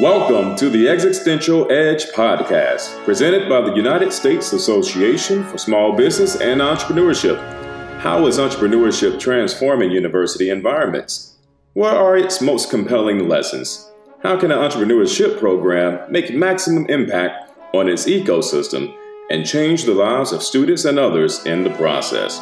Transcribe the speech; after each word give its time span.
Welcome 0.00 0.56
to 0.56 0.70
the 0.70 0.88
Existential 0.88 1.70
Edge 1.70 2.06
podcast, 2.12 3.04
presented 3.04 3.50
by 3.50 3.60
the 3.60 3.74
United 3.74 4.14
States 4.14 4.54
Association 4.54 5.44
for 5.44 5.58
Small 5.58 5.92
Business 5.94 6.40
and 6.40 6.62
Entrepreneurship. 6.62 7.36
How 8.00 8.26
is 8.26 8.38
entrepreneurship 8.38 9.20
transforming 9.20 9.90
university 9.90 10.48
environments? 10.48 11.36
What 11.74 11.98
are 11.98 12.16
its 12.16 12.40
most 12.40 12.70
compelling 12.70 13.28
lessons? 13.28 13.90
How 14.22 14.40
can 14.40 14.50
an 14.50 14.58
entrepreneurship 14.58 15.38
program 15.38 16.10
make 16.10 16.34
maximum 16.34 16.86
impact 16.86 17.52
on 17.74 17.86
its 17.86 18.06
ecosystem 18.06 18.96
and 19.30 19.44
change 19.44 19.84
the 19.84 19.92
lives 19.92 20.32
of 20.32 20.42
students 20.42 20.86
and 20.86 20.98
others 20.98 21.44
in 21.44 21.62
the 21.62 21.76
process? 21.76 22.40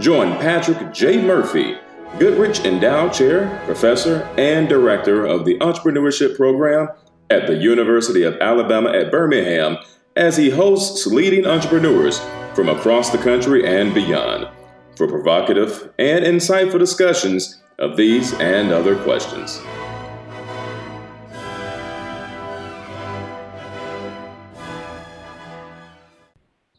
Join 0.00 0.36
Patrick 0.36 0.92
J. 0.92 1.16
Murphy 1.16 1.78
Goodrich 2.18 2.64
Endowed 2.64 3.12
Chair, 3.12 3.62
Professor, 3.64 4.28
and 4.36 4.68
Director 4.68 5.24
of 5.24 5.44
the 5.44 5.58
Entrepreneurship 5.58 6.36
Program 6.36 6.88
at 7.30 7.46
the 7.46 7.56
University 7.56 8.24
of 8.24 8.36
Alabama 8.38 8.90
at 8.90 9.10
Birmingham 9.10 9.78
as 10.16 10.36
he 10.36 10.50
hosts 10.50 11.06
leading 11.06 11.46
entrepreneurs 11.46 12.20
from 12.54 12.68
across 12.68 13.10
the 13.10 13.18
country 13.18 13.66
and 13.66 13.94
beyond 13.94 14.48
for 14.96 15.06
provocative 15.06 15.92
and 15.98 16.24
insightful 16.24 16.78
discussions 16.78 17.62
of 17.78 17.96
these 17.96 18.34
and 18.34 18.72
other 18.72 18.96
questions. 19.02 19.60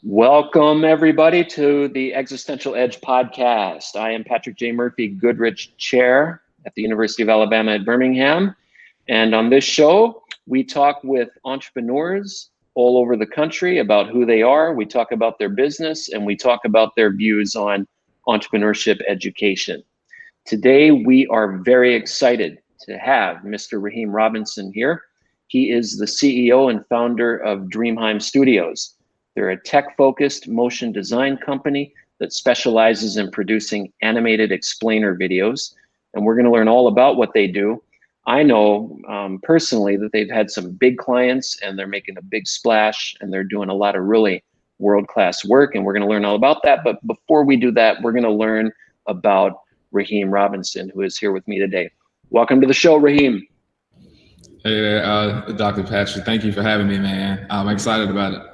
Welcome, 0.04 0.84
everybody, 0.84 1.46
to 1.46 1.88
the 1.90 2.16
Existential 2.16 2.74
Edge 2.74 3.00
podcast. 3.02 3.96
I 3.96 4.10
am 4.10 4.24
Patrick 4.24 4.58
J. 4.58 4.72
Murphy, 4.72 5.10
Goodrich 5.10 5.78
Chair 5.78 6.42
at 6.66 6.74
the 6.74 6.82
University 6.82 7.22
of 7.22 7.30
Alabama 7.30 7.74
at 7.74 7.86
Birmingham. 7.86 8.56
And 9.08 9.36
on 9.36 9.52
this 9.52 9.64
show, 9.64 10.24
we 10.48 10.64
talk 10.64 11.04
with 11.04 11.30
entrepreneurs 11.46 12.50
all 12.74 12.98
over 12.98 13.16
the 13.16 13.28
country 13.28 13.78
about 13.78 14.10
who 14.10 14.26
they 14.26 14.42
are. 14.42 14.74
We 14.74 14.88
talk 14.88 15.12
about 15.12 15.38
their 15.38 15.50
business 15.50 16.12
and 16.12 16.26
we 16.26 16.36
talk 16.36 16.66
about 16.66 16.96
their 16.96 17.14
views 17.16 17.56
on 17.56 17.88
entrepreneurship 18.28 19.02
education. 19.08 19.84
Today, 20.46 20.90
we 20.90 21.28
are 21.28 21.60
very 21.60 21.94
excited 21.94 22.58
to 22.88 22.98
have 22.98 23.38
Mr. 23.44 23.80
Raheim 23.80 24.12
Robinson 24.12 24.72
here. 24.74 25.04
He 25.46 25.70
is 25.70 26.00
the 26.00 26.06
CEO 26.06 26.72
and 26.72 26.84
founder 26.88 27.38
of 27.38 27.70
Dreamheim 27.70 28.20
Studios. 28.20 28.96
They're 29.36 29.50
a 29.50 29.62
tech 29.62 29.96
focused 29.98 30.48
motion 30.48 30.92
design 30.92 31.38
company 31.38 31.94
that 32.20 32.34
specializes 32.34 33.18
in 33.18 33.32
producing 33.32 33.92
animated 34.02 34.52
explainer 34.52 35.18
videos. 35.18 35.74
And 36.14 36.26
we're 36.26 36.36
going 36.36 36.46
to 36.46 36.52
learn 36.52 36.68
all 36.68 36.88
about 36.88 37.18
what 37.18 37.34
they 37.34 37.48
do. 37.48 37.82
I 38.28 38.44
know 38.44 39.00
um, 39.08 39.40
personally 39.42 39.98
that 39.98 40.12
they've 40.12 40.30
had 40.30 40.52
some 40.52 40.74
big 40.74 40.98
clients 40.98 41.60
and 41.62 41.80
they're 41.80 41.88
making 41.88 42.18
a 42.18 42.22
big 42.22 42.48
splash 42.48 43.16
and 43.20 43.34
they're 43.34 43.44
doing 43.44 43.70
a 43.70 43.74
lot 43.74 43.96
of 43.96 44.04
really 44.04 44.44
world 44.78 45.08
class 45.08 45.44
work. 45.46 45.74
And 45.74 45.84
we're 45.84 45.94
going 45.94 46.04
to 46.04 46.10
learn 46.10 46.26
all 46.26 46.36
about 46.36 46.62
that. 46.64 46.84
But 46.84 47.06
before 47.08 47.44
we 47.44 47.56
do 47.56 47.72
that, 47.72 48.02
we're 48.02 48.12
going 48.12 48.24
to 48.24 48.32
learn 48.32 48.72
about 49.08 49.62
Raheim 49.94 50.32
Robinson, 50.32 50.92
who 50.94 51.02
is 51.02 51.18
here 51.18 51.32
with 51.32 51.48
me 51.48 51.58
today. 51.58 51.90
Welcome 52.30 52.62
to 52.62 52.68
the 52.68 52.74
show, 52.74 53.00
Raheim. 53.00 53.48
Hey, 54.64 55.00
uh, 55.00 55.42
Dr. 55.54 55.84
Patrick. 55.84 56.24
Thank 56.24 56.44
you 56.44 56.52
for 56.52 56.62
having 56.62 56.88
me, 56.88 57.00
man. 57.00 57.48
I'm 57.50 57.68
excited 57.68 58.12
about 58.12 58.34
it. 58.34 58.51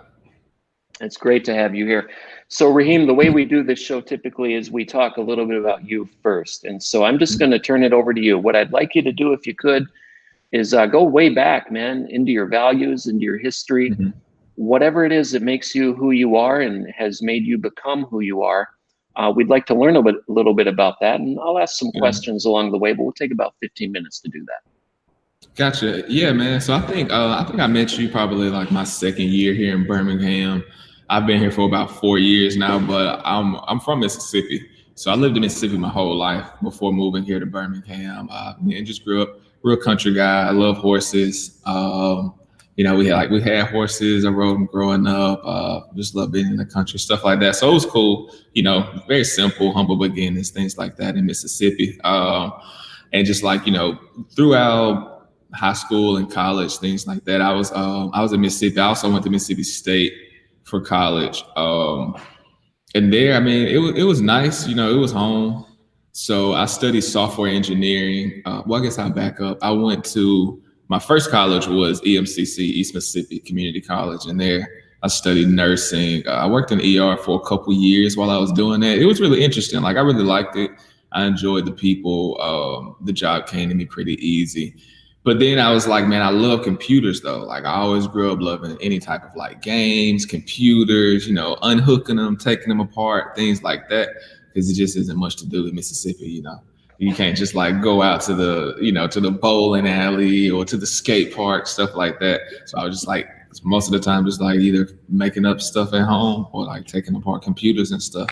It's 0.99 1.17
great 1.17 1.45
to 1.45 1.53
have 1.53 1.75
you 1.75 1.85
here. 1.85 2.09
So, 2.47 2.71
Raheim, 2.73 3.05
the 3.05 3.13
way 3.13 3.29
we 3.29 3.45
do 3.45 3.63
this 3.63 3.79
show 3.79 4.01
typically 4.01 4.53
is 4.53 4.71
we 4.71 4.85
talk 4.85 5.17
a 5.17 5.21
little 5.21 5.45
bit 5.45 5.59
about 5.59 5.87
you 5.87 6.09
first. 6.23 6.63
And 6.63 6.81
so 6.81 7.03
I'm 7.03 7.19
just 7.19 7.39
going 7.39 7.51
to 7.51 7.59
turn 7.59 7.83
it 7.83 7.93
over 7.93 8.13
to 8.13 8.21
you. 8.21 8.37
What 8.37 8.55
I'd 8.55 8.71
like 8.71 8.95
you 8.95 9.01
to 9.03 9.11
do, 9.11 9.33
if 9.33 9.45
you 9.45 9.53
could, 9.53 9.85
is 10.51 10.73
uh, 10.73 10.85
go 10.85 11.03
way 11.03 11.29
back, 11.29 11.71
man, 11.71 12.07
into 12.09 12.31
your 12.31 12.47
values, 12.47 13.05
into 13.05 13.23
your 13.23 13.37
history, 13.37 13.91
mm-hmm. 13.91 14.09
whatever 14.55 15.05
it 15.05 15.11
is 15.11 15.31
that 15.31 15.41
makes 15.41 15.75
you 15.75 15.93
who 15.93 16.11
you 16.11 16.35
are 16.35 16.61
and 16.61 16.89
has 16.91 17.21
made 17.21 17.45
you 17.45 17.57
become 17.57 18.05
who 18.05 18.21
you 18.21 18.41
are. 18.41 18.69
Uh, 19.15 19.31
we'd 19.35 19.49
like 19.49 19.65
to 19.65 19.75
learn 19.75 19.95
a, 19.95 20.01
bit, 20.01 20.15
a 20.15 20.31
little 20.31 20.53
bit 20.53 20.67
about 20.67 20.95
that. 21.01 21.19
And 21.19 21.39
I'll 21.39 21.59
ask 21.59 21.77
some 21.77 21.89
mm-hmm. 21.89 21.99
questions 21.99 22.45
along 22.45 22.71
the 22.71 22.77
way, 22.77 22.93
but 22.93 23.03
we'll 23.03 23.13
take 23.13 23.31
about 23.31 23.55
15 23.61 23.91
minutes 23.91 24.19
to 24.21 24.29
do 24.29 24.45
that. 24.45 24.71
Gotcha. 25.55 26.03
Yeah, 26.07 26.33
man. 26.33 26.61
So 26.61 26.75
I 26.75 26.81
think 26.81 27.11
uh, 27.11 27.35
I 27.39 27.43
think 27.43 27.59
I 27.59 27.65
met 27.65 27.97
you 27.97 28.09
probably 28.09 28.49
like 28.49 28.71
my 28.71 28.83
second 28.83 29.29
year 29.29 29.55
here 29.55 29.75
in 29.75 29.87
Birmingham. 29.87 30.63
I've 31.09 31.25
been 31.25 31.39
here 31.39 31.51
for 31.51 31.65
about 31.65 31.91
four 31.91 32.19
years 32.19 32.57
now, 32.57 32.79
but 32.79 33.21
I'm 33.23 33.55
I'm 33.67 33.79
from 33.79 34.01
Mississippi, 34.01 34.67
so 34.95 35.11
I 35.11 35.15
lived 35.15 35.37
in 35.37 35.41
Mississippi 35.41 35.77
my 35.77 35.89
whole 35.89 36.15
life 36.15 36.49
before 36.61 36.91
moving 36.91 37.23
here 37.23 37.39
to 37.39 37.45
Birmingham. 37.45 38.27
Uh, 38.29 38.53
and 38.59 38.85
just 38.85 39.05
grew 39.05 39.21
up 39.21 39.39
real 39.63 39.77
country 39.77 40.13
guy. 40.13 40.47
I 40.47 40.51
love 40.51 40.77
horses. 40.77 41.61
Um, 41.65 42.33
you 42.75 42.83
know, 42.83 42.95
we 42.95 43.07
had 43.07 43.15
like 43.15 43.29
we 43.29 43.41
had 43.41 43.69
horses. 43.69 44.25
I 44.25 44.29
rode 44.29 44.55
them 44.55 44.65
growing 44.65 45.07
up. 45.07 45.41
Uh, 45.45 45.81
just 45.95 46.13
love 46.13 46.31
being 46.31 46.47
in 46.47 46.57
the 46.57 46.65
country, 46.65 46.99
stuff 46.99 47.23
like 47.23 47.39
that. 47.39 47.55
So 47.55 47.71
it 47.71 47.73
was 47.73 47.85
cool. 47.85 48.33
You 48.53 48.63
know, 48.63 49.01
very 49.07 49.23
simple, 49.23 49.71
humble 49.71 49.95
beginnings, 49.95 50.51
things 50.51 50.77
like 50.77 50.97
that 50.97 51.15
in 51.15 51.25
Mississippi. 51.25 51.99
Um, 52.03 52.53
and 53.13 53.25
just 53.25 53.43
like 53.43 53.65
you 53.65 53.71
know, 53.71 53.97
throughout 54.35 55.29
high 55.53 55.73
school 55.73 56.17
and 56.17 56.29
college, 56.29 56.77
things 56.77 57.07
like 57.07 57.23
that. 57.23 57.41
I 57.41 57.53
was 57.53 57.71
um, 57.71 58.11
I 58.13 58.21
was 58.21 58.33
in 58.33 58.41
Mississippi. 58.41 58.79
I 58.79 58.87
also 58.87 59.09
went 59.09 59.23
to 59.23 59.29
Mississippi 59.29 59.63
State 59.63 60.26
for 60.67 60.81
college. 60.81 61.43
Um, 61.55 62.15
and 62.93 63.11
there, 63.11 63.35
I 63.35 63.39
mean, 63.39 63.67
it 63.67 63.77
was 63.77 63.95
it 63.95 64.03
was 64.03 64.21
nice. 64.21 64.67
You 64.67 64.75
know, 64.75 64.91
it 64.91 64.97
was 64.97 65.11
home. 65.11 65.65
So 66.11 66.53
I 66.53 66.65
studied 66.65 67.01
software 67.01 67.49
engineering. 67.49 68.41
Uh, 68.45 68.63
well, 68.65 68.81
I 68.81 68.83
guess 68.83 68.97
I'll 68.97 69.11
back 69.11 69.39
up. 69.39 69.59
I 69.61 69.71
went 69.71 70.03
to 70.05 70.61
my 70.89 70.99
first 70.99 71.29
college 71.29 71.67
was 71.67 72.01
EMCC, 72.01 72.59
East 72.59 72.95
Mississippi 72.95 73.39
Community 73.39 73.81
College, 73.81 74.25
and 74.25 74.39
there 74.39 74.67
I 75.03 75.09
studied 75.09 75.49
nursing. 75.49 76.25
Uh, 76.27 76.31
I 76.31 76.47
worked 76.47 76.71
in 76.71 76.79
ER 76.79 77.17
for 77.17 77.39
a 77.39 77.47
couple 77.47 77.73
years 77.73 78.17
while 78.17 78.29
I 78.29 78.37
was 78.37 78.51
doing 78.51 78.79
that. 78.81 78.97
It 78.97 79.05
was 79.05 79.21
really 79.21 79.43
interesting. 79.43 79.81
Like 79.81 79.97
I 79.97 80.01
really 80.01 80.23
liked 80.23 80.55
it. 80.55 80.71
I 81.11 81.25
enjoyed 81.25 81.65
the 81.65 81.71
people. 81.71 82.39
Um, 82.41 82.95
the 83.05 83.13
job 83.13 83.47
came 83.47 83.69
to 83.69 83.75
me 83.75 83.85
pretty 83.85 84.15
easy. 84.25 84.75
But 85.27 85.39
then 85.39 85.59
I 85.59 85.73
was 85.73 85.89
like, 85.89 86.07
man, 86.07 86.21
I 86.21 86.29
love 86.29 86.63
computers 86.63 87.19
though. 87.19 87.39
Like 87.39 87.65
I 87.65 87.73
always 87.73 88.07
grew 88.07 88.31
up 88.31 88.39
loving 88.39 88.77
any 88.79 88.97
type 88.97 89.25
of 89.25 89.35
like 89.35 89.61
games, 89.61 90.25
computers, 90.25 91.27
you 91.27 91.33
know, 91.33 91.57
unhooking 91.63 92.15
them, 92.15 92.37
taking 92.37 92.69
them 92.69 92.79
apart, 92.79 93.35
things 93.35 93.61
like 93.61 93.89
that. 93.89 94.07
Because 94.47 94.69
it 94.69 94.75
just 94.75 94.95
isn't 94.95 95.17
much 95.17 95.35
to 95.35 95.45
do 95.45 95.67
in 95.67 95.75
Mississippi, 95.75 96.29
you 96.29 96.43
know. 96.43 96.63
You 96.97 97.13
can't 97.13 97.35
just 97.35 97.55
like 97.55 97.81
go 97.81 98.01
out 98.01 98.21
to 98.21 98.35
the, 98.35 98.77
you 98.79 98.93
know, 98.93 99.05
to 99.05 99.19
the 99.19 99.29
bowling 99.29 99.85
alley 99.85 100.49
or 100.49 100.63
to 100.63 100.77
the 100.77 100.87
skate 100.87 101.35
park, 101.35 101.67
stuff 101.67 101.93
like 101.93 102.21
that. 102.21 102.39
So 102.63 102.77
I 102.77 102.85
was 102.85 102.95
just 102.95 103.07
like, 103.09 103.27
most 103.63 103.87
of 103.87 103.91
the 103.91 103.99
time, 103.99 104.25
just 104.25 104.39
like 104.39 104.61
either 104.61 104.87
making 105.09 105.45
up 105.45 105.59
stuff 105.59 105.93
at 105.93 106.03
home 106.03 106.47
or 106.53 106.63
like 106.63 106.85
taking 106.85 107.13
apart 107.17 107.41
computers 107.41 107.91
and 107.91 108.01
stuff. 108.01 108.29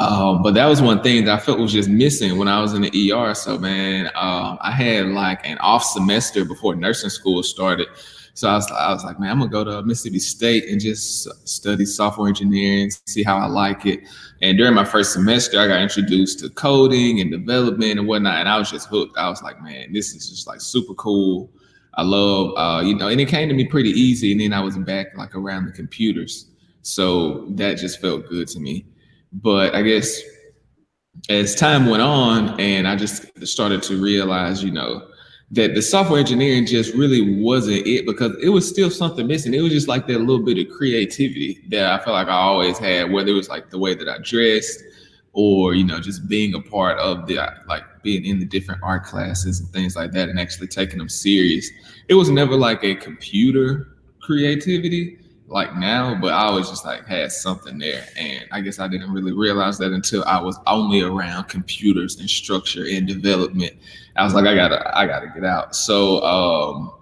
Um, 0.00 0.42
but 0.42 0.54
that 0.54 0.64
was 0.64 0.80
one 0.80 1.02
thing 1.02 1.26
that 1.26 1.34
I 1.34 1.38
felt 1.38 1.58
was 1.58 1.72
just 1.72 1.90
missing 1.90 2.38
when 2.38 2.48
I 2.48 2.58
was 2.62 2.72
in 2.72 2.80
the 2.80 3.12
ER. 3.12 3.34
So 3.34 3.58
man, 3.58 4.06
um, 4.14 4.56
I 4.62 4.72
had 4.72 5.08
like 5.08 5.46
an 5.46 5.58
off 5.58 5.84
semester 5.84 6.42
before 6.46 6.74
nursing 6.74 7.10
school 7.10 7.42
started. 7.42 7.86
So 8.32 8.48
I 8.48 8.54
was, 8.54 8.70
I 8.70 8.92
was 8.94 9.04
like, 9.04 9.20
man, 9.20 9.30
I'm 9.32 9.38
gonna 9.40 9.50
go 9.50 9.62
to 9.62 9.82
Mississippi 9.82 10.18
State 10.18 10.64
and 10.70 10.80
just 10.80 11.28
study 11.46 11.84
software 11.84 12.28
engineering, 12.28 12.90
see 13.06 13.22
how 13.22 13.36
I 13.36 13.44
like 13.44 13.84
it. 13.84 14.00
And 14.40 14.56
during 14.56 14.72
my 14.72 14.86
first 14.86 15.12
semester, 15.12 15.60
I 15.60 15.66
got 15.68 15.82
introduced 15.82 16.38
to 16.38 16.48
coding 16.48 17.20
and 17.20 17.30
development 17.30 17.98
and 17.98 18.08
whatnot, 18.08 18.36
and 18.38 18.48
I 18.48 18.56
was 18.56 18.70
just 18.70 18.88
hooked. 18.88 19.18
I 19.18 19.28
was 19.28 19.42
like, 19.42 19.60
man, 19.60 19.92
this 19.92 20.14
is 20.14 20.30
just 20.30 20.46
like 20.46 20.62
super 20.62 20.94
cool. 20.94 21.50
I 21.96 22.02
love, 22.04 22.54
uh, 22.56 22.80
you 22.82 22.94
know, 22.94 23.08
and 23.08 23.20
it 23.20 23.28
came 23.28 23.50
to 23.50 23.54
me 23.54 23.66
pretty 23.66 23.90
easy. 23.90 24.32
And 24.32 24.40
then 24.40 24.54
I 24.54 24.60
was 24.60 24.78
back 24.78 25.08
like 25.18 25.34
around 25.34 25.66
the 25.66 25.72
computers, 25.72 26.46
so 26.80 27.44
that 27.50 27.74
just 27.74 28.00
felt 28.00 28.26
good 28.30 28.48
to 28.48 28.60
me. 28.60 28.86
But 29.32 29.74
I 29.74 29.82
guess 29.82 30.20
as 31.28 31.54
time 31.54 31.86
went 31.86 32.02
on 32.02 32.58
and 32.60 32.88
I 32.88 32.96
just 32.96 33.46
started 33.46 33.82
to 33.84 34.00
realize, 34.00 34.64
you 34.64 34.70
know, 34.70 35.06
that 35.52 35.74
the 35.74 35.82
software 35.82 36.20
engineering 36.20 36.64
just 36.64 36.94
really 36.94 37.40
wasn't 37.40 37.86
it 37.86 38.06
because 38.06 38.36
it 38.42 38.50
was 38.50 38.68
still 38.68 38.90
something 38.90 39.26
missing. 39.26 39.52
It 39.52 39.60
was 39.60 39.72
just 39.72 39.88
like 39.88 40.06
that 40.06 40.20
little 40.20 40.44
bit 40.44 40.58
of 40.58 40.72
creativity 40.72 41.64
that 41.70 41.92
I 41.92 41.98
felt 42.04 42.14
like 42.14 42.28
I 42.28 42.32
always 42.32 42.78
had, 42.78 43.10
whether 43.10 43.30
it 43.30 43.34
was 43.34 43.48
like 43.48 43.70
the 43.70 43.78
way 43.78 43.94
that 43.94 44.08
I 44.08 44.18
dressed 44.22 44.80
or, 45.32 45.74
you 45.74 45.84
know, 45.84 46.00
just 46.00 46.28
being 46.28 46.54
a 46.54 46.60
part 46.60 46.98
of 46.98 47.26
the, 47.26 47.40
like 47.66 47.84
being 48.02 48.24
in 48.24 48.38
the 48.38 48.46
different 48.46 48.80
art 48.82 49.04
classes 49.04 49.60
and 49.60 49.68
things 49.70 49.96
like 49.96 50.12
that 50.12 50.28
and 50.28 50.38
actually 50.38 50.68
taking 50.68 50.98
them 50.98 51.08
serious. 51.08 51.68
It 52.08 52.14
was 52.14 52.30
never 52.30 52.56
like 52.56 52.84
a 52.84 52.94
computer 52.94 53.96
creativity 54.20 55.18
like 55.50 55.76
now, 55.76 56.14
but 56.14 56.32
I 56.32 56.44
always 56.44 56.68
just 56.68 56.86
like 56.86 57.04
had 57.06 57.32
something 57.32 57.76
there. 57.76 58.06
And 58.16 58.46
I 58.52 58.60
guess 58.60 58.78
I 58.78 58.86
didn't 58.86 59.12
really 59.12 59.32
realize 59.32 59.78
that 59.78 59.92
until 59.92 60.24
I 60.24 60.40
was 60.40 60.58
only 60.66 61.02
around 61.02 61.48
computers 61.48 62.18
and 62.20 62.30
structure 62.30 62.86
and 62.88 63.06
development. 63.06 63.72
I 64.16 64.24
was 64.24 64.32
like, 64.32 64.46
I 64.46 64.54
gotta, 64.54 64.96
I 64.96 65.06
gotta 65.06 65.26
get 65.34 65.44
out. 65.44 65.74
So, 65.74 66.22
um, 66.22 66.92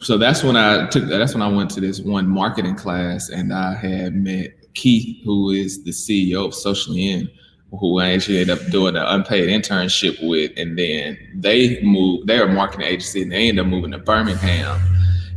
so 0.00 0.18
that's 0.18 0.42
when 0.42 0.56
I 0.56 0.88
took, 0.88 1.04
that's 1.04 1.32
when 1.32 1.42
I 1.42 1.48
went 1.48 1.70
to 1.72 1.80
this 1.80 2.00
one 2.00 2.26
marketing 2.26 2.74
class 2.74 3.28
and 3.28 3.52
I 3.52 3.74
had 3.74 4.14
met 4.14 4.74
Keith, 4.74 5.24
who 5.24 5.50
is 5.50 5.84
the 5.84 5.90
CEO 5.90 6.46
of 6.46 6.54
Socially 6.54 7.08
In. 7.08 7.30
who 7.78 8.00
I 8.00 8.10
actually 8.10 8.40
ended 8.40 8.58
up 8.58 8.70
doing 8.70 8.96
an 8.96 9.04
unpaid 9.04 9.48
internship 9.48 10.28
with, 10.28 10.52
and 10.56 10.76
then 10.76 11.18
they 11.36 11.80
moved. 11.82 12.26
They 12.26 12.38
were 12.38 12.46
a 12.46 12.52
marketing 12.52 12.86
agency, 12.86 13.22
and 13.22 13.30
they 13.30 13.48
ended 13.48 13.64
up 13.64 13.70
moving 13.70 13.92
to 13.92 13.98
Birmingham. 13.98 14.80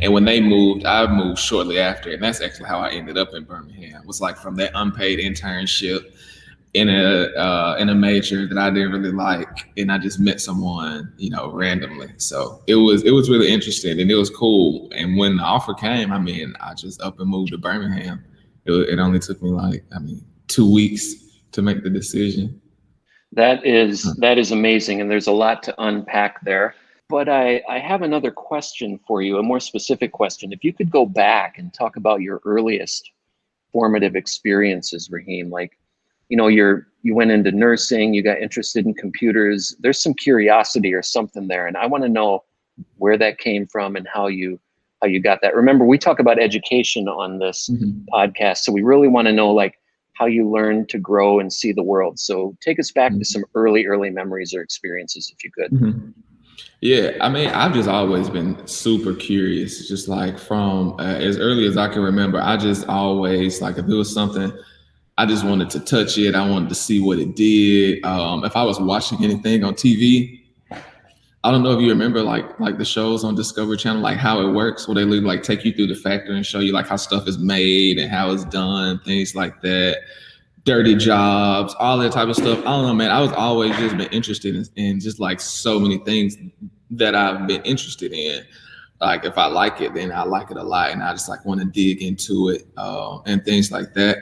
And 0.02 0.12
when 0.14 0.26
they 0.26 0.42
moved, 0.42 0.86
I 0.86 1.06
moved 1.08 1.40
shortly 1.40 1.80
after, 1.80 2.12
and 2.12 2.22
that's 2.22 2.42
actually 2.42 2.68
how 2.68 2.80
I 2.80 2.90
ended 2.90 3.18
up 3.18 3.34
in 3.34 3.44
Birmingham. 3.44 4.02
It 4.02 4.08
was 4.08 4.22
like 4.22 4.38
from 4.38 4.56
that 4.56 4.72
unpaid 4.76 5.20
internship 5.20 6.12
in 6.74 6.90
a 6.90 7.26
uh, 7.38 7.76
in 7.80 7.90
a 7.90 7.96
major 7.96 8.48
that 8.48 8.58
I 8.58 8.70
didn't 8.70 8.92
really 8.92 9.12
like, 9.12 9.70
and 9.78 9.92
I 9.92 10.00
just 10.00 10.20
met 10.20 10.42
someone, 10.42 11.14
you 11.18 11.30
know, 11.30 11.52
randomly. 11.52 12.12
So 12.18 12.62
it 12.68 12.76
was 12.76 13.04
it 13.04 13.12
was 13.12 13.30
really 13.30 13.52
interesting 13.52 14.00
and 14.00 14.10
it 14.10 14.16
was 14.16 14.30
cool. 14.30 14.92
And 14.96 15.18
when 15.18 15.38
the 15.38 15.44
offer 15.44 15.74
came, 15.74 16.12
I 16.12 16.20
mean, 16.20 16.54
I 16.60 16.74
just 16.74 17.02
up 17.02 17.20
and 17.20 17.30
moved 17.30 17.52
to 17.52 17.58
Birmingham. 17.58 18.24
It, 18.66 18.72
it 18.72 19.00
only 19.00 19.20
took 19.20 19.42
me 19.42 19.52
like 19.52 19.84
I 19.96 20.00
mean 20.00 20.26
two 20.48 20.72
weeks 20.72 21.14
to 21.52 21.62
make 21.62 21.84
the 21.84 21.90
decision. 21.90 22.60
That 23.32 23.66
is 23.66 24.16
that 24.16 24.38
is 24.38 24.52
amazing, 24.52 25.02
and 25.02 25.10
there's 25.10 25.28
a 25.28 25.32
lot 25.32 25.64
to 25.64 25.76
unpack 25.82 26.44
there. 26.44 26.76
But 27.14 27.30
I, 27.30 27.62
I 27.70 27.78
have 27.78 28.02
another 28.02 28.32
question 28.32 29.00
for 29.06 29.22
you, 29.22 29.38
a 29.38 29.44
more 29.44 29.60
specific 29.60 30.14
question. 30.14 30.52
If 30.52 30.64
you 30.64 30.74
could 30.74 30.90
go 30.90 31.06
back 31.06 31.60
and 31.60 31.72
talk 31.72 31.96
about 31.96 32.22
your 32.22 32.42
earliest 32.44 33.12
formative 33.72 34.16
experiences, 34.16 35.10
Raheim, 35.10 35.52
like 35.52 35.78
you 36.30 36.36
know 36.36 36.48
you're 36.48 36.88
you 37.04 37.14
went 37.14 37.30
into 37.30 37.52
nursing 37.52 38.16
you 38.16 38.24
got 38.24 38.40
interested 38.40 38.88
in 38.88 38.96
computers 38.96 39.76
there's 39.82 40.02
some 40.02 40.16
curiosity 40.16 40.92
or 40.92 41.04
something 41.04 41.48
there 41.48 41.68
and 41.68 41.78
i 41.78 41.86
want 41.86 42.02
to 42.02 42.10
know 42.10 42.44
where 42.98 43.18
that 43.18 43.38
came 43.38 43.68
from 43.68 43.96
and 43.96 44.08
how 44.12 44.26
you 44.26 44.60
how 45.02 45.08
you 45.08 45.20
got 45.22 45.42
that 45.42 45.54
remember 45.54 45.86
we 45.86 45.98
talk 45.98 46.18
about 46.18 46.42
education 46.42 47.08
on 47.08 47.38
this 47.38 47.70
mm-hmm. 47.70 48.00
podcast 48.12 48.60
so 48.60 48.72
we 48.72 48.82
really 48.82 49.10
want 49.10 49.28
to 49.28 49.34
know 49.34 49.52
like 49.52 49.76
how 50.14 50.26
you 50.26 50.50
learn 50.50 50.88
to 50.88 50.98
grow 50.98 51.40
and 51.40 51.54
see 51.54 51.74
the 51.74 51.84
world 51.84 52.18
so 52.18 52.56
take 52.62 52.80
us 52.80 52.90
back 52.90 53.12
mm-hmm. 53.12 53.20
to 53.20 53.26
some 53.26 53.44
early 53.54 53.86
early 53.86 54.10
memories 54.10 54.56
or 54.56 54.62
experiences 54.62 55.30
if 55.32 55.44
you 55.44 55.52
could 55.52 55.72
mm-hmm. 55.72 56.10
Yeah 56.84 57.12
i 57.22 57.30
mean 57.30 57.48
i've 57.50 57.74
just 57.74 57.88
always 57.88 58.30
been 58.30 58.68
super 58.68 59.14
curious 59.14 59.88
just 59.88 60.08
like 60.08 60.38
from 60.38 60.94
uh, 61.00 61.16
as 61.16 61.38
early 61.38 61.66
as 61.66 61.78
i 61.78 61.88
can 61.88 62.02
remember 62.02 62.40
i 62.42 62.58
just 62.58 62.88
always 62.88 63.62
like 63.62 63.78
if 63.78 63.86
it 63.88 63.94
was 63.94 64.14
something 64.14 64.52
I 65.18 65.28
just 65.28 65.46
wanted 65.46 65.70
to 65.72 65.80
touch 65.80 66.18
it. 66.18 66.34
I 66.34 66.50
wanted 66.50 66.70
to 66.70 66.76
see 66.76 67.00
what 67.00 67.20
it 67.20 67.36
did. 67.36 68.04
Um, 68.04 68.44
if 68.44 68.56
I 68.56 68.64
was 68.64 68.80
watching 68.80 69.24
anything 69.24 69.64
on 69.64 69.76
TV, 69.76 70.42
I 71.46 71.52
don't 71.52 71.62
know 71.62 71.72
if 71.72 71.82
you 71.82 71.90
remember 71.90 72.24
like 72.24 72.60
like 72.60 72.78
the 72.78 72.86
shows 72.86 73.24
on 73.24 73.36
Discovery 73.36 73.78
Channel, 73.78 74.02
like 74.02 74.18
how 74.18 74.42
it 74.42 74.52
works, 74.54 74.88
where 74.88 74.96
they 74.96 75.04
like 75.04 75.44
take 75.44 75.66
you 75.66 75.74
through 75.74 75.88
the 75.88 75.96
factory 75.96 76.36
and 76.36 76.46
show 76.46 76.60
you 76.60 76.72
like 76.72 76.88
how 76.88 76.96
stuff 76.96 77.28
is 77.28 77.38
made 77.38 78.00
and 78.00 78.10
how 78.10 78.32
it's 78.32 78.46
done, 78.46 79.00
things 79.00 79.36
like 79.36 79.62
that. 79.62 79.98
Dirty 80.66 80.96
jobs, 80.96 81.76
all 81.78 81.98
that 81.98 82.14
type 82.14 82.30
of 82.30 82.36
stuff. 82.36 82.60
I 82.60 82.64
don't 82.64 82.86
know, 82.88 82.94
man. 82.94 83.12
I 83.12 83.20
was 83.20 83.34
always 83.34 83.76
just 83.78 83.98
been 83.98 84.08
interested 84.08 84.56
in, 84.56 84.66
in 84.76 85.00
just 85.00 85.20
like 85.20 85.42
so 85.42 85.78
many 85.80 85.98
things 86.00 86.38
that 86.92 87.16
I've 87.16 87.48
been 87.48 87.62
interested 87.64 88.14
in. 88.14 88.46
Like 89.02 89.26
if 89.26 89.38
I 89.38 89.48
like 89.48 89.82
it, 89.82 89.94
then 89.94 90.12
I 90.14 90.24
like 90.24 90.52
it 90.52 90.58
a 90.58 90.64
lot, 90.64 90.92
and 90.92 91.04
I 91.04 91.12
just 91.12 91.28
like 91.28 91.44
want 91.44 91.60
to 91.60 91.66
dig 91.66 92.02
into 92.02 92.48
it 92.50 92.66
uh, 92.78 93.20
and 93.26 93.44
things 93.44 93.72
like 93.72 93.94
that. 93.96 94.20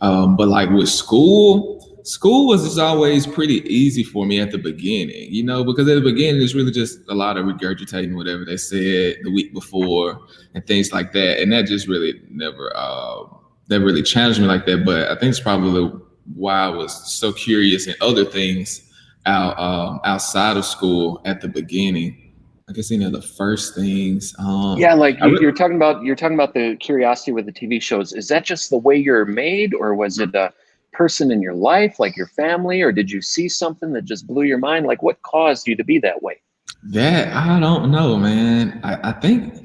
Um, 0.00 0.36
but 0.36 0.48
like 0.48 0.68
with 0.70 0.88
school, 0.88 2.00
school 2.02 2.48
was 2.48 2.64
just 2.64 2.78
always 2.80 3.26
pretty 3.26 3.62
easy 3.72 4.02
for 4.02 4.26
me 4.26 4.40
at 4.40 4.50
the 4.50 4.58
beginning, 4.58 5.32
you 5.32 5.44
know, 5.44 5.62
because 5.62 5.88
at 5.88 5.94
the 5.94 6.00
beginning 6.00 6.42
it's 6.42 6.54
really 6.54 6.72
just 6.72 6.98
a 7.08 7.14
lot 7.14 7.36
of 7.36 7.46
regurgitating 7.46 8.16
whatever 8.16 8.44
they 8.44 8.56
said 8.56 9.16
the 9.22 9.30
week 9.32 9.54
before 9.54 10.20
and 10.54 10.66
things 10.66 10.92
like 10.92 11.12
that, 11.12 11.40
and 11.40 11.52
that 11.52 11.66
just 11.66 11.86
really 11.86 12.20
never 12.28 12.72
uh, 12.74 13.22
never 13.68 13.84
really 13.84 14.02
challenged 14.02 14.40
me 14.40 14.46
like 14.46 14.66
that. 14.66 14.84
But 14.84 15.10
I 15.10 15.18
think 15.18 15.30
it's 15.30 15.40
probably 15.40 15.90
why 16.34 16.64
I 16.64 16.68
was 16.68 17.12
so 17.12 17.32
curious 17.32 17.86
in 17.86 17.94
other 18.00 18.24
things 18.24 18.90
out 19.26 19.58
um, 19.58 20.00
outside 20.04 20.56
of 20.56 20.64
school 20.64 21.20
at 21.24 21.40
the 21.40 21.48
beginning. 21.48 22.20
I 22.68 22.72
guess 22.72 22.90
any 22.90 23.04
of 23.04 23.12
the 23.12 23.20
first 23.20 23.74
things. 23.74 24.34
Um, 24.38 24.78
yeah, 24.78 24.94
like 24.94 25.18
you, 25.20 25.38
you're 25.40 25.52
talking 25.52 25.76
about 25.76 26.02
you're 26.02 26.16
talking 26.16 26.34
about 26.34 26.54
the 26.54 26.76
curiosity 26.76 27.32
with 27.32 27.44
the 27.44 27.52
TV 27.52 27.80
shows. 27.80 28.14
Is 28.14 28.28
that 28.28 28.44
just 28.44 28.70
the 28.70 28.78
way 28.78 28.96
you're 28.96 29.26
made, 29.26 29.74
or 29.74 29.94
was 29.94 30.18
it 30.18 30.34
a 30.34 30.52
person 30.92 31.30
in 31.30 31.42
your 31.42 31.54
life, 31.54 31.98
like 31.98 32.16
your 32.16 32.28
family, 32.28 32.80
or 32.80 32.90
did 32.90 33.10
you 33.10 33.20
see 33.20 33.48
something 33.48 33.92
that 33.92 34.06
just 34.06 34.26
blew 34.26 34.44
your 34.44 34.58
mind? 34.58 34.86
Like, 34.86 35.02
what 35.02 35.20
caused 35.22 35.66
you 35.66 35.76
to 35.76 35.84
be 35.84 35.98
that 35.98 36.22
way? 36.22 36.40
That 36.84 37.34
I 37.36 37.60
don't 37.60 37.90
know, 37.90 38.16
man. 38.16 38.80
I, 38.82 39.10
I 39.10 39.12
think. 39.12 39.63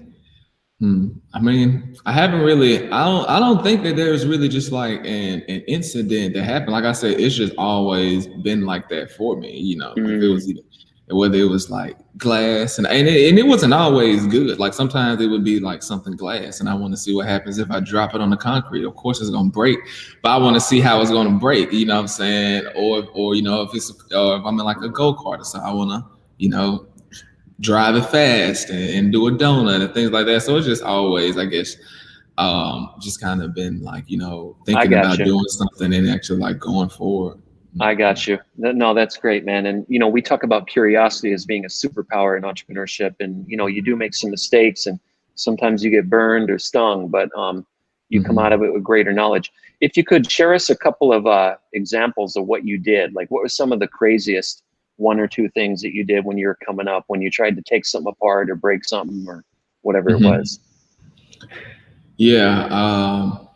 Hmm, 0.79 1.09
I 1.33 1.41
mean, 1.41 1.97
I 2.05 2.13
haven't 2.13 2.39
really. 2.39 2.89
I 2.89 3.03
don't. 3.03 3.27
I 3.27 3.37
don't 3.37 3.61
think 3.63 3.83
that 3.83 3.97
there's 3.97 4.25
really 4.25 4.47
just 4.47 4.71
like 4.71 4.99
an 4.99 5.41
an 5.49 5.61
incident 5.67 6.33
that 6.35 6.43
happened. 6.43 6.71
Like 6.71 6.85
I 6.85 6.93
said, 6.93 7.19
it's 7.19 7.35
just 7.35 7.53
always 7.57 8.27
been 8.27 8.61
like 8.61 8.87
that 8.89 9.11
for 9.11 9.35
me. 9.35 9.57
You 9.57 9.77
know, 9.77 9.93
mm. 9.95 10.15
if 10.15 10.23
it 10.23 10.27
was 10.29 10.49
either 10.49 10.61
whether 11.11 11.37
it 11.37 11.49
was 11.49 11.71
like 11.71 11.97
glass 12.17 12.77
and 12.77 12.85
and 12.85 13.07
it, 13.07 13.29
and 13.29 13.39
it 13.39 13.45
wasn't 13.45 13.73
always 13.73 14.27
good. 14.27 14.59
Like 14.59 14.73
sometimes 14.73 15.19
it 15.21 15.27
would 15.27 15.43
be 15.43 15.59
like 15.59 15.81
something 15.81 16.15
glass, 16.15 16.59
and 16.59 16.69
I 16.69 16.75
want 16.75 16.93
to 16.93 16.97
see 16.97 17.15
what 17.15 17.27
happens 17.27 17.57
if 17.57 17.71
I 17.71 17.79
drop 17.79 18.13
it 18.13 18.21
on 18.21 18.29
the 18.29 18.37
concrete. 18.37 18.85
Of 18.85 18.95
course, 18.95 19.19
it's 19.19 19.29
gonna 19.29 19.49
break, 19.49 19.79
but 20.21 20.29
I 20.29 20.37
want 20.37 20.55
to 20.55 20.61
see 20.61 20.79
how 20.79 21.01
it's 21.01 21.11
gonna 21.11 21.37
break. 21.39 21.73
You 21.73 21.87
know 21.87 21.95
what 21.95 22.01
I'm 22.01 22.07
saying? 22.07 22.67
Or 22.75 23.07
or 23.13 23.35
you 23.35 23.41
know 23.41 23.63
if 23.63 23.73
it's 23.73 23.91
or 24.13 24.37
if 24.37 24.45
I'm 24.45 24.59
in 24.59 24.65
like 24.65 24.77
a 24.77 24.89
go 24.89 25.15
kart 25.15 25.39
or 25.39 25.43
something, 25.43 25.69
I 25.69 25.73
wanna 25.73 26.07
you 26.37 26.49
know 26.49 26.87
drive 27.59 27.95
it 27.95 28.05
fast 28.05 28.69
and, 28.69 28.89
and 28.89 29.11
do 29.11 29.27
a 29.27 29.31
donut 29.31 29.81
and 29.81 29.93
things 29.93 30.11
like 30.11 30.25
that. 30.25 30.41
So 30.43 30.57
it's 30.57 30.67
just 30.67 30.83
always, 30.83 31.37
I 31.37 31.45
guess, 31.45 31.75
um, 32.37 32.91
just 33.01 33.19
kind 33.19 33.43
of 33.43 33.53
been 33.53 33.81
like 33.81 34.05
you 34.07 34.17
know 34.17 34.55
thinking 34.65 34.93
about 34.93 35.19
you. 35.19 35.25
doing 35.25 35.45
something 35.47 35.93
and 35.93 36.09
actually 36.09 36.39
like 36.39 36.59
going 36.59 36.89
forward. 36.89 37.39
I 37.79 37.93
got 37.93 38.27
you. 38.27 38.39
No, 38.57 38.93
that's 38.93 39.15
great, 39.17 39.45
man. 39.45 39.65
And 39.65 39.85
you 39.89 39.99
know, 39.99 40.07
we 40.07 40.21
talk 40.21 40.43
about 40.43 40.67
curiosity 40.67 41.33
as 41.33 41.45
being 41.45 41.65
a 41.65 41.67
superpower 41.67 42.35
in 42.37 42.43
entrepreneurship, 42.43 43.15
and 43.19 43.45
you 43.47 43.57
know, 43.57 43.67
you 43.67 43.81
do 43.81 43.95
make 43.95 44.15
some 44.15 44.31
mistakes, 44.31 44.85
and 44.85 44.99
sometimes 45.35 45.83
you 45.83 45.91
get 45.91 46.09
burned 46.09 46.49
or 46.49 46.57
stung, 46.57 47.09
but 47.09 47.29
um, 47.37 47.65
you 48.09 48.19
mm-hmm. 48.19 48.27
come 48.27 48.39
out 48.39 48.53
of 48.53 48.63
it 48.63 48.73
with 48.73 48.83
greater 48.83 49.13
knowledge. 49.13 49.51
If 49.81 49.95
you 49.95 50.03
could 50.03 50.29
share 50.29 50.53
us 50.53 50.69
a 50.69 50.77
couple 50.77 51.13
of 51.13 51.27
uh, 51.27 51.55
examples 51.73 52.35
of 52.35 52.47
what 52.47 52.65
you 52.65 52.77
did, 52.77 53.13
like 53.13 53.29
what 53.29 53.43
was 53.43 53.55
some 53.55 53.71
of 53.71 53.79
the 53.79 53.87
craziest 53.87 54.63
one 54.99 55.19
or 55.19 55.27
two 55.27 55.49
things 55.49 55.81
that 55.81 55.93
you 55.93 56.03
did 56.03 56.25
when 56.25 56.37
you 56.37 56.47
were 56.47 56.57
coming 56.65 56.87
up, 56.87 57.05
when 57.07 57.21
you 57.21 57.31
tried 57.31 57.55
to 57.55 57.61
take 57.61 57.85
something 57.85 58.11
apart 58.11 58.49
or 58.49 58.55
break 58.55 58.85
something 58.85 59.25
or 59.27 59.43
whatever 59.81 60.11
mm-hmm. 60.11 60.25
it 60.25 60.37
was. 60.37 60.59
Yeah. 62.17 62.67
Um 62.69 63.47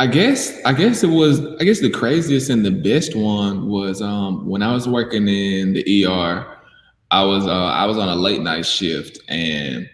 I 0.00 0.06
guess 0.06 0.58
I 0.64 0.72
guess 0.72 1.02
it 1.02 1.08
was 1.08 1.44
I 1.60 1.64
guess 1.64 1.80
the 1.80 1.90
craziest 1.90 2.48
and 2.48 2.64
the 2.64 2.70
best 2.70 3.14
one 3.14 3.68
was 3.68 4.00
um, 4.00 4.48
when 4.48 4.62
I 4.62 4.72
was 4.72 4.88
working 4.88 5.28
in 5.28 5.74
the 5.74 6.06
ER. 6.06 6.56
I 7.10 7.22
was 7.22 7.46
uh, 7.46 7.66
I 7.66 7.84
was 7.84 7.98
on 7.98 8.08
a 8.08 8.16
late 8.16 8.40
night 8.40 8.64
shift 8.64 9.20
and 9.28 9.86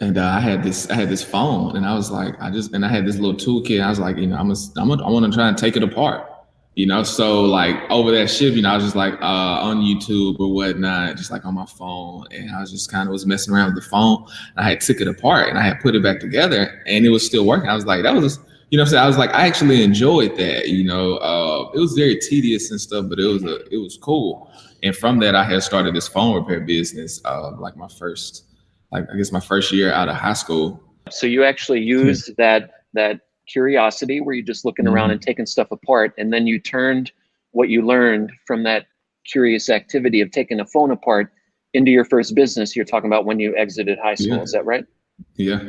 and 0.00 0.16
uh, 0.16 0.24
I 0.24 0.40
had 0.40 0.62
this 0.62 0.88
I 0.90 0.94
had 0.94 1.10
this 1.10 1.22
phone 1.22 1.76
and 1.76 1.84
I 1.84 1.94
was 1.94 2.10
like 2.10 2.34
I 2.40 2.50
just 2.50 2.72
and 2.72 2.82
I 2.82 2.88
had 2.88 3.06
this 3.06 3.18
little 3.18 3.34
toolkit. 3.34 3.82
I 3.82 3.90
was 3.90 3.98
like 3.98 4.16
you 4.16 4.26
know 4.26 4.36
I'm 4.36 4.50
a, 4.50 4.56
I'm 4.78 4.90
a, 4.90 5.04
I 5.04 5.10
want 5.10 5.26
to 5.26 5.36
try 5.36 5.46
and 5.46 5.58
take 5.58 5.76
it 5.76 5.82
apart 5.82 6.29
you 6.74 6.86
know? 6.86 7.02
So 7.02 7.42
like 7.42 7.76
over 7.90 8.10
that 8.12 8.28
shift 8.28 8.56
you 8.56 8.62
know 8.62 8.70
i 8.70 8.74
was 8.76 8.84
just 8.84 8.96
like 8.96 9.14
uh 9.14 9.60
on 9.60 9.78
youtube 9.78 10.38
or 10.38 10.52
whatnot 10.52 11.16
just 11.16 11.30
like 11.30 11.44
on 11.44 11.54
my 11.54 11.66
phone 11.66 12.24
and 12.30 12.50
i 12.54 12.60
was 12.60 12.70
just 12.70 12.90
kind 12.90 13.08
of 13.08 13.12
was 13.12 13.26
messing 13.26 13.52
around 13.52 13.74
with 13.74 13.82
the 13.82 13.90
phone. 13.90 14.24
I 14.56 14.68
had 14.70 14.80
took 14.80 15.00
it 15.00 15.08
apart 15.08 15.48
and 15.48 15.58
i 15.58 15.62
had 15.62 15.80
put 15.80 15.94
it 15.94 16.02
back 16.02 16.20
together 16.20 16.82
and 16.86 17.04
it 17.04 17.10
was 17.10 17.24
still 17.26 17.44
working. 17.44 17.68
I 17.68 17.74
was 17.74 17.86
like 17.86 18.02
that 18.02 18.14
was 18.14 18.38
you 18.70 18.76
know 18.76 18.84
i'm 18.84 18.88
saying? 18.88 19.02
I 19.02 19.06
was 19.06 19.18
like 19.18 19.30
i 19.30 19.46
actually 19.46 19.82
enjoyed 19.82 20.36
that 20.36 20.68
you 20.68 20.84
know? 20.84 21.16
Uh 21.16 21.70
it 21.74 21.78
was 21.78 21.92
very 21.94 22.16
tedious 22.18 22.70
and 22.70 22.80
stuff 22.80 23.06
but 23.08 23.18
it 23.18 23.26
was 23.26 23.44
a 23.44 23.56
it 23.74 23.78
was 23.78 23.98
cool. 24.00 24.50
And 24.82 24.94
from 24.94 25.18
that 25.20 25.34
i 25.34 25.44
had 25.44 25.62
started 25.62 25.94
this 25.94 26.08
phone 26.08 26.34
repair 26.34 26.60
business 26.60 27.20
uh 27.24 27.52
like 27.58 27.76
my 27.76 27.88
first 27.88 28.44
like 28.92 29.04
i 29.12 29.16
guess 29.16 29.32
my 29.32 29.40
first 29.40 29.72
year 29.72 29.92
out 29.92 30.08
of 30.08 30.16
high 30.16 30.34
school. 30.34 30.80
So 31.10 31.26
you 31.26 31.44
actually 31.44 31.80
used 31.80 32.36
that 32.36 32.70
that 32.94 33.20
curiosity 33.50 34.20
where 34.20 34.34
you're 34.34 34.44
just 34.44 34.64
looking 34.64 34.84
mm-hmm. 34.84 34.94
around 34.94 35.10
and 35.10 35.22
taking 35.22 35.46
stuff 35.46 35.70
apart 35.70 36.12
and 36.18 36.32
then 36.32 36.46
you 36.46 36.58
turned 36.58 37.12
what 37.52 37.68
you 37.68 37.82
learned 37.82 38.30
from 38.46 38.62
that 38.62 38.86
curious 39.26 39.68
activity 39.68 40.20
of 40.20 40.30
taking 40.30 40.60
a 40.60 40.66
phone 40.66 40.90
apart 40.90 41.32
into 41.74 41.90
your 41.90 42.04
first 42.04 42.34
business. 42.34 42.74
You're 42.74 42.84
talking 42.84 43.08
about 43.08 43.24
when 43.24 43.38
you 43.40 43.56
exited 43.56 43.98
high 43.98 44.14
school 44.14 44.36
yeah. 44.36 44.42
is 44.42 44.52
that 44.52 44.64
right? 44.64 44.84
Yeah. 45.36 45.60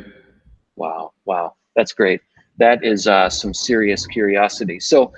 Wow 0.76 1.12
wow 1.24 1.54
that's 1.76 1.92
great. 1.92 2.20
That 2.58 2.84
is 2.84 3.06
uh, 3.06 3.30
some 3.30 3.54
serious 3.54 4.06
curiosity. 4.06 4.78
So 4.78 5.12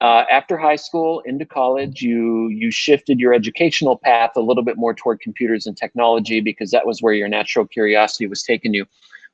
uh, 0.00 0.24
after 0.30 0.56
high 0.56 0.76
school 0.76 1.20
into 1.24 1.44
college 1.44 2.02
you 2.02 2.48
you 2.48 2.70
shifted 2.70 3.18
your 3.18 3.34
educational 3.34 3.96
path 3.96 4.30
a 4.36 4.40
little 4.40 4.62
bit 4.62 4.76
more 4.76 4.94
toward 4.94 5.20
computers 5.20 5.66
and 5.66 5.76
technology 5.76 6.40
because 6.40 6.70
that 6.70 6.86
was 6.86 7.02
where 7.02 7.14
your 7.14 7.28
natural 7.28 7.66
curiosity 7.66 8.26
was 8.26 8.42
taking 8.42 8.72
you 8.74 8.86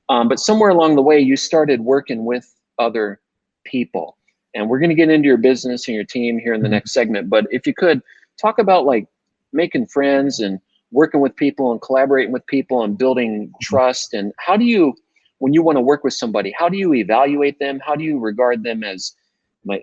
um, 0.08 0.28
but 0.28 0.38
somewhere 0.38 0.70
along 0.70 0.96
the 0.96 1.02
way, 1.02 1.18
you 1.18 1.36
started 1.36 1.80
working 1.80 2.24
with 2.24 2.54
other 2.78 3.20
people. 3.64 4.16
And 4.54 4.68
we're 4.68 4.78
going 4.78 4.90
to 4.90 4.94
get 4.94 5.10
into 5.10 5.26
your 5.26 5.36
business 5.36 5.88
and 5.88 5.94
your 5.94 6.04
team 6.04 6.38
here 6.38 6.54
in 6.54 6.60
the 6.60 6.66
mm-hmm. 6.66 6.74
next 6.74 6.92
segment. 6.92 7.28
But 7.28 7.46
if 7.50 7.66
you 7.66 7.74
could 7.74 8.02
talk 8.40 8.58
about 8.58 8.84
like 8.84 9.06
making 9.52 9.86
friends 9.86 10.40
and 10.40 10.60
working 10.90 11.20
with 11.20 11.34
people 11.36 11.72
and 11.72 11.82
collaborating 11.82 12.32
with 12.32 12.46
people 12.46 12.82
and 12.84 12.96
building 12.96 13.46
mm-hmm. 13.46 13.56
trust. 13.60 14.14
And 14.14 14.32
how 14.38 14.56
do 14.56 14.64
you, 14.64 14.94
when 15.38 15.52
you 15.52 15.62
want 15.62 15.76
to 15.76 15.80
work 15.80 16.04
with 16.04 16.14
somebody, 16.14 16.54
how 16.56 16.68
do 16.68 16.78
you 16.78 16.94
evaluate 16.94 17.58
them? 17.58 17.80
How 17.84 17.96
do 17.96 18.04
you 18.04 18.18
regard 18.18 18.62
them 18.62 18.84
as 18.84 19.12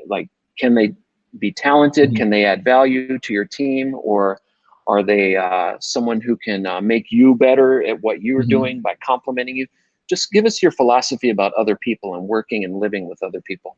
like 0.07 0.29
can 0.57 0.75
they 0.75 0.93
be 1.37 1.51
talented? 1.51 2.09
Mm-hmm. 2.09 2.17
Can 2.17 2.29
they 2.29 2.45
add 2.45 2.63
value 2.63 3.19
to 3.19 3.33
your 3.33 3.45
team? 3.45 3.95
Or 3.95 4.39
are 4.87 5.03
they 5.03 5.35
uh, 5.35 5.75
someone 5.79 6.21
who 6.21 6.37
can 6.37 6.65
uh, 6.65 6.81
make 6.81 7.11
you 7.11 7.35
better 7.35 7.83
at 7.83 8.01
what 8.01 8.21
you're 8.21 8.41
mm-hmm. 8.41 8.49
doing 8.49 8.81
by 8.81 8.95
complimenting 9.03 9.57
you? 9.57 9.67
Just 10.09 10.31
give 10.31 10.45
us 10.45 10.61
your 10.61 10.71
philosophy 10.71 11.29
about 11.29 11.53
other 11.53 11.75
people 11.75 12.15
and 12.15 12.27
working 12.27 12.63
and 12.63 12.79
living 12.79 13.07
with 13.07 13.21
other 13.23 13.41
people. 13.41 13.77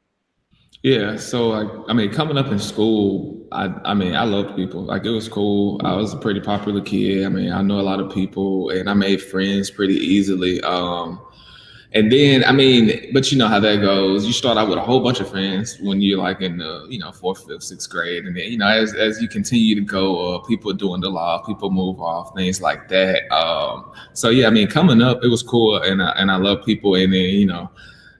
Yeah, 0.83 1.15
so 1.15 1.47
like 1.47 1.69
I 1.87 1.93
mean, 1.93 2.11
coming 2.11 2.37
up 2.37 2.47
in 2.47 2.59
school, 2.59 3.47
I 3.53 3.73
I 3.85 3.93
mean, 3.93 4.15
I 4.15 4.25
loved 4.25 4.55
people. 4.55 4.83
Like 4.83 5.05
it 5.05 5.11
was 5.11 5.29
cool. 5.29 5.79
I 5.83 5.95
was 5.95 6.13
a 6.13 6.17
pretty 6.17 6.41
popular 6.41 6.81
kid. 6.81 7.25
I 7.25 7.29
mean, 7.29 7.53
I 7.53 7.61
know 7.61 7.79
a 7.79 7.81
lot 7.81 8.01
of 8.01 8.11
people, 8.11 8.69
and 8.69 8.89
I 8.89 8.93
made 8.93 9.21
friends 9.21 9.71
pretty 9.71 9.95
easily. 9.95 10.59
Um, 10.61 11.21
and 11.93 12.12
then 12.12 12.43
I 12.43 12.51
mean, 12.51 13.12
but 13.13 13.31
you 13.31 13.38
know 13.38 13.47
how 13.47 13.59
that 13.59 13.81
goes. 13.81 14.25
You 14.25 14.33
start 14.33 14.57
out 14.57 14.67
with 14.67 14.77
a 14.77 14.81
whole 14.81 15.00
bunch 15.00 15.19
of 15.19 15.29
friends 15.29 15.77
when 15.79 16.01
you're 16.01 16.17
like 16.17 16.41
in 16.41 16.57
the 16.57 16.88
you 16.89 16.97
know 17.00 17.12
fourth, 17.12 17.45
fifth, 17.45 17.63
sixth 17.63 17.89
grade, 17.89 18.25
and 18.25 18.35
then 18.35 18.51
you 18.51 18.57
know 18.57 18.67
as 18.67 18.93
as 18.95 19.21
you 19.21 19.27
continue 19.27 19.75
to 19.75 19.81
go, 19.81 20.35
uh, 20.35 20.39
people 20.39 20.73
doing 20.73 21.01
the 21.01 21.09
law, 21.09 21.43
people 21.45 21.69
move 21.69 22.01
off, 22.01 22.33
things 22.35 22.62
like 22.62 22.88
that. 22.89 23.31
Um, 23.31 23.91
so 24.13 24.29
yeah, 24.29 24.47
I 24.47 24.50
mean, 24.50 24.67
coming 24.67 25.01
up, 25.01 25.23
it 25.23 25.27
was 25.27 25.43
cool, 25.43 25.77
and 25.77 26.01
I, 26.01 26.09
and 26.12 26.31
I 26.31 26.38
love 26.38 26.65
people, 26.65 26.95
and 26.95 27.13
then 27.13 27.21
you 27.21 27.45
know 27.45 27.69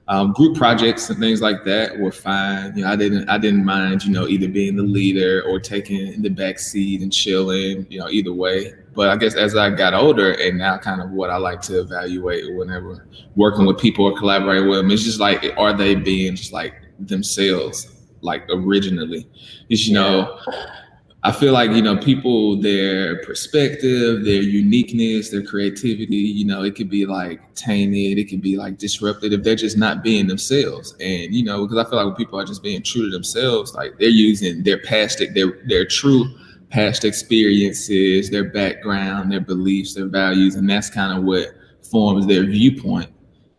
um, 0.08 0.32
group 0.32 0.56
projects 0.56 1.08
and 1.08 1.18
things 1.18 1.40
like 1.40 1.64
that 1.64 1.98
were 1.98 2.12
fine. 2.12 2.76
You 2.76 2.84
know, 2.84 2.90
I 2.90 2.96
didn't 2.96 3.28
I 3.28 3.38
didn't 3.38 3.64
mind, 3.64 4.04
you 4.04 4.12
know, 4.12 4.28
either 4.28 4.48
being 4.48 4.76
the 4.76 4.82
leader 4.82 5.42
or 5.48 5.58
taking 5.58 6.20
the 6.22 6.28
back 6.28 6.58
seat 6.58 7.00
and 7.00 7.12
chilling, 7.12 7.86
you 7.88 7.98
know, 7.98 8.08
either 8.08 8.32
way. 8.32 8.74
But 8.94 9.08
I 9.08 9.16
guess 9.16 9.34
as 9.34 9.56
I 9.56 9.70
got 9.70 9.94
older 9.94 10.32
and 10.32 10.58
now 10.58 10.78
kind 10.78 11.00
of 11.00 11.10
what 11.10 11.30
I 11.30 11.36
like 11.36 11.60
to 11.62 11.80
evaluate 11.80 12.54
whenever 12.54 13.06
working 13.36 13.66
with 13.66 13.78
people 13.78 14.04
or 14.04 14.16
collaborating 14.16 14.68
with 14.68 14.78
them, 14.78 14.90
it's 14.90 15.02
just 15.02 15.20
like 15.20 15.52
are 15.56 15.72
they 15.72 15.94
being 15.94 16.36
just 16.36 16.52
like 16.52 16.74
themselves, 16.98 17.90
like 18.20 18.44
originally? 18.50 19.28
Just, 19.68 19.86
you 19.86 19.94
know, 19.94 20.38
I 21.26 21.32
feel 21.32 21.54
like 21.54 21.70
you 21.70 21.80
know 21.80 21.96
people, 21.96 22.60
their 22.60 23.22
perspective, 23.22 24.24
their 24.26 24.42
uniqueness, 24.42 25.30
their 25.30 25.42
creativity. 25.42 26.16
You 26.16 26.44
know, 26.44 26.62
it 26.62 26.74
could 26.74 26.90
be 26.90 27.06
like 27.06 27.40
tainted, 27.54 28.18
it 28.18 28.28
could 28.28 28.42
be 28.42 28.58
like 28.58 28.76
disrupted 28.76 29.32
if 29.32 29.42
they're 29.42 29.56
just 29.56 29.78
not 29.78 30.02
being 30.02 30.26
themselves. 30.26 30.94
And 31.00 31.34
you 31.34 31.42
know, 31.42 31.66
because 31.66 31.78
I 31.78 31.88
feel 31.88 31.98
like 31.98 32.06
when 32.08 32.14
people 32.14 32.38
are 32.38 32.44
just 32.44 32.62
being 32.62 32.82
true 32.82 33.06
to 33.06 33.10
themselves, 33.10 33.72
like 33.72 33.98
they're 33.98 34.08
using 34.10 34.62
their 34.64 34.78
past, 34.82 35.22
their 35.34 35.58
their 35.64 35.86
true 35.86 36.26
past 36.74 37.04
experiences, 37.04 38.30
their 38.30 38.50
background, 38.50 39.30
their 39.30 39.40
beliefs, 39.40 39.94
their 39.94 40.08
values, 40.08 40.56
and 40.56 40.68
that's 40.68 40.90
kind 40.90 41.16
of 41.16 41.22
what 41.22 41.46
forms 41.88 42.26
their 42.26 42.44
viewpoint 42.44 43.08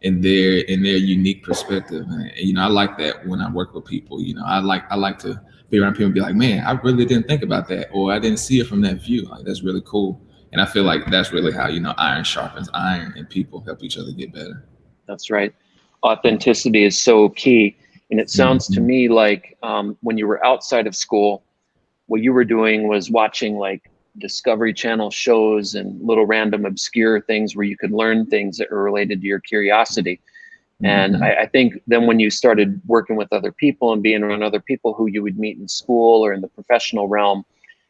and 0.03 0.21
their 0.21 0.57
in 0.65 0.83
their 0.83 0.97
unique 0.97 1.41
perspective. 1.41 2.05
And, 2.09 2.29
you 2.35 2.53
know, 2.53 2.63
I 2.63 2.67
like 2.67 2.97
that 2.97 3.25
when 3.25 3.39
I 3.39 3.49
work 3.49 3.73
with 3.73 3.85
people. 3.85 4.21
You 4.21 4.35
know, 4.35 4.43
I 4.45 4.59
like 4.59 4.83
I 4.91 4.95
like 4.95 5.17
to 5.19 5.41
be 5.69 5.79
around 5.79 5.93
people 5.93 6.07
and 6.07 6.13
be 6.13 6.19
like, 6.19 6.35
man, 6.35 6.65
I 6.65 6.73
really 6.81 7.05
didn't 7.05 7.25
think 7.25 7.41
about 7.41 7.69
that, 7.69 7.87
or 7.93 8.11
I 8.11 8.19
didn't 8.19 8.39
see 8.39 8.59
it 8.59 8.67
from 8.67 8.81
that 8.81 9.01
view. 9.01 9.21
Like 9.29 9.45
that's 9.45 9.63
really 9.63 9.81
cool. 9.85 10.21
And 10.51 10.61
I 10.61 10.65
feel 10.65 10.83
like 10.83 11.09
that's 11.09 11.31
really 11.31 11.53
how 11.53 11.69
you 11.69 11.79
know 11.79 11.93
iron 11.97 12.25
sharpens 12.25 12.69
iron, 12.73 13.13
and 13.15 13.29
people 13.29 13.61
help 13.61 13.81
each 13.81 13.97
other 13.97 14.11
get 14.11 14.33
better. 14.33 14.67
That's 15.07 15.29
right. 15.29 15.55
Authenticity 16.03 16.83
is 16.83 17.01
so 17.01 17.29
key, 17.29 17.77
and 18.11 18.19
it 18.19 18.29
sounds 18.29 18.65
mm-hmm. 18.65 18.73
to 18.73 18.81
me 18.81 19.07
like 19.07 19.57
um, 19.63 19.97
when 20.01 20.17
you 20.17 20.27
were 20.27 20.45
outside 20.45 20.85
of 20.85 20.97
school, 20.97 21.44
what 22.07 22.21
you 22.21 22.33
were 22.33 22.45
doing 22.45 22.87
was 22.87 23.09
watching 23.09 23.57
like 23.57 23.89
Discovery 24.17 24.73
Channel 24.73 25.11
shows 25.11 25.75
and 25.75 26.01
little 26.01 26.25
random 26.25 26.65
obscure 26.65 27.21
things 27.21 27.55
where 27.55 27.65
you 27.65 27.77
could 27.77 27.91
learn 27.91 28.25
things 28.25 28.57
that 28.57 28.71
are 28.71 28.81
related 28.81 29.21
to 29.21 29.27
your 29.27 29.39
curiosity. 29.39 30.21
And 30.83 31.15
mm-hmm. 31.15 31.23
I, 31.23 31.41
I, 31.41 31.45
think 31.47 31.81
then 31.87 32.05
when 32.05 32.19
you 32.19 32.29
started 32.29 32.81
working 32.85 33.15
with 33.15 33.31
other 33.31 33.51
people 33.51 33.93
and 33.93 34.03
being 34.03 34.23
around 34.23 34.43
other 34.43 34.59
people 34.59 34.93
who 34.93 35.07
you 35.07 35.23
would 35.23 35.39
meet 35.39 35.57
in 35.57 35.69
school 35.69 36.25
or 36.25 36.33
in 36.33 36.41
the 36.41 36.49
professional 36.49 37.07
realm, 37.07 37.45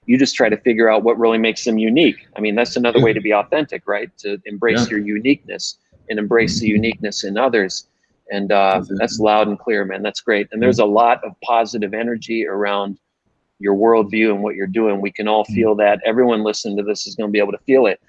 you 0.05 0.19
just 0.19 0.35
try 0.35 0.49
to 0.49 0.57
figure 0.57 0.87
out 0.87 1.03
what 1.03 1.17
really 1.17 1.39
makes 1.39 1.63
them 1.63 1.79
unique. 1.79 2.27
I 2.35 2.41
mean, 2.41 2.53
that's 2.53 2.75
another 2.75 3.01
way 3.01 3.11
to 3.11 3.21
be 3.21 3.33
authentic, 3.33 3.87
right? 3.87 4.15
To 4.19 4.39
embrace 4.45 4.83
yeah. 4.83 4.97
your 4.97 4.99
uniqueness 4.99 5.79
and 6.09 6.19
embrace 6.19 6.59
the 6.59 6.67
mm-hmm. 6.67 6.83
uniqueness 6.83 7.23
in 7.23 7.37
others. 7.37 7.87
And 8.31 8.51
uh, 8.51 8.83
that's 8.99 9.19
loud 9.19 9.47
and 9.47 9.57
clear, 9.57 9.83
man. 9.85 10.03
That's 10.03 10.21
great. 10.21 10.47
And 10.51 10.61
there's 10.61 10.79
a 10.79 10.85
lot 10.85 11.23
of 11.23 11.33
positive 11.41 11.93
energy 11.93 12.45
around 12.45 12.99
your 13.59 13.75
worldview 13.75 14.31
and 14.31 14.43
what 14.43 14.55
you're 14.55 14.67
doing. 14.67 15.01
We 15.01 15.11
can 15.11 15.27
all 15.27 15.43
mm-hmm. 15.43 15.53
feel 15.53 15.75
that. 15.75 16.01
Everyone 16.05 16.43
listening 16.43 16.77
to 16.77 16.83
this 16.83 17.07
is 17.07 17.15
going 17.15 17.29
to 17.29 17.31
be 17.31 17.39
able 17.39 17.53
to 17.53 17.59
feel 17.59 17.85
it. 17.85 18.01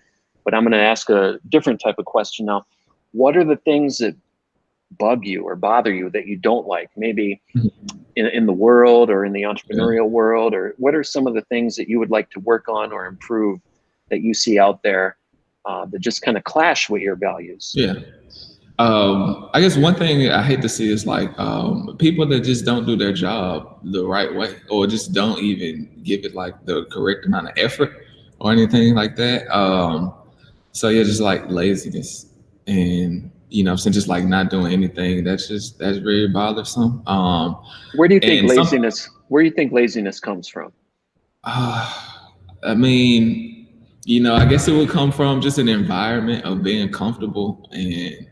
But 0.44 0.54
I'm 0.54 0.62
going 0.62 0.72
to 0.72 0.78
ask 0.78 1.10
a 1.10 1.38
different 1.48 1.80
type 1.80 1.98
of 1.98 2.04
question 2.04 2.46
now. 2.46 2.64
What 3.12 3.36
are 3.36 3.44
the 3.44 3.56
things 3.56 3.98
that 3.98 4.16
bug 4.98 5.24
you 5.24 5.42
or 5.42 5.56
bother 5.56 5.92
you 5.92 6.10
that 6.10 6.26
you 6.26 6.36
don't 6.36 6.66
like 6.66 6.90
maybe 6.96 7.40
mm-hmm. 7.56 7.68
in, 8.14 8.26
in 8.26 8.46
the 8.46 8.52
world 8.52 9.10
or 9.10 9.24
in 9.24 9.32
the 9.32 9.42
entrepreneurial 9.42 9.96
yeah. 9.96 10.02
world 10.02 10.54
or 10.54 10.74
what 10.78 10.94
are 10.94 11.02
some 11.02 11.26
of 11.26 11.34
the 11.34 11.42
things 11.42 11.76
that 11.76 11.88
you 11.88 11.98
would 11.98 12.10
like 12.10 12.30
to 12.30 12.40
work 12.40 12.68
on 12.68 12.92
or 12.92 13.06
improve 13.06 13.60
that 14.10 14.20
you 14.20 14.32
see 14.32 14.58
out 14.58 14.82
there 14.82 15.16
uh, 15.64 15.84
that 15.86 16.00
just 16.00 16.22
kind 16.22 16.36
of 16.36 16.44
clash 16.44 16.88
with 16.88 17.02
your 17.02 17.16
values 17.16 17.72
yeah 17.74 17.94
um, 18.78 19.48
I 19.54 19.60
guess 19.60 19.76
one 19.76 19.94
thing 19.94 20.28
I 20.28 20.42
hate 20.42 20.60
to 20.62 20.68
see 20.68 20.90
is 20.90 21.06
like 21.06 21.36
um, 21.38 21.96
people 21.98 22.26
that 22.26 22.40
just 22.40 22.64
don't 22.64 22.84
do 22.84 22.94
their 22.94 23.12
job 23.12 23.78
the 23.82 24.04
right 24.04 24.34
way, 24.34 24.56
or 24.68 24.86
just 24.86 25.14
don't 25.14 25.38
even 25.40 25.90
give 26.02 26.24
it 26.24 26.34
like 26.34 26.64
the 26.66 26.84
correct 26.86 27.24
amount 27.24 27.48
of 27.48 27.54
effort 27.56 27.90
or 28.38 28.52
anything 28.52 28.94
like 28.94 29.16
that. 29.16 29.48
Um, 29.56 30.12
so 30.72 30.90
yeah, 30.90 31.04
just 31.04 31.22
like 31.22 31.48
laziness, 31.48 32.26
and 32.66 33.30
you 33.48 33.64
know, 33.64 33.76
since 33.76 33.94
just 33.96 34.08
like 34.08 34.24
not 34.24 34.50
doing 34.50 34.72
anything, 34.72 35.24
that's 35.24 35.48
just 35.48 35.78
that's 35.78 35.96
very 35.96 36.28
bothersome. 36.28 37.02
Um, 37.06 37.56
where 37.94 38.08
do 38.08 38.14
you 38.14 38.20
think 38.20 38.46
laziness? 38.46 39.04
Some, 39.04 39.14
where 39.28 39.42
do 39.42 39.48
you 39.48 39.54
think 39.54 39.72
laziness 39.72 40.20
comes 40.20 40.48
from? 40.48 40.72
Uh, 41.44 42.12
I 42.62 42.74
mean, 42.74 43.68
you 44.04 44.20
know, 44.20 44.34
I 44.34 44.44
guess 44.44 44.68
it 44.68 44.72
would 44.72 44.90
come 44.90 45.12
from 45.12 45.40
just 45.40 45.56
an 45.56 45.68
environment 45.68 46.44
of 46.44 46.62
being 46.62 46.90
comfortable 46.90 47.68
and 47.72 48.26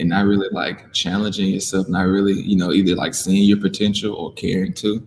and 0.00 0.08
not 0.08 0.24
really 0.24 0.48
like 0.50 0.92
challenging 0.92 1.48
yourself, 1.48 1.88
not 1.88 2.06
really, 2.06 2.32
you 2.32 2.56
know, 2.56 2.72
either 2.72 2.94
like 2.94 3.14
seeing 3.14 3.44
your 3.44 3.60
potential 3.60 4.14
or 4.14 4.32
caring 4.32 4.72
to, 4.72 5.06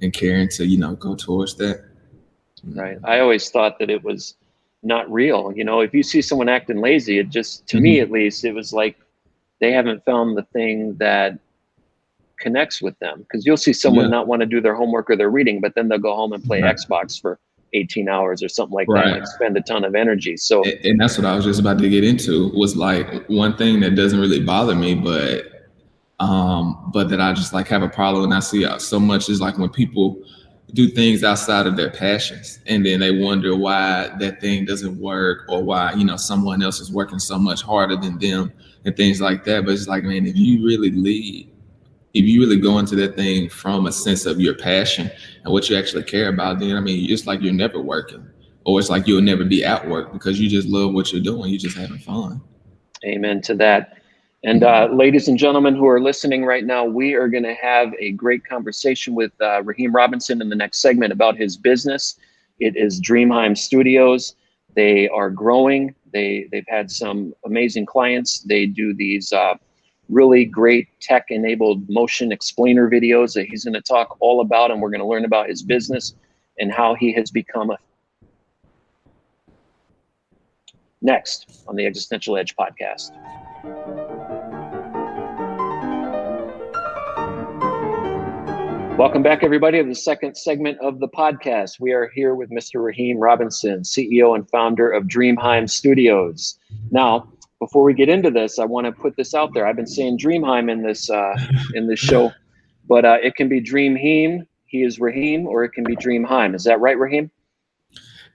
and 0.00 0.12
caring 0.12 0.48
to, 0.48 0.66
you 0.66 0.78
know, 0.78 0.96
go 0.96 1.14
towards 1.14 1.54
that. 1.56 1.84
Right. 2.64 2.98
I 3.04 3.20
always 3.20 3.50
thought 3.50 3.78
that 3.78 3.90
it 3.90 4.02
was 4.02 4.34
not 4.82 5.10
real. 5.12 5.52
You 5.54 5.64
know, 5.64 5.80
if 5.80 5.92
you 5.92 6.02
see 6.02 6.22
someone 6.22 6.48
acting 6.48 6.80
lazy, 6.80 7.18
it 7.18 7.28
just 7.28 7.66
to 7.68 7.76
mm-hmm. 7.76 7.84
me 7.84 8.00
at 8.00 8.10
least, 8.10 8.44
it 8.44 8.52
was 8.52 8.72
like 8.72 8.96
they 9.60 9.70
haven't 9.70 10.04
found 10.04 10.36
the 10.36 10.44
thing 10.44 10.94
that 10.94 11.38
connects 12.40 12.80
with 12.80 12.98
them. 12.98 13.20
Because 13.20 13.44
you'll 13.44 13.56
see 13.56 13.72
someone 13.72 14.06
yeah. 14.06 14.10
not 14.10 14.26
want 14.26 14.40
to 14.40 14.46
do 14.46 14.60
their 14.60 14.74
homework 14.74 15.10
or 15.10 15.16
their 15.16 15.30
reading, 15.30 15.60
but 15.60 15.74
then 15.74 15.88
they'll 15.88 15.98
go 15.98 16.16
home 16.16 16.32
and 16.32 16.42
play 16.42 16.62
right. 16.62 16.74
Xbox 16.74 17.20
for 17.20 17.38
18 17.74 18.08
hours 18.08 18.42
or 18.42 18.48
something 18.48 18.74
like 18.74 18.88
right. 18.88 19.04
that, 19.04 19.20
like 19.20 19.26
spend 19.26 19.56
a 19.56 19.62
ton 19.62 19.84
of 19.84 19.94
energy. 19.94 20.36
So 20.36 20.62
and, 20.64 20.84
and 20.84 21.00
that's 21.00 21.16
what 21.16 21.26
I 21.26 21.34
was 21.34 21.44
just 21.44 21.60
about 21.60 21.78
to 21.78 21.88
get 21.88 22.04
into 22.04 22.50
was 22.54 22.76
like 22.76 23.26
one 23.28 23.56
thing 23.56 23.80
that 23.80 23.94
doesn't 23.94 24.20
really 24.20 24.40
bother 24.40 24.74
me, 24.74 24.94
but 24.94 25.46
um, 26.20 26.90
but 26.92 27.08
that 27.08 27.20
I 27.20 27.32
just 27.32 27.52
like 27.52 27.68
have 27.68 27.82
a 27.82 27.88
problem 27.88 28.24
and 28.24 28.34
I 28.34 28.40
see 28.40 28.66
so 28.78 29.00
much 29.00 29.28
is 29.28 29.40
like 29.40 29.58
when 29.58 29.70
people 29.70 30.22
do 30.74 30.88
things 30.88 31.24
outside 31.24 31.66
of 31.66 31.76
their 31.76 31.90
passions 31.90 32.60
and 32.66 32.86
then 32.86 33.00
they 33.00 33.10
wonder 33.10 33.56
why 33.56 34.08
that 34.20 34.40
thing 34.40 34.64
doesn't 34.64 34.98
work 34.98 35.44
or 35.48 35.62
why 35.62 35.92
you 35.92 36.04
know 36.04 36.16
someone 36.16 36.62
else 36.62 36.80
is 36.80 36.90
working 36.90 37.18
so 37.18 37.38
much 37.38 37.60
harder 37.60 37.96
than 37.96 38.18
them 38.18 38.50
and 38.84 38.96
things 38.96 39.20
like 39.20 39.44
that 39.44 39.66
but 39.66 39.74
it's 39.74 39.86
like 39.86 40.02
man 40.02 40.24
if 40.24 40.34
you 40.34 40.64
really 40.64 40.90
lead 40.90 41.51
if 42.14 42.24
you 42.24 42.40
really 42.40 42.58
go 42.58 42.78
into 42.78 42.94
that 42.96 43.16
thing 43.16 43.48
from 43.48 43.86
a 43.86 43.92
sense 43.92 44.26
of 44.26 44.40
your 44.40 44.54
passion 44.54 45.10
and 45.44 45.52
what 45.52 45.68
you 45.68 45.76
actually 45.76 46.02
care 46.02 46.28
about 46.28 46.58
then 46.58 46.76
i 46.76 46.80
mean 46.80 47.10
it's 47.10 47.26
like 47.26 47.40
you're 47.40 47.52
never 47.52 47.80
working 47.80 48.26
or 48.64 48.78
it's 48.78 48.90
like 48.90 49.06
you'll 49.06 49.22
never 49.22 49.44
be 49.44 49.64
at 49.64 49.88
work 49.88 50.12
because 50.12 50.40
you 50.40 50.48
just 50.48 50.68
love 50.68 50.92
what 50.92 51.12
you're 51.12 51.22
doing 51.22 51.50
you're 51.50 51.58
just 51.58 51.76
having 51.76 51.98
fun 51.98 52.40
amen 53.04 53.40
to 53.40 53.54
that 53.54 53.98
and 54.44 54.64
uh, 54.64 54.88
ladies 54.92 55.28
and 55.28 55.38
gentlemen 55.38 55.76
who 55.76 55.86
are 55.86 56.00
listening 56.00 56.44
right 56.44 56.64
now, 56.64 56.84
we 56.84 57.14
are 57.14 57.28
going 57.28 57.44
to 57.44 57.54
have 57.54 57.92
a 58.00 58.10
great 58.10 58.44
conversation 58.44 59.14
with 59.14 59.30
uh, 59.40 59.62
Raheim 59.62 59.94
Robinson 59.94 60.42
in 60.42 60.48
the 60.48 60.56
next 60.56 60.82
segment 60.82 61.12
about 61.12 61.36
his 61.36 61.56
business. 61.56 62.16
It 62.58 62.76
is 62.76 63.00
Dreamheim 63.00 63.56
Studios. 63.56 64.34
They 64.74 65.08
are 65.10 65.30
growing. 65.30 65.94
They 66.12 66.48
they've 66.50 66.66
had 66.66 66.90
some 66.90 67.34
amazing 67.44 67.86
clients. 67.86 68.40
They 68.40 68.66
do 68.66 68.92
these 68.94 69.32
uh, 69.32 69.54
really 70.08 70.44
great 70.44 70.88
tech-enabled 71.00 71.88
motion 71.88 72.32
explainer 72.32 72.90
videos 72.90 73.34
that 73.34 73.46
he's 73.46 73.64
going 73.64 73.74
to 73.74 73.80
talk 73.80 74.16
all 74.20 74.40
about, 74.40 74.70
and 74.70 74.80
we're 74.80 74.90
going 74.90 75.00
to 75.00 75.06
learn 75.06 75.24
about 75.24 75.48
his 75.48 75.62
business 75.62 76.14
and 76.58 76.72
how 76.72 76.94
he 76.94 77.12
has 77.12 77.30
become 77.30 77.70
a 77.70 77.78
next 81.00 81.64
on 81.66 81.76
the 81.76 81.86
Existential 81.86 82.36
Edge 82.36 82.54
podcast. 82.56 83.10
Welcome 88.98 89.22
back, 89.22 89.42
everybody, 89.42 89.78
to 89.78 89.88
the 89.88 89.94
second 89.94 90.36
segment 90.36 90.78
of 90.80 91.00
the 91.00 91.08
podcast. 91.08 91.80
We 91.80 91.92
are 91.92 92.08
here 92.14 92.34
with 92.34 92.50
Mr. 92.50 92.76
Raheim 92.76 93.16
Robinson, 93.18 93.80
CEO 93.80 94.36
and 94.36 94.48
founder 94.50 94.90
of 94.90 95.04
Dreamheim 95.04 95.68
Studios. 95.68 96.58
Now, 96.90 97.26
before 97.62 97.84
we 97.84 97.94
get 97.94 98.08
into 98.08 98.30
this, 98.30 98.58
I 98.58 98.64
want 98.64 98.86
to 98.86 98.92
put 98.92 99.14
this 99.16 99.34
out 99.34 99.54
there. 99.54 99.66
I've 99.66 99.76
been 99.76 99.86
saying 99.86 100.18
Dreamheim 100.18 100.70
in 100.70 100.82
this 100.82 101.08
uh, 101.08 101.34
in 101.74 101.86
this 101.86 102.00
show 102.00 102.32
but 102.88 103.04
uh, 103.04 103.18
it 103.22 103.36
can 103.36 103.48
be 103.48 103.60
Dreamheem. 103.60 104.46
He 104.66 104.82
is 104.82 104.98
Raheem, 104.98 105.46
or 105.46 105.64
it 105.64 105.70
can 105.70 105.84
be 105.84 105.96
Dreamheim. 105.96 106.54
Is 106.54 106.64
that 106.64 106.80
right, 106.80 106.96
Raheim? 106.96 107.30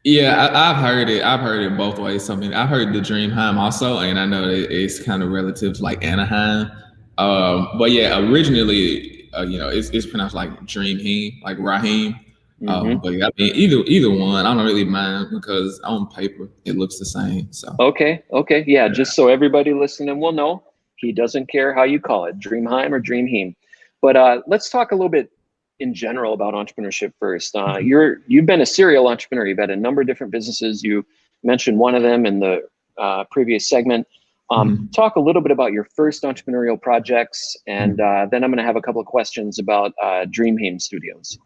Yeah, 0.04 0.50
I, 0.54 0.74
have 0.74 0.78
heard 0.78 1.10
it. 1.10 1.24
I've 1.24 1.42
heard 1.42 1.62
it 1.62 1.76
both 1.76 2.00
ways. 2.00 2.30
I 2.30 2.36
mean, 2.36 2.54
I've 2.54 2.70
heard 2.70 2.94
the 2.94 3.00
Dreamheim 3.00 3.58
also, 3.58 4.00
and 4.00 4.20
I 4.20 4.26
know 4.26 4.48
it's 4.48 5.02
kind 5.02 5.22
of 5.22 5.30
relative 5.30 5.74
to 5.74 5.84
like 5.84 6.04
Anaheim. 6.04 6.72
Um, 7.18 7.70
but 7.78 7.92
yeah, 7.92 8.20
originally, 8.20 9.30
uh, 9.38 9.42
you 9.42 9.58
know, 9.58 9.70
it's, 9.70 9.90
it's 9.90 10.06
pronounced 10.06 10.36
like 10.36 10.52
Dreamheem, 10.62 11.42
like 11.44 11.58
Raheem. 11.58 12.16
Um, 12.62 12.68
mm-hmm. 12.68 12.92
Um, 12.92 13.02
but 13.04 13.14
I 13.14 13.30
mean, 13.38 13.56
either 13.56 13.78
either 13.86 14.10
one, 14.10 14.46
I 14.46 14.54
don't 14.54 14.66
really 14.66 14.86
mind 14.86 15.28
because 15.32 15.80
on 15.82 16.08
paper 16.10 16.50
it 16.66 16.76
looks 16.76 16.98
the 16.98 17.06
same. 17.06 17.52
So 17.52 17.76
okay, 17.80 18.24
okay, 18.32 18.64
yeah, 18.66 18.86
yeah. 18.86 18.90
just 18.90 19.16
so 19.16 19.28
everybody 19.28 19.74
listening 19.74 20.20
will 20.20 20.32
know, 20.32 20.64
he 20.96 21.12
doesn't 21.12 21.50
care 21.50 21.74
how 21.74 21.84
you 21.84 22.00
call 22.00 22.26
it, 22.26 22.40
Dreamheim 22.40 22.92
or 22.92 23.00
Dreamheim. 23.00 23.56
But 24.02 24.16
uh, 24.16 24.42
let's 24.48 24.70
talk 24.70 24.92
a 24.92 24.96
little 24.96 25.10
bit 25.10 25.32
in 25.80 25.94
general 25.94 26.34
about 26.34 26.54
entrepreneurship 26.56 27.14
first. 27.20 27.56
Uh, 27.56 27.76
mm-hmm. 27.76 27.88
you're 27.88 28.22
you've 28.28 28.48
been 28.48 28.62
a 28.62 28.66
serial 28.66 29.08
entrepreneur. 29.08 29.46
You've 29.46 29.60
had 29.60 29.70
a 29.70 29.76
number 29.76 30.02
of 30.02 30.08
different 30.08 30.32
businesses. 30.32 30.84
You 30.84 31.06
mentioned 31.44 31.78
one 31.78 31.94
of 31.94 32.02
them 32.02 32.26
in 32.26 32.40
the 32.40 32.68
uh, 32.98 33.26
previous 33.30 33.70
segment. 33.70 34.08
Um, 34.50 34.78
mm-hmm. 34.78 34.86
Talk 34.88 35.16
a 35.16 35.20
little 35.20 35.42
bit 35.42 35.52
about 35.52 35.74
your 35.74 35.84
first 35.84 36.24
entrepreneurial 36.24 36.82
projects, 36.82 37.56
and 37.68 38.00
uh, 38.00 38.28
then 38.32 38.44
I'm 38.44 38.50
going 38.50 38.58
to 38.58 38.64
have 38.64 38.78
a 38.78 38.82
couple 38.82 39.02
of 39.02 39.08
questions 39.08 39.60
about 39.60 39.94
uh, 40.02 40.26
Dreamheim 40.26 40.82
Studios. 40.82 41.38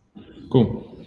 Cool. 0.51 1.00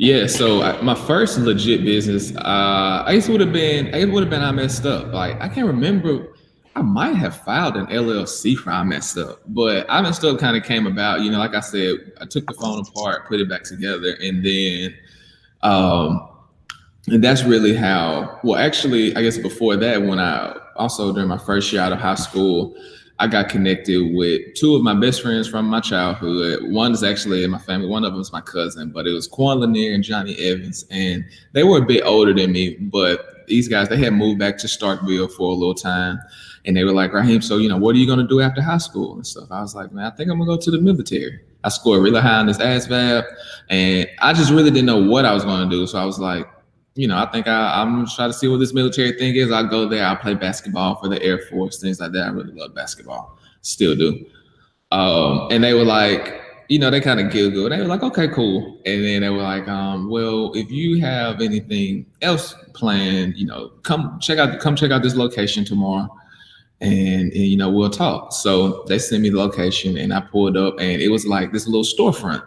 Yeah, 0.00 0.28
so 0.28 0.62
I, 0.62 0.80
my 0.80 0.94
first 0.94 1.36
legit 1.36 1.84
business, 1.84 2.34
uh, 2.34 3.04
I 3.06 3.12
guess 3.16 3.28
would 3.28 3.42
have 3.42 3.52
been, 3.52 3.88
it 3.88 4.06
would 4.06 4.22
have 4.22 4.30
been 4.30 4.40
I 4.40 4.50
messed 4.50 4.86
up. 4.86 5.12
Like 5.12 5.38
I 5.42 5.46
can't 5.46 5.66
remember. 5.66 6.32
I 6.74 6.80
might 6.80 7.16
have 7.16 7.36
filed 7.36 7.76
an 7.76 7.84
LLC 7.88 8.56
for 8.56 8.70
I 8.70 8.82
messed 8.82 9.18
up, 9.18 9.42
but 9.48 9.84
I 9.90 10.00
messed 10.00 10.24
up 10.24 10.38
kind 10.38 10.56
of 10.56 10.62
came 10.62 10.86
about. 10.86 11.20
You 11.20 11.30
know, 11.30 11.36
like 11.36 11.54
I 11.54 11.60
said, 11.60 12.12
I 12.18 12.24
took 12.24 12.46
the 12.46 12.54
phone 12.54 12.80
apart, 12.80 13.28
put 13.28 13.40
it 13.40 13.50
back 13.50 13.64
together, 13.64 14.16
and 14.22 14.42
then, 14.42 14.94
um, 15.60 16.30
and 17.08 17.22
that's 17.22 17.44
really 17.44 17.74
how. 17.74 18.40
Well, 18.42 18.58
actually, 18.58 19.14
I 19.16 19.20
guess 19.20 19.36
before 19.36 19.76
that, 19.76 20.00
when 20.00 20.18
I 20.18 20.58
also 20.76 21.12
during 21.12 21.28
my 21.28 21.36
first 21.36 21.70
year 21.74 21.82
out 21.82 21.92
of 21.92 21.98
high 21.98 22.14
school, 22.14 22.74
I 23.20 23.26
got 23.26 23.50
connected 23.50 24.14
with 24.14 24.54
two 24.54 24.74
of 24.74 24.82
my 24.82 24.94
best 24.94 25.20
friends 25.20 25.46
from 25.46 25.66
my 25.66 25.80
childhood. 25.80 26.72
One 26.72 26.92
is 26.92 27.04
actually 27.04 27.44
in 27.44 27.50
my 27.50 27.58
family. 27.58 27.86
One 27.86 28.02
of 28.02 28.12
them 28.12 28.22
is 28.22 28.32
my 28.32 28.40
cousin, 28.40 28.92
but 28.92 29.06
it 29.06 29.12
was 29.12 29.28
Quan 29.28 29.60
Lanier 29.60 29.92
and 29.92 30.02
Johnny 30.02 30.34
Evans, 30.36 30.86
and 30.90 31.22
they 31.52 31.62
were 31.62 31.76
a 31.76 31.84
bit 31.84 32.02
older 32.02 32.32
than 32.32 32.50
me. 32.50 32.76
But 32.76 33.46
these 33.46 33.68
guys, 33.68 33.90
they 33.90 33.98
had 33.98 34.14
moved 34.14 34.38
back 34.38 34.56
to 34.58 34.66
Starkville 34.66 35.30
for 35.32 35.50
a 35.50 35.52
little 35.52 35.74
time, 35.74 36.18
and 36.64 36.74
they 36.74 36.82
were 36.82 36.94
like, 36.94 37.12
Raheim, 37.12 37.44
so 37.44 37.58
you 37.58 37.68
know, 37.68 37.76
what 37.76 37.94
are 37.94 37.98
you 37.98 38.06
gonna 38.06 38.26
do 38.26 38.40
after 38.40 38.62
high 38.62 38.78
school 38.78 39.16
and 39.16 39.26
stuff? 39.26 39.48
I 39.50 39.60
was 39.60 39.74
like, 39.74 39.92
man, 39.92 40.10
I 40.10 40.16
think 40.16 40.30
I'm 40.30 40.38
gonna 40.38 40.56
go 40.56 40.56
to 40.56 40.70
the 40.70 40.80
military. 40.80 41.40
I 41.62 41.68
scored 41.68 42.02
really 42.02 42.22
high 42.22 42.38
on 42.38 42.46
this 42.46 42.56
ASVAB, 42.56 43.26
and 43.68 44.08
I 44.20 44.32
just 44.32 44.50
really 44.50 44.70
didn't 44.70 44.86
know 44.86 45.04
what 45.04 45.26
I 45.26 45.34
was 45.34 45.44
gonna 45.44 45.68
do. 45.68 45.86
So 45.86 45.98
I 45.98 46.06
was 46.06 46.18
like, 46.18 46.48
you 46.94 47.06
know, 47.06 47.16
I 47.16 47.26
think 47.26 47.46
I, 47.46 47.80
I'm 47.80 48.06
trying 48.06 48.30
to 48.30 48.36
see 48.36 48.48
what 48.48 48.58
this 48.58 48.72
military 48.72 49.12
thing 49.12 49.36
is. 49.36 49.52
I'll 49.52 49.66
go 49.66 49.88
there. 49.88 50.04
I'll 50.04 50.16
play 50.16 50.34
basketball 50.34 50.96
for 50.96 51.08
the 51.08 51.22
Air 51.22 51.38
Force, 51.38 51.80
things 51.80 52.00
like 52.00 52.12
that. 52.12 52.26
I 52.26 52.28
really 52.28 52.52
love 52.52 52.74
basketball, 52.74 53.38
still 53.62 53.94
do. 53.94 54.26
Um, 54.90 55.48
and 55.50 55.62
they 55.62 55.74
were 55.74 55.84
like, 55.84 56.42
you 56.68 56.78
know, 56.78 56.90
they 56.90 57.00
kind 57.00 57.20
of 57.20 57.32
giggled. 57.32 57.72
They 57.72 57.78
were 57.78 57.86
like, 57.86 58.02
okay, 58.02 58.28
cool. 58.28 58.80
And 58.86 59.04
then 59.04 59.22
they 59.22 59.30
were 59.30 59.42
like, 59.42 59.68
um, 59.68 60.08
well, 60.08 60.52
if 60.54 60.70
you 60.70 61.00
have 61.00 61.40
anything 61.40 62.06
else 62.22 62.54
planned, 62.74 63.36
you 63.36 63.46
know, 63.46 63.70
come 63.82 64.18
check 64.20 64.38
out, 64.38 64.58
come 64.60 64.76
check 64.76 64.90
out 64.90 65.02
this 65.02 65.16
location 65.16 65.64
tomorrow, 65.64 66.08
and, 66.80 67.32
and 67.32 67.34
you 67.34 67.56
know, 67.56 67.70
we'll 67.70 67.90
talk. 67.90 68.32
So 68.32 68.84
they 68.84 68.98
sent 68.98 69.22
me 69.22 69.30
the 69.30 69.38
location, 69.38 69.96
and 69.96 70.12
I 70.12 70.20
pulled 70.20 70.56
up, 70.56 70.74
and 70.78 71.00
it 71.02 71.08
was 71.08 71.26
like 71.26 71.52
this 71.52 71.66
little 71.66 71.82
storefront 71.82 72.42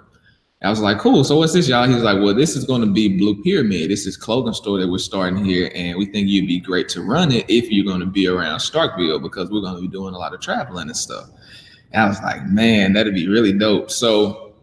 I 0.64 0.70
was 0.70 0.80
like, 0.80 0.98
cool. 0.98 1.26
So 1.26 1.38
what's 1.38 1.52
this, 1.52 1.68
y'all? 1.68 1.86
He 1.88 1.94
was 1.94 2.04
like, 2.04 2.22
well, 2.22 2.34
this 2.34 2.56
is 2.56 2.64
going 2.64 2.80
to 2.82 2.88
be 2.88 3.18
Blue 3.18 3.42
Pyramid. 3.44 3.92
This 3.92 4.06
is 4.06 4.16
clothing 4.16 4.54
store 4.54 4.80
that 4.80 4.88
we're 4.88 4.98
starting 4.98 5.44
here, 5.44 5.70
and 5.76 5.98
we 5.98 6.06
think 6.06 6.30
you'd 6.30 6.48
be 6.48 6.60
great 6.60 6.88
to 6.90 7.02
run 7.02 7.34
it 7.34 7.46
if 7.50 7.70
you're 7.70 7.86
going 7.86 8.00
to 8.00 8.06
be 8.06 8.28
around 8.28 8.60
Starkville 8.60 9.22
because 9.22 9.52
we're 9.52 9.62
going 9.62 9.76
to 9.76 9.82
be 9.82 9.90
doing 9.90 10.14
a 10.14 10.18
lot 10.18 10.34
of 10.34 10.40
traveling 10.40 10.88
and 10.88 10.96
stuff. 10.96 11.30
And 11.92 12.04
I 12.04 12.08
was 12.08 12.22
like, 12.22 12.46
man, 12.46 12.94
that'd 12.94 13.14
be 13.14 13.28
really 13.28 13.52
dope. 13.52 13.92
So 13.92 14.54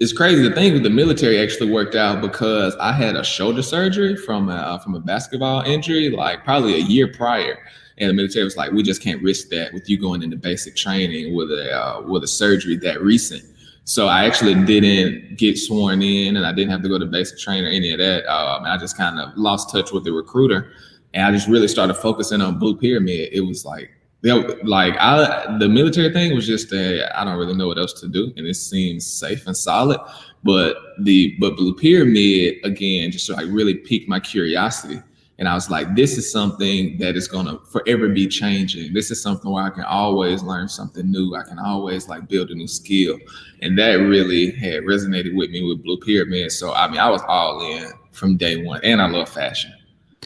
it's 0.00 0.12
crazy. 0.12 0.48
The 0.48 0.54
thing 0.54 0.72
with 0.72 0.82
the 0.82 0.90
military 0.90 1.38
actually 1.38 1.70
worked 1.70 1.94
out 1.94 2.20
because 2.20 2.74
I 2.76 2.92
had 2.92 3.14
a 3.14 3.22
shoulder 3.22 3.62
surgery 3.62 4.16
from 4.16 4.48
a, 4.48 4.56
uh, 4.56 4.78
from 4.78 4.96
a 4.96 5.00
basketball 5.00 5.62
injury, 5.62 6.10
like 6.10 6.42
probably 6.42 6.74
a 6.74 6.84
year 6.84 7.06
prior. 7.06 7.58
And 7.98 8.10
the 8.10 8.14
military 8.14 8.44
was 8.44 8.56
like, 8.56 8.72
we 8.72 8.82
just 8.82 9.02
can't 9.02 9.22
risk 9.22 9.48
that 9.50 9.72
with 9.74 9.88
you 9.88 10.00
going 10.00 10.22
into 10.22 10.36
basic 10.36 10.74
training 10.74 11.36
with 11.36 11.50
a 11.52 11.70
uh, 11.70 12.00
with 12.00 12.24
a 12.24 12.28
surgery 12.28 12.76
that 12.78 13.02
recent. 13.02 13.44
So 13.90 14.06
I 14.06 14.24
actually 14.24 14.54
didn't 14.54 15.36
get 15.36 15.58
sworn 15.58 16.00
in, 16.00 16.36
and 16.36 16.46
I 16.46 16.52
didn't 16.52 16.70
have 16.70 16.80
to 16.82 16.88
go 16.88 16.96
to 16.96 17.06
basic 17.06 17.40
training 17.40 17.64
or 17.64 17.70
any 17.70 17.90
of 17.90 17.98
that. 17.98 18.24
Um, 18.32 18.62
I 18.64 18.76
just 18.76 18.96
kind 18.96 19.18
of 19.18 19.36
lost 19.36 19.68
touch 19.68 19.90
with 19.90 20.04
the 20.04 20.12
recruiter, 20.12 20.70
and 21.12 21.26
I 21.26 21.32
just 21.32 21.48
really 21.48 21.66
started 21.66 21.94
focusing 21.94 22.40
on 22.40 22.56
Blue 22.56 22.76
Pyramid. 22.76 23.30
It 23.32 23.40
was 23.40 23.64
like, 23.64 23.90
know, 24.22 24.56
like 24.62 24.94
I, 25.00 25.58
the 25.58 25.68
military 25.68 26.12
thing 26.12 26.36
was 26.36 26.46
just 26.46 26.70
that 26.70 27.10
I 27.20 27.24
don't 27.24 27.36
really 27.36 27.56
know 27.56 27.66
what 27.66 27.78
else 27.78 27.92
to 27.94 28.06
do, 28.06 28.32
and 28.36 28.46
it 28.46 28.54
seems 28.54 29.04
safe 29.04 29.44
and 29.48 29.56
solid. 29.56 29.98
But 30.44 30.76
the 31.00 31.36
but 31.40 31.56
Blue 31.56 31.74
Pyramid 31.74 32.58
again 32.62 33.10
just 33.10 33.28
like 33.28 33.46
really 33.48 33.74
piqued 33.74 34.08
my 34.08 34.20
curiosity. 34.20 35.02
And 35.40 35.48
I 35.48 35.54
was 35.54 35.70
like, 35.70 35.94
this 35.94 36.18
is 36.18 36.30
something 36.30 36.98
that 36.98 37.16
is 37.16 37.26
going 37.26 37.46
to 37.46 37.58
forever 37.64 38.10
be 38.10 38.28
changing. 38.28 38.92
This 38.92 39.10
is 39.10 39.22
something 39.22 39.50
where 39.50 39.64
I 39.64 39.70
can 39.70 39.84
always 39.84 40.42
learn 40.42 40.68
something 40.68 41.10
new. 41.10 41.34
I 41.34 41.44
can 41.44 41.58
always 41.58 42.10
like 42.10 42.28
build 42.28 42.50
a 42.50 42.54
new 42.54 42.68
skill. 42.68 43.18
And 43.62 43.78
that 43.78 43.94
really 43.94 44.50
had 44.50 44.82
resonated 44.82 45.34
with 45.34 45.48
me 45.48 45.66
with 45.66 45.82
Blue 45.82 45.96
Pyramid. 45.96 46.52
So, 46.52 46.74
I 46.74 46.88
mean, 46.88 47.00
I 47.00 47.08
was 47.08 47.22
all 47.26 47.62
in 47.62 47.90
from 48.12 48.36
day 48.36 48.62
one. 48.62 48.82
And 48.84 49.00
I 49.00 49.08
love 49.08 49.30
fashion. 49.30 49.72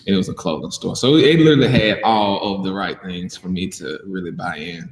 It 0.05 0.17
was 0.17 0.29
a 0.29 0.35
clothing 0.35 0.73
store. 0.73 0.97
So 0.97 1.15
it 1.15 1.39
literally 1.39 1.69
had 1.69 2.03
all 2.03 2.57
of 2.57 2.65
the 2.65 2.73
right 2.73 3.01
things 3.01 3.37
for 3.37 3.49
me 3.49 3.69
to 3.69 4.01
really 4.05 4.33
buy 4.33 4.57
in. 4.57 4.91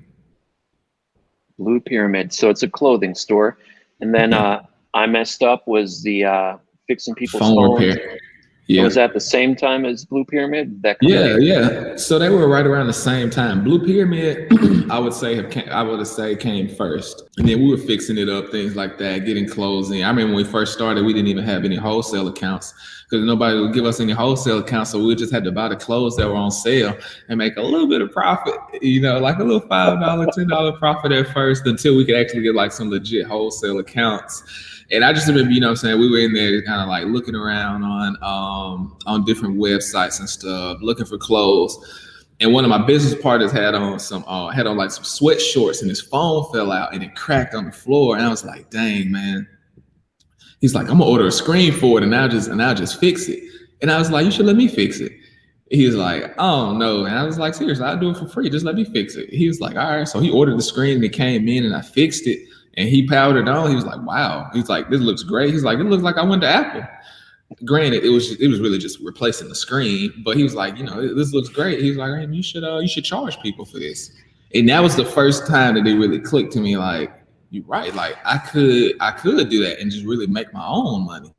Blue 1.59 1.81
Pyramid. 1.81 2.33
So 2.33 2.49
it's 2.49 2.63
a 2.63 2.71
clothing 2.71 3.17
store. 3.17 3.59
And 4.01 4.15
then 4.15 4.33
uh, 4.33 4.63
I 4.95 5.07
messed 5.07 5.43
up 5.43 5.67
was 5.67 6.01
the 6.05 6.25
uh, 6.27 6.57
fixing 6.87 7.17
people's 7.17 7.43
phone 7.43 7.57
phones. 7.57 7.81
repair. 7.81 8.19
Yeah. 8.69 8.85
Was 8.85 8.95
that 8.95 9.13
the 9.13 9.21
same 9.21 9.57
time 9.57 9.85
as 9.85 10.05
Blue 10.05 10.25
Pyramid? 10.25 10.83
That 10.83 10.97
yeah, 11.03 11.37
yeah. 11.37 11.97
So 11.97 12.19
they 12.19 12.31
were 12.31 12.47
right 12.47 12.65
around 12.65 12.87
the 12.87 12.93
same 12.93 13.29
time. 13.29 13.65
Blue 13.65 13.85
Pyramid, 13.85 14.47
I 14.91 15.01
would 15.01 15.13
say, 15.13 15.35
have 15.35 15.51
came, 15.51 15.69
I 15.69 15.83
would 15.83 16.07
say 16.07 16.37
came 16.37 16.69
first, 16.69 17.25
and 17.39 17.49
then 17.49 17.61
we 17.61 17.69
were 17.69 17.77
fixing 17.77 18.19
it 18.19 18.29
up, 18.29 18.51
things 18.51 18.77
like 18.77 18.99
that, 18.99 19.25
getting 19.27 19.49
clothes 19.49 19.91
in. 19.91 20.05
I 20.05 20.09
remember 20.11 20.35
when 20.35 20.45
we 20.45 20.51
first 20.51 20.73
started, 20.73 21.05
we 21.05 21.13
didn't 21.13 21.29
even 21.29 21.45
have 21.45 21.65
any 21.65 21.75
wholesale 21.75 22.29
accounts 22.29 22.73
because 23.11 23.27
nobody 23.27 23.59
would 23.59 23.75
give 23.75 23.85
us 23.85 23.99
any 23.99 24.13
wholesale 24.13 24.59
accounts, 24.59 24.93
so 24.93 25.05
we 25.05 25.17
just 25.17 25.33
had 25.33 25.43
to 25.43 25.51
buy 25.51 25.69
the 25.69 25.77
clothes 25.77 26.15
that 26.17 26.29
were 26.29 26.37
on 26.37 26.53
sale 26.53 26.97
and 27.29 27.39
make 27.39 27.57
a 27.57 27.63
little 27.63 27.89
bit 27.89 28.01
of 28.01 28.13
profit. 28.13 28.55
You 28.81 29.01
know, 29.01 29.19
like 29.19 29.39
a 29.39 29.45
little 29.45 29.61
five 29.61 30.01
dollar, 30.01 30.29
ten 30.33 30.47
dollar 30.47 30.73
profit 30.79 31.11
at 31.11 31.27
first, 31.35 31.67
until 31.67 31.97
we 31.97 32.05
could 32.05 32.17
actually 32.17 32.43
get 32.43 32.55
like 32.55 32.71
some 32.71 32.91
legit 32.91 33.27
wholesale 33.27 33.81
accounts 33.81 34.45
and 34.93 35.05
I 35.05 35.13
just 35.15 35.27
remember, 35.27 35.51
you 35.51 35.61
know 35.61 35.71
I'm 35.71 35.77
saying, 35.77 35.99
we 35.99 36.11
were 36.11 36.19
in 36.19 36.35
there 36.35 36.63
kind 36.63 36.83
of 36.83 36.89
like 36.89 37.07
looking 37.07 37.35
around 37.35 37.83
on 37.83 38.17
um 38.17 38.52
on 39.07 39.25
different 39.25 39.57
websites 39.57 40.21
and 40.21 40.29
stuff, 40.29 40.79
looking 40.81 41.07
for 41.07 41.19
clothes. 41.19 41.77
And 42.41 42.53
one 42.53 42.65
of 42.65 42.71
my 42.71 42.85
business 42.85 43.21
partners 43.21 43.53
had 43.53 43.75
on 43.75 44.01
some 44.01 44.25
uh, 44.27 44.49
had 44.49 44.67
on 44.67 44.77
like 44.77 44.91
some 44.91 45.05
sweat 45.05 45.41
shorts 45.41 45.81
and 45.81 45.89
his 45.89 46.01
phone 46.01 46.51
fell 46.53 46.73
out 46.73 46.93
and 46.93 47.03
it 47.03 47.15
cracked 47.15 47.55
on 47.55 47.67
the 47.67 47.73
floor. 47.73 48.17
And 48.17 48.25
I 48.25 48.29
was 48.29 48.45
like, 48.45 48.69
dang, 48.71 49.13
man. 49.13 49.47
He's 50.61 50.75
like, 50.75 50.89
I'm 50.89 50.99
gonna 50.99 51.11
order 51.11 51.27
a 51.27 51.33
screen 51.33 51.73
for 51.73 51.99
it 51.99 52.05
and 52.05 52.15
I'll 52.15 52.29
just 52.29 52.49
and 52.49 52.63
I'll 52.63 52.75
just 52.75 52.99
fix 52.99 53.29
it. 53.29 53.43
And 53.81 53.91
I 53.91 53.99
was 53.99 54.11
like, 54.11 54.25
you 54.25 54.31
should 54.31 54.47
let 54.47 54.57
me 54.57 54.69
fix 54.69 54.99
it. 54.99 55.13
He 55.71 55.87
was 55.87 55.95
like, 55.95 56.35
oh 56.39 56.77
no. 56.77 57.05
And 57.05 57.17
I 57.17 57.25
was 57.25 57.39
like, 57.39 57.55
seriously, 57.55 57.85
I'll 57.85 57.99
do 57.99 58.11
it 58.11 58.17
for 58.17 58.29
free. 58.29 58.51
Just 58.51 58.65
let 58.65 58.75
me 58.75 58.85
fix 58.85 59.15
it. 59.15 59.31
He 59.31 59.47
was 59.47 59.61
like, 59.61 59.77
all 59.77 59.97
right. 59.97 60.09
So 60.09 60.21
he 60.21 60.31
ordered 60.31 60.59
the 60.59 60.63
screen 60.63 60.97
and 60.97 61.05
it 61.05 61.13
came 61.13 61.49
in 61.49 61.65
and 61.65 61.75
I 61.75 61.81
fixed 61.81 62.27
it 62.27 62.41
and 62.75 62.89
he 62.89 63.07
powdered 63.07 63.49
on. 63.49 63.69
He 63.69 63.75
was 63.75 63.85
like, 63.85 64.01
"Wow." 64.03 64.51
He's 64.53 64.69
like, 64.69 64.89
"This 64.89 65.01
looks 65.01 65.23
great." 65.23 65.53
He's 65.53 65.65
like, 65.65 65.79
"It 65.79 65.85
looks 65.85 66.03
like 66.03 66.17
I 66.17 66.23
went 66.23 66.43
to 66.43 66.49
Apple." 66.49 66.83
Granted, 67.65 68.05
it 68.05 68.11
was 68.11 68.41
it 68.41 68.49
was 68.49 68.61
really 68.61 68.79
just 68.79 69.01
replacing 69.01 69.49
the 69.49 69.55
screen, 69.55 70.13
but 70.25 70.37
he 70.37 70.43
was 70.43 70.55
like, 70.55 70.77
"You 70.77 70.85
know, 70.85 71.15
this 71.15 71.33
looks 71.33 71.49
great." 71.49 71.81
He 71.81 71.89
was 71.89 71.99
like, 71.99 72.15
hey, 72.15 72.27
"You 72.33 72.43
should 72.43 72.65
uh, 72.65 72.79
you 72.79 72.89
should 72.89 73.05
charge 73.05 73.41
people 73.41 73.65
for 73.65 73.79
this." 73.79 74.13
And 74.55 74.69
that 74.69 74.81
was 74.81 74.97
the 74.97 75.05
first 75.05 75.47
time 75.47 75.75
that 75.75 75.87
it 75.87 75.95
really 75.95 76.21
clicked 76.21 76.53
to 76.53 76.61
me. 76.61 76.77
Like, 76.77 77.13
you're 77.51 77.65
right. 77.65 77.95
Like, 77.95 78.17
I 78.25 78.39
could 78.39 78.97
I 79.01 79.13
could 79.13 79.49
do 79.49 79.63
that 79.65 79.81
and 79.81 79.91
just 79.91 80.05
really 80.05 80.27
make 80.27 80.53
my 80.53 80.67
own 80.67 81.05
money. 81.05 81.35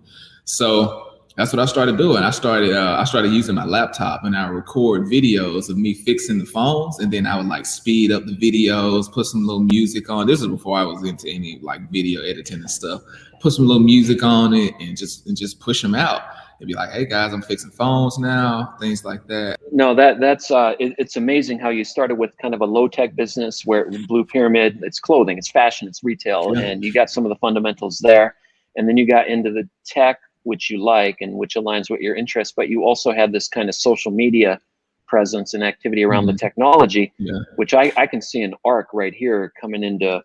So 0.46 1.13
that's 1.36 1.52
what 1.52 1.60
I 1.60 1.66
started 1.66 1.98
doing. 1.98 2.24
I 2.24 2.30
started 2.30 2.74
uh, 2.74 2.98
I 3.00 3.06
started 3.06 3.32
using 3.32 3.56
my 3.56 3.66
laptop 3.66 4.24
and 4.24 4.36
I 4.36 4.48
record 4.48 5.06
videos 5.06 5.70
of 5.70 5.78
me 5.78 5.94
fixing 5.94 6.38
the 6.38 6.46
phones, 6.46 7.00
and 7.00 7.12
then 7.12 7.26
I 7.26 7.38
would 7.38 7.48
like 7.48 7.66
speed 7.66 8.12
up 8.12 8.26
the 8.26 8.36
videos, 8.36 9.12
put 9.12 9.26
some 9.26 9.46
little 9.46 9.64
music 9.64 10.10
on. 10.10 10.28
This 10.28 10.42
is 10.42 10.48
before 10.48 10.78
I 10.78 10.84
was 10.84 11.04
into 11.04 11.30
any 11.30 11.60
like 11.62 11.90
video 11.92 12.22
editing 12.22 12.60
and 12.60 12.70
stuff. 12.70 13.02
Put 13.42 13.54
some 13.54 13.66
little 13.66 13.82
music 13.82 14.24
on 14.24 14.54
it 14.54 14.74
and 14.80 14.96
just 14.96 15.26
and 15.26 15.36
just 15.36 15.60
push 15.60 15.82
them 15.82 15.96
out. 15.96 16.22
They'd 16.60 16.68
be 16.68 16.76
like, 16.76 16.92
"Hey 16.92 17.06
guys, 17.06 17.34
I'm 17.34 17.42
fixing 17.42 17.72
phones 17.72 18.20
now," 18.20 18.76
things 18.80 19.04
like 19.04 19.26
that. 19.28 19.58
No, 19.72 19.96
that 19.96 20.20
that's 20.20 20.52
uh, 20.52 20.76
it, 20.80 20.94
it's 21.00 21.18
amazing 21.18 21.58
how 21.58 21.70
you 21.70 21.84
started 21.84 22.16
with 22.16 22.38
kind 22.38 22.54
of 22.54 22.62
a 22.62 22.66
low 22.66 22.88
tech 22.88 23.16
business 23.16 23.66
where 23.66 23.90
Blue 24.08 24.24
Pyramid, 24.24 24.80
it's 24.84 25.00
clothing, 25.00 25.40
it's 25.40 25.50
fashion, 25.50 25.88
it's 25.88 26.04
retail, 26.04 26.54
yeah. 26.56 26.62
and 26.62 26.84
you 26.84 26.94
got 26.94 27.10
some 27.10 27.26
of 27.26 27.30
the 27.30 27.36
fundamentals 27.38 27.98
there, 28.00 28.36
and 28.76 28.88
then 28.88 28.98
you 28.98 29.08
got 29.08 29.28
into 29.28 29.52
the 29.52 29.68
tech, 29.84 30.20
which 30.44 30.70
you 30.70 30.84
like 30.84 31.18
and 31.22 31.34
which 31.34 31.56
aligns 31.56 31.90
with 31.90 32.02
your 32.02 32.16
interests, 32.16 32.54
but 32.56 32.70
you 32.70 32.84
also 32.84 33.12
had 33.12 33.32
this 33.32 33.48
kind 33.48 33.70
of 33.70 33.76
social 33.76 34.12
media 34.12 34.60
presence 35.08 35.54
and 35.54 35.64
activity 35.64 36.04
around 36.04 36.24
mm-hmm. 36.24 36.34
the 36.34 36.38
technology, 36.38 37.14
yeah. 37.18 37.40
which 37.56 37.74
I, 37.74 37.92
I 37.98 38.08
can 38.08 38.22
see 38.22 38.42
an 38.42 38.54
arc 38.66 38.88
right 38.94 39.14
here 39.14 39.52
coming 39.60 39.84
into 39.84 40.22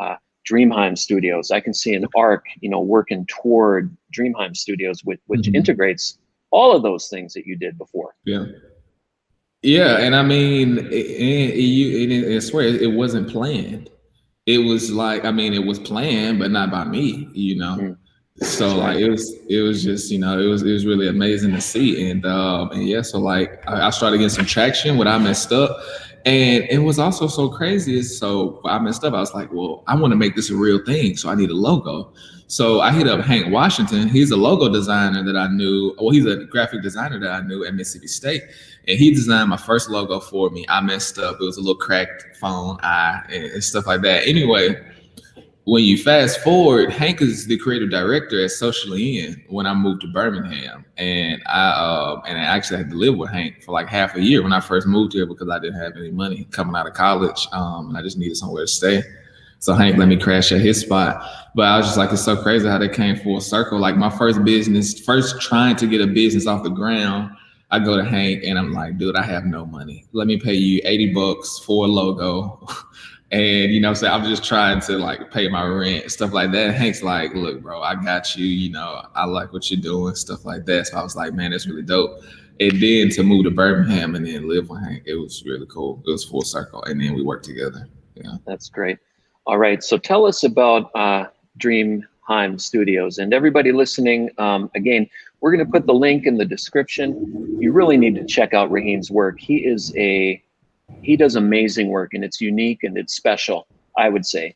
uh, 0.00 0.16
Dreamheim 0.50 0.96
Studios. 0.96 1.50
I 1.50 1.60
can 1.60 1.74
see 1.74 1.94
an 1.94 2.06
arc, 2.16 2.44
you 2.60 2.70
know, 2.70 2.80
working 2.80 3.26
toward 3.26 3.96
Dreamheim 4.16 4.56
Studios, 4.56 5.00
which, 5.04 5.20
which 5.26 5.42
mm-hmm. 5.42 5.56
integrates 5.56 6.18
all 6.50 6.74
of 6.74 6.82
those 6.82 7.08
things 7.08 7.32
that 7.34 7.46
you 7.46 7.56
did 7.56 7.78
before. 7.78 8.14
Yeah. 8.24 8.44
Yeah, 9.62 9.98
and 9.98 10.14
I 10.14 10.22
mean, 10.22 10.78
it, 10.78 10.92
it, 10.92 11.56
you, 11.56 12.28
it, 12.28 12.36
I 12.36 12.38
swear 12.38 12.66
it 12.66 12.92
wasn't 12.92 13.28
planned. 13.28 13.90
It 14.44 14.58
was 14.58 14.92
like, 14.92 15.24
I 15.24 15.32
mean, 15.32 15.54
it 15.54 15.64
was 15.64 15.80
planned, 15.80 16.38
but 16.38 16.52
not 16.52 16.70
by 16.70 16.84
me, 16.84 17.28
you 17.32 17.56
know. 17.56 17.76
Mm 17.76 17.96
so 18.42 18.76
like 18.76 18.98
it 18.98 19.08
was 19.08 19.34
it 19.48 19.62
was 19.62 19.82
just 19.82 20.10
you 20.10 20.18
know 20.18 20.38
it 20.38 20.44
was 20.44 20.62
it 20.62 20.72
was 20.72 20.84
really 20.84 21.08
amazing 21.08 21.52
to 21.52 21.60
see. 21.60 22.10
And 22.10 22.26
um 22.26 22.70
and 22.70 22.86
yeah 22.86 23.02
so 23.02 23.18
like 23.18 23.66
I, 23.66 23.86
I 23.86 23.90
started 23.90 24.18
getting 24.18 24.28
some 24.28 24.44
traction 24.44 24.98
when 24.98 25.08
I 25.08 25.18
messed 25.18 25.52
up. 25.52 25.78
And 26.26 26.64
it 26.64 26.78
was 26.78 26.98
also 26.98 27.28
so 27.28 27.48
crazy 27.48 28.02
so 28.02 28.60
I 28.64 28.78
messed 28.78 29.04
up 29.04 29.14
I 29.14 29.20
was 29.20 29.32
like 29.32 29.50
well 29.52 29.84
I 29.86 29.96
want 29.96 30.12
to 30.12 30.16
make 30.16 30.36
this 30.36 30.50
a 30.50 30.56
real 30.56 30.84
thing 30.84 31.16
so 31.16 31.30
I 31.30 31.34
need 31.34 31.50
a 31.50 31.54
logo. 31.54 32.12
So 32.48 32.80
I 32.80 32.92
hit 32.92 33.08
up 33.08 33.20
Hank 33.24 33.52
Washington. 33.52 34.08
He's 34.08 34.30
a 34.30 34.36
logo 34.36 34.68
designer 34.68 35.24
that 35.24 35.36
I 35.36 35.48
knew 35.48 35.94
well 35.98 36.10
he's 36.10 36.26
a 36.26 36.44
graphic 36.44 36.82
designer 36.82 37.18
that 37.20 37.30
I 37.30 37.40
knew 37.40 37.64
at 37.64 37.74
Mississippi 37.74 38.08
State. 38.08 38.42
And 38.86 38.98
he 38.98 39.14
designed 39.14 39.48
my 39.48 39.56
first 39.56 39.88
logo 39.88 40.20
for 40.20 40.50
me. 40.50 40.66
I 40.68 40.80
messed 40.82 41.18
up. 41.18 41.38
It 41.40 41.44
was 41.44 41.56
a 41.56 41.60
little 41.60 41.74
cracked 41.74 42.36
phone 42.36 42.76
eye 42.82 43.22
and, 43.30 43.44
and 43.44 43.64
stuff 43.64 43.86
like 43.86 44.02
that. 44.02 44.26
Anyway 44.26 44.76
when 45.66 45.82
you 45.82 45.98
fast 45.98 46.40
forward, 46.42 46.92
Hank 46.92 47.20
is 47.20 47.46
the 47.46 47.58
creative 47.58 47.90
director 47.90 48.42
at 48.44 48.52
Socially 48.52 49.18
In 49.18 49.42
when 49.48 49.66
I 49.66 49.74
moved 49.74 50.00
to 50.02 50.06
Birmingham, 50.06 50.84
and 50.96 51.42
I 51.46 51.70
uh, 51.70 52.22
and 52.24 52.38
I 52.38 52.42
actually 52.42 52.78
had 52.78 52.90
to 52.90 52.96
live 52.96 53.16
with 53.16 53.30
Hank 53.30 53.64
for 53.64 53.72
like 53.72 53.88
half 53.88 54.14
a 54.14 54.22
year 54.22 54.44
when 54.44 54.52
I 54.52 54.60
first 54.60 54.86
moved 54.86 55.12
here 55.12 55.26
because 55.26 55.48
I 55.48 55.58
didn't 55.58 55.80
have 55.80 55.96
any 55.96 56.12
money 56.12 56.46
coming 56.52 56.76
out 56.76 56.86
of 56.86 56.94
college, 56.94 57.48
um, 57.50 57.88
and 57.88 57.98
I 57.98 58.02
just 58.02 58.16
needed 58.16 58.36
somewhere 58.36 58.62
to 58.62 58.68
stay. 58.68 59.02
So 59.58 59.74
Hank 59.74 59.96
let 59.96 60.06
me 60.06 60.16
crash 60.16 60.52
at 60.52 60.60
his 60.60 60.80
spot, 60.80 61.20
but 61.56 61.66
I 61.66 61.78
was 61.78 61.86
just 61.86 61.98
like, 61.98 62.12
it's 62.12 62.24
so 62.24 62.40
crazy 62.40 62.68
how 62.68 62.78
they 62.78 62.88
came 62.88 63.16
full 63.16 63.40
circle. 63.40 63.80
Like 63.80 63.96
my 63.96 64.10
first 64.10 64.44
business, 64.44 65.00
first 65.00 65.40
trying 65.40 65.74
to 65.76 65.88
get 65.88 66.00
a 66.00 66.06
business 66.06 66.46
off 66.46 66.62
the 66.62 66.70
ground, 66.70 67.32
I 67.72 67.80
go 67.80 67.96
to 67.96 68.04
Hank 68.04 68.44
and 68.44 68.56
I'm 68.56 68.72
like, 68.72 68.98
dude, 68.98 69.16
I 69.16 69.22
have 69.22 69.44
no 69.44 69.66
money. 69.66 70.04
Let 70.12 70.28
me 70.28 70.38
pay 70.38 70.54
you 70.54 70.80
80 70.84 71.12
bucks 71.12 71.58
for 71.58 71.86
a 71.86 71.88
logo. 71.88 72.64
And 73.32 73.72
you 73.72 73.80
know, 73.80 73.88
I'm 73.88 73.94
saying 73.96 74.12
I'm 74.12 74.24
just 74.24 74.44
trying 74.44 74.80
to 74.82 74.98
like 74.98 75.32
pay 75.32 75.48
my 75.48 75.64
rent, 75.64 76.10
stuff 76.10 76.32
like 76.32 76.52
that. 76.52 76.68
And 76.68 76.76
Hank's 76.76 77.02
like, 77.02 77.34
look, 77.34 77.60
bro, 77.60 77.82
I 77.82 77.96
got 77.96 78.36
you. 78.36 78.46
You 78.46 78.70
know, 78.70 79.02
I 79.14 79.24
like 79.24 79.52
what 79.52 79.70
you're 79.70 79.80
doing, 79.80 80.14
stuff 80.14 80.44
like 80.44 80.64
that. 80.66 80.88
So 80.88 80.98
I 80.98 81.02
was 81.02 81.16
like, 81.16 81.34
man, 81.34 81.50
that's 81.50 81.66
really 81.66 81.82
dope. 81.82 82.22
And 82.60 82.80
then 82.80 83.10
to 83.10 83.22
move 83.22 83.44
to 83.44 83.50
Birmingham 83.50 84.14
and 84.14 84.26
then 84.26 84.48
live 84.48 84.70
with 84.70 84.80
Hank, 84.80 85.02
it 85.06 85.14
was 85.14 85.44
really 85.44 85.66
cool. 85.66 86.02
It 86.06 86.10
was 86.10 86.24
full 86.24 86.42
circle, 86.42 86.82
and 86.84 87.00
then 87.00 87.14
we 87.14 87.22
worked 87.22 87.44
together. 87.44 87.88
Yeah, 88.14 88.36
that's 88.46 88.68
great. 88.70 88.98
All 89.46 89.58
right, 89.58 89.82
so 89.82 89.98
tell 89.98 90.24
us 90.24 90.42
about 90.42 90.90
uh, 90.94 91.26
Dreamheim 91.58 92.58
Studios, 92.60 93.18
and 93.18 93.34
everybody 93.34 93.72
listening. 93.72 94.30
Um, 94.38 94.70
again, 94.74 95.06
we're 95.40 95.54
going 95.54 95.66
to 95.66 95.70
put 95.70 95.86
the 95.86 95.94
link 95.94 96.26
in 96.26 96.38
the 96.38 96.46
description. 96.46 97.58
You 97.60 97.72
really 97.72 97.98
need 97.98 98.14
to 98.14 98.24
check 98.24 98.54
out 98.54 98.70
Raheim's 98.70 99.10
work. 99.10 99.38
He 99.38 99.58
is 99.58 99.94
a 99.96 100.42
he 101.02 101.16
does 101.16 101.36
amazing 101.36 101.88
work 101.88 102.14
and 102.14 102.24
it's 102.24 102.40
unique 102.40 102.82
and 102.82 102.96
it's 102.96 103.14
special, 103.14 103.66
I 103.96 104.08
would 104.08 104.26
say. 104.26 104.54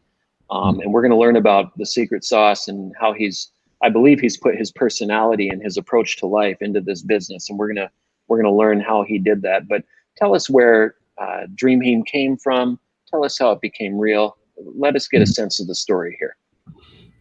Um, 0.50 0.76
hmm. 0.76 0.80
and 0.82 0.92
we're 0.92 1.02
going 1.02 1.12
to 1.12 1.16
learn 1.16 1.36
about 1.36 1.76
the 1.78 1.86
secret 1.86 2.24
sauce 2.24 2.68
and 2.68 2.92
how 2.98 3.12
he's, 3.12 3.50
I 3.82 3.88
believe 3.88 4.20
he's 4.20 4.36
put 4.36 4.56
his 4.56 4.72
personality 4.72 5.48
and 5.48 5.62
his 5.62 5.76
approach 5.76 6.16
to 6.18 6.26
life 6.26 6.58
into 6.60 6.80
this 6.80 7.02
business. 7.02 7.48
And 7.48 7.58
we're 7.58 7.68
going 7.68 7.76
to, 7.76 7.90
we're 8.28 8.40
going 8.40 8.52
to 8.52 8.58
learn 8.58 8.80
how 8.80 9.04
he 9.04 9.18
did 9.18 9.42
that. 9.42 9.68
But 9.68 9.84
tell 10.16 10.34
us 10.34 10.50
where 10.50 10.96
uh, 11.18 11.46
Dreamheim 11.54 12.06
came 12.06 12.36
from. 12.36 12.78
Tell 13.08 13.24
us 13.24 13.38
how 13.38 13.52
it 13.52 13.60
became 13.60 13.98
real. 13.98 14.36
Let 14.56 14.96
us 14.96 15.08
get 15.08 15.22
a 15.22 15.24
hmm. 15.24 15.32
sense 15.32 15.60
of 15.60 15.66
the 15.66 15.74
story 15.74 16.16
here. 16.18 16.36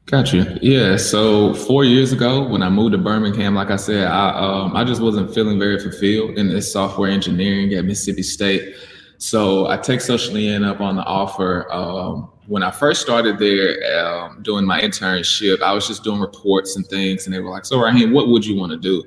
Gotcha. 0.05 0.57
Yeah. 0.59 0.97
So 0.97 1.53
four 1.53 1.83
years 1.83 2.11
ago, 2.11 2.47
when 2.47 2.63
I 2.63 2.69
moved 2.69 2.93
to 2.93 2.97
Birmingham, 2.97 3.53
like 3.53 3.69
I 3.69 3.75
said, 3.75 4.07
I 4.07 4.29
um, 4.31 4.75
I 4.75 4.83
just 4.83 5.01
wasn't 5.01 5.31
feeling 5.35 5.59
very 5.59 5.79
fulfilled 5.79 6.31
in 6.31 6.49
this 6.49 6.73
software 6.73 7.11
engineering 7.11 7.71
at 7.75 7.85
Mississippi 7.85 8.23
State. 8.23 8.73
So 9.19 9.67
I 9.67 9.75
take 9.75 9.99
Socially 9.99 10.47
In 10.47 10.63
up 10.63 10.79
on 10.79 10.95
the 10.95 11.03
offer. 11.03 11.69
Um, 11.71 12.31
when 12.47 12.63
I 12.63 12.71
first 12.71 13.01
started 13.01 13.37
there 13.37 13.77
um, 13.99 14.41
doing 14.41 14.65
my 14.65 14.79
internship, 14.79 15.61
I 15.61 15.73
was 15.73 15.85
just 15.85 16.05
doing 16.05 16.21
reports 16.21 16.77
and 16.77 16.87
things, 16.87 17.25
and 17.25 17.35
they 17.35 17.41
were 17.41 17.49
like, 17.49 17.65
"So 17.65 17.77
Raheim, 17.77 18.13
what 18.13 18.29
would 18.29 18.45
you 18.45 18.55
want 18.55 18.71
to 18.71 18.77
do?" 18.77 19.03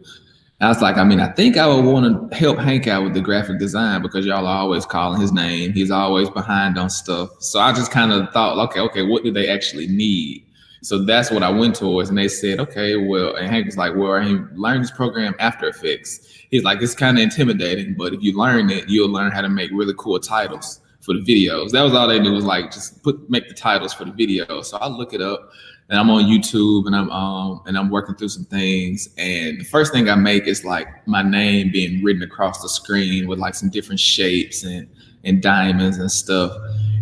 And 0.61 0.67
I 0.67 0.69
was 0.69 0.83
like, 0.83 0.99
"I 0.99 1.05
mean, 1.05 1.19
I 1.19 1.29
think 1.29 1.57
I 1.57 1.67
would 1.67 1.85
want 1.87 2.31
to 2.31 2.37
help 2.37 2.59
Hank 2.59 2.87
out 2.87 3.05
with 3.05 3.15
the 3.15 3.23
graphic 3.23 3.59
design 3.59 4.03
because 4.03 4.27
y'all 4.27 4.47
are 4.47 4.59
always 4.59 4.85
calling 4.85 5.19
his 5.19 5.33
name. 5.33 5.73
He's 5.73 5.91
always 5.91 6.29
behind 6.29 6.77
on 6.77 6.91
stuff." 6.91 7.31
So 7.41 7.59
I 7.59 7.73
just 7.73 7.91
kind 7.91 8.13
of 8.13 8.31
thought, 8.35 8.59
"Okay, 8.69 8.81
okay, 8.81 9.03
what 9.03 9.25
do 9.25 9.33
they 9.33 9.49
actually 9.49 9.87
need?" 9.87 10.45
So 10.83 11.05
that's 11.05 11.31
what 11.31 11.45
I 11.45 11.49
went 11.49 11.77
towards. 11.77 12.09
And 12.09 12.19
they 12.19 12.29
said, 12.29 12.59
okay, 12.59 12.97
well, 12.97 13.37
and 13.37 13.49
Hank 13.49 13.67
was 13.67 13.77
like, 13.77 13.95
well, 13.95 14.13
I 14.13 14.25
learned 14.55 14.83
this 14.83 14.91
program 14.91 15.35
After 15.39 15.69
Effects. 15.69 16.29
He's 16.51 16.65
like, 16.65 16.83
it's 16.83 16.95
kind 16.95 17.19
of 17.19 17.23
intimidating, 17.23 17.95
but 17.95 18.13
if 18.13 18.23
you 18.23 18.37
learn 18.37 18.69
it, 18.69 18.89
you'll 18.89 19.11
learn 19.11 19.31
how 19.31 19.41
to 19.41 19.49
make 19.49 19.71
really 19.73 19.95
cool 19.97 20.19
titles 20.19 20.81
for 21.01 21.15
the 21.15 21.21
videos. 21.21 21.71
That 21.71 21.83
was 21.83 21.95
all 21.95 22.09
they 22.09 22.19
knew 22.19 22.33
was 22.33 22.45
like 22.45 22.73
just 22.73 23.03
put 23.03 23.29
make 23.29 23.49
the 23.49 23.55
titles 23.55 23.93
for 23.93 24.05
the 24.05 24.13
video. 24.13 24.63
So 24.63 24.77
I 24.79 24.89
look 24.89 25.13
it 25.13 25.21
up 25.21 25.51
and 25.89 25.99
I'm 25.99 26.09
on 26.11 26.25
YouTube 26.25 26.87
and 26.87 26.95
I'm 26.95 27.11
um 27.11 27.63
and 27.67 27.77
I'm 27.77 27.91
working 27.91 28.15
through 28.15 28.29
some 28.29 28.45
things. 28.45 29.09
And 29.19 29.61
the 29.61 29.65
first 29.65 29.93
thing 29.93 30.09
I 30.09 30.15
make 30.15 30.47
is 30.47 30.65
like 30.65 31.07
my 31.07 31.23
name 31.23 31.71
being 31.73 32.03
written 32.05 32.23
across 32.23 32.63
the 32.63 32.69
screen 32.69 33.27
with 33.27 33.39
like 33.39 33.55
some 33.55 33.69
different 33.69 34.01
shapes 34.01 34.63
and 34.63 34.89
and 35.25 35.43
diamonds 35.43 35.99
and 35.99 36.11
stuff 36.11 36.53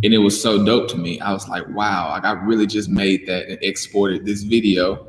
and 0.03 0.15
it 0.15 0.19
was 0.19 0.41
so 0.41 0.65
dope 0.65 0.89
to 0.91 0.97
me. 0.97 1.21
I 1.21 1.33
was 1.33 1.49
like, 1.49 1.69
wow, 1.69 2.11
like 2.11 2.25
I 2.25 2.33
really 2.33 2.67
just 2.67 2.89
made 2.89 3.27
that 3.27 3.49
and 3.49 3.59
exported 3.63 4.25
this 4.25 4.43
video. 4.43 5.07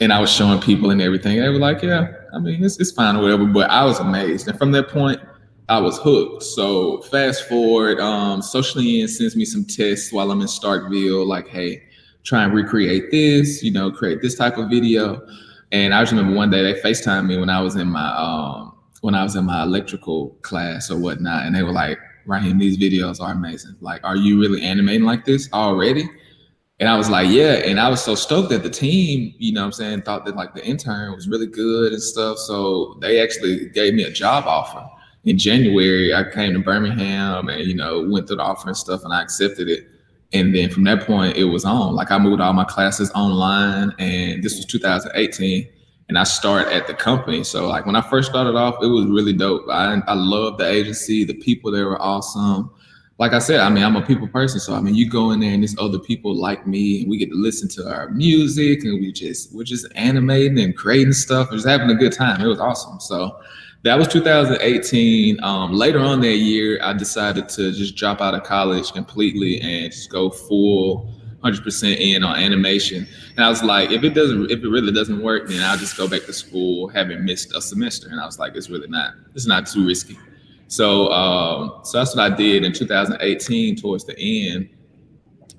And 0.00 0.12
I 0.12 0.20
was 0.20 0.32
showing 0.32 0.60
people 0.60 0.90
and 0.90 1.02
everything. 1.02 1.38
They 1.38 1.48
were 1.48 1.58
like, 1.58 1.82
yeah, 1.82 2.12
I 2.32 2.38
mean, 2.38 2.64
it's, 2.64 2.78
it's 2.80 2.92
fine 2.92 3.16
or 3.16 3.22
whatever. 3.22 3.44
But 3.44 3.68
I 3.70 3.84
was 3.84 3.98
amazed. 3.98 4.48
And 4.48 4.56
from 4.56 4.72
that 4.72 4.88
point, 4.88 5.20
I 5.68 5.78
was 5.80 5.98
hooked. 5.98 6.42
So 6.44 7.02
fast 7.02 7.48
forward, 7.48 8.00
um, 8.00 8.40
Socially 8.40 9.00
In 9.00 9.08
sends 9.08 9.36
me 9.36 9.44
some 9.44 9.64
tests 9.64 10.10
while 10.10 10.30
I'm 10.30 10.40
in 10.40 10.46
Starkville, 10.46 11.26
like, 11.26 11.48
hey, 11.48 11.82
try 12.24 12.44
and 12.44 12.54
recreate 12.54 13.10
this, 13.10 13.62
you 13.62 13.72
know, 13.72 13.90
create 13.90 14.22
this 14.22 14.36
type 14.36 14.56
of 14.56 14.70
video. 14.70 15.20
And 15.72 15.92
I 15.92 16.00
just 16.00 16.12
remember 16.12 16.34
one 16.34 16.48
day 16.48 16.62
they 16.62 16.80
FaceTimed 16.80 17.26
me 17.26 17.36
when 17.36 17.50
I 17.50 17.60
was 17.60 17.76
in 17.76 17.88
my 17.88 18.10
um, 18.16 18.72
when 19.02 19.14
I 19.14 19.22
was 19.22 19.36
in 19.36 19.44
my 19.44 19.62
electrical 19.64 20.30
class 20.40 20.90
or 20.90 20.98
whatnot, 20.98 21.44
and 21.44 21.54
they 21.54 21.62
were 21.62 21.72
like, 21.72 21.98
Raheim, 22.28 22.58
these 22.58 22.76
videos 22.76 23.20
are 23.20 23.32
amazing. 23.32 23.74
Like, 23.80 24.04
are 24.04 24.16
you 24.16 24.38
really 24.40 24.62
animating 24.62 25.04
like 25.04 25.24
this 25.24 25.50
already? 25.52 26.08
And 26.78 26.88
I 26.88 26.96
was 26.96 27.10
like, 27.10 27.28
yeah. 27.28 27.54
And 27.54 27.80
I 27.80 27.88
was 27.88 28.02
so 28.02 28.14
stoked 28.14 28.50
that 28.50 28.62
the 28.62 28.70
team, 28.70 29.34
you 29.38 29.52
know 29.52 29.64
I'm 29.64 29.72
saying, 29.72 30.02
thought 30.02 30.24
that 30.26 30.36
like 30.36 30.54
the 30.54 30.64
intern 30.64 31.12
was 31.12 31.26
really 31.28 31.46
good 31.46 31.92
and 31.92 32.02
stuff. 32.02 32.38
So 32.38 32.98
they 33.00 33.20
actually 33.20 33.70
gave 33.70 33.94
me 33.94 34.04
a 34.04 34.12
job 34.12 34.44
offer. 34.46 34.86
In 35.24 35.38
January, 35.38 36.14
I 36.14 36.30
came 36.30 36.52
to 36.52 36.60
Birmingham 36.60 37.48
and, 37.48 37.64
you 37.64 37.74
know, 37.74 38.06
went 38.08 38.28
through 38.28 38.36
the 38.36 38.42
offer 38.42 38.68
and 38.68 38.76
stuff 38.76 39.02
and 39.04 39.12
I 39.12 39.22
accepted 39.22 39.68
it. 39.68 39.88
And 40.32 40.54
then 40.54 40.70
from 40.70 40.84
that 40.84 41.06
point, 41.06 41.36
it 41.36 41.44
was 41.44 41.64
on. 41.64 41.94
Like 41.94 42.10
I 42.10 42.18
moved 42.18 42.40
all 42.40 42.52
my 42.52 42.64
classes 42.64 43.10
online 43.12 43.92
and 43.98 44.44
this 44.44 44.56
was 44.56 44.66
2018 44.66 45.66
and 46.08 46.18
I 46.18 46.24
start 46.24 46.68
at 46.68 46.86
the 46.86 46.94
company. 46.94 47.44
So 47.44 47.68
like 47.68 47.86
when 47.86 47.96
I 47.96 48.00
first 48.00 48.30
started 48.30 48.56
off, 48.56 48.82
it 48.82 48.86
was 48.86 49.06
really 49.06 49.32
dope. 49.32 49.66
I 49.70 50.00
I 50.06 50.14
love 50.14 50.58
the 50.58 50.68
agency. 50.68 51.24
The 51.24 51.34
people 51.34 51.70
there 51.70 51.86
were 51.86 52.00
awesome. 52.00 52.70
Like 53.18 53.32
I 53.32 53.40
said, 53.40 53.60
I 53.60 53.68
mean, 53.68 53.82
I'm 53.82 53.96
a 53.96 54.06
people 54.06 54.28
person. 54.28 54.60
So 54.60 54.74
I 54.74 54.80
mean, 54.80 54.94
you 54.94 55.10
go 55.10 55.32
in 55.32 55.40
there 55.40 55.52
and 55.52 55.62
there's 55.62 55.76
other 55.78 55.98
people 55.98 56.34
like 56.34 56.66
me, 56.66 57.00
and 57.00 57.10
we 57.10 57.18
get 57.18 57.30
to 57.30 57.36
listen 57.36 57.68
to 57.70 57.92
our 57.92 58.10
music, 58.10 58.84
and 58.84 58.94
we 59.00 59.12
just 59.12 59.52
we're 59.52 59.64
just 59.64 59.86
animating 59.94 60.58
and 60.58 60.76
creating 60.76 61.12
stuff, 61.12 61.48
and 61.50 61.56
just 61.58 61.68
having 61.68 61.90
a 61.90 61.94
good 61.94 62.12
time. 62.12 62.40
It 62.40 62.46
was 62.46 62.60
awesome. 62.60 63.00
So 63.00 63.40
that 63.82 63.98
was 63.98 64.08
2018. 64.08 65.42
Um, 65.42 65.72
later 65.72 66.00
on 66.00 66.20
that 66.20 66.36
year, 66.36 66.80
I 66.82 66.92
decided 66.94 67.48
to 67.50 67.72
just 67.72 67.96
drop 67.96 68.20
out 68.20 68.34
of 68.34 68.44
college 68.44 68.92
completely 68.92 69.60
and 69.60 69.92
just 69.92 70.10
go 70.10 70.30
full 70.30 71.12
100% 71.42 71.96
in 71.96 72.24
on 72.24 72.36
animation. 72.36 73.06
And 73.36 73.44
I 73.44 73.48
was 73.48 73.62
like, 73.62 73.90
if 73.90 74.02
it 74.02 74.14
doesn't, 74.14 74.50
if 74.50 74.62
it 74.62 74.68
really 74.68 74.92
doesn't 74.92 75.22
work, 75.22 75.48
then 75.48 75.62
I'll 75.62 75.78
just 75.78 75.96
go 75.96 76.08
back 76.08 76.24
to 76.26 76.32
school, 76.32 76.88
having 76.88 77.24
missed 77.24 77.54
a 77.54 77.60
semester. 77.60 78.08
And 78.10 78.20
I 78.20 78.26
was 78.26 78.38
like, 78.38 78.56
it's 78.56 78.68
really 78.68 78.88
not, 78.88 79.14
it's 79.34 79.46
not 79.46 79.66
too 79.66 79.86
risky. 79.86 80.18
So, 80.66 81.10
um, 81.12 81.80
so 81.84 81.98
that's 81.98 82.14
what 82.14 82.32
I 82.32 82.34
did 82.34 82.64
in 82.64 82.72
2018. 82.72 83.76
Towards 83.76 84.04
the 84.04 84.18
end, 84.18 84.68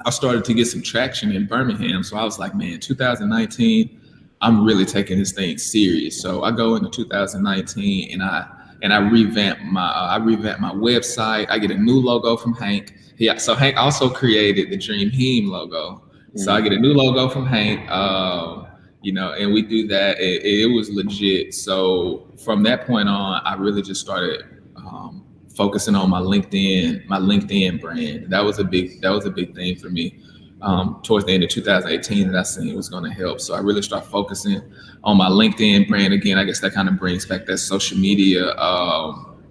I 0.06 0.10
started 0.10 0.46
to 0.46 0.54
get 0.54 0.66
some 0.66 0.82
traction 0.82 1.32
in 1.32 1.48
Birmingham. 1.48 2.04
So 2.04 2.18
I 2.18 2.24
was 2.24 2.40
like, 2.40 2.56
man, 2.56 2.80
2019, 2.80 4.00
I'm 4.42 4.64
really 4.64 4.86
taking 4.86 5.18
this 5.18 5.32
thing 5.32 5.58
serious. 5.58 6.22
So 6.22 6.44
I 6.44 6.52
go 6.52 6.76
into 6.76 6.90
2019 6.90 8.12
and 8.14 8.24
I 8.24 8.48
and 8.82 8.94
I 8.94 9.00
revamp 9.00 9.60
my 9.62 9.86
uh, 9.86 10.08
I 10.08 10.18
revamp 10.18 10.60
my 10.60 10.72
website. 10.72 11.48
I 11.50 11.60
get 11.60 11.72
a 11.72 11.78
new 11.78 12.00
logo 12.00 12.38
from 12.38 12.54
Hank. 12.54 12.96
Yeah, 13.20 13.38
so 13.38 13.54
Hank 13.54 13.76
also 13.76 14.10
created 14.10 14.70
the 14.70 14.78
Dreamheim 14.78 15.48
logo. 15.48 16.02
So 16.36 16.54
I 16.54 16.62
get 16.62 16.72
a 16.72 16.80
new 16.80 16.94
logo 16.94 17.28
from 17.28 17.46
Hank. 17.46 17.90
Um, 17.92 18.68
you 19.02 19.12
know, 19.12 19.34
and 19.34 19.54
we 19.54 19.62
do 19.62 19.88
that. 19.88 20.20
It, 20.20 20.46
it, 20.46 20.66
was 20.68 20.90
legit. 20.90 21.54
So 21.54 22.32
from 22.44 22.64
that 22.64 22.88
point 22.88 23.10
on, 23.10 23.42
I 23.44 23.56
really 23.56 23.82
just 23.82 24.00
started 24.00 24.44
um, 24.78 25.26
focusing 25.54 25.96
on 25.96 26.10
my 26.10 26.22
LinkedIn, 26.22 27.08
my 27.08 27.20
LinkedIn 27.20 27.82
brand. 27.82 28.30
That 28.30 28.44
was 28.44 28.60
a 28.60 28.64
big, 28.64 29.02
that 29.02 29.10
was 29.10 29.26
a 29.26 29.32
big 29.32 29.54
thing 29.54 29.76
for 29.76 29.90
me. 29.90 30.20
Um, 30.62 31.00
towards 31.04 31.26
the 31.26 31.34
end 31.34 31.44
of 31.44 31.50
2018, 31.50 32.32
that 32.32 32.38
I 32.38 32.44
seen 32.44 32.74
was 32.76 32.90
going 32.90 33.06
to 33.06 33.12
help. 33.12 33.42
So 33.42 33.54
I 33.54 33.60
really 33.60 33.82
start 33.82 34.06
focusing 34.06 34.62
on 35.04 35.18
my 35.18 35.30
LinkedIn 35.30 35.88
brand 35.90 36.14
again. 36.14 36.38
I 36.38 36.46
guess 36.46 36.60
that 36.62 36.74
kind 36.74 36.88
of 36.88 36.98
brings 36.98 37.26
back 37.26 37.46
that 37.48 37.58
social 37.58 37.98
media, 37.98 38.54
um, 38.56 39.42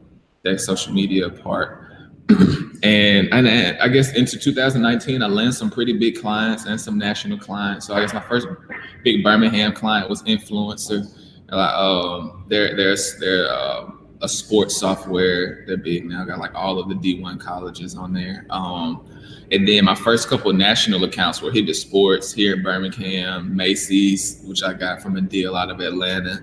that 0.43 0.61
social 0.61 0.93
media 0.93 1.29
part. 1.29 1.88
And, 2.83 3.29
and 3.33 3.79
I 3.81 3.89
guess 3.89 4.13
into 4.15 4.39
2019, 4.39 5.23
I 5.23 5.27
landed 5.27 5.55
some 5.55 5.71
pretty 5.71 5.99
big 5.99 6.21
clients 6.21 6.67
and 6.67 6.81
some 6.81 6.97
national 6.97 7.39
clients. 7.39 7.87
So 7.87 7.95
I 7.95 8.01
guess 8.01 8.15
my 8.15 8.21
first 8.21 8.47
big 9.03 9.25
Birmingham 9.25 9.73
client 9.73 10.09
was 10.09 10.23
INFLCR. 10.23 11.07
Um, 11.51 12.45
they're 12.49 12.77
they're 12.77 12.97
they're 13.19 13.51
uh, 13.51 13.91
a 14.21 14.29
sports 14.29 14.77
software. 14.77 15.65
They're 15.67 15.77
big 15.77 16.05
now. 16.05 16.25
Got 16.25 16.39
like 16.39 16.55
all 16.55 16.79
of 16.79 16.89
the 16.89 16.95
D1 16.95 17.41
colleges 17.41 17.97
on 17.97 18.13
there. 18.13 18.47
Um, 18.51 19.07
and 19.51 19.67
then 19.67 19.85
my 19.85 19.95
first 19.95 20.29
couple 20.29 20.53
national 20.53 21.05
accounts 21.05 21.41
were 21.41 21.51
Hibbett 21.51 21.75
Sports 21.75 22.33
here 22.33 22.55
in 22.55 22.63
Birmingham, 22.63 23.57
Macy's, 23.57 24.41
which 24.45 24.63
I 24.63 24.75
got 24.75 25.01
from 25.01 25.17
a 25.17 25.23
deal 25.23 25.57
out 25.57 25.71
of 25.71 25.81
Atlanta. 25.81 26.39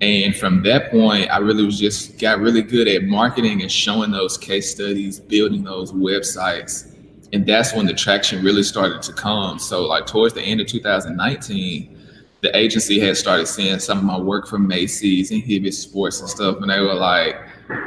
And 0.00 0.34
from 0.34 0.62
that 0.62 0.90
point, 0.90 1.30
I 1.30 1.38
really 1.38 1.64
was 1.64 1.78
just 1.78 2.18
got 2.18 2.40
really 2.40 2.62
good 2.62 2.88
at 2.88 3.04
marketing 3.04 3.62
and 3.62 3.70
showing 3.70 4.10
those 4.10 4.36
case 4.36 4.70
studies, 4.70 5.20
building 5.20 5.62
those 5.62 5.92
websites. 5.92 6.92
And 7.32 7.46
that's 7.46 7.72
when 7.74 7.86
the 7.86 7.94
traction 7.94 8.42
really 8.42 8.64
started 8.64 9.02
to 9.02 9.12
come. 9.12 9.58
So, 9.58 9.86
like, 9.86 10.06
towards 10.06 10.34
the 10.34 10.42
end 10.42 10.60
of 10.60 10.66
2019, 10.66 11.98
the 12.40 12.56
agency 12.56 12.98
had 12.98 13.16
started 13.16 13.46
seeing 13.46 13.78
some 13.78 13.98
of 13.98 14.04
my 14.04 14.18
work 14.18 14.48
from 14.48 14.66
Macy's 14.66 15.30
and 15.30 15.42
Hibbett 15.42 15.74
Sports 15.74 16.20
and 16.20 16.28
stuff. 16.28 16.56
And 16.60 16.70
they 16.70 16.80
were 16.80 16.94
like, 16.94 17.36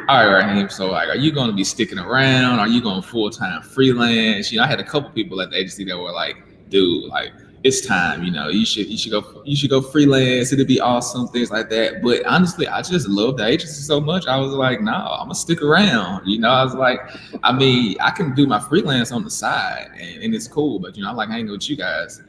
all 0.07 0.29
right, 0.29 0.43
Raheim, 0.43 0.71
so 0.71 0.91
like, 0.91 1.09
are 1.09 1.15
you 1.15 1.31
going 1.31 1.47
to 1.49 1.55
be 1.55 1.63
sticking 1.63 1.99
around? 1.99 2.59
Are 2.59 2.67
you 2.67 2.81
going 2.81 3.01
full 3.01 3.29
time 3.29 3.61
freelance? 3.61 4.51
You 4.51 4.59
know, 4.59 4.63
I 4.63 4.67
had 4.67 4.79
a 4.79 4.83
couple 4.83 5.09
people 5.09 5.41
at 5.41 5.49
the 5.49 5.57
agency 5.57 5.83
that 5.85 5.97
were 5.97 6.11
like, 6.11 6.37
dude, 6.69 7.05
like, 7.05 7.31
it's 7.63 7.85
time. 7.85 8.23
You 8.23 8.31
know, 8.31 8.49
you 8.49 8.65
should 8.65 8.87
you 8.87 8.97
should 8.97 9.11
go 9.11 9.41
you 9.45 9.55
should 9.55 9.69
go 9.69 9.81
freelance. 9.81 10.51
It'd 10.51 10.67
be 10.67 10.79
awesome, 10.79 11.27
things 11.29 11.49
like 11.49 11.69
that. 11.69 12.01
But 12.01 12.25
honestly, 12.25 12.67
I 12.67 12.81
just 12.81 13.07
love 13.07 13.37
the 13.37 13.45
agency 13.45 13.81
so 13.81 14.01
much. 14.01 14.27
I 14.27 14.37
was 14.37 14.51
like, 14.51 14.81
no, 14.81 14.93
I'm 14.93 15.25
gonna 15.25 15.35
stick 15.35 15.61
around. 15.61 16.27
You 16.27 16.39
know, 16.39 16.49
I 16.49 16.63
was 16.63 16.75
like, 16.75 16.99
I 17.41 17.53
mean, 17.53 17.95
I 18.01 18.11
can 18.11 18.35
do 18.35 18.45
my 18.47 18.59
freelance 18.59 19.11
on 19.11 19.23
the 19.23 19.31
side, 19.31 19.91
and, 19.97 20.23
and 20.23 20.35
it's 20.35 20.47
cool. 20.47 20.79
But 20.79 20.97
you 20.97 21.03
know, 21.03 21.09
I 21.09 21.13
like 21.13 21.29
hanging 21.29 21.51
with 21.51 21.69
you 21.69 21.77
guys 21.77 22.21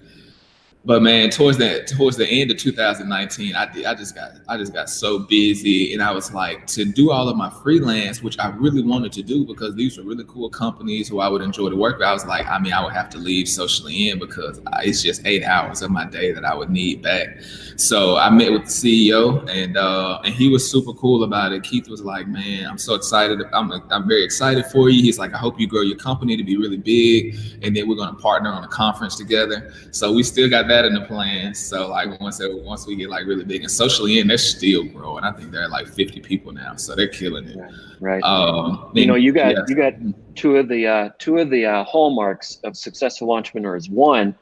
but 0.87 1.03
man, 1.03 1.31
towards 1.31 1.57
that 1.59 1.87
towards 1.87 2.19
the 2.19 2.29
end 2.29 2.51
of 2.51 2.59
2019, 2.59 3.57
I 3.57 3.73
did, 3.73 3.87
I 3.87 3.95
just 3.95 4.15
got 4.15 4.33
I 4.49 4.59
just 4.59 4.75
got 4.75 4.91
so 4.91 5.19
busy, 5.19 5.95
and 5.95 6.03
I 6.03 6.13
was 6.13 6.35
like 6.35 6.67
to 6.69 6.85
do 6.85 7.11
all 7.11 7.27
of 7.29 7.39
my 7.39 7.49
freelance, 7.63 8.23
which 8.23 8.39
I 8.39 8.49
really 8.49 8.83
wanted 8.83 9.11
to 9.13 9.23
do 9.23 9.47
because 9.47 9.75
these 9.75 9.97
were 9.97 10.05
really 10.05 10.25
cool 10.29 10.51
companies 10.51 11.09
who 11.09 11.21
I 11.21 11.29
would 11.29 11.41
enjoy 11.41 11.71
to 11.71 11.77
work 11.77 11.99
with. 11.99 12.07
I 12.07 12.13
was 12.13 12.27
like, 12.27 12.47
I 12.47 12.59
mean, 12.59 12.75
I 12.75 12.85
would 12.85 12.93
have 12.93 13.09
to 13.11 13.19
leave 13.19 13.49
socially 13.49 14.11
in 14.11 14.19
because 14.19 14.61
it's 14.83 15.03
just 15.03 15.27
eight 15.27 15.43
hours 15.43 15.81
of 15.81 15.91
my 15.91 16.05
day 16.05 16.33
that 16.33 16.45
I 16.45 16.55
would 16.55 16.69
need 16.69 17.01
back. 17.01 17.41
So 17.77 18.19
I 18.19 18.29
met 18.29 18.53
with 18.53 18.65
the 18.65 19.11
CEO, 19.11 19.49
and 19.49 19.79
uh, 19.79 20.21
and 20.23 20.35
he 20.35 20.51
was 20.51 20.71
super 20.71 20.93
cool 20.93 21.25
about 21.25 21.53
it. 21.53 21.63
Keith 21.63 21.89
was 21.89 22.03
like, 22.03 22.29
man, 22.29 22.67
I'm 22.67 22.79
so 22.79 22.95
excited. 22.95 23.41
I'm 23.55 23.73
I'm 23.91 24.07
very 24.07 24.23
excited 24.23 24.67
for 24.67 24.91
you. 24.91 25.03
He's 25.03 25.19
like, 25.19 25.33
I 25.33 25.39
hope 25.39 25.59
you 25.59 25.67
grow 25.67 25.81
your 25.81 25.97
company 25.97 26.37
to 26.37 26.45
be 26.45 26.59
really 26.59 26.77
big, 26.77 27.37
and 27.63 27.75
then 27.75 27.89
we're 27.89 27.97
gonna 27.97 28.19
partner 28.19 28.51
on 28.51 28.65
a 28.65 28.69
conference 28.69 29.17
together. 29.17 29.73
So 29.91 30.13
we 30.13 30.23
still 30.23 30.51
got 30.51 30.69
that 30.69 30.74
that 30.75 30.85
in 30.85 30.95
the 30.95 31.03
plans. 31.03 31.59
So 31.59 31.89
like 31.89 32.21
once 32.21 32.41
it, 32.41 32.53
once 32.63 32.87
we 32.87 32.97
get 32.97 33.09
like 33.09 33.27
really 33.27 33.45
big 33.45 33.63
and 33.63 33.71
socially 33.71 34.19
in, 34.19 34.27
they're 34.27 34.39
still 34.39 34.85
growing. 34.85 35.25
I 35.25 35.33
think 35.33 35.51
they're 35.53 35.69
like 35.69 35.87
50 35.87 36.21
people 36.21 36.53
now, 36.53 36.77
so 36.77 36.95
they're 36.95 37.09
killing 37.09 37.49
it. 37.49 37.59
Right. 38.01 38.23
Um, 38.23 38.91
you 38.95 39.07
know, 39.07 39.15
you 39.15 39.33
got 39.33 39.53
yeah. 39.53 39.63
you 39.69 39.75
got 39.75 39.95
two 40.35 40.57
of 40.57 40.69
the 40.69 40.87
uh, 40.87 41.11
two 41.19 41.39
of 41.39 41.51
the 41.51 41.67
uh, 41.67 41.85
hallmarks 41.85 42.59
of 42.65 42.77
successful 42.77 43.31
entrepreneurs. 43.33 43.89
One, 43.89 44.35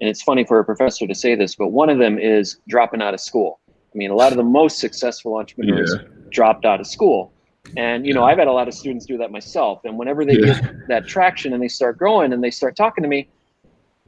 and 0.00 0.08
it's 0.08 0.22
funny 0.22 0.44
for 0.44 0.58
a 0.58 0.64
professor 0.64 1.06
to 1.06 1.14
say 1.14 1.34
this, 1.34 1.54
but 1.54 1.68
one 1.68 1.88
of 1.88 1.98
them 1.98 2.18
is 2.18 2.58
dropping 2.68 3.00
out 3.00 3.14
of 3.14 3.20
school. 3.20 3.60
I 3.68 3.98
mean, 3.98 4.10
a 4.10 4.14
lot 4.14 4.32
of 4.32 4.38
the 4.38 4.44
most 4.44 4.78
successful 4.78 5.36
entrepreneurs 5.36 5.94
yeah. 5.96 6.08
dropped 6.30 6.64
out 6.64 6.80
of 6.80 6.86
school. 6.86 7.32
And 7.76 8.06
you 8.06 8.12
know, 8.12 8.24
I've 8.24 8.38
had 8.38 8.48
a 8.48 8.52
lot 8.52 8.68
of 8.68 8.74
students 8.74 9.06
do 9.06 9.16
that 9.18 9.30
myself. 9.30 9.84
And 9.84 9.96
whenever 9.96 10.24
they 10.24 10.34
yeah. 10.34 10.60
get 10.60 10.88
that 10.88 11.06
traction 11.06 11.52
and 11.52 11.62
they 11.62 11.68
start 11.68 11.98
growing 11.98 12.32
and 12.32 12.42
they 12.42 12.50
start 12.50 12.74
talking 12.74 13.02
to 13.02 13.08
me, 13.08 13.28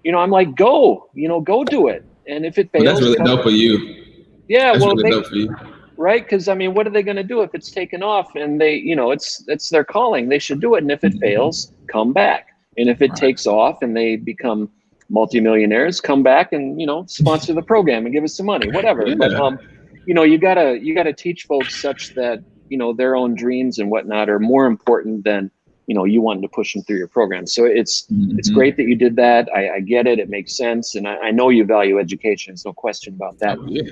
you 0.05 0.13
know, 0.13 0.19
I'm 0.19 0.31
like, 0.31 0.55
go, 0.55 1.09
you 1.15 1.27
know, 1.27 1.41
go 1.41 1.65
do 1.65 1.89
it. 1.89 2.05
And 2.29 2.47
if 2.47 2.59
it 2.59 2.71
fails, 2.71 2.85
well, 2.85 2.95
that's 2.95 3.05
really 3.05 3.25
dope 3.25 3.43
for 3.43 3.51
you. 3.51 4.05
Yeah, 4.49 4.73
that's 4.73 4.85
well, 4.85 4.95
really 4.95 5.47
they, 5.47 5.55
right? 5.97 6.23
Because 6.23 6.49
I 6.49 6.55
mean, 6.55 6.75
what 6.75 6.87
are 6.87 6.91
they 6.91 7.03
going 7.03 7.17
to 7.17 7.25
do 7.25 7.43
if 7.43 7.55
it's 7.55 7.71
taken 7.71 8.03
off 8.03 8.35
and 8.37 8.61
they, 8.61 8.77
you 8.77 8.95
know, 8.95 9.11
it's 9.11 9.45
it's 9.49 9.71
their 9.71 9.85
calling. 9.85 10.29
They 10.29 10.39
should 10.39 10.61
do 10.61 10.75
it. 10.75 10.83
And 10.83 10.91
if 10.91 11.03
it 11.03 11.13
mm-hmm. 11.13 11.21
fails, 11.21 11.73
come 11.89 12.13
back. 12.13 12.49
And 12.77 12.89
if 12.89 13.01
it 13.01 13.15
takes 13.15 13.47
off 13.47 13.83
and 13.83 13.97
they 13.97 14.17
become 14.17 14.71
multimillionaires, 15.09 16.01
come 16.01 16.23
back 16.23 16.53
and 16.53 16.81
you 16.81 16.87
know 16.87 17.05
sponsor 17.07 17.53
the 17.55 17.63
program 17.63 18.05
and 18.05 18.15
give 18.15 18.25
us 18.25 18.37
some 18.37 18.47
money, 18.47 18.71
whatever. 18.71 19.07
Yeah. 19.09 19.15
But 19.17 19.35
um, 19.35 19.59
you 20.07 20.15
know, 20.15 20.23
you 20.23 20.39
gotta 20.39 20.79
you 20.83 20.95
gotta 20.95 21.13
teach 21.13 21.45
folks 21.45 21.81
such 21.81 22.15
that 22.15 22.43
you 22.69 22.77
know 22.77 22.93
their 22.93 23.17
own 23.17 23.35
dreams 23.35 23.79
and 23.79 23.91
whatnot 23.91 24.29
are 24.29 24.39
more 24.39 24.67
important 24.67 25.25
than 25.25 25.51
you 25.87 25.95
know 25.95 26.05
you 26.05 26.21
wanted 26.21 26.43
to 26.43 26.49
push 26.49 26.73
them 26.73 26.83
through 26.83 26.99
your 26.99 27.09
program. 27.09 27.47
So 27.47 27.65
it's 27.65 28.03
mm-hmm. 28.03 28.39
it's 28.39 28.51
great 28.51 28.77
that 28.77 28.85
you 28.85 28.97
did 28.97 29.17
that. 29.17 29.49
I, 29.55 29.77
I, 29.77 29.81
get 29.81 30.07
it. 30.07 30.19
It 30.19 30.29
makes 30.29 30.57
sense. 30.57 30.95
And 30.95 31.07
I, 31.07 31.17
I, 31.17 31.31
know 31.31 31.49
you 31.49 31.65
value 31.65 31.99
education. 31.99 32.53
There's 32.53 32.65
no 32.65 32.73
question 32.73 33.15
about 33.15 33.39
that. 33.41 33.59
Oh, 33.59 33.67
yeah. 33.67 33.83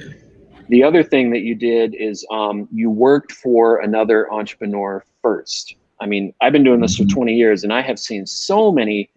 the 0.69 0.83
other 0.83 1.03
thing 1.03 1.31
that 1.31 1.41
you 1.41 1.55
did 1.55 1.95
is 1.95 2.27
um, 2.31 2.69
you 2.73 2.91
worked 2.91 3.33
for 3.33 3.81
another 3.81 4.33
entrepreneur 4.33 5.05
first. 5.21 5.77
I 6.01 6.07
mean 6.07 6.35
i've 6.41 6.53
been 6.53 6.65
doing 6.65 6.81
this 6.81 6.99
mm-hmm. 6.99 7.09
for 7.09 7.15
20 7.15 7.35
years 7.37 7.63
and 7.63 7.73
i 7.73 7.81
have 7.81 7.97
seen 7.97 8.27
so 8.27 8.73
many 8.73 9.09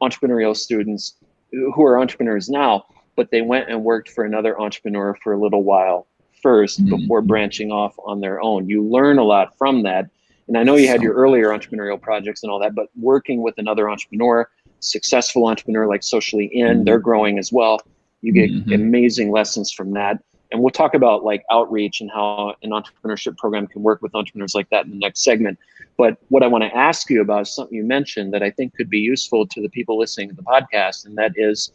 entrepreneurial 0.00 0.56
students 0.56 1.16
who 1.52 1.84
are 1.84 2.00
entrepreneurs 2.00 2.48
now 2.48 2.86
but 3.14 3.30
they 3.30 3.42
went 3.42 3.68
and 3.68 3.84
worked 3.84 4.08
for 4.08 4.24
another 4.24 4.58
entrepreneur 4.58 5.14
for 5.22 5.34
a 5.34 5.38
little 5.38 5.62
while 5.62 6.06
1st 6.42 6.80
mm-hmm. 6.80 6.96
before 6.96 7.22
branching 7.22 7.70
off 7.70 7.94
on 8.04 8.20
their 8.20 8.40
own. 8.40 8.68
You 8.68 8.82
learn 8.82 9.18
a 9.18 9.24
lot 9.24 9.56
from 9.58 9.82
that 9.82 10.08
and 10.50 10.58
I 10.58 10.64
know 10.64 10.74
you 10.74 10.88
had 10.88 11.00
your 11.00 11.14
earlier 11.14 11.50
entrepreneurial 11.50 12.00
projects 12.02 12.42
and 12.42 12.50
all 12.50 12.58
that, 12.58 12.74
but 12.74 12.88
working 13.00 13.40
with 13.40 13.54
another 13.58 13.88
entrepreneur, 13.88 14.50
successful 14.80 15.46
entrepreneur 15.46 15.86
like 15.86 16.02
Socially 16.02 16.46
In, 16.46 16.66
mm-hmm. 16.66 16.84
they're 16.84 16.98
growing 16.98 17.38
as 17.38 17.52
well. 17.52 17.78
You 18.20 18.32
get 18.32 18.50
mm-hmm. 18.50 18.72
amazing 18.72 19.30
lessons 19.30 19.70
from 19.70 19.92
that. 19.92 20.20
And 20.50 20.60
we'll 20.60 20.70
talk 20.70 20.94
about 20.94 21.22
like 21.22 21.44
outreach 21.52 22.00
and 22.00 22.10
how 22.10 22.56
an 22.64 22.70
entrepreneurship 22.70 23.36
program 23.36 23.68
can 23.68 23.84
work 23.84 24.02
with 24.02 24.12
entrepreneurs 24.12 24.52
like 24.52 24.68
that 24.70 24.86
in 24.86 24.90
the 24.90 24.96
next 24.96 25.22
segment. 25.22 25.56
But 25.96 26.16
what 26.30 26.42
I 26.42 26.48
want 26.48 26.64
to 26.64 26.76
ask 26.76 27.08
you 27.10 27.20
about 27.20 27.42
is 27.42 27.54
something 27.54 27.76
you 27.76 27.84
mentioned 27.84 28.34
that 28.34 28.42
I 28.42 28.50
think 28.50 28.74
could 28.74 28.90
be 28.90 28.98
useful 28.98 29.46
to 29.46 29.62
the 29.62 29.68
people 29.68 30.00
listening 30.00 30.30
to 30.30 30.34
the 30.34 30.42
podcast, 30.42 31.06
and 31.06 31.16
that 31.16 31.34
is 31.36 31.70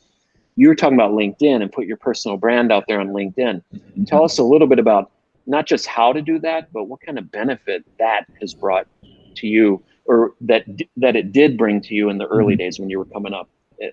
you 0.58 0.68
were 0.68 0.76
talking 0.76 0.98
about 0.98 1.12
LinkedIn 1.12 1.62
and 1.62 1.72
put 1.72 1.86
your 1.86 1.96
personal 1.96 2.36
brand 2.36 2.74
out 2.74 2.84
there 2.90 3.00
on 3.00 3.12
LinkedIn. 3.12 3.64
Mm-hmm. 3.74 4.04
Tell 4.04 4.26
us 4.26 4.38
a 4.38 4.44
little 4.44 4.68
bit 4.68 4.80
about 4.80 5.12
not 5.46 5.66
just 5.66 5.86
how 5.86 6.14
to 6.14 6.22
do 6.22 6.40
that, 6.40 6.72
but 6.74 6.86
what 6.86 7.02
kind 7.02 7.18
of 7.18 7.32
benefit 7.32 7.86
that 8.00 8.26
has 8.42 8.54
brought 8.54 8.88
to 9.36 9.48
you, 9.48 9.84
or 10.06 10.34
that 10.42 10.66
that 10.98 11.16
it 11.16 11.32
did 11.32 11.58
bring 11.58 11.82
to 11.82 11.94
you 11.94 12.10
in 12.10 12.18
the 12.18 12.28
early 12.28 12.54
mm-hmm. 12.54 12.60
days 12.60 12.80
when 12.80 12.90
you 12.90 12.98
were 13.00 13.06
coming 13.06 13.34
up 13.34 13.50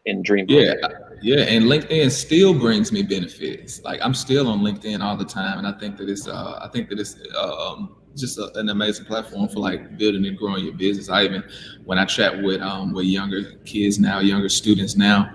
in 0.06 0.22
Dream. 0.22 0.46
Yeah, 0.48 0.74
yeah, 1.22 1.42
and 1.42 1.64
LinkedIn 1.64 2.10
still 2.10 2.58
brings 2.58 2.92
me 2.92 3.02
benefits. 3.02 3.82
Like 3.82 4.00
I'm 4.02 4.14
still 4.14 4.48
on 4.48 4.60
LinkedIn 4.60 5.00
all 5.00 5.16
the 5.16 5.24
time, 5.24 5.58
and 5.58 5.66
I 5.66 5.72
think 5.78 5.96
that 5.98 6.08
it's 6.08 6.28
uh, 6.28 6.58
I 6.62 6.68
think 6.68 6.88
that 6.90 6.98
it's 6.98 7.16
um, 7.38 7.96
just 8.16 8.38
a, 8.38 8.50
an 8.58 8.68
amazing 8.68 9.06
platform 9.06 9.48
for 9.48 9.60
like 9.60 9.96
building 9.98 10.26
and 10.26 10.36
growing 10.36 10.64
your 10.64 10.74
business. 10.74 11.08
I 11.08 11.24
even 11.24 11.42
when 11.84 11.98
I 11.98 12.04
chat 12.04 12.42
with 12.42 12.60
um 12.60 12.92
with 12.92 13.06
younger 13.06 13.54
kids 13.64 13.98
now, 13.98 14.20
younger 14.20 14.48
students 14.48 14.96
now 14.96 15.30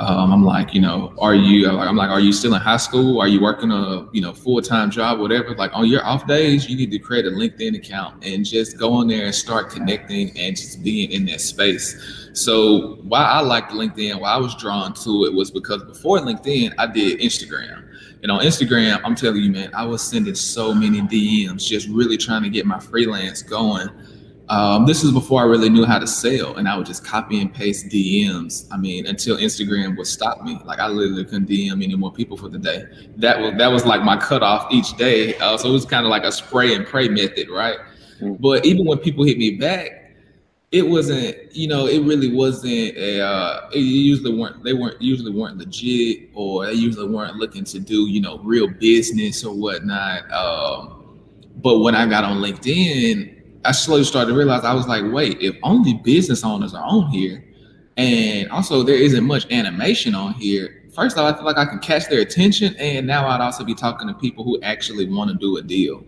um, 0.00 0.32
I'm 0.32 0.44
like, 0.44 0.72
you 0.72 0.80
know, 0.80 1.12
are 1.18 1.34
you? 1.34 1.68
I'm 1.68 1.94
like, 1.94 2.08
are 2.08 2.20
you 2.20 2.32
still 2.32 2.54
in 2.54 2.60
high 2.60 2.78
school? 2.78 3.20
Are 3.20 3.28
you 3.28 3.38
working 3.38 3.70
a 3.70 4.08
you 4.12 4.22
know 4.22 4.32
full 4.32 4.62
time 4.62 4.90
job, 4.90 5.20
whatever? 5.20 5.54
Like 5.54 5.72
on 5.74 5.86
your 5.86 6.02
off 6.06 6.26
days, 6.26 6.68
you 6.70 6.76
need 6.76 6.90
to 6.92 6.98
create 6.98 7.26
a 7.26 7.30
LinkedIn 7.30 7.76
account 7.76 8.24
and 8.24 8.42
just 8.42 8.78
go 8.78 8.94
on 8.94 9.08
there 9.08 9.26
and 9.26 9.34
start 9.34 9.68
connecting 9.68 10.36
and 10.38 10.56
just 10.56 10.82
being 10.82 11.10
in 11.10 11.26
that 11.26 11.42
space. 11.42 12.30
So 12.32 12.94
why 13.02 13.24
I 13.24 13.40
liked 13.40 13.72
LinkedIn, 13.72 14.18
why 14.20 14.30
I 14.30 14.38
was 14.38 14.54
drawn 14.56 14.94
to 14.94 15.26
it 15.26 15.34
was 15.34 15.50
because 15.50 15.84
before 15.84 16.18
LinkedIn, 16.18 16.72
I 16.78 16.86
did 16.86 17.20
Instagram. 17.20 17.86
And 18.22 18.32
on 18.32 18.40
Instagram, 18.40 19.02
I'm 19.04 19.14
telling 19.14 19.42
you, 19.42 19.50
man, 19.50 19.70
I 19.74 19.84
was 19.84 20.02
sending 20.02 20.34
so 20.34 20.72
many 20.74 21.02
DMs, 21.02 21.66
just 21.66 21.88
really 21.88 22.16
trying 22.16 22.42
to 22.42 22.50
get 22.50 22.64
my 22.64 22.78
freelance 22.78 23.42
going 23.42 23.90
Um, 24.50 24.84
this 24.84 25.04
is 25.04 25.12
before 25.12 25.40
I 25.40 25.44
really 25.44 25.68
knew 25.68 25.84
how 25.84 26.00
to 26.00 26.08
sell, 26.08 26.56
and 26.56 26.68
I 26.68 26.76
would 26.76 26.84
just 26.84 27.04
copy 27.04 27.40
and 27.40 27.54
paste 27.54 27.86
DMs. 27.86 28.66
I 28.72 28.76
mean, 28.76 29.06
until 29.06 29.36
Instagram 29.36 29.96
would 29.96 30.08
stop 30.08 30.42
me. 30.42 30.58
Like 30.64 30.80
I 30.80 30.88
literally 30.88 31.24
couldn't 31.24 31.48
DM 31.48 31.84
any 31.84 31.94
more 31.94 32.12
people 32.12 32.36
for 32.36 32.48
the 32.48 32.58
day. 32.58 32.84
That 33.16 33.38
was 33.40 33.54
that 33.58 33.68
was 33.68 33.86
like 33.86 34.02
my 34.02 34.16
cutoff 34.16 34.66
each 34.72 34.96
day. 34.96 35.38
Uh, 35.38 35.56
so 35.56 35.68
it 35.68 35.72
was 35.72 35.84
kind 35.84 36.04
of 36.04 36.10
like 36.10 36.24
a 36.24 36.32
spray 36.32 36.74
and 36.74 36.84
pray 36.84 37.08
method, 37.08 37.48
right? 37.48 37.78
Mm-hmm. 38.20 38.42
But 38.42 38.66
even 38.66 38.86
when 38.86 38.98
people 38.98 39.24
hit 39.24 39.38
me 39.38 39.52
back, 39.52 40.16
it 40.72 40.82
wasn't 40.82 41.36
you 41.54 41.68
know 41.68 41.86
it 41.86 42.00
really 42.00 42.34
wasn't 42.34 42.96
a 42.96 43.20
uh, 43.20 43.70
it 43.72 43.78
usually 43.78 44.36
weren't 44.36 44.64
they 44.64 44.72
weren't 44.72 45.00
usually 45.00 45.32
weren't 45.32 45.58
legit 45.58 46.28
or 46.34 46.66
they 46.66 46.72
usually 46.72 47.08
weren't 47.08 47.36
looking 47.36 47.62
to 47.64 47.78
do 47.78 48.08
you 48.08 48.20
know 48.20 48.38
real 48.38 48.68
business 48.68 49.44
or 49.44 49.54
whatnot 49.54 50.30
um, 50.32 51.18
but 51.56 51.80
when 51.80 51.96
i 51.96 52.06
got 52.06 52.22
on 52.22 52.38
linkedin 52.38 53.39
i 53.64 53.72
slowly 53.72 54.04
started 54.04 54.30
to 54.30 54.36
realize 54.36 54.64
i 54.64 54.74
was 54.74 54.86
like 54.86 55.04
wait 55.12 55.40
if 55.40 55.56
only 55.62 55.94
business 55.94 56.44
owners 56.44 56.74
are 56.74 56.84
on 56.84 57.08
here 57.10 57.44
and 57.96 58.50
also 58.50 58.82
there 58.82 58.96
isn't 58.96 59.24
much 59.24 59.50
animation 59.50 60.14
on 60.14 60.32
here 60.34 60.84
first 60.94 61.16
of 61.16 61.24
all 61.24 61.32
i 61.32 61.36
feel 61.36 61.44
like 61.44 61.58
i 61.58 61.64
can 61.64 61.78
catch 61.78 62.08
their 62.08 62.20
attention 62.20 62.74
and 62.76 63.06
now 63.06 63.26
i'd 63.28 63.40
also 63.40 63.64
be 63.64 63.74
talking 63.74 64.08
to 64.08 64.14
people 64.14 64.44
who 64.44 64.60
actually 64.62 65.08
want 65.08 65.30
to 65.30 65.36
do 65.36 65.56
a 65.56 65.62
deal 65.62 66.04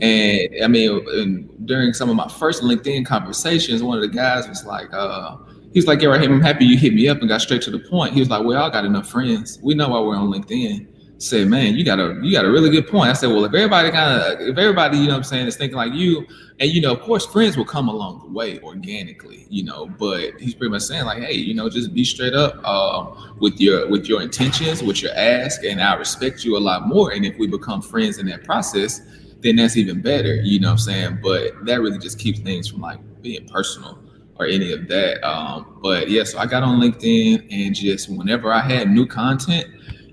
and 0.00 0.50
I 0.62 0.68
mean, 0.68 1.48
during 1.66 1.92
some 1.92 2.08
of 2.10 2.16
my 2.16 2.28
first 2.28 2.62
LinkedIn 2.62 3.06
conversations, 3.06 3.82
one 3.82 3.98
of 3.98 4.02
the 4.02 4.08
guys 4.08 4.48
was 4.48 4.64
like, 4.64 4.92
uh, 4.92 5.36
he's 5.72 5.86
like, 5.86 6.00
yeah, 6.00 6.08
right, 6.08 6.22
I'm 6.22 6.40
happy 6.40 6.64
you 6.64 6.78
hit 6.78 6.94
me 6.94 7.08
up 7.08 7.20
and 7.20 7.28
got 7.28 7.42
straight 7.42 7.62
to 7.62 7.70
the 7.70 7.78
point. 7.78 8.14
He 8.14 8.20
was 8.20 8.30
like, 8.30 8.44
we 8.44 8.54
all 8.54 8.70
got 8.70 8.84
enough 8.84 9.08
friends. 9.08 9.58
We 9.62 9.74
know 9.74 9.90
why 9.90 10.00
we're 10.00 10.16
on 10.16 10.30
LinkedIn. 10.32 10.86
Said, 11.18 11.48
man, 11.48 11.76
you 11.76 11.84
got 11.84 12.00
a 12.00 12.18
you 12.22 12.32
got 12.32 12.44
a 12.44 12.50
really 12.50 12.70
good 12.70 12.88
point. 12.88 13.08
I 13.08 13.12
said, 13.12 13.28
well, 13.28 13.44
if 13.44 13.54
everybody 13.54 13.90
kind 13.90 14.20
of 14.20 14.40
if 14.40 14.58
everybody, 14.58 14.98
you 14.98 15.06
know 15.06 15.12
what 15.12 15.18
I'm 15.18 15.24
saying, 15.24 15.46
is 15.46 15.56
thinking 15.56 15.76
like 15.76 15.92
you, 15.92 16.26
and 16.58 16.70
you 16.70 16.80
know, 16.80 16.92
of 16.92 17.00
course, 17.00 17.24
friends 17.24 17.56
will 17.56 17.64
come 17.64 17.88
along 17.88 18.20
the 18.24 18.32
way 18.32 18.58
organically, 18.60 19.46
you 19.48 19.64
know, 19.64 19.86
but 19.86 20.38
he's 20.40 20.54
pretty 20.54 20.72
much 20.72 20.82
saying, 20.82 21.04
like, 21.04 21.22
hey, 21.22 21.34
you 21.34 21.54
know, 21.54 21.70
just 21.70 21.94
be 21.94 22.04
straight 22.04 22.34
up 22.34 22.60
uh, 22.64 23.32
with 23.38 23.60
your 23.60 23.88
with 23.88 24.06
your 24.06 24.22
intentions, 24.22 24.82
with 24.82 25.02
your 25.02 25.12
ask, 25.14 25.64
and 25.64 25.80
I 25.80 25.94
respect 25.94 26.44
you 26.44 26.56
a 26.56 26.58
lot 26.58 26.88
more. 26.88 27.12
And 27.12 27.24
if 27.24 27.38
we 27.38 27.46
become 27.46 27.80
friends 27.80 28.18
in 28.18 28.26
that 28.26 28.44
process, 28.44 29.00
then 29.44 29.56
that's 29.56 29.76
even 29.76 30.00
better, 30.00 30.36
you 30.36 30.58
know 30.58 30.68
what 30.68 30.72
I'm 30.72 30.78
saying? 30.78 31.18
But 31.22 31.64
that 31.66 31.80
really 31.80 31.98
just 31.98 32.18
keeps 32.18 32.40
things 32.40 32.68
from 32.68 32.80
like 32.80 32.98
being 33.22 33.46
personal 33.46 33.98
or 34.36 34.46
any 34.46 34.72
of 34.72 34.88
that. 34.88 35.22
Um, 35.22 35.78
but 35.82 36.08
yeah, 36.08 36.24
so 36.24 36.38
I 36.38 36.46
got 36.46 36.62
on 36.62 36.80
LinkedIn 36.80 37.46
and 37.50 37.74
just 37.74 38.08
whenever 38.08 38.52
I 38.52 38.60
had 38.60 38.90
new 38.90 39.06
content, 39.06 39.66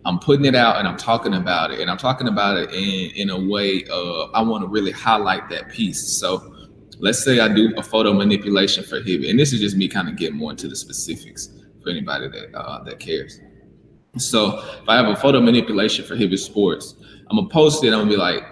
I'm 0.05 0.19
putting 0.19 0.45
it 0.45 0.55
out 0.55 0.77
and 0.77 0.87
I'm 0.87 0.97
talking 0.97 1.35
about 1.35 1.71
it. 1.71 1.79
And 1.79 1.89
I'm 1.89 1.97
talking 1.97 2.27
about 2.27 2.57
it 2.57 2.71
in, 2.71 3.11
in 3.15 3.29
a 3.29 3.39
way 3.39 3.83
of 3.85 4.31
I 4.33 4.41
want 4.41 4.63
to 4.63 4.67
really 4.67 4.91
highlight 4.91 5.49
that 5.49 5.69
piece. 5.69 6.19
So 6.19 6.53
let's 6.99 7.23
say 7.23 7.39
I 7.39 7.47
do 7.47 7.73
a 7.77 7.83
photo 7.83 8.13
manipulation 8.13 8.83
for 8.83 8.99
Hibbett. 8.99 9.29
And 9.29 9.39
this 9.39 9.53
is 9.53 9.59
just 9.59 9.75
me 9.75 9.87
kind 9.87 10.07
of 10.07 10.15
getting 10.15 10.37
more 10.37 10.51
into 10.51 10.67
the 10.67 10.75
specifics 10.75 11.49
for 11.83 11.89
anybody 11.89 12.27
that 12.29 12.57
uh, 12.57 12.83
that 12.83 12.99
cares. 12.99 13.39
So 14.17 14.59
if 14.81 14.89
I 14.89 14.95
have 14.97 15.07
a 15.07 15.15
photo 15.15 15.39
manipulation 15.39 16.05
for 16.05 16.15
Hibbett 16.15 16.39
Sports, 16.39 16.95
I'm 17.29 17.37
gonna 17.37 17.49
post 17.49 17.83
it. 17.83 17.93
I'm 17.93 17.99
gonna 17.99 18.09
be 18.09 18.17
like, 18.17 18.43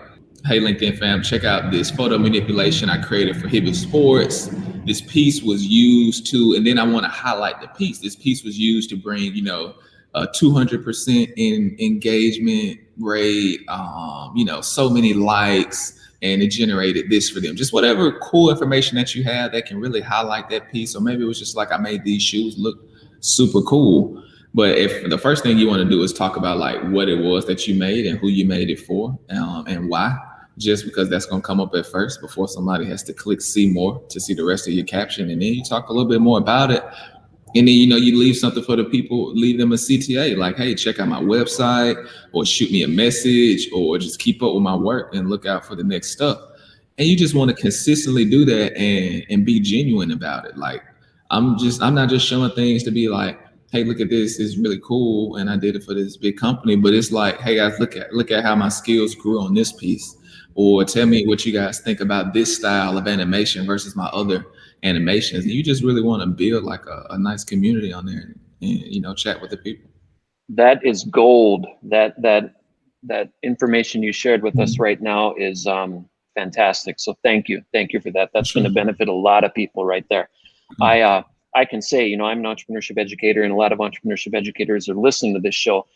Hey, 0.45 0.59
LinkedIn 0.59 0.97
fam, 0.97 1.21
check 1.21 1.43
out 1.43 1.69
this 1.69 1.91
photo 1.91 2.17
manipulation 2.17 2.89
I 2.89 3.01
created 3.01 3.35
for 3.35 3.47
Hibbett 3.47 3.75
Sports. 3.75 4.49
This 4.85 5.01
piece 5.01 5.41
was 5.41 5.65
used 5.65 6.27
to, 6.27 6.53
and 6.53 6.65
then 6.65 6.79
I 6.79 6.83
want 6.83 7.03
to 7.03 7.09
highlight 7.09 7.59
the 7.59 7.67
piece. 7.67 7.99
This 7.99 8.15
piece 8.15 8.43
was 8.43 8.57
used 8.57 8.89
to 8.91 8.95
bring, 8.95 9.35
you 9.35 9.41
know, 9.41 9.75
a 10.15 10.27
200% 10.27 11.33
in 11.37 11.75
engagement 11.79 12.79
rate, 12.97 13.61
um, 13.67 14.33
you 14.35 14.45
know, 14.45 14.61
so 14.61 14.89
many 14.89 15.13
likes, 15.13 15.99
and 16.21 16.41
it 16.41 16.49
generated 16.49 17.09
this 17.09 17.29
for 17.29 17.39
them. 17.39 17.55
Just 17.55 17.73
whatever 17.73 18.19
cool 18.19 18.49
information 18.49 18.97
that 18.97 19.15
you 19.15 19.23
have 19.23 19.51
that 19.53 19.65
can 19.65 19.79
really 19.79 20.01
highlight 20.01 20.49
that 20.49 20.71
piece. 20.71 20.95
Or 20.95 21.01
maybe 21.01 21.23
it 21.23 21.27
was 21.27 21.39
just 21.39 21.55
like 21.55 21.71
I 21.71 21.77
made 21.77 22.03
these 22.03 22.21
shoes 22.21 22.57
look 22.57 22.77
super 23.21 23.61
cool. 23.61 24.23
But 24.53 24.77
if 24.77 25.09
the 25.09 25.17
first 25.17 25.43
thing 25.43 25.57
you 25.57 25.67
want 25.67 25.83
to 25.83 25.89
do 25.89 26.01
is 26.01 26.11
talk 26.11 26.35
about 26.35 26.57
like 26.57 26.81
what 26.85 27.07
it 27.07 27.19
was 27.23 27.45
that 27.45 27.67
you 27.67 27.75
made 27.75 28.05
and 28.05 28.17
who 28.17 28.27
you 28.27 28.45
made 28.45 28.69
it 28.69 28.79
for 28.79 29.17
um, 29.29 29.65
and 29.67 29.87
why, 29.89 30.17
just 30.57 30.85
because 30.85 31.07
that's 31.07 31.25
going 31.25 31.41
to 31.41 31.45
come 31.45 31.61
up 31.61 31.73
at 31.75 31.85
first 31.85 32.19
before 32.19 32.47
somebody 32.47 32.85
has 32.85 33.03
to 33.03 33.13
click 33.13 33.41
see 33.41 33.71
more 33.71 34.03
to 34.09 34.19
see 34.19 34.33
the 34.33 34.43
rest 34.43 34.67
of 34.67 34.73
your 34.73 34.85
caption. 34.85 35.29
And 35.29 35.41
then 35.41 35.53
you 35.53 35.63
talk 35.63 35.89
a 35.89 35.93
little 35.93 36.09
bit 36.09 36.19
more 36.19 36.39
about 36.39 36.71
it. 36.71 36.83
And 37.55 37.67
then, 37.67 37.75
you 37.75 37.87
know, 37.87 37.95
you 37.95 38.17
leave 38.17 38.37
something 38.37 38.63
for 38.63 38.75
the 38.75 38.83
people, 38.83 39.33
leave 39.33 39.57
them 39.57 39.71
a 39.71 39.75
CTA 39.75 40.37
like, 40.37 40.55
hey, 40.55 40.75
check 40.75 40.99
out 40.99 41.07
my 41.07 41.19
website 41.19 42.07
or 42.31 42.45
shoot 42.45 42.71
me 42.71 42.83
a 42.83 42.87
message 42.87 43.69
or 43.73 43.97
just 43.97 44.19
keep 44.19 44.43
up 44.43 44.53
with 44.53 44.61
my 44.61 44.75
work 44.75 45.15
and 45.15 45.29
look 45.29 45.45
out 45.45 45.65
for 45.65 45.75
the 45.75 45.83
next 45.83 46.11
stuff. 46.11 46.39
And 46.99 47.07
you 47.07 47.17
just 47.17 47.33
want 47.33 47.49
to 47.49 47.55
consistently 47.55 48.25
do 48.25 48.45
that 48.45 48.77
and, 48.77 49.25
and 49.29 49.45
be 49.45 49.59
genuine 49.59 50.11
about 50.11 50.45
it. 50.45 50.57
Like, 50.57 50.83
I'm 51.31 51.57
just, 51.57 51.81
I'm 51.81 51.95
not 51.95 52.09
just 52.09 52.27
showing 52.27 52.51
things 52.51 52.83
to 52.83 52.91
be 52.91 53.07
like, 53.07 53.39
hey, 53.71 53.83
look 53.83 53.99
at 53.99 54.09
this, 54.09 54.39
it's 54.39 54.57
really 54.57 54.79
cool. 54.83 55.37
And 55.37 55.49
I 55.49 55.57
did 55.57 55.75
it 55.75 55.83
for 55.83 55.93
this 55.93 56.17
big 56.17 56.37
company. 56.37 56.75
But 56.75 56.93
it's 56.93 57.11
like, 57.11 57.39
hey 57.39 57.55
guys, 57.55 57.79
look 57.79 57.95
at 57.95 58.13
look 58.13 58.31
at 58.31 58.43
how 58.43 58.55
my 58.55 58.69
skills 58.69 59.15
grew 59.15 59.41
on 59.41 59.53
this 59.53 59.71
piece 59.71 60.17
or 60.55 60.83
tell 60.83 61.05
me 61.05 61.25
what 61.25 61.45
you 61.45 61.53
guys 61.53 61.79
think 61.79 62.01
about 62.01 62.33
this 62.33 62.55
style 62.55 62.97
of 62.97 63.07
animation 63.07 63.65
versus 63.65 63.95
my 63.95 64.07
other 64.07 64.45
animations. 64.83 65.45
And 65.45 65.53
you 65.53 65.63
just 65.63 65.83
really 65.83 66.01
want 66.01 66.21
to 66.21 66.27
build 66.27 66.63
like 66.63 66.85
a, 66.85 67.05
a 67.11 67.17
nice 67.17 67.43
community 67.43 67.91
on 67.93 68.05
there 68.05 68.19
and, 68.19 68.39
and, 68.61 68.79
you 68.93 69.01
know 69.01 69.13
chat 69.13 69.41
with 69.41 69.51
the 69.51 69.57
people. 69.57 69.89
That 70.49 70.85
is 70.85 71.03
gold. 71.05 71.67
That 71.83 72.21
that 72.21 72.55
that 73.03 73.29
information 73.43 74.03
you 74.03 74.11
shared 74.11 74.43
with 74.43 74.53
mm-hmm. 74.53 74.63
us 74.63 74.79
right 74.79 75.01
now 75.01 75.33
is 75.35 75.65
um, 75.67 76.09
fantastic. 76.35 76.99
So 76.99 77.17
thank 77.23 77.47
you, 77.47 77.63
thank 77.73 77.93
you 77.93 77.99
for 77.99 78.11
that. 78.11 78.31
That's 78.33 78.49
sure. 78.49 78.61
going 78.61 78.71
to 78.71 78.75
benefit 78.75 79.07
a 79.07 79.13
lot 79.13 79.43
of 79.43 79.53
people 79.53 79.85
right 79.85 80.05
there. 80.09 80.29
Mm-hmm. 80.73 80.83
I 80.83 81.01
uh, 81.01 81.23
I 81.55 81.65
can 81.65 81.81
say, 81.81 82.05
you 82.05 82.15
know, 82.15 82.25
I'm 82.25 82.39
an 82.39 82.45
entrepreneurship 82.45 82.97
educator, 82.97 83.41
and 83.41 83.51
a 83.51 83.55
lot 83.55 83.71
of 83.71 83.79
entrepreneurship 83.79 84.35
educators 84.35 84.87
are 84.87 84.95
listening 84.95 85.33
to 85.33 85.39
this 85.39 85.55
show. 85.55 85.87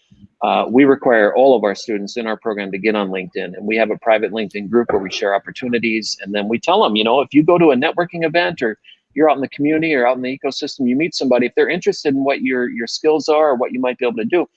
Uh, 0.42 0.66
we 0.68 0.84
require 0.84 1.34
all 1.36 1.56
of 1.56 1.64
our 1.64 1.76
students 1.76 2.18
in 2.18 2.26
our 2.26 2.38
program 2.38 2.72
to 2.72 2.78
get 2.78 2.96
on 2.96 3.10
LinkedIn, 3.10 3.56
and 3.56 3.68
we 3.68 3.78
have 3.78 3.92
a 3.92 3.98
private 3.98 4.32
LinkedIn 4.32 4.70
group 4.70 4.92
where 4.92 5.02
we 5.02 5.12
share 5.12 5.36
opportunities, 5.36 6.18
and 6.22 6.34
then 6.34 6.48
we 6.48 6.60
tell 6.60 6.82
them, 6.84 6.96
you 6.96 7.04
know, 7.04 7.22
if 7.22 7.34
you 7.34 7.44
go 7.44 7.58
to 7.58 7.72
a 7.72 7.76
networking 7.76 8.26
event 8.26 8.62
or 8.62 8.78
you're 9.14 9.30
out 9.30 9.36
in 9.36 9.42
the 9.42 9.50
community 9.50 9.94
or 9.94 10.08
out 10.08 10.18
in 10.18 10.24
the 10.24 10.40
ecosystem, 10.40 10.90
you 10.90 10.96
meet 10.96 11.14
somebody, 11.14 11.46
if 11.46 11.54
they're 11.56 11.70
interested 11.70 12.16
in 12.16 12.24
what 12.24 12.42
your 12.42 12.68
your 12.70 12.88
skills 12.88 13.30
are 13.30 13.50
or 13.50 13.56
what 13.56 13.72
you 13.72 13.80
might 13.80 13.98
be 14.00 14.06
able 14.08 14.18
to 14.18 14.26
do, 14.26 14.48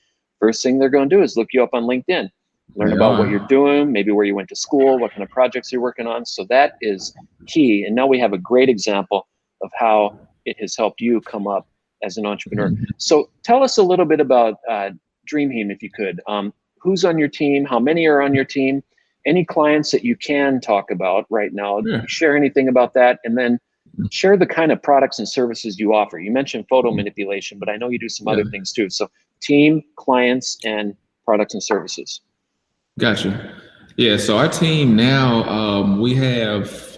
first 0.40 0.62
thing 0.62 0.78
they're 0.78 0.88
going 0.88 1.08
to 1.08 1.14
do 1.14 1.22
is 1.22 1.36
look 1.36 1.48
you 1.52 1.62
up 1.62 1.74
on 1.74 1.84
LinkedIn, 1.84 2.30
learn 2.74 2.88
yeah. 2.88 2.94
about 2.94 3.18
what 3.18 3.28
you're 3.28 3.46
doing, 3.48 3.92
maybe 3.92 4.12
where 4.12 4.24
you 4.24 4.34
went 4.34 4.48
to 4.48 4.56
school, 4.56 4.98
what 4.98 5.10
kind 5.10 5.22
of 5.22 5.28
projects 5.28 5.70
you're 5.70 5.82
working 5.82 6.06
on. 6.06 6.24
So 6.24 6.44
that 6.48 6.78
is 6.80 7.14
key. 7.46 7.84
And 7.84 7.94
now 7.94 8.06
we 8.06 8.18
have 8.18 8.32
a 8.32 8.38
great 8.38 8.70
example 8.70 9.28
of 9.62 9.70
how 9.74 10.18
it 10.46 10.58
has 10.60 10.74
helped 10.76 11.00
you 11.00 11.20
come 11.20 11.46
up 11.46 11.68
as 12.02 12.16
an 12.16 12.24
entrepreneur. 12.24 12.70
Mm-hmm. 12.70 12.84
So 12.98 13.28
tell 13.42 13.62
us 13.62 13.76
a 13.76 13.82
little 13.82 14.06
bit 14.06 14.20
about 14.20 14.54
uh, 14.70 14.90
Dreamheim, 15.30 15.70
if 15.70 15.82
you 15.82 15.90
could. 15.90 16.20
Um, 16.26 16.54
who's 16.78 17.04
on 17.04 17.18
your 17.18 17.28
team? 17.28 17.64
How 17.64 17.78
many 17.78 18.06
are 18.06 18.22
on 18.22 18.34
your 18.34 18.44
team? 18.44 18.82
Any 19.26 19.44
clients 19.44 19.90
that 19.90 20.04
you 20.04 20.16
can 20.16 20.60
talk 20.60 20.90
about 20.90 21.26
right 21.30 21.52
now? 21.52 21.80
Yeah. 21.84 22.02
Share 22.06 22.36
anything 22.36 22.68
about 22.68 22.94
that, 22.94 23.18
and 23.24 23.36
then 23.36 23.54
mm-hmm. 23.54 24.06
share 24.10 24.36
the 24.36 24.46
kind 24.46 24.70
of 24.70 24.80
products 24.82 25.18
and 25.18 25.28
services 25.28 25.78
you 25.80 25.94
offer. 25.94 26.18
You 26.18 26.30
mentioned 26.30 26.66
photo 26.68 26.88
mm-hmm. 26.88 26.98
manipulation, 26.98 27.58
but 27.58 27.68
I 27.68 27.76
know 27.76 27.88
you 27.88 27.98
do 27.98 28.08
some 28.08 28.26
yeah. 28.28 28.34
other 28.34 28.44
things 28.50 28.72
too. 28.72 28.88
So 28.88 29.10
team, 29.40 29.82
clients, 29.96 30.58
and 30.64 30.94
products 31.24 31.54
and 31.54 31.62
services. 31.62 32.20
Gotcha. 33.00 33.52
Yeah. 33.96 34.16
So 34.16 34.38
our 34.38 34.48
team 34.48 34.94
now 34.94 35.42
um, 35.48 36.00
we 36.00 36.14
have 36.14 36.95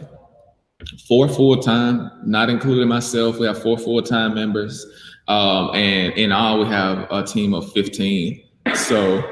four 1.07 1.29
full 1.29 1.57
time, 1.59 2.11
not 2.25 2.51
including 2.51 2.89
myself. 2.89 3.39
We 3.39 3.47
have 3.47 3.63
four 3.63 3.79
full 3.79 4.03
time 4.03 4.35
members, 4.35 4.87
um, 5.29 5.71
and 5.75 6.13
in 6.15 6.33
all, 6.33 6.61
we 6.61 6.67
have 6.67 7.07
a 7.11 7.23
team 7.23 7.55
of 7.55 7.71
fifteen. 7.73 8.43
So 8.75 9.23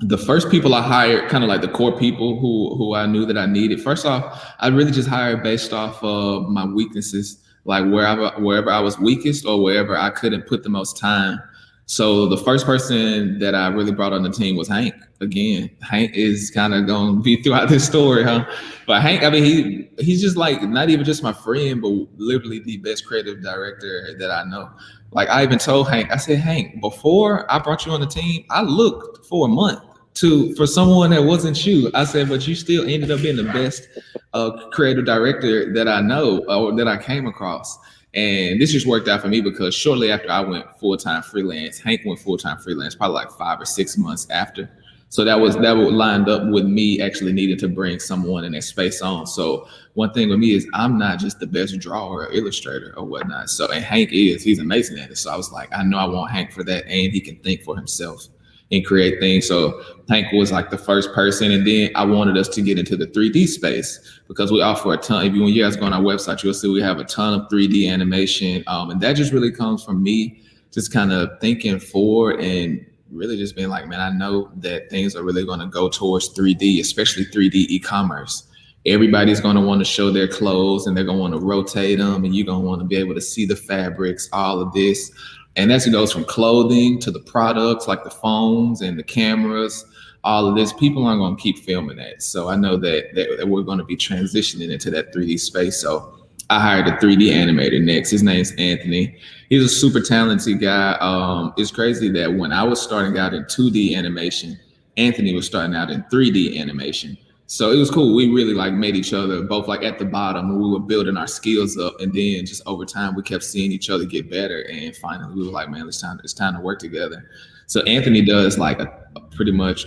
the 0.00 0.18
first 0.18 0.50
people 0.50 0.74
I 0.74 0.82
hired, 0.82 1.30
kind 1.30 1.44
of 1.44 1.48
like 1.48 1.60
the 1.60 1.68
core 1.68 1.96
people 1.98 2.38
who 2.38 2.76
who 2.76 2.94
I 2.94 3.06
knew 3.06 3.24
that 3.26 3.38
I 3.38 3.46
needed. 3.46 3.80
First 3.80 4.06
off, 4.06 4.54
I 4.58 4.68
really 4.68 4.90
just 4.90 5.08
hired 5.08 5.42
based 5.42 5.72
off 5.72 6.02
of 6.02 6.48
my 6.48 6.64
weaknesses, 6.66 7.42
like 7.64 7.84
wherever 7.84 8.30
wherever 8.40 8.70
I 8.70 8.80
was 8.80 8.98
weakest 8.98 9.46
or 9.46 9.62
wherever 9.62 9.96
I 9.96 10.10
couldn't 10.10 10.46
put 10.46 10.62
the 10.62 10.68
most 10.68 10.98
time. 10.98 11.40
So 11.86 12.26
the 12.26 12.38
first 12.38 12.64
person 12.64 13.38
that 13.40 13.54
I 13.54 13.68
really 13.68 13.92
brought 13.92 14.12
on 14.12 14.22
the 14.22 14.30
team 14.30 14.56
was 14.56 14.68
Hank. 14.68 14.94
Again, 15.20 15.70
Hank 15.82 16.12
is 16.14 16.50
kind 16.50 16.74
of 16.74 16.86
going 16.86 17.16
to 17.16 17.22
be 17.22 17.42
throughout 17.42 17.68
this 17.68 17.84
story, 17.84 18.24
huh? 18.24 18.46
But 18.86 19.02
Hank, 19.02 19.22
I 19.22 19.30
mean, 19.30 19.44
he 19.44 19.88
he's 20.02 20.22
just 20.22 20.36
like 20.36 20.62
not 20.62 20.88
even 20.88 21.04
just 21.04 21.22
my 21.22 21.32
friend, 21.32 21.82
but 21.82 21.90
literally 22.16 22.60
the 22.60 22.78
best 22.78 23.06
creative 23.06 23.42
director 23.42 24.16
that 24.18 24.30
I 24.30 24.44
know. 24.44 24.70
Like 25.12 25.28
I 25.28 25.42
even 25.42 25.58
told 25.58 25.88
Hank, 25.88 26.10
I 26.10 26.16
said, 26.16 26.38
Hank, 26.38 26.80
before 26.80 27.50
I 27.52 27.58
brought 27.58 27.84
you 27.84 27.92
on 27.92 28.00
the 28.00 28.06
team, 28.06 28.44
I 28.50 28.62
looked 28.62 29.26
for 29.26 29.46
a 29.46 29.48
month 29.48 29.80
to 30.14 30.54
for 30.54 30.66
someone 30.66 31.10
that 31.10 31.24
wasn't 31.24 31.66
you. 31.66 31.90
I 31.94 32.04
said, 32.04 32.28
but 32.28 32.46
you 32.48 32.54
still 32.54 32.88
ended 32.88 33.10
up 33.10 33.20
being 33.20 33.36
the 33.36 33.44
best 33.44 33.88
uh, 34.32 34.68
creative 34.70 35.04
director 35.04 35.72
that 35.74 35.86
I 35.88 36.00
know 36.00 36.44
or 36.48 36.74
that 36.76 36.88
I 36.88 36.96
came 36.96 37.26
across. 37.26 37.78
And 38.14 38.60
this 38.60 38.70
just 38.70 38.86
worked 38.86 39.08
out 39.08 39.20
for 39.20 39.28
me 39.28 39.40
because 39.40 39.74
shortly 39.74 40.12
after 40.12 40.30
I 40.30 40.40
went 40.40 40.66
full 40.78 40.96
time 40.96 41.22
freelance, 41.22 41.78
Hank 41.78 42.02
went 42.04 42.20
full 42.20 42.38
time 42.38 42.58
freelance, 42.58 42.94
probably 42.94 43.14
like 43.14 43.30
five 43.32 43.60
or 43.60 43.64
six 43.64 43.98
months 43.98 44.28
after. 44.30 44.70
So 45.08 45.24
that 45.24 45.38
was 45.38 45.56
that 45.56 45.76
would 45.76 45.94
lined 45.94 46.28
up 46.28 46.48
with 46.48 46.64
me 46.64 47.00
actually 47.00 47.32
needing 47.32 47.58
to 47.58 47.68
bring 47.68 48.00
someone 48.00 48.44
in 48.44 48.52
that 48.52 48.62
space 48.62 49.00
on. 49.00 49.26
So 49.26 49.68
one 49.94 50.12
thing 50.12 50.28
with 50.28 50.38
me 50.38 50.52
is 50.52 50.66
I'm 50.74 50.98
not 50.98 51.18
just 51.18 51.38
the 51.38 51.46
best 51.46 51.78
drawer 51.78 52.24
or 52.24 52.32
illustrator 52.32 52.94
or 52.96 53.04
whatnot. 53.04 53.48
So 53.50 53.70
and 53.70 53.84
Hank 53.84 54.10
is, 54.12 54.42
he's 54.42 54.58
amazing 54.58 54.98
at 54.98 55.10
it. 55.10 55.18
So 55.18 55.32
I 55.32 55.36
was 55.36 55.52
like, 55.52 55.68
I 55.72 55.84
know 55.84 55.98
I 55.98 56.06
want 56.06 56.32
Hank 56.32 56.52
for 56.52 56.64
that, 56.64 56.84
and 56.86 57.12
he 57.12 57.20
can 57.20 57.36
think 57.36 57.62
for 57.62 57.76
himself 57.76 58.26
and 58.74 58.84
create 58.84 59.20
things. 59.20 59.46
So 59.48 59.82
Hank 60.08 60.32
was 60.32 60.52
like 60.52 60.70
the 60.70 60.78
first 60.78 61.12
person, 61.12 61.50
and 61.50 61.66
then 61.66 61.90
I 61.94 62.04
wanted 62.04 62.36
us 62.36 62.48
to 62.48 62.62
get 62.62 62.78
into 62.78 62.96
the 62.96 63.06
3D 63.06 63.48
space 63.48 64.20
because 64.28 64.52
we 64.52 64.60
offer 64.60 64.92
a 64.92 64.96
ton. 64.96 65.26
If 65.26 65.34
you 65.34 65.42
when 65.42 65.52
you 65.52 65.62
guys 65.62 65.76
go 65.76 65.86
on 65.86 65.92
our 65.92 66.02
website, 66.02 66.42
you'll 66.42 66.54
see 66.54 66.68
we 66.68 66.82
have 66.82 66.98
a 66.98 67.04
ton 67.04 67.40
of 67.40 67.48
3D 67.48 67.90
animation, 67.90 68.64
um, 68.66 68.90
and 68.90 69.00
that 69.00 69.14
just 69.14 69.32
really 69.32 69.52
comes 69.52 69.82
from 69.82 70.02
me 70.02 70.42
just 70.74 70.92
kind 70.92 71.12
of 71.12 71.30
thinking 71.40 71.78
forward 71.78 72.40
and 72.40 72.84
really 73.10 73.36
just 73.36 73.54
being 73.54 73.68
like, 73.68 73.86
man, 73.86 74.00
I 74.00 74.10
know 74.10 74.50
that 74.56 74.90
things 74.90 75.14
are 75.14 75.22
really 75.22 75.46
going 75.46 75.60
to 75.60 75.66
go 75.66 75.88
towards 75.88 76.36
3D, 76.36 76.80
especially 76.80 77.24
3D 77.26 77.54
e-commerce. 77.68 78.48
Everybody's 78.84 79.40
going 79.40 79.56
to 79.56 79.62
want 79.62 79.80
to 79.80 79.84
show 79.84 80.10
their 80.10 80.28
clothes 80.28 80.86
and 80.86 80.96
they're 80.96 81.04
going 81.04 81.16
to 81.16 81.22
want 81.22 81.34
to 81.34 81.40
rotate 81.40 81.98
them 81.98 82.24
and 82.24 82.34
you're 82.34 82.44
going 82.44 82.60
to 82.60 82.66
want 82.66 82.80
to 82.80 82.86
be 82.86 82.96
able 82.96 83.14
to 83.14 83.20
see 83.20 83.46
the 83.46 83.56
fabrics, 83.56 84.28
all 84.32 84.60
of 84.60 84.72
this. 84.72 85.10
And 85.56 85.70
that 85.70 85.86
goes 85.90 86.12
from 86.12 86.24
clothing 86.24 86.98
to 87.00 87.10
the 87.10 87.20
products 87.20 87.86
like 87.86 88.02
the 88.02 88.10
phones 88.10 88.80
and 88.80 88.98
the 88.98 89.04
cameras, 89.04 89.84
all 90.24 90.48
of 90.48 90.56
this. 90.56 90.72
People 90.72 91.06
aren't 91.06 91.20
going 91.20 91.36
to 91.36 91.42
keep 91.42 91.58
filming 91.58 91.96
that. 91.98 92.22
So 92.22 92.48
I 92.48 92.56
know 92.56 92.76
that, 92.76 93.14
that, 93.14 93.36
that 93.38 93.48
we're 93.48 93.62
going 93.62 93.78
to 93.78 93.84
be 93.84 93.96
transitioning 93.96 94.72
into 94.72 94.90
that 94.90 95.14
3D 95.14 95.38
space. 95.38 95.80
So 95.80 96.26
I 96.50 96.60
hired 96.60 96.88
a 96.88 96.92
3D 96.92 97.30
animator 97.30 97.82
next. 97.82 98.10
His 98.10 98.22
name's 98.22 98.52
Anthony. 98.58 99.16
He's 99.48 99.62
a 99.62 99.68
super 99.68 100.00
talented 100.00 100.60
guy. 100.60 100.92
Um, 101.00 101.54
it's 101.56 101.70
crazy 101.70 102.10
that 102.10 102.34
when 102.34 102.52
I 102.52 102.64
was 102.64 102.82
starting 102.82 103.16
out 103.18 103.32
in 103.32 103.44
2D 103.44 103.96
animation, 103.96 104.58
Anthony 104.96 105.34
was 105.34 105.46
starting 105.46 105.74
out 105.74 105.90
in 105.90 106.02
3D 106.04 106.60
animation. 106.60 107.16
So 107.54 107.70
it 107.70 107.76
was 107.76 107.88
cool. 107.88 108.16
We 108.16 108.32
really 108.32 108.52
like 108.52 108.72
made 108.72 108.96
each 108.96 109.12
other 109.12 109.40
both 109.44 109.68
like 109.68 109.84
at 109.84 110.00
the 110.00 110.04
bottom. 110.04 110.50
And 110.50 110.60
we 110.60 110.68
were 110.68 110.80
building 110.80 111.16
our 111.16 111.28
skills 111.28 111.78
up, 111.78 112.00
and 112.00 112.12
then 112.12 112.44
just 112.44 112.62
over 112.66 112.84
time, 112.84 113.14
we 113.14 113.22
kept 113.22 113.44
seeing 113.44 113.70
each 113.70 113.90
other 113.90 114.04
get 114.04 114.28
better. 114.28 114.62
And 114.68 114.96
finally, 114.96 115.32
we 115.36 115.46
were 115.46 115.52
like, 115.52 115.70
"Man, 115.70 115.86
it's 115.86 116.00
time. 116.00 116.18
It's 116.24 116.32
time 116.32 116.56
to 116.56 116.60
work 116.60 116.80
together." 116.80 117.30
So 117.68 117.82
Anthony 117.82 118.22
does 118.22 118.58
like 118.58 118.80
a, 118.80 118.92
a 119.14 119.20
pretty 119.20 119.52
much 119.52 119.86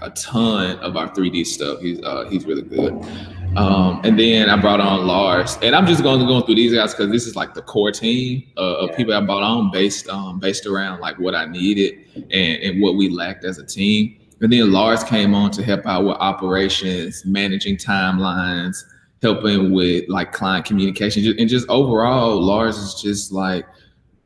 a 0.00 0.08
ton 0.12 0.78
of 0.78 0.96
our 0.96 1.10
3D 1.10 1.44
stuff. 1.44 1.78
He's 1.80 2.00
uh, 2.02 2.26
he's 2.30 2.46
really 2.46 2.62
good. 2.62 2.94
Um, 3.54 4.00
and 4.02 4.18
then 4.18 4.48
I 4.48 4.58
brought 4.58 4.80
on 4.80 5.06
Lars, 5.06 5.58
and 5.60 5.76
I'm 5.76 5.86
just 5.86 6.02
going 6.02 6.20
to 6.20 6.26
go 6.26 6.40
through 6.40 6.54
these 6.54 6.72
guys 6.72 6.94
because 6.94 7.12
this 7.12 7.26
is 7.26 7.36
like 7.36 7.52
the 7.52 7.60
core 7.60 7.92
team 7.92 8.44
uh, 8.56 8.76
of 8.76 8.96
people 8.96 9.12
I 9.12 9.20
brought 9.20 9.42
on 9.42 9.70
based 9.70 10.08
um, 10.08 10.40
based 10.40 10.64
around 10.64 11.00
like 11.00 11.18
what 11.18 11.34
I 11.34 11.44
needed 11.44 11.98
and, 12.30 12.62
and 12.62 12.80
what 12.80 12.96
we 12.96 13.10
lacked 13.10 13.44
as 13.44 13.58
a 13.58 13.66
team. 13.66 14.23
And 14.40 14.52
then 14.52 14.72
Lars 14.72 15.04
came 15.04 15.34
on 15.34 15.50
to 15.52 15.62
help 15.62 15.86
out 15.86 16.04
with 16.04 16.16
operations, 16.16 17.24
managing 17.24 17.76
timelines, 17.76 18.76
helping 19.22 19.72
with 19.72 20.04
like 20.08 20.32
client 20.32 20.66
communication, 20.66 21.34
and 21.38 21.48
just 21.48 21.68
overall, 21.68 22.40
Lars 22.40 22.76
is 22.76 23.00
just 23.00 23.32
like 23.32 23.64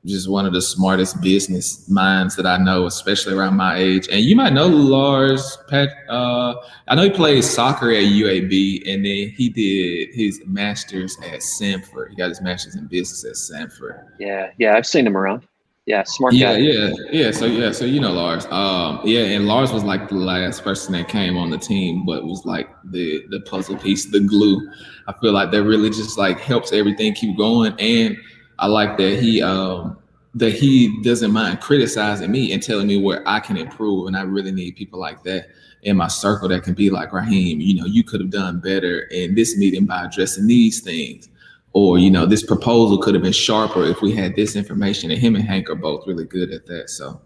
just 0.06 0.28
one 0.28 0.46
of 0.46 0.52
the 0.52 0.62
smartest 0.62 1.20
business 1.20 1.88
minds 1.88 2.36
that 2.36 2.46
I 2.46 2.56
know, 2.56 2.86
especially 2.86 3.34
around 3.34 3.56
my 3.56 3.76
age. 3.76 4.08
And 4.10 4.20
you 4.20 4.36
might 4.36 4.52
know 4.52 4.66
Lars. 4.66 5.58
Pat, 5.68 5.90
uh, 6.08 6.54
I 6.86 6.94
know 6.94 7.02
he 7.02 7.10
played 7.10 7.44
soccer 7.44 7.90
at 7.90 8.04
UAB, 8.04 8.82
and 8.88 9.04
then 9.04 9.30
he 9.36 9.48
did 9.48 10.14
his 10.14 10.40
master's 10.46 11.16
at 11.18 11.40
Samford. 11.40 12.10
He 12.10 12.16
got 12.16 12.28
his 12.28 12.40
master's 12.40 12.76
in 12.76 12.86
business 12.86 13.24
at 13.24 13.34
Samford. 13.34 14.04
Yeah, 14.18 14.50
yeah, 14.58 14.76
I've 14.76 14.86
seen 14.86 15.06
him 15.06 15.16
around. 15.16 15.46
Yeah, 15.88 16.02
smart 16.02 16.34
yeah, 16.34 16.52
guy. 16.52 16.58
Yeah, 16.58 16.90
yeah, 17.10 17.30
So 17.30 17.46
yeah, 17.46 17.72
so 17.72 17.86
you 17.86 17.98
know 17.98 18.12
Lars. 18.12 18.44
Um, 18.50 19.00
yeah, 19.04 19.20
and 19.20 19.46
Lars 19.46 19.72
was 19.72 19.84
like 19.84 20.10
the 20.10 20.16
last 20.16 20.62
person 20.62 20.92
that 20.92 21.08
came 21.08 21.38
on 21.38 21.48
the 21.48 21.56
team, 21.56 22.04
but 22.04 22.26
was 22.26 22.44
like 22.44 22.68
the 22.84 23.24
the 23.30 23.40
puzzle 23.40 23.78
piece, 23.78 24.04
the 24.04 24.20
glue. 24.20 24.70
I 25.06 25.14
feel 25.14 25.32
like 25.32 25.50
that 25.50 25.62
really 25.62 25.88
just 25.88 26.18
like 26.18 26.40
helps 26.40 26.74
everything 26.74 27.14
keep 27.14 27.38
going 27.38 27.72
and 27.78 28.18
I 28.58 28.66
like 28.66 28.98
that 28.98 29.18
he 29.18 29.40
um 29.40 29.96
that 30.34 30.52
he 30.52 31.00
doesn't 31.02 31.32
mind 31.32 31.62
criticizing 31.62 32.30
me 32.30 32.52
and 32.52 32.62
telling 32.62 32.86
me 32.86 33.00
where 33.00 33.26
I 33.26 33.40
can 33.40 33.56
improve. 33.56 34.08
And 34.08 34.16
I 34.16 34.24
really 34.24 34.52
need 34.52 34.76
people 34.76 35.00
like 35.00 35.22
that 35.22 35.46
in 35.84 35.96
my 35.96 36.08
circle 36.08 36.50
that 36.50 36.64
can 36.64 36.74
be 36.74 36.90
like 36.90 37.12
Raheim, 37.12 37.64
you 37.64 37.80
know, 37.80 37.86
you 37.86 38.04
could 38.04 38.20
have 38.20 38.30
done 38.30 38.60
better 38.60 39.04
in 39.04 39.34
this 39.34 39.56
meeting 39.56 39.86
by 39.86 40.04
addressing 40.04 40.46
these 40.46 40.82
things. 40.82 41.30
Or, 41.72 41.98
you 41.98 42.10
know, 42.10 42.26
this 42.26 42.42
proposal 42.42 42.98
could 42.98 43.14
have 43.14 43.22
been 43.22 43.32
sharper 43.32 43.84
if 43.84 44.00
we 44.00 44.14
had 44.14 44.34
this 44.34 44.56
information. 44.56 45.10
And 45.10 45.20
him 45.20 45.36
and 45.36 45.44
Hank 45.44 45.68
are 45.70 45.74
both 45.74 46.06
really 46.06 46.24
good 46.24 46.50
at 46.50 46.66
that. 46.66 46.90
So 46.90 47.20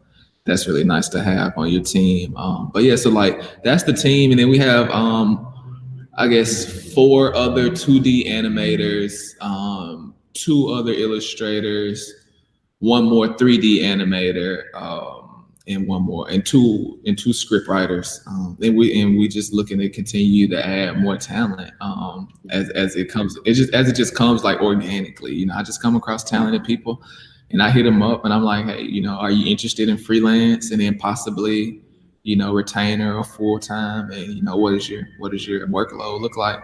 that's 0.45 0.67
really 0.67 0.85
nice 0.85 1.09
to 1.11 1.23
have 1.23 1.57
on 1.57 1.69
your 1.69 1.83
team. 1.83 2.37
Um, 2.37 2.71
but 2.75 2.83
yeah, 2.83 2.97
so 2.97 3.11
like 3.11 3.63
that's 3.63 3.85
the 3.85 3.93
team. 3.93 4.31
And 4.33 4.41
then 4.41 4.49
we 4.49 4.59
have 4.59 4.91
um 4.91 5.49
I 6.19 6.29
guess 6.29 6.93
four 6.93 7.35
other 7.35 7.71
2D 7.71 8.27
animators. 8.27 9.41
Um 9.41 10.13
two 10.35 10.73
other 10.73 10.93
illustrators, 10.93 12.13
one 12.79 13.05
more 13.05 13.29
3D 13.29 13.81
animator, 13.81 14.65
um, 14.75 15.22
and 15.69 15.87
one 15.87 16.03
more, 16.03 16.29
and 16.29 16.45
two 16.45 16.99
and 17.07 17.19
two 17.19 17.33
script 17.33 17.69
writers. 17.69 18.21
Um, 18.27 18.57
and 18.61 18.77
we 18.77 19.01
and 19.01 19.19
we 19.19 19.29
just 19.29 19.53
looking 19.53 19.79
to 19.79 19.89
continue 19.89 20.49
to 20.49 20.67
add 20.67 21.01
more 21.01 21.17
talent 21.17 21.73
um, 21.81 22.29
as 22.51 22.71
as 22.71 22.97
it 22.97 23.09
comes. 23.11 23.39
It 23.45 23.55
just 23.55 23.73
as 23.73 23.89
it 23.89 23.95
just 23.95 24.15
comes 24.15 24.45
like 24.45 24.61
organically. 24.61 25.35
You 25.35 25.47
know, 25.47 25.55
I 25.55 25.63
just 25.63 25.81
come 25.81 25.97
across 25.97 26.25
talented 26.25 26.65
people, 26.65 27.03
and 27.51 27.63
I 27.63 27.71
hit 27.71 27.85
them 27.85 28.03
up, 28.03 28.25
and 28.25 28.35
I'm 28.35 28.43
like, 28.43 28.67
hey, 28.67 28.83
you 28.83 29.03
know, 29.03 29.15
are 29.15 29.31
you 29.31 29.51
interested 29.51 29.89
in 29.89 29.99
freelance, 29.99 30.71
and 30.71 30.81
then 30.81 30.99
possibly, 30.99 31.81
you 32.23 32.37
know, 32.37 32.53
retainer 32.53 33.17
or 33.17 33.25
full 33.25 33.59
time, 33.59 34.11
and 34.11 34.35
you 34.35 34.43
know, 34.43 34.57
what 34.57 34.75
is 34.75 34.89
your 34.89 35.07
what 35.19 35.33
is 35.35 35.47
your 35.47 35.67
workload 35.69 36.21
look 36.21 36.37
like, 36.37 36.63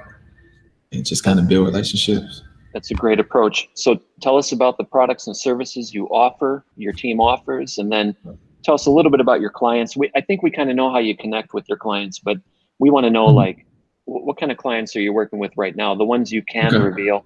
and 0.92 1.06
just 1.06 1.22
kind 1.22 1.38
of 1.38 1.48
build 1.48 1.66
relationships. 1.66 2.42
That's 2.74 2.90
a 2.90 2.94
great 2.94 3.18
approach. 3.18 3.68
So 3.74 4.00
tell 4.20 4.36
us 4.36 4.52
about 4.52 4.76
the 4.76 4.84
products 4.84 5.26
and 5.26 5.36
services 5.36 5.94
you 5.94 6.06
offer, 6.08 6.64
your 6.76 6.92
team 6.92 7.18
offers, 7.18 7.78
and 7.78 7.90
then 7.90 8.14
tell 8.62 8.74
us 8.74 8.86
a 8.86 8.90
little 8.90 9.10
bit 9.10 9.20
about 9.20 9.40
your 9.40 9.50
clients. 9.50 9.96
We, 9.96 10.10
I 10.14 10.20
think 10.20 10.42
we 10.42 10.50
kind 10.50 10.70
of 10.70 10.76
know 10.76 10.90
how 10.90 10.98
you 10.98 11.16
connect 11.16 11.54
with 11.54 11.68
your 11.68 11.78
clients, 11.78 12.18
but 12.18 12.38
we 12.78 12.90
want 12.90 13.04
to 13.04 13.10
know 13.10 13.26
mm-hmm. 13.26 13.36
like 13.36 13.66
what 14.04 14.38
kind 14.38 14.50
of 14.50 14.58
clients 14.58 14.96
are 14.96 15.00
you 15.00 15.12
working 15.12 15.38
with 15.38 15.52
right 15.56 15.76
now? 15.76 15.94
The 15.94 16.04
ones 16.04 16.32
you 16.32 16.42
can 16.42 16.74
okay. 16.74 16.78
reveal, 16.78 17.24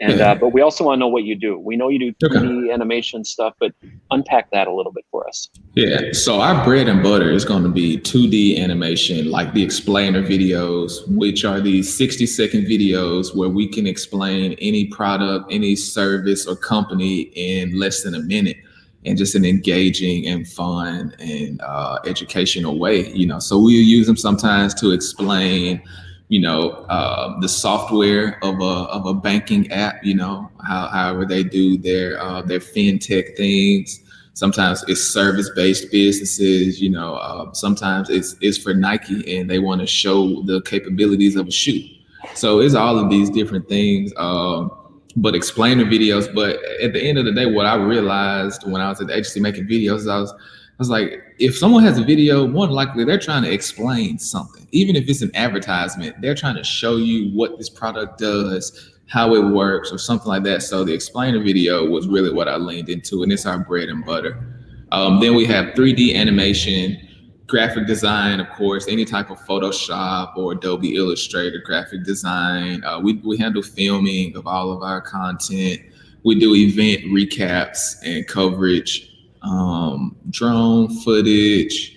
and 0.00 0.18
yeah. 0.18 0.32
uh, 0.32 0.34
but 0.34 0.48
we 0.48 0.60
also 0.60 0.84
want 0.84 0.96
to 0.96 1.00
know 1.00 1.08
what 1.08 1.22
you 1.22 1.36
do. 1.36 1.56
We 1.58 1.76
know 1.76 1.88
you 1.88 1.98
do 1.98 2.12
3D 2.28 2.64
okay. 2.64 2.72
animation 2.72 3.24
stuff, 3.24 3.54
but 3.60 3.72
unpack 4.10 4.50
that 4.50 4.66
a 4.66 4.72
little 4.72 4.90
bit 4.90 5.04
for 5.10 5.26
us. 5.28 5.48
Yeah. 5.74 6.12
So 6.12 6.40
our 6.40 6.64
bread 6.64 6.88
and 6.88 7.02
butter 7.02 7.30
is 7.30 7.44
going 7.44 7.62
to 7.62 7.68
be 7.68 7.98
2D 7.98 8.58
animation, 8.58 9.30
like 9.30 9.54
the 9.54 9.62
explainer 9.62 10.22
videos, 10.22 11.06
which 11.08 11.44
are 11.44 11.60
these 11.60 11.96
60 11.96 12.26
second 12.26 12.62
videos 12.64 13.36
where 13.36 13.48
we 13.48 13.68
can 13.68 13.86
explain 13.86 14.54
any 14.54 14.86
product, 14.86 15.52
any 15.52 15.76
service 15.76 16.44
or 16.46 16.56
company 16.56 17.30
in 17.34 17.78
less 17.78 18.02
than 18.02 18.16
a 18.16 18.20
minute 18.20 18.56
and 19.04 19.18
just 19.18 19.34
an 19.34 19.44
engaging 19.44 20.26
and 20.26 20.48
fun 20.48 21.14
and 21.18 21.60
uh, 21.60 21.98
educational 22.06 22.78
way, 22.78 23.08
you 23.10 23.26
know. 23.26 23.38
So 23.38 23.58
we 23.58 23.74
use 23.74 24.06
them 24.06 24.16
sometimes 24.16 24.74
to 24.74 24.92
explain 24.92 25.82
you 26.28 26.40
know, 26.40 26.70
uh, 26.88 27.38
the 27.40 27.48
software 27.48 28.42
of 28.42 28.60
a 28.60 28.88
of 28.90 29.06
a 29.06 29.14
banking 29.14 29.70
app. 29.70 30.04
You 30.04 30.14
know, 30.14 30.50
how, 30.66 30.88
however 30.88 31.24
they 31.24 31.44
do 31.44 31.76
their 31.76 32.20
uh, 32.20 32.42
their 32.42 32.60
fintech 32.60 33.36
things. 33.36 34.00
Sometimes 34.32 34.84
it's 34.88 35.00
service 35.00 35.50
based 35.54 35.92
businesses. 35.92 36.80
You 36.80 36.90
know, 36.90 37.16
uh, 37.16 37.52
sometimes 37.52 38.10
it's 38.10 38.36
it's 38.40 38.58
for 38.58 38.74
Nike 38.74 39.38
and 39.38 39.48
they 39.48 39.58
want 39.58 39.80
to 39.80 39.86
show 39.86 40.42
the 40.42 40.62
capabilities 40.62 41.36
of 41.36 41.46
a 41.46 41.52
shoe. 41.52 41.86
So 42.34 42.60
it's 42.60 42.74
all 42.74 42.98
of 42.98 43.10
these 43.10 43.28
different 43.30 43.68
things. 43.68 44.12
Um, 44.16 44.72
but 45.16 45.34
explainer 45.34 45.84
videos. 45.84 46.32
But 46.34 46.62
at 46.82 46.92
the 46.92 47.02
end 47.02 47.18
of 47.18 47.24
the 47.24 47.32
day, 47.32 47.46
what 47.46 47.66
I 47.66 47.76
realized 47.76 48.66
when 48.66 48.80
I 48.80 48.88
was 48.88 49.00
at 49.00 49.08
the 49.08 49.14
agency 49.14 49.40
making 49.40 49.66
videos, 49.66 50.10
I 50.10 50.18
was 50.18 50.32
I 50.32 50.76
was 50.78 50.90
like, 50.90 51.22
if 51.38 51.56
someone 51.56 51.84
has 51.84 51.98
a 51.98 52.04
video, 52.04 52.48
more 52.48 52.66
likely 52.66 53.04
they're 53.04 53.16
trying 53.16 53.44
to 53.44 53.52
explain 53.52 54.18
something. 54.18 54.66
Even 54.72 54.96
if 54.96 55.08
it's 55.08 55.22
an 55.22 55.30
advertisement, 55.36 56.20
they're 56.20 56.34
trying 56.34 56.56
to 56.56 56.64
show 56.64 56.96
you 56.96 57.30
what 57.30 57.58
this 57.58 57.70
product 57.70 58.18
does, 58.18 58.92
how 59.06 59.34
it 59.36 59.52
works, 59.54 59.92
or 59.92 59.98
something 59.98 60.26
like 60.26 60.42
that. 60.42 60.64
So 60.64 60.82
the 60.82 60.92
explainer 60.92 61.40
video 61.40 61.88
was 61.88 62.08
really 62.08 62.32
what 62.32 62.48
I 62.48 62.56
leaned 62.56 62.88
into, 62.88 63.22
and 63.22 63.32
it's 63.32 63.46
our 63.46 63.60
bread 63.60 63.88
and 63.88 64.04
butter. 64.04 64.44
Um, 64.90 65.20
then 65.20 65.36
we 65.36 65.44
have 65.46 65.74
3D 65.74 66.16
animation, 66.16 67.03
graphic 67.46 67.86
design, 67.86 68.40
of 68.40 68.48
course, 68.50 68.88
any 68.88 69.04
type 69.04 69.30
of 69.30 69.38
Photoshop 69.40 70.36
or 70.36 70.52
Adobe 70.52 70.96
Illustrator 70.96 71.60
graphic 71.64 72.04
design. 72.04 72.82
Uh, 72.84 73.00
we, 73.00 73.14
we 73.24 73.36
handle 73.36 73.62
filming 73.62 74.36
of 74.36 74.46
all 74.46 74.72
of 74.72 74.82
our 74.82 75.00
content. 75.00 75.80
We 76.24 76.38
do 76.38 76.54
event 76.54 77.04
recaps 77.04 77.96
and 78.02 78.26
coverage 78.26 79.10
um, 79.42 80.16
drone 80.30 80.88
footage. 81.00 81.96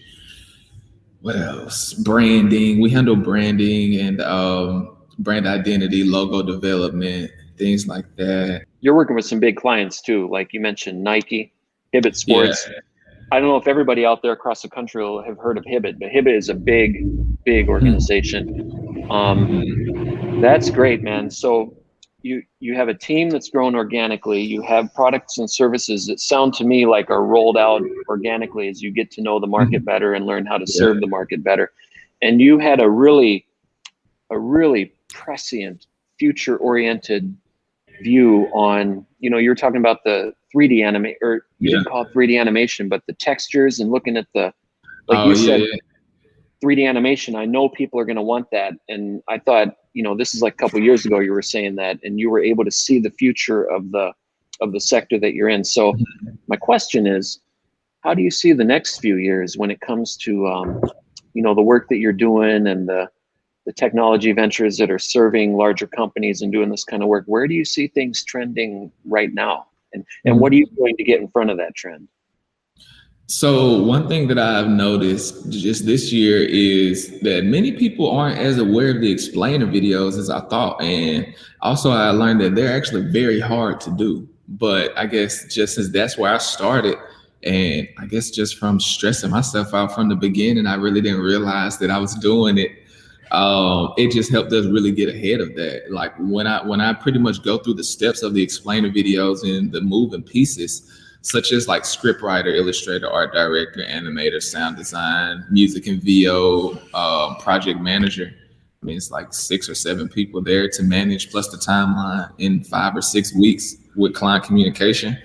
What 1.22 1.38
else? 1.38 1.94
Branding. 1.94 2.82
We 2.82 2.90
handle 2.90 3.16
branding 3.16 4.00
and 4.00 4.22
um, 4.22 4.98
brand 5.20 5.48
identity, 5.48 6.04
logo 6.04 6.42
development, 6.44 7.32
things 7.58 7.88
like 7.88 8.06
that. 8.18 8.66
You're 8.82 8.96
working 8.96 9.16
with 9.16 9.26
some 9.26 9.40
big 9.40 9.56
clients 9.56 10.02
too, 10.02 10.30
like 10.30 10.54
you 10.54 10.60
mentioned 10.60 11.04
Nike, 11.04 11.54
Hibbett 11.94 12.16
Sports. 12.16 12.68
Yeah. 12.70 12.80
I 13.32 13.40
don't 13.40 13.50
know 13.50 13.58
if 13.58 13.68
everybody 13.68 14.06
out 14.06 14.22
there 14.22 14.32
across 14.32 14.62
the 14.62 14.70
country 14.70 15.04
will 15.04 15.22
have 15.22 15.38
heard 15.38 15.58
of 15.58 15.66
Hibbett, 15.66 16.00
but 16.00 16.10
Hibbett 16.10 16.38
is 16.38 16.48
a 16.48 16.54
big, 16.54 17.44
big 17.44 17.68
organization. 17.68 19.06
Um, 19.10 20.40
that's 20.42 20.70
great, 20.70 21.04
man. 21.04 21.30
So 21.30 21.76
you 22.22 22.42
you 22.60 22.76
have 22.76 22.88
a 22.88 22.94
team 22.94 23.30
that's 23.30 23.50
grown 23.50 23.76
organically. 23.76 24.42
You 24.42 24.62
have 24.62 24.94
products 24.94 25.38
and 25.38 25.50
services 25.50 26.08
that 26.08 26.20
sound 26.20 26.54
to 26.56 26.64
me 26.64 26.86
like 26.86 27.10
are 27.10 27.24
rolled 27.24 27.58
out 27.58 27.82
organically 28.08 28.70
as 28.70 28.82
you 28.82 28.92
get 28.92 29.12
to 29.12 29.22
know 29.22 29.40
the 29.40 29.48
market 29.48 29.84
better 29.84 30.14
and 30.14 30.26
learn 30.26 30.46
how 30.46 30.58
to 30.58 30.66
serve 30.66 31.02
the 31.02 31.08
market 31.08 31.44
better. 31.44 31.72
And 32.22 32.42
you 32.42 32.58
had 32.60 32.82
a 32.82 32.90
really, 32.90 33.46
a 34.32 34.40
really 34.40 34.94
prescient, 35.10 35.86
future-oriented 36.18 37.36
view 38.02 38.50
on. 38.54 39.06
You 39.20 39.30
know, 39.30 39.38
you're 39.38 39.56
talking 39.56 39.78
about 39.78 40.04
the 40.04 40.34
3D 40.54 40.84
anime, 40.84 41.14
or 41.22 41.46
you 41.60 41.70
Yeah. 41.70 41.78
didn't 41.78 41.88
call 41.88 42.04
it 42.04 42.10
3D 42.14 42.38
animation, 42.40 42.88
but 42.90 43.04
the 43.08 43.14
textures 43.14 43.80
and 43.80 43.92
looking 43.92 44.18
at 44.18 44.28
the, 44.34 44.54
like 45.08 45.20
Oh, 45.20 45.30
you 45.30 45.36
said, 45.36 45.62
yeah. 45.62 45.66
3D 46.64 46.86
animation. 46.88 47.36
I 47.36 47.46
know 47.46 47.70
people 47.70 48.00
are 48.00 48.06
going 48.06 48.16
to 48.18 48.22
want 48.22 48.48
that, 48.52 48.74
and 48.90 49.22
I 49.28 49.40
thought, 49.40 49.76
you 49.94 50.04
know, 50.04 50.16
this 50.16 50.34
is 50.36 50.42
like 50.42 50.54
a 50.54 50.58
couple 50.58 50.80
years 50.80 51.06
ago 51.06 51.20
you 51.20 51.32
were 51.32 51.42
saying 51.42 51.76
that, 51.76 52.00
and 52.04 52.20
you 52.20 52.30
were 52.30 52.42
able 52.44 52.64
to 52.66 52.72
see 52.72 53.00
the 53.00 53.12
future 53.12 53.64
of 53.64 53.92
the 53.92 54.14
of 54.60 54.72
the 54.72 54.80
sector 54.80 55.20
that 55.20 55.34
you're 55.36 55.50
in. 55.50 55.64
So, 55.64 55.96
my 56.48 56.56
question 56.56 57.06
is, 57.06 57.40
how 58.02 58.14
do 58.16 58.24
you 58.24 58.32
see 58.32 58.54
the 58.54 58.64
next 58.64 59.00
few 59.00 59.18
years 59.18 59.56
when 59.58 59.70
it 59.70 59.80
comes 59.82 60.18
to, 60.18 60.48
um, 60.48 60.82
you 61.34 61.44
know, 61.44 61.54
the 61.54 61.62
work 61.62 61.88
that 61.90 61.98
you're 61.98 62.12
doing 62.14 62.66
and 62.66 62.88
the 62.88 63.08
the 63.68 63.74
technology 63.74 64.32
ventures 64.32 64.78
that 64.78 64.90
are 64.90 64.98
serving 64.98 65.58
larger 65.58 65.86
companies 65.86 66.42
and 66.42 66.54
doing 66.54 66.70
this 66.70 66.86
kind 66.86 67.04
of 67.04 67.10
work? 67.10 67.26
Where 67.28 67.48
do 67.48 67.54
you 67.54 67.66
see 67.66 67.88
things 67.88 68.24
trending 68.24 68.92
right 69.06 69.32
now, 69.32 69.68
and 69.94 70.04
and 70.26 70.38
mm. 70.38 70.40
what 70.40 70.54
are 70.54 70.56
you 70.56 70.66
doing 70.78 70.96
to 70.98 71.04
get 71.04 71.20
in 71.20 71.28
front 71.28 71.52
of 71.52 71.58
that 71.58 71.76
trend? 71.76 72.08
So 73.30 73.84
one 73.84 74.08
thing 74.08 74.30
that 74.30 74.40
I've 74.40 74.70
noticed 74.70 75.50
just 75.50 75.86
this 75.86 76.14
year 76.14 76.44
is 76.44 77.20
that 77.20 77.44
many 77.44 77.74
people 77.74 78.10
aren't 78.10 78.40
as 78.40 78.58
aware 78.58 78.92
of 78.92 79.02
the 79.02 79.12
explainer 79.12 79.68
videos 79.68 80.18
as 80.18 80.30
I 80.30 80.40
thought. 80.48 80.82
And 80.82 81.36
also 81.62 81.92
I 81.92 82.12
learned 82.12 82.40
that 82.40 82.56
they're 82.56 82.74
actually 82.74 83.12
very 83.12 83.42
hard 83.42 83.82
to 83.82 83.92
do. 83.92 84.30
But 84.48 84.98
I 84.98 85.08
guess 85.08 85.54
just 85.54 85.78
as 85.78 85.92
that's 85.92 86.18
where 86.18 86.34
I 86.34 86.38
started, 86.38 86.96
and 87.44 87.86
I 88.00 88.06
guess 88.06 88.30
just 88.30 88.58
from 88.58 88.80
stressing 88.80 89.30
myself 89.30 89.74
out 89.74 89.94
from 89.94 90.08
the 90.08 90.16
beginning, 90.16 90.66
I 90.66 90.76
really 90.76 91.02
didn't 91.02 91.20
realize 91.20 91.78
that 91.80 91.92
I 91.92 91.98
was 91.98 92.16
doing 92.16 92.58
it. 92.58 92.72
Um, 93.32 93.94
it 93.98 94.12
just 94.12 94.32
helped 94.32 94.54
us 94.54 94.66
really 94.66 94.92
get 94.92 95.10
ahead 95.10 95.42
of 95.42 95.56
that. 95.56 95.92
Like 95.92 96.14
when 96.18 96.48
I 96.48 96.66
when 96.66 96.82
I 96.82 96.94
pretty 96.94 97.20
much 97.20 97.44
go 97.44 97.58
through 97.58 97.76
the 97.76 97.84
steps 97.84 98.24
of 98.24 98.34
the 98.34 98.42
explainer 98.42 98.90
videos 98.90 99.44
and 99.44 99.72
the 99.72 99.82
moving 99.82 100.24
pieces, 100.24 100.90
such 101.22 101.52
as 101.52 101.68
like 101.68 101.84
scriptwriter, 101.84 102.56
illustrator, 102.56 103.10
art 103.10 103.34
director, 103.34 103.82
animator, 103.82 104.42
sound 104.42 104.78
design, 104.78 105.46
music 105.52 105.88
and 105.88 106.02
VO, 106.02 106.80
um, 106.94 107.36
project 107.38 107.80
manager. 107.82 108.34
I 108.82 108.86
mean, 108.86 108.98
it's 108.98 109.12
like 109.12 109.34
six 109.34 109.68
or 109.68 109.76
seven 109.76 110.08
people 110.08 110.42
there 110.42 110.70
to 110.70 110.84
manage, 110.84 111.32
plus 111.32 111.50
the 111.50 111.58
timeline 111.58 112.32
in 112.38 112.64
five 112.64 112.96
or 112.96 113.02
six 113.02 113.36
weeks 113.36 113.76
with 113.96 114.14
client 114.14 114.46
communication. 114.46 115.18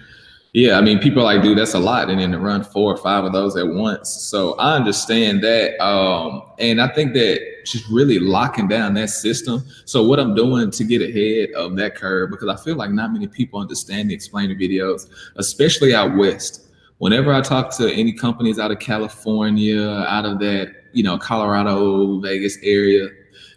Yeah, 0.55 0.77
I 0.77 0.83
mean, 0.83 0.99
people 0.99 1.23
like, 1.23 1.43
dude, 1.43 1.57
that's 1.57 1.73
a 1.73 1.79
lot, 1.79 2.11
and 2.11 2.21
then 2.21 2.33
to 2.33 2.39
run 2.39 2.63
four 2.63 2.93
or 2.93 2.99
five 2.99 3.25
of 3.25 3.33
those 3.33 3.57
at 3.57 3.67
once. 3.67 4.11
So 4.11 4.53
I 4.59 4.77
understand 4.77 5.43
that, 5.43 5.83
um, 5.83 6.43
and 6.59 6.79
I 6.79 6.89
think 6.89 7.15
that 7.15 7.41
just 7.65 7.89
really 7.89 8.19
locking 8.19 8.69
down 8.69 8.93
that 8.95 9.09
system. 9.09 9.65
So 9.87 10.03
what 10.07 10.21
I'm 10.21 10.35
doing 10.35 10.71
to 10.71 10.85
get 10.85 11.01
ahead 11.01 11.55
of 11.55 11.77
that 11.77 11.95
curve, 11.95 12.31
because 12.31 12.49
I 12.49 12.63
feel 12.63 12.77
like 12.77 12.91
not 12.91 13.15
many 13.15 13.29
people 13.29 13.61
understand 13.61 14.11
the 14.11 14.15
explainer 14.15 14.55
videos, 14.55 15.09
especially 15.37 15.95
out 15.95 16.15
west. 16.19 16.69
Whenever 16.99 17.33
I 17.33 17.41
talk 17.41 17.75
to 17.79 17.91
any 17.91 18.13
companies 18.13 18.59
out 18.59 18.71
of 18.71 18.79
California, 18.79 19.89
out 19.89 20.27
of 20.27 20.39
that, 20.41 20.71
you 20.93 21.03
know, 21.03 21.17
Colorado, 21.17 22.21
Vegas 22.21 22.59
area, 22.63 23.09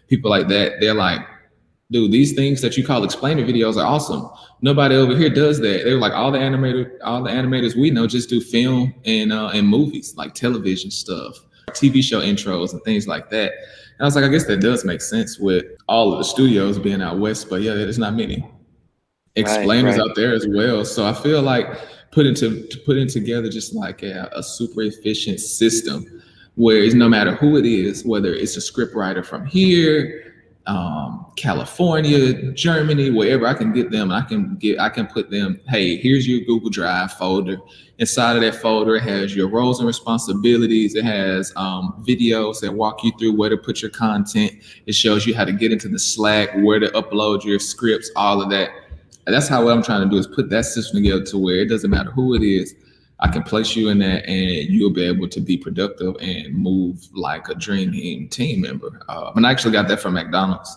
people 0.08 0.30
like 0.30 0.48
that, 0.48 0.80
they're 0.80 0.94
like, 0.94 1.20
dude, 1.90 2.10
these 2.10 2.32
things 2.32 2.62
that 2.62 2.76
you 2.78 2.86
call 2.86 3.04
explainer 3.04 3.44
videos 3.44 3.76
are 3.76 3.86
awesome. 3.86 4.30
Nobody 4.62 4.94
over 4.94 5.14
here 5.14 5.30
does 5.30 5.60
that. 5.60 5.82
They're 5.84 5.98
like 5.98 6.12
all 6.12 6.32
the 6.32 6.38
animator, 6.38 6.96
all 7.04 7.22
the 7.22 7.30
animators 7.30 7.76
we 7.76 7.90
know 7.90 8.06
just 8.06 8.30
do 8.30 8.40
film 8.40 8.94
and 9.04 9.32
uh, 9.32 9.48
and 9.48 9.68
movies, 9.68 10.14
like 10.16 10.34
television 10.34 10.90
stuff, 10.90 11.36
TV 11.70 12.02
show 12.02 12.20
intros 12.20 12.72
and 12.72 12.82
things 12.82 13.06
like 13.06 13.28
that. 13.30 13.52
And 13.52 14.00
I 14.00 14.04
was 14.04 14.16
like, 14.16 14.24
I 14.24 14.28
guess 14.28 14.46
that 14.46 14.60
does 14.60 14.84
make 14.84 15.00
sense 15.00 15.38
with 15.38 15.64
all 15.88 16.12
of 16.12 16.18
the 16.18 16.24
studios 16.24 16.78
being 16.78 17.02
out 17.02 17.18
west, 17.18 17.48
but 17.48 17.62
yeah, 17.62 17.74
there's 17.74 17.98
not 17.98 18.14
many 18.14 18.46
explainers 19.36 19.98
right. 19.98 20.08
out 20.08 20.16
there 20.16 20.34
as 20.34 20.46
well. 20.48 20.84
So 20.84 21.06
I 21.06 21.12
feel 21.12 21.42
like 21.42 21.66
putting 22.10 22.34
to, 22.36 22.66
to 22.66 22.78
putting 22.80 23.08
together 23.08 23.48
just 23.48 23.74
like 23.74 24.02
a, 24.02 24.30
a 24.34 24.42
super 24.42 24.82
efficient 24.82 25.40
system 25.40 26.22
where 26.54 26.78
it's 26.78 26.94
no 26.94 27.08
matter 27.08 27.34
who 27.34 27.58
it 27.58 27.66
is, 27.66 28.04
whether 28.04 28.32
it's 28.32 28.56
a 28.56 28.60
script 28.60 28.94
writer 28.94 29.22
from 29.22 29.44
here, 29.44 30.25
um, 30.66 31.26
California, 31.36 32.52
Germany, 32.52 33.10
wherever 33.10 33.46
I 33.46 33.54
can 33.54 33.72
get 33.72 33.90
them, 33.90 34.10
I 34.10 34.22
can 34.22 34.56
get, 34.56 34.80
I 34.80 34.88
can 34.88 35.06
put 35.06 35.30
them. 35.30 35.60
Hey, 35.68 35.96
here's 35.96 36.26
your 36.26 36.40
Google 36.40 36.70
Drive 36.70 37.12
folder. 37.12 37.58
Inside 37.98 38.36
of 38.36 38.42
that 38.42 38.56
folder, 38.56 38.96
it 38.96 39.02
has 39.02 39.34
your 39.34 39.48
roles 39.48 39.78
and 39.78 39.86
responsibilities. 39.86 40.94
It 40.94 41.04
has 41.04 41.52
um, 41.56 42.04
videos 42.06 42.60
that 42.60 42.72
walk 42.72 43.04
you 43.04 43.12
through 43.18 43.36
where 43.36 43.48
to 43.48 43.56
put 43.56 43.80
your 43.80 43.90
content. 43.90 44.52
It 44.86 44.94
shows 44.94 45.26
you 45.26 45.34
how 45.34 45.44
to 45.44 45.52
get 45.52 45.72
into 45.72 45.88
the 45.88 45.98
Slack, 45.98 46.50
where 46.56 46.80
to 46.80 46.88
upload 46.88 47.44
your 47.44 47.58
scripts, 47.58 48.10
all 48.16 48.42
of 48.42 48.50
that. 48.50 48.70
And 49.26 49.34
that's 49.34 49.48
how 49.48 49.64
what 49.64 49.72
I'm 49.72 49.82
trying 49.82 50.02
to 50.02 50.10
do 50.10 50.18
is 50.18 50.26
put 50.26 50.50
that 50.50 50.64
system 50.64 51.02
together 51.02 51.24
to 51.24 51.38
where 51.38 51.56
it 51.56 51.66
doesn't 51.66 51.90
matter 51.90 52.10
who 52.10 52.34
it 52.34 52.42
is. 52.42 52.74
I 53.20 53.28
can 53.28 53.42
place 53.42 53.74
you 53.74 53.88
in 53.88 53.98
that, 54.00 54.26
and 54.26 54.68
you'll 54.68 54.92
be 54.92 55.04
able 55.04 55.28
to 55.28 55.40
be 55.40 55.56
productive 55.56 56.16
and 56.20 56.54
move 56.54 57.06
like 57.14 57.48
a 57.48 57.54
dream 57.54 58.28
team 58.28 58.60
member. 58.60 59.00
Uh, 59.08 59.32
and 59.34 59.46
I 59.46 59.50
actually 59.50 59.72
got 59.72 59.88
that 59.88 60.00
from 60.00 60.14
McDonald's. 60.14 60.76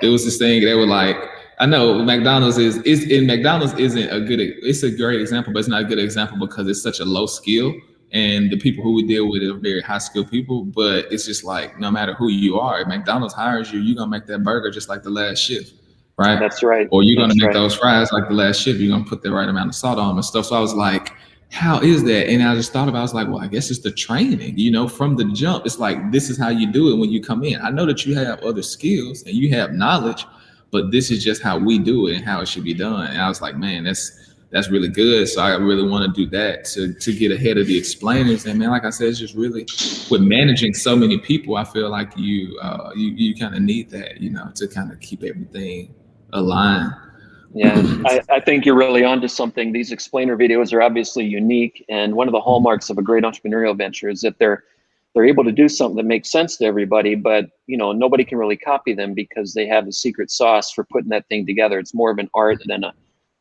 It 0.00 0.08
was 0.08 0.24
this 0.24 0.38
thing 0.38 0.62
they 0.64 0.74
were 0.74 0.86
like, 0.86 1.16
I 1.60 1.66
know 1.66 2.02
McDonald's 2.04 2.56
is 2.56 2.78
is 2.78 3.04
in 3.10 3.26
McDonald's 3.26 3.74
isn't 3.74 4.10
a 4.10 4.20
good. 4.20 4.40
It's 4.40 4.82
a 4.82 4.90
great 4.90 5.20
example, 5.20 5.52
but 5.52 5.58
it's 5.58 5.68
not 5.68 5.82
a 5.82 5.84
good 5.84 5.98
example 5.98 6.38
because 6.38 6.68
it's 6.68 6.82
such 6.82 7.00
a 7.00 7.04
low 7.04 7.26
skill, 7.26 7.74
and 8.12 8.50
the 8.50 8.56
people 8.56 8.82
who 8.82 8.94
we 8.94 9.06
deal 9.06 9.28
with 9.28 9.42
are 9.42 9.58
very 9.58 9.80
high 9.80 9.98
skilled 9.98 10.30
people. 10.30 10.64
But 10.64 11.12
it's 11.12 11.26
just 11.26 11.44
like 11.44 11.78
no 11.78 11.90
matter 11.90 12.14
who 12.14 12.28
you 12.28 12.58
are, 12.60 12.80
if 12.80 12.88
McDonald's 12.88 13.34
hires 13.34 13.72
you, 13.72 13.80
you're 13.80 13.96
gonna 13.96 14.10
make 14.10 14.26
that 14.26 14.42
burger 14.42 14.70
just 14.70 14.88
like 14.88 15.02
the 15.02 15.10
last 15.10 15.40
shift, 15.40 15.74
right? 16.16 16.38
That's 16.38 16.62
right. 16.62 16.88
or 16.92 17.02
you're 17.02 17.16
gonna 17.16 17.28
That's 17.28 17.40
make 17.40 17.46
right. 17.48 17.54
those 17.54 17.74
fries 17.76 18.12
like 18.12 18.28
the 18.28 18.34
last 18.34 18.62
shift. 18.62 18.78
You're 18.78 18.96
gonna 18.96 19.08
put 19.08 19.22
the 19.22 19.32
right 19.32 19.48
amount 19.48 19.68
of 19.68 19.74
salt 19.74 19.98
on 19.98 20.08
them 20.08 20.16
and 20.18 20.24
stuff. 20.24 20.46
So 20.46 20.56
I 20.56 20.60
was 20.60 20.74
like, 20.74 21.12
how 21.50 21.80
is 21.80 22.04
that? 22.04 22.28
And 22.28 22.42
I 22.42 22.54
just 22.54 22.72
thought 22.72 22.88
about, 22.88 22.98
I 22.98 23.02
was 23.02 23.14
like, 23.14 23.26
well, 23.28 23.40
I 23.40 23.46
guess 23.46 23.70
it's 23.70 23.80
the 23.80 23.90
training, 23.90 24.58
you 24.58 24.70
know, 24.70 24.86
from 24.86 25.16
the 25.16 25.24
jump. 25.32 25.64
It's 25.64 25.78
like 25.78 26.12
this 26.12 26.28
is 26.28 26.38
how 26.38 26.50
you 26.50 26.70
do 26.70 26.92
it 26.92 26.98
when 26.98 27.10
you 27.10 27.22
come 27.22 27.42
in. 27.42 27.60
I 27.60 27.70
know 27.70 27.86
that 27.86 28.04
you 28.04 28.14
have 28.16 28.40
other 28.40 28.62
skills 28.62 29.22
and 29.22 29.34
you 29.34 29.50
have 29.54 29.72
knowledge, 29.72 30.26
but 30.70 30.90
this 30.92 31.10
is 31.10 31.24
just 31.24 31.42
how 31.42 31.58
we 31.58 31.78
do 31.78 32.08
it 32.08 32.16
and 32.16 32.24
how 32.24 32.40
it 32.40 32.48
should 32.48 32.64
be 32.64 32.74
done. 32.74 33.06
And 33.08 33.20
I 33.20 33.28
was 33.28 33.40
like, 33.40 33.56
man, 33.56 33.84
that's 33.84 34.34
that's 34.50 34.70
really 34.70 34.88
good. 34.88 35.28
So 35.28 35.42
I 35.42 35.56
really 35.56 35.86
want 35.86 36.14
to 36.14 36.24
do 36.24 36.28
that 36.30 36.64
to 36.66 36.92
to 36.92 37.12
get 37.12 37.32
ahead 37.32 37.58
of 37.58 37.66
the 37.66 37.76
explainers. 37.76 38.46
And 38.46 38.58
man, 38.58 38.70
like 38.70 38.84
I 38.84 38.90
said, 38.90 39.08
it's 39.08 39.18
just 39.18 39.34
really 39.34 39.66
with 40.10 40.22
managing 40.22 40.74
so 40.74 40.96
many 40.96 41.18
people, 41.18 41.56
I 41.56 41.64
feel 41.64 41.90
like 41.90 42.12
you 42.16 42.58
uh 42.60 42.90
you, 42.94 43.08
you 43.08 43.34
kind 43.34 43.54
of 43.54 43.62
need 43.62 43.90
that, 43.90 44.20
you 44.20 44.30
know, 44.30 44.50
to 44.54 44.68
kind 44.68 44.92
of 44.92 45.00
keep 45.00 45.22
everything 45.22 45.94
aligned. 46.32 46.92
Yeah, 47.54 47.82
I, 48.04 48.20
I 48.30 48.40
think 48.40 48.66
you're 48.66 48.76
really 48.76 49.04
onto 49.04 49.28
something. 49.28 49.72
These 49.72 49.90
explainer 49.90 50.36
videos 50.36 50.72
are 50.72 50.82
obviously 50.82 51.24
unique, 51.24 51.84
and 51.88 52.14
one 52.14 52.28
of 52.28 52.32
the 52.32 52.40
hallmarks 52.40 52.90
of 52.90 52.98
a 52.98 53.02
great 53.02 53.24
entrepreneurial 53.24 53.76
venture 53.76 54.08
is 54.08 54.20
that 54.20 54.38
they're 54.38 54.64
they're 55.14 55.24
able 55.24 55.44
to 55.44 55.52
do 55.52 55.68
something 55.68 55.96
that 55.96 56.04
makes 56.04 56.30
sense 56.30 56.58
to 56.58 56.66
everybody, 56.66 57.14
but 57.14 57.50
you 57.66 57.76
know 57.76 57.92
nobody 57.92 58.24
can 58.24 58.38
really 58.38 58.56
copy 58.56 58.92
them 58.92 59.14
because 59.14 59.54
they 59.54 59.66
have 59.66 59.86
the 59.86 59.92
secret 59.92 60.30
sauce 60.30 60.70
for 60.70 60.84
putting 60.84 61.08
that 61.08 61.26
thing 61.28 61.46
together. 61.46 61.78
It's 61.78 61.94
more 61.94 62.10
of 62.10 62.18
an 62.18 62.28
art 62.34 62.58
than 62.66 62.84
a 62.84 62.92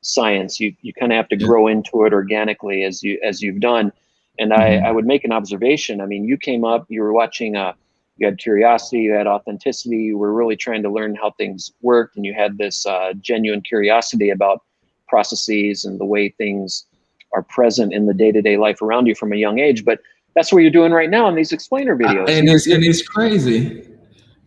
science. 0.01 0.59
You 0.59 0.73
you 0.81 0.93
kind 0.93 1.11
of 1.11 1.17
have 1.17 1.29
to 1.29 1.35
grow 1.37 1.67
into 1.67 2.05
it 2.05 2.13
organically 2.13 2.83
as 2.83 3.03
you 3.03 3.19
as 3.23 3.41
you've 3.41 3.59
done. 3.59 3.91
And 4.39 4.53
I, 4.53 4.77
Mhm. 4.77 4.83
I 4.85 4.91
would 4.91 5.05
make 5.05 5.25
an 5.25 5.31
observation. 5.31 5.99
I 5.99 6.05
mean, 6.05 6.23
you 6.23 6.37
came 6.37 6.63
up, 6.63 6.85
you 6.89 7.01
were 7.01 7.11
watching 7.13 7.55
uh 7.55 7.73
you 8.17 8.25
had 8.25 8.37
curiosity, 8.37 8.99
you 8.99 9.13
had 9.13 9.27
authenticity, 9.27 9.97
you 9.97 10.17
were 10.17 10.33
really 10.33 10.55
trying 10.55 10.83
to 10.83 10.89
learn 10.89 11.15
how 11.15 11.31
things 11.31 11.71
worked, 11.81 12.15
and 12.15 12.25
you 12.25 12.33
had 12.33 12.57
this 12.57 12.85
uh, 12.85 13.13
genuine 13.21 13.61
curiosity 13.61 14.29
about 14.29 14.63
processes 15.07 15.85
and 15.85 15.99
the 15.99 16.05
way 16.05 16.29
things 16.29 16.85
are 17.33 17.43
present 17.43 17.93
in 17.93 18.05
the 18.05 18.13
day-to-day 18.13 18.57
life 18.57 18.81
around 18.81 19.05
you 19.05 19.15
from 19.15 19.31
a 19.31 19.35
young 19.35 19.59
age. 19.59 19.85
But 19.85 19.99
that's 20.35 20.51
what 20.51 20.59
you're 20.59 20.71
doing 20.71 20.91
right 20.91 21.09
now 21.09 21.27
in 21.27 21.35
these 21.35 21.51
explainer 21.51 21.95
videos. 21.95 22.29
and 22.29 22.47
it's 22.49 22.67
and 22.67 22.83
it's 22.83 23.01
crazy. 23.01 23.87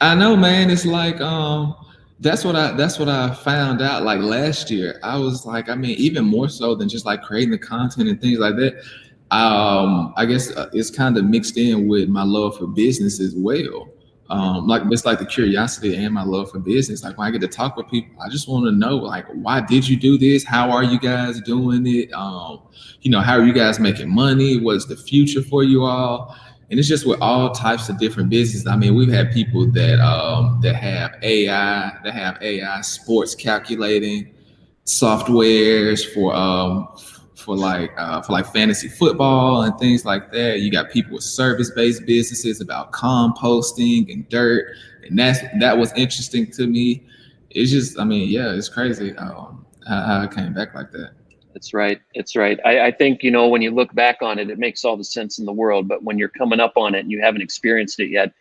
I 0.01 0.15
know, 0.15 0.37
man. 0.37 0.71
It's 0.71 0.87
like 0.87 1.21
um, 1.21 1.77
that's 2.21 2.45
what 2.45 2.57
I 2.57 2.73
that's 2.73 2.99
what 2.99 3.09
I 3.09 3.35
found 3.35 3.83
out 3.83 4.03
like 4.03 4.21
last 4.21 4.71
year. 4.71 5.01
I 5.03 5.19
was 5.19 5.45
like, 5.47 5.69
I 5.69 5.75
mean, 5.75 5.97
even 5.99 6.25
more 6.25 6.49
so 6.49 6.75
than 6.75 6.89
just 6.89 7.05
like 7.05 7.23
creating 7.23 7.51
the 7.51 7.59
content 7.59 8.09
and 8.09 8.21
things 8.21 8.39
like 8.39 8.57
that. 8.57 8.83
Um, 9.31 10.13
I 10.17 10.27
guess 10.27 10.51
uh, 10.51 10.69
it's 10.73 10.91
kind 10.91 11.17
of 11.17 11.25
mixed 11.25 11.57
in 11.57 11.87
with 11.89 12.09
my 12.09 12.25
love 12.25 12.59
for 12.59 12.67
business 12.67 13.21
as 13.21 13.35
well. 13.37 13.89
um, 14.31 14.67
like 14.69 14.83
it's 14.91 15.05
like 15.05 15.19
the 15.19 15.27
curiosity 15.27 15.97
and 15.97 16.15
my 16.15 16.23
love 16.23 16.51
for 16.53 16.61
business. 16.61 17.03
Like 17.03 17.19
when 17.19 17.27
I 17.27 17.31
get 17.33 17.41
to 17.41 17.49
talk 17.49 17.77
with 17.77 17.89
people, 17.89 18.15
I 18.25 18.29
just 18.29 18.49
want 18.49 18.65
to 18.67 18.73
know 18.73 18.97
like 18.97 19.27
why 19.33 19.61
did 19.61 19.89
you 19.89 19.97
do 19.97 20.17
this? 20.19 20.45
How 20.45 20.71
are 20.71 20.85
you 20.85 21.01
guys 21.01 21.41
doing 21.41 21.85
it? 21.87 22.13
Um, 22.13 22.61
you 23.03 23.11
know, 23.11 23.21
how 23.21 23.35
are 23.37 23.45
you 23.45 23.53
guys 23.53 23.81
making 23.81 24.09
money? 24.09 24.59
What's 24.61 24.87
the 24.87 24.97
future 24.97 25.43
for 25.43 25.65
you 25.65 25.85
all? 25.85 26.37
And 26.71 26.79
it's 26.79 26.87
just 26.89 27.05
with 27.07 27.21
all 27.21 27.51
types 27.51 27.89
of 27.89 27.99
different 27.99 28.31
businesses. 28.31 28.69
I 28.69 28.77
mean, 28.77 28.95
we've 28.95 29.11
had 29.13 29.33
people 29.33 29.67
that 29.73 29.99
um, 29.99 30.61
that 30.63 30.77
have 30.77 31.17
AI, 31.23 31.99
that 32.05 32.15
have 32.15 32.41
AI 32.41 32.81
sports 32.83 33.35
calculating 33.35 34.33
softwares 34.87 36.07
for 36.15 36.33
um, 36.35 36.89
for 37.51 37.57
like 37.57 37.93
uh, 37.97 38.23
for 38.23 38.33
like 38.33 38.47
fantasy 38.47 38.89
football 38.89 39.63
and 39.63 39.77
things 39.79 40.05
like 40.05 40.31
that. 40.31 40.61
You 40.61 40.71
got 40.71 40.91
people 40.91 41.15
with 41.15 41.25
service 41.25 41.71
based 41.71 42.07
businesses 42.07 42.61
about 42.61 42.93
composting 42.93 44.13
and 44.13 44.29
dirt, 44.29 44.77
and 45.03 45.19
that's 45.19 45.41
that 45.59 45.77
was 45.77 45.93
interesting 45.95 46.49
to 46.53 46.69
me. 46.69 47.07
It's 47.51 47.73
just, 47.73 47.99
I 47.99 48.05
mean, 48.05 48.29
yeah, 48.29 48.53
it's 48.53 48.69
crazy 48.69 49.17
um, 49.17 49.67
how, 49.89 50.03
how 50.03 50.23
it 50.23 50.31
came 50.31 50.55
back 50.55 50.77
like 50.77 50.93
that. 50.93 51.11
That's 51.53 51.75
right. 51.75 52.01
That's 52.15 52.37
right. 52.37 52.61
I, 52.65 52.87
I, 52.87 52.91
think, 52.93 53.25
you 53.25 53.33
know, 53.33 53.49
when 53.49 53.61
you 53.61 53.73
look 53.73 53.93
back 53.93 54.19
on 54.23 54.39
it, 54.39 54.49
it 54.51 54.59
makes 54.61 54.85
all 54.85 54.97
the 54.97 55.03
sense 55.03 55.41
in 55.41 55.47
the 55.47 55.53
world. 55.53 55.89
But 55.89 56.05
when 56.05 56.17
you're 56.17 56.29
coming 56.29 56.61
up 56.61 56.75
on 56.77 56.95
it 56.95 57.01
and 57.01 57.11
you 57.11 57.21
haven't 57.21 57.43
experienced 57.43 57.99
it 57.99 58.09
yet, 58.09 58.33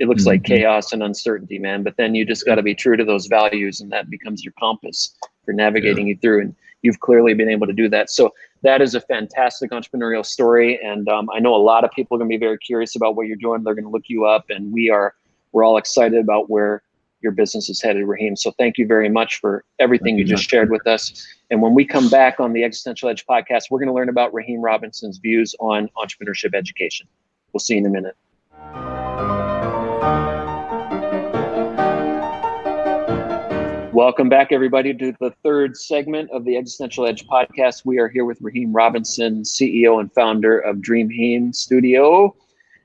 it 0.00 0.08
looks 0.08 0.22
mm-hmm. 0.22 0.30
like 0.30 0.42
chaos 0.42 0.92
and 0.92 1.00
uncertainty, 1.00 1.60
man. 1.60 1.84
But 1.84 1.96
then 1.96 2.16
you 2.16 2.24
just 2.24 2.44
got 2.44 2.56
to 2.56 2.62
be 2.64 2.74
true 2.74 2.96
to 2.96 3.04
those 3.04 3.26
values, 3.26 3.80
and 3.80 3.92
that 3.92 4.10
becomes 4.10 4.42
your 4.42 4.52
compass 4.58 5.14
for 5.44 5.52
navigating 5.52 6.08
yeah. 6.08 6.14
you 6.14 6.18
through. 6.20 6.40
And 6.40 6.56
you've 6.86 7.00
clearly 7.00 7.34
been 7.34 7.48
able 7.48 7.66
to 7.66 7.72
do 7.72 7.88
that. 7.90 8.10
So 8.10 8.32
that 8.62 8.80
is 8.80 8.94
a 8.94 9.00
fantastic 9.00 9.70
entrepreneurial 9.70 10.24
story, 10.24 10.80
and 10.82 11.08
um, 11.08 11.28
I 11.32 11.40
know 11.40 11.54
a 11.54 11.58
lot 11.62 11.84
of 11.84 11.90
people 11.92 12.16
are 12.16 12.18
going 12.18 12.30
to 12.30 12.36
be 12.36 12.40
very 12.40 12.58
curious 12.58 12.96
about 12.96 13.16
what 13.16 13.26
you're 13.26 13.36
doing. 13.36 13.62
They're 13.62 13.74
going 13.74 13.84
to 13.84 13.90
look 13.90 14.08
you 14.08 14.24
up, 14.24 14.46
and 14.48 14.72
we 14.72 14.90
are 14.90 15.14
we're 15.52 15.64
all 15.64 15.76
excited 15.76 16.18
about 16.18 16.50
where 16.50 16.82
your 17.22 17.32
business 17.32 17.68
is 17.68 17.80
headed, 17.82 18.04
Raheim. 18.04 18.36
So 18.36 18.52
thank 18.52 18.78
you 18.78 18.86
very 18.86 19.08
much 19.08 19.40
for 19.40 19.64
everything 19.78 20.18
you 20.18 20.24
just 20.24 20.48
shared 20.48 20.70
with 20.70 20.86
us. 20.86 21.26
And 21.50 21.62
when 21.62 21.74
we 21.74 21.84
come 21.84 22.08
back 22.08 22.40
on 22.40 22.52
the 22.52 22.62
Existential 22.62 23.08
Edge 23.08 23.24
podcast, 23.26 23.64
we're 23.70 23.78
going 23.78 23.88
to 23.88 23.94
learn 23.94 24.08
about 24.08 24.32
Raheim 24.32 24.62
Robinson's 24.62 25.18
views 25.18 25.54
on 25.58 25.88
entrepreneurship 25.96 26.54
education. 26.54 27.06
We'll 27.52 27.60
see 27.60 27.74
you 27.74 27.80
in 27.80 27.86
a 27.86 27.90
minute. 27.90 28.95
Welcome 33.96 34.28
back, 34.28 34.52
everybody, 34.52 34.92
to 34.92 35.16
the 35.20 35.30
third 35.42 35.74
segment 35.74 36.30
of 36.30 36.44
the 36.44 36.58
Existential 36.58 37.06
Edge 37.06 37.26
podcast. 37.26 37.86
We 37.86 37.98
are 37.98 38.08
here 38.08 38.26
with 38.26 38.38
Raheim 38.42 38.74
Robinson, 38.74 39.42
CEO 39.42 40.00
and 40.00 40.12
founder 40.12 40.58
of 40.58 40.82
Dreamheim 40.82 41.54
Studio, 41.54 42.36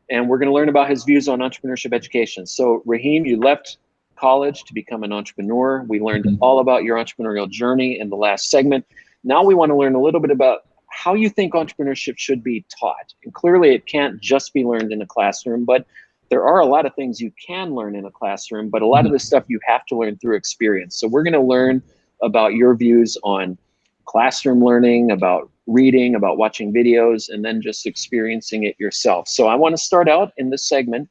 and 0.09 0.29
we're 0.29 0.37
going 0.37 0.47
to 0.47 0.53
learn 0.53 0.69
about 0.69 0.89
his 0.89 1.03
views 1.03 1.27
on 1.27 1.39
entrepreneurship 1.39 1.93
education. 1.93 2.45
So, 2.45 2.81
Raheim, 2.87 3.25
you 3.27 3.37
left 3.37 3.79
college 4.15 4.63
to 4.63 4.73
become 4.73 5.03
an 5.03 5.11
entrepreneur. 5.11 5.83
We 5.89 5.99
learned 5.99 6.23
mm-hmm. 6.23 6.37
all 6.39 6.59
about 6.59 6.85
your 6.85 6.95
entrepreneurial 6.95 7.49
journey 7.49 7.99
in 7.99 8.09
the 8.09 8.15
last 8.15 8.49
segment. 8.49 8.85
Now, 9.25 9.43
we 9.43 9.53
want 9.53 9.71
to 9.71 9.75
learn 9.75 9.95
a 9.95 10.01
little 10.01 10.21
bit 10.21 10.31
about 10.31 10.61
how 10.91 11.13
you 11.13 11.27
think 11.27 11.51
entrepreneurship 11.51 12.17
should 12.19 12.41
be 12.41 12.63
taught. 12.79 13.13
And 13.25 13.33
clearly, 13.33 13.75
it 13.75 13.85
can't 13.85 14.21
just 14.21 14.53
be 14.53 14.63
learned 14.63 14.93
in 14.93 15.01
a 15.01 15.05
classroom, 15.05 15.65
but 15.65 15.85
there 16.31 16.47
are 16.47 16.59
a 16.59 16.65
lot 16.65 16.85
of 16.85 16.95
things 16.95 17.19
you 17.19 17.31
can 17.45 17.75
learn 17.75 17.93
in 17.93 18.05
a 18.05 18.09
classroom, 18.09 18.69
but 18.69 18.81
a 18.81 18.87
lot 18.87 19.01
of 19.01 19.07
mm-hmm. 19.07 19.13
the 19.13 19.19
stuff 19.19 19.43
you 19.49 19.59
have 19.67 19.85
to 19.87 19.97
learn 19.97 20.17
through 20.17 20.37
experience. 20.37 20.97
So 20.97 21.07
we're 21.07 21.23
going 21.23 21.33
to 21.33 21.41
learn 21.41 21.83
about 22.23 22.53
your 22.53 22.73
views 22.73 23.17
on 23.23 23.57
classroom 24.05 24.63
learning, 24.63 25.11
about 25.11 25.51
reading, 25.67 26.15
about 26.15 26.37
watching 26.37 26.73
videos, 26.73 27.29
and 27.29 27.43
then 27.43 27.61
just 27.61 27.85
experiencing 27.85 28.63
it 28.63 28.79
yourself. 28.79 29.27
So 29.27 29.47
I 29.47 29.55
want 29.55 29.75
to 29.75 29.77
start 29.83 30.07
out 30.07 30.31
in 30.37 30.51
this 30.51 30.67
segment, 30.67 31.09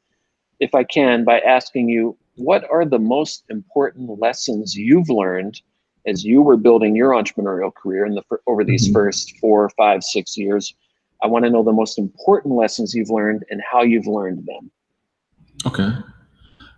if 0.58 0.74
I 0.74 0.84
can, 0.84 1.24
by 1.24 1.40
asking 1.40 1.90
you 1.90 2.16
what 2.36 2.68
are 2.70 2.86
the 2.86 2.98
most 2.98 3.44
important 3.50 4.18
lessons 4.18 4.74
you've 4.74 5.10
learned 5.10 5.60
as 6.06 6.24
you 6.24 6.40
were 6.40 6.56
building 6.56 6.96
your 6.96 7.10
entrepreneurial 7.10 7.74
career 7.74 8.06
in 8.06 8.14
the 8.14 8.22
over 8.46 8.64
these 8.64 8.84
mm-hmm. 8.84 8.94
first 8.94 9.36
four, 9.36 9.68
five, 9.76 10.02
six 10.02 10.38
years? 10.38 10.74
I 11.22 11.26
want 11.26 11.44
to 11.44 11.50
know 11.50 11.62
the 11.62 11.72
most 11.72 11.98
important 11.98 12.54
lessons 12.54 12.94
you've 12.94 13.10
learned 13.10 13.44
and 13.50 13.60
how 13.70 13.82
you've 13.82 14.06
learned 14.06 14.46
them. 14.46 14.70
Okay. 15.66 15.90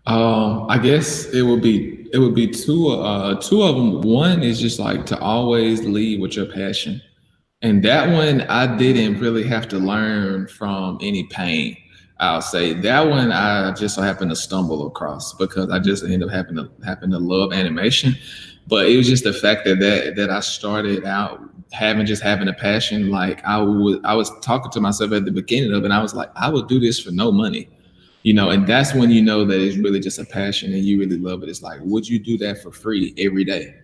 Um, 0.07 0.67
I 0.69 0.79
guess 0.79 1.27
it 1.27 1.43
would 1.43 1.63
be 1.63 2.09
it 2.13 2.19
would 2.19 2.35
be 2.35 2.49
two 2.49 2.89
uh 2.89 3.41
two 3.41 3.63
of 3.63 3.77
them. 3.77 4.01
One 4.03 4.43
is 4.43 4.61
just 4.61 4.81
like 4.81 5.07
to 5.07 5.19
always 5.21 5.85
lead 5.85 6.21
with 6.21 6.37
your 6.37 6.47
passion. 6.47 7.01
And 7.63 7.83
that 7.85 8.11
one 8.11 8.41
I 8.43 8.77
didn't 8.77 9.21
really 9.21 9.45
have 9.45 9.69
to 9.69 9.79
learn 9.79 10.49
from 10.49 10.99
any 11.01 11.25
pain. 11.25 11.77
I'll 12.19 12.43
say 12.43 12.73
that 12.73 13.09
one 13.09 13.31
I 13.31 13.73
just 13.75 13.95
so 13.95 14.03
happened 14.03 14.31
to 14.31 14.37
stumble 14.37 14.87
across 14.89 15.35
because 15.35 15.71
I 15.71 15.79
just 15.79 16.03
ended 16.03 16.25
up 16.25 16.31
having 16.31 16.57
to 16.57 16.69
happen 16.85 17.11
to 17.13 17.19
love 17.19 17.53
animation. 17.53 18.17
But 18.67 18.87
it 18.87 18.97
was 18.97 19.09
just 19.09 19.23
the 19.23 19.33
fact 19.33 19.65
that 19.67 19.79
that 19.79 20.17
that 20.17 20.31
I 20.31 20.41
started 20.41 21.05
out 21.05 21.41
having 21.71 22.07
just 22.07 22.23
having 22.25 22.49
a 22.49 22.53
passion. 22.53 23.11
Like 23.11 23.45
I 23.45 23.63
would 23.63 24.05
I 24.05 24.15
was 24.15 24.33
talking 24.41 24.73
to 24.73 24.81
myself 24.81 25.13
at 25.13 25.25
the 25.25 25.31
beginning 25.31 25.73
of 25.73 25.83
it, 25.83 25.85
and 25.85 25.95
I 25.95 26.03
was 26.03 26.15
like, 26.15 26.31
I 26.35 26.51
would 26.51 26.67
do 26.67 26.81
this 26.81 26.99
for 26.99 27.13
no 27.13 27.31
money 27.31 27.69
you 28.23 28.35
know, 28.35 28.51
and 28.51 28.67
that's 28.67 28.95
when 28.95 29.11
you 29.11 29.23
know 29.23 29.45
that 29.45 29.61
it's 29.61 29.77
really 29.77 30.01
just 30.01 30.19
a 30.19 30.25
passion 30.25 30.73
and 30.73 30.85
you 30.85 30.99
really 30.99 31.19
love 31.19 31.43
it. 31.43 31.49
It's 31.49 31.63
like, 31.63 31.81
would 31.83 32.09
you 32.09 32.19
do 32.19 32.39
that 32.39 32.63
for 32.63 32.71
free 32.71 33.15
every 33.19 33.45
day? 33.45 33.75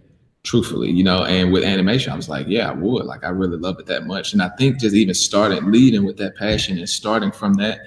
Truthfully, 0.45 0.91
you 0.91 1.03
know, 1.03 1.25
and 1.25 1.53
with 1.53 1.65
animation, 1.65 2.13
I 2.13 2.17
was 2.17 2.29
like, 2.29 2.47
yeah, 2.49 2.71
I 2.71 2.73
would. 2.73 3.05
Like, 3.05 3.25
I 3.25 3.29
really 3.31 3.59
love 3.59 3.79
it 3.81 3.87
that 3.87 4.07
much. 4.07 4.33
And 4.33 4.41
I 4.41 4.49
think 4.57 4.79
just 4.79 4.95
even 4.95 5.15
starting 5.15 5.71
leading 5.71 6.05
with 6.05 6.17
that 6.19 6.37
passion 6.37 6.79
and 6.79 6.89
starting 6.89 7.33
from 7.33 7.55
that, 7.55 7.81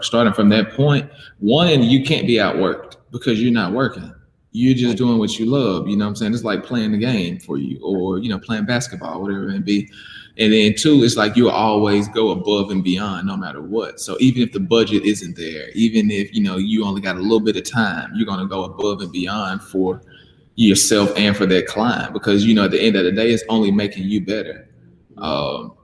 starting 0.00 0.32
from 0.32 0.48
that 0.48 0.72
point, 0.72 1.08
one, 1.38 1.82
you 1.82 2.04
can't 2.04 2.26
be 2.26 2.34
outworked 2.34 2.96
because 3.12 3.40
you're 3.40 3.52
not 3.52 3.72
working. 3.72 4.12
You're 4.52 4.74
just 4.74 4.98
doing 4.98 5.18
what 5.18 5.38
you 5.38 5.46
love. 5.46 5.88
You 5.88 5.96
know 5.96 6.04
what 6.04 6.10
I'm 6.10 6.16
saying? 6.16 6.34
It's 6.34 6.44
like 6.44 6.64
playing 6.64 6.92
the 6.92 6.98
game 6.98 7.38
for 7.38 7.56
you 7.56 7.80
or, 7.82 8.18
you 8.18 8.28
know, 8.28 8.38
playing 8.38 8.66
basketball, 8.66 9.20
whatever 9.20 9.44
it 9.44 9.52
may 9.52 9.58
be. 9.58 9.90
And 10.38 10.52
then 10.52 10.74
two, 10.74 11.02
it's 11.04 11.16
like 11.16 11.36
you 11.36 11.50
always 11.50 12.08
go 12.08 12.30
above 12.30 12.70
and 12.70 12.82
beyond 12.82 13.26
no 13.26 13.36
matter 13.36 13.60
what. 13.60 14.00
So 14.00 14.16
even 14.20 14.42
if 14.42 14.52
the 14.52 14.60
budget 14.60 15.04
isn't 15.04 15.36
there, 15.36 15.70
even 15.70 16.10
if 16.10 16.34
you 16.34 16.42
know 16.42 16.56
you 16.56 16.84
only 16.84 17.02
got 17.02 17.16
a 17.16 17.20
little 17.20 17.40
bit 17.40 17.56
of 17.56 17.70
time, 17.70 18.10
you're 18.14 18.26
gonna 18.26 18.46
go 18.46 18.64
above 18.64 19.02
and 19.02 19.12
beyond 19.12 19.62
for 19.62 20.02
yourself 20.54 21.12
and 21.16 21.36
for 21.36 21.46
that 21.46 21.66
client 21.66 22.12
because 22.12 22.44
you 22.46 22.54
know 22.54 22.64
at 22.64 22.70
the 22.70 22.80
end 22.80 22.96
of 22.96 23.04
the 23.04 23.12
day, 23.12 23.30
it's 23.30 23.44
only 23.50 23.70
making 23.70 24.04
you 24.04 24.24
better. 24.24 24.68
Um, 25.18 25.74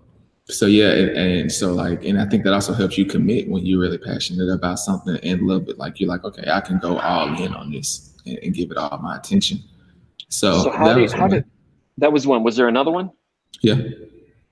so 0.45 0.65
yeah, 0.65 0.93
and, 0.93 1.11
and, 1.11 1.53
so 1.53 1.75
like, 1.75 2.03
and 2.05 2.19
I 2.19 2.25
think 2.25 2.45
that 2.45 2.55
also 2.55 2.73
helps 2.73 2.97
you 2.97 3.05
commit 3.05 3.51
when 3.51 3.67
you're 3.67 3.81
really 3.81 3.99
passionate 3.99 4.49
about 4.49 4.79
something 4.79 5.19
and 5.23 5.43
love 5.43 5.69
it. 5.69 5.77
Like 5.77 6.01
you're 6.01 6.09
like, 6.09 6.25
okay, 6.25 6.51
I 6.51 6.63
can 6.63 6.79
go 6.79 6.99
all 6.99 7.39
in 7.39 7.53
on 7.53 7.71
this 7.71 8.08
and, 8.29 8.39
and 8.39 8.55
give 8.55 8.71
it 8.71 8.77
all 8.77 8.99
my 8.99 9.17
attention. 9.17 9.63
So, 10.29 10.63
so 10.65 10.71
how, 10.71 10.95
did, 10.95 11.11
how 11.13 11.29
did 11.29 11.45
that 11.99 12.13
was 12.13 12.27
one? 12.27 12.43
Was 12.43 12.57
there 12.57 12.69
another 12.69 12.91
one? 12.91 13.11
Yeah. 13.63 13.75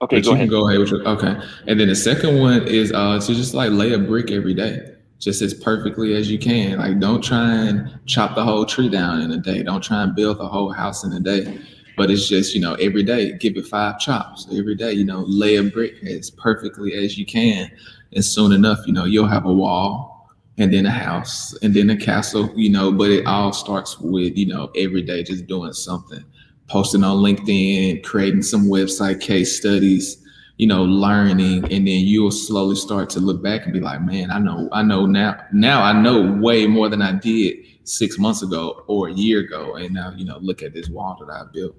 Okay, 0.02 0.16
but 0.16 0.24
go 0.24 0.30
you 0.30 0.30
ahead. 0.32 0.38
can 0.38 0.48
go 0.48 0.68
ahead 0.68 0.80
with 0.80 0.90
your, 0.90 1.06
okay. 1.08 1.40
And 1.66 1.78
then 1.80 1.88
the 1.88 1.94
second 1.94 2.38
one 2.38 2.66
is 2.66 2.92
uh 2.92 3.18
to 3.20 3.34
just 3.34 3.54
like 3.54 3.70
lay 3.70 3.92
a 3.92 3.98
brick 3.98 4.30
every 4.30 4.54
day, 4.54 4.80
just 5.18 5.42
as 5.42 5.54
perfectly 5.54 6.14
as 6.14 6.30
you 6.30 6.38
can. 6.38 6.78
Like 6.78 6.98
don't 6.98 7.22
try 7.22 7.50
and 7.50 7.98
chop 8.06 8.34
the 8.34 8.44
whole 8.44 8.66
tree 8.66 8.88
down 8.88 9.20
in 9.20 9.30
a 9.32 9.38
day. 9.38 9.62
Don't 9.62 9.82
try 9.82 10.02
and 10.02 10.14
build 10.14 10.38
the 10.38 10.48
whole 10.48 10.72
house 10.72 11.04
in 11.04 11.12
a 11.12 11.20
day. 11.20 11.58
But 11.96 12.10
it's 12.10 12.28
just, 12.28 12.54
you 12.54 12.60
know, 12.60 12.74
every 12.74 13.02
day, 13.02 13.38
give 13.38 13.56
it 13.56 13.66
five 13.66 13.98
chops. 13.98 14.46
Every 14.52 14.74
day, 14.74 14.92
you 14.92 15.04
know, 15.04 15.24
lay 15.26 15.56
a 15.56 15.62
brick 15.62 15.94
as 16.04 16.30
perfectly 16.30 16.92
as 16.92 17.16
you 17.16 17.24
can. 17.24 17.70
And 18.12 18.22
soon 18.22 18.52
enough, 18.52 18.80
you 18.86 18.92
know, 18.92 19.06
you'll 19.06 19.28
have 19.28 19.46
a 19.46 19.52
wall 19.52 20.15
and 20.58 20.72
then 20.72 20.86
a 20.86 20.90
house 20.90 21.56
and 21.62 21.74
then 21.74 21.90
a 21.90 21.96
castle, 21.96 22.50
you 22.56 22.70
know, 22.70 22.90
but 22.92 23.10
it 23.10 23.26
all 23.26 23.52
starts 23.52 23.98
with, 23.98 24.36
you 24.36 24.46
know, 24.46 24.70
every 24.76 25.02
day 25.02 25.22
just 25.22 25.46
doing 25.46 25.72
something 25.72 26.24
posting 26.68 27.04
on 27.04 27.18
LinkedIn, 27.18 28.02
creating 28.02 28.42
some 28.42 28.66
website 28.66 29.20
case 29.20 29.56
studies, 29.56 30.22
you 30.56 30.66
know, 30.66 30.84
learning, 30.84 31.64
and 31.64 31.86
then 31.86 32.04
you'll 32.04 32.30
slowly 32.30 32.76
start 32.76 33.10
to 33.10 33.20
look 33.20 33.42
back 33.42 33.64
and 33.64 33.72
be 33.72 33.80
like, 33.80 34.00
man, 34.02 34.30
I 34.30 34.38
know, 34.38 34.68
I 34.72 34.82
know 34.82 35.06
now, 35.06 35.38
now 35.52 35.82
I 35.82 35.92
know 35.92 36.32
way 36.40 36.66
more 36.66 36.88
than 36.88 37.02
I 37.02 37.12
did 37.12 37.56
six 37.84 38.18
months 38.18 38.42
ago 38.42 38.84
or 38.86 39.08
a 39.08 39.12
year 39.12 39.40
ago. 39.40 39.76
And 39.76 39.94
now, 39.94 40.12
you 40.16 40.24
know, 40.24 40.38
look 40.38 40.62
at 40.62 40.72
this 40.72 40.88
wall 40.88 41.16
that 41.20 41.32
I 41.32 41.44
built. 41.52 41.76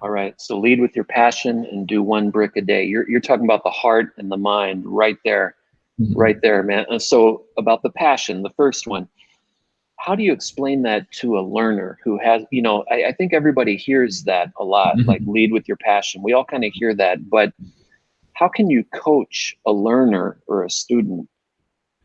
All 0.00 0.10
right. 0.10 0.34
So 0.40 0.58
lead 0.58 0.80
with 0.80 0.96
your 0.96 1.04
passion 1.04 1.64
and 1.70 1.86
do 1.86 2.02
one 2.02 2.30
brick 2.30 2.56
a 2.56 2.60
day. 2.60 2.84
You're, 2.84 3.08
you're 3.08 3.20
talking 3.20 3.44
about 3.44 3.62
the 3.62 3.70
heart 3.70 4.14
and 4.16 4.30
the 4.30 4.36
mind 4.36 4.84
right 4.86 5.18
there, 5.24 5.56
mm-hmm. 6.00 6.18
right 6.18 6.40
there, 6.42 6.62
man. 6.62 6.84
And 6.88 7.02
so 7.02 7.44
about 7.56 7.82
the 7.82 7.90
passion, 7.90 8.42
the 8.42 8.50
first 8.50 8.86
one, 8.86 9.08
how 10.02 10.16
do 10.16 10.24
you 10.24 10.32
explain 10.32 10.82
that 10.82 11.10
to 11.12 11.38
a 11.38 11.42
learner 11.42 11.98
who 12.02 12.18
has 12.18 12.42
you 12.50 12.60
know 12.60 12.84
i, 12.90 13.04
I 13.04 13.12
think 13.12 13.32
everybody 13.32 13.76
hears 13.76 14.24
that 14.24 14.50
a 14.58 14.64
lot 14.64 14.96
mm-hmm. 14.96 15.08
like 15.08 15.22
lead 15.26 15.52
with 15.52 15.68
your 15.68 15.76
passion 15.76 16.22
we 16.22 16.32
all 16.32 16.44
kind 16.44 16.64
of 16.64 16.72
hear 16.74 16.94
that 16.94 17.30
but 17.30 17.52
how 18.34 18.48
can 18.48 18.68
you 18.68 18.84
coach 18.94 19.56
a 19.66 19.72
learner 19.72 20.38
or 20.46 20.64
a 20.64 20.70
student 20.70 21.28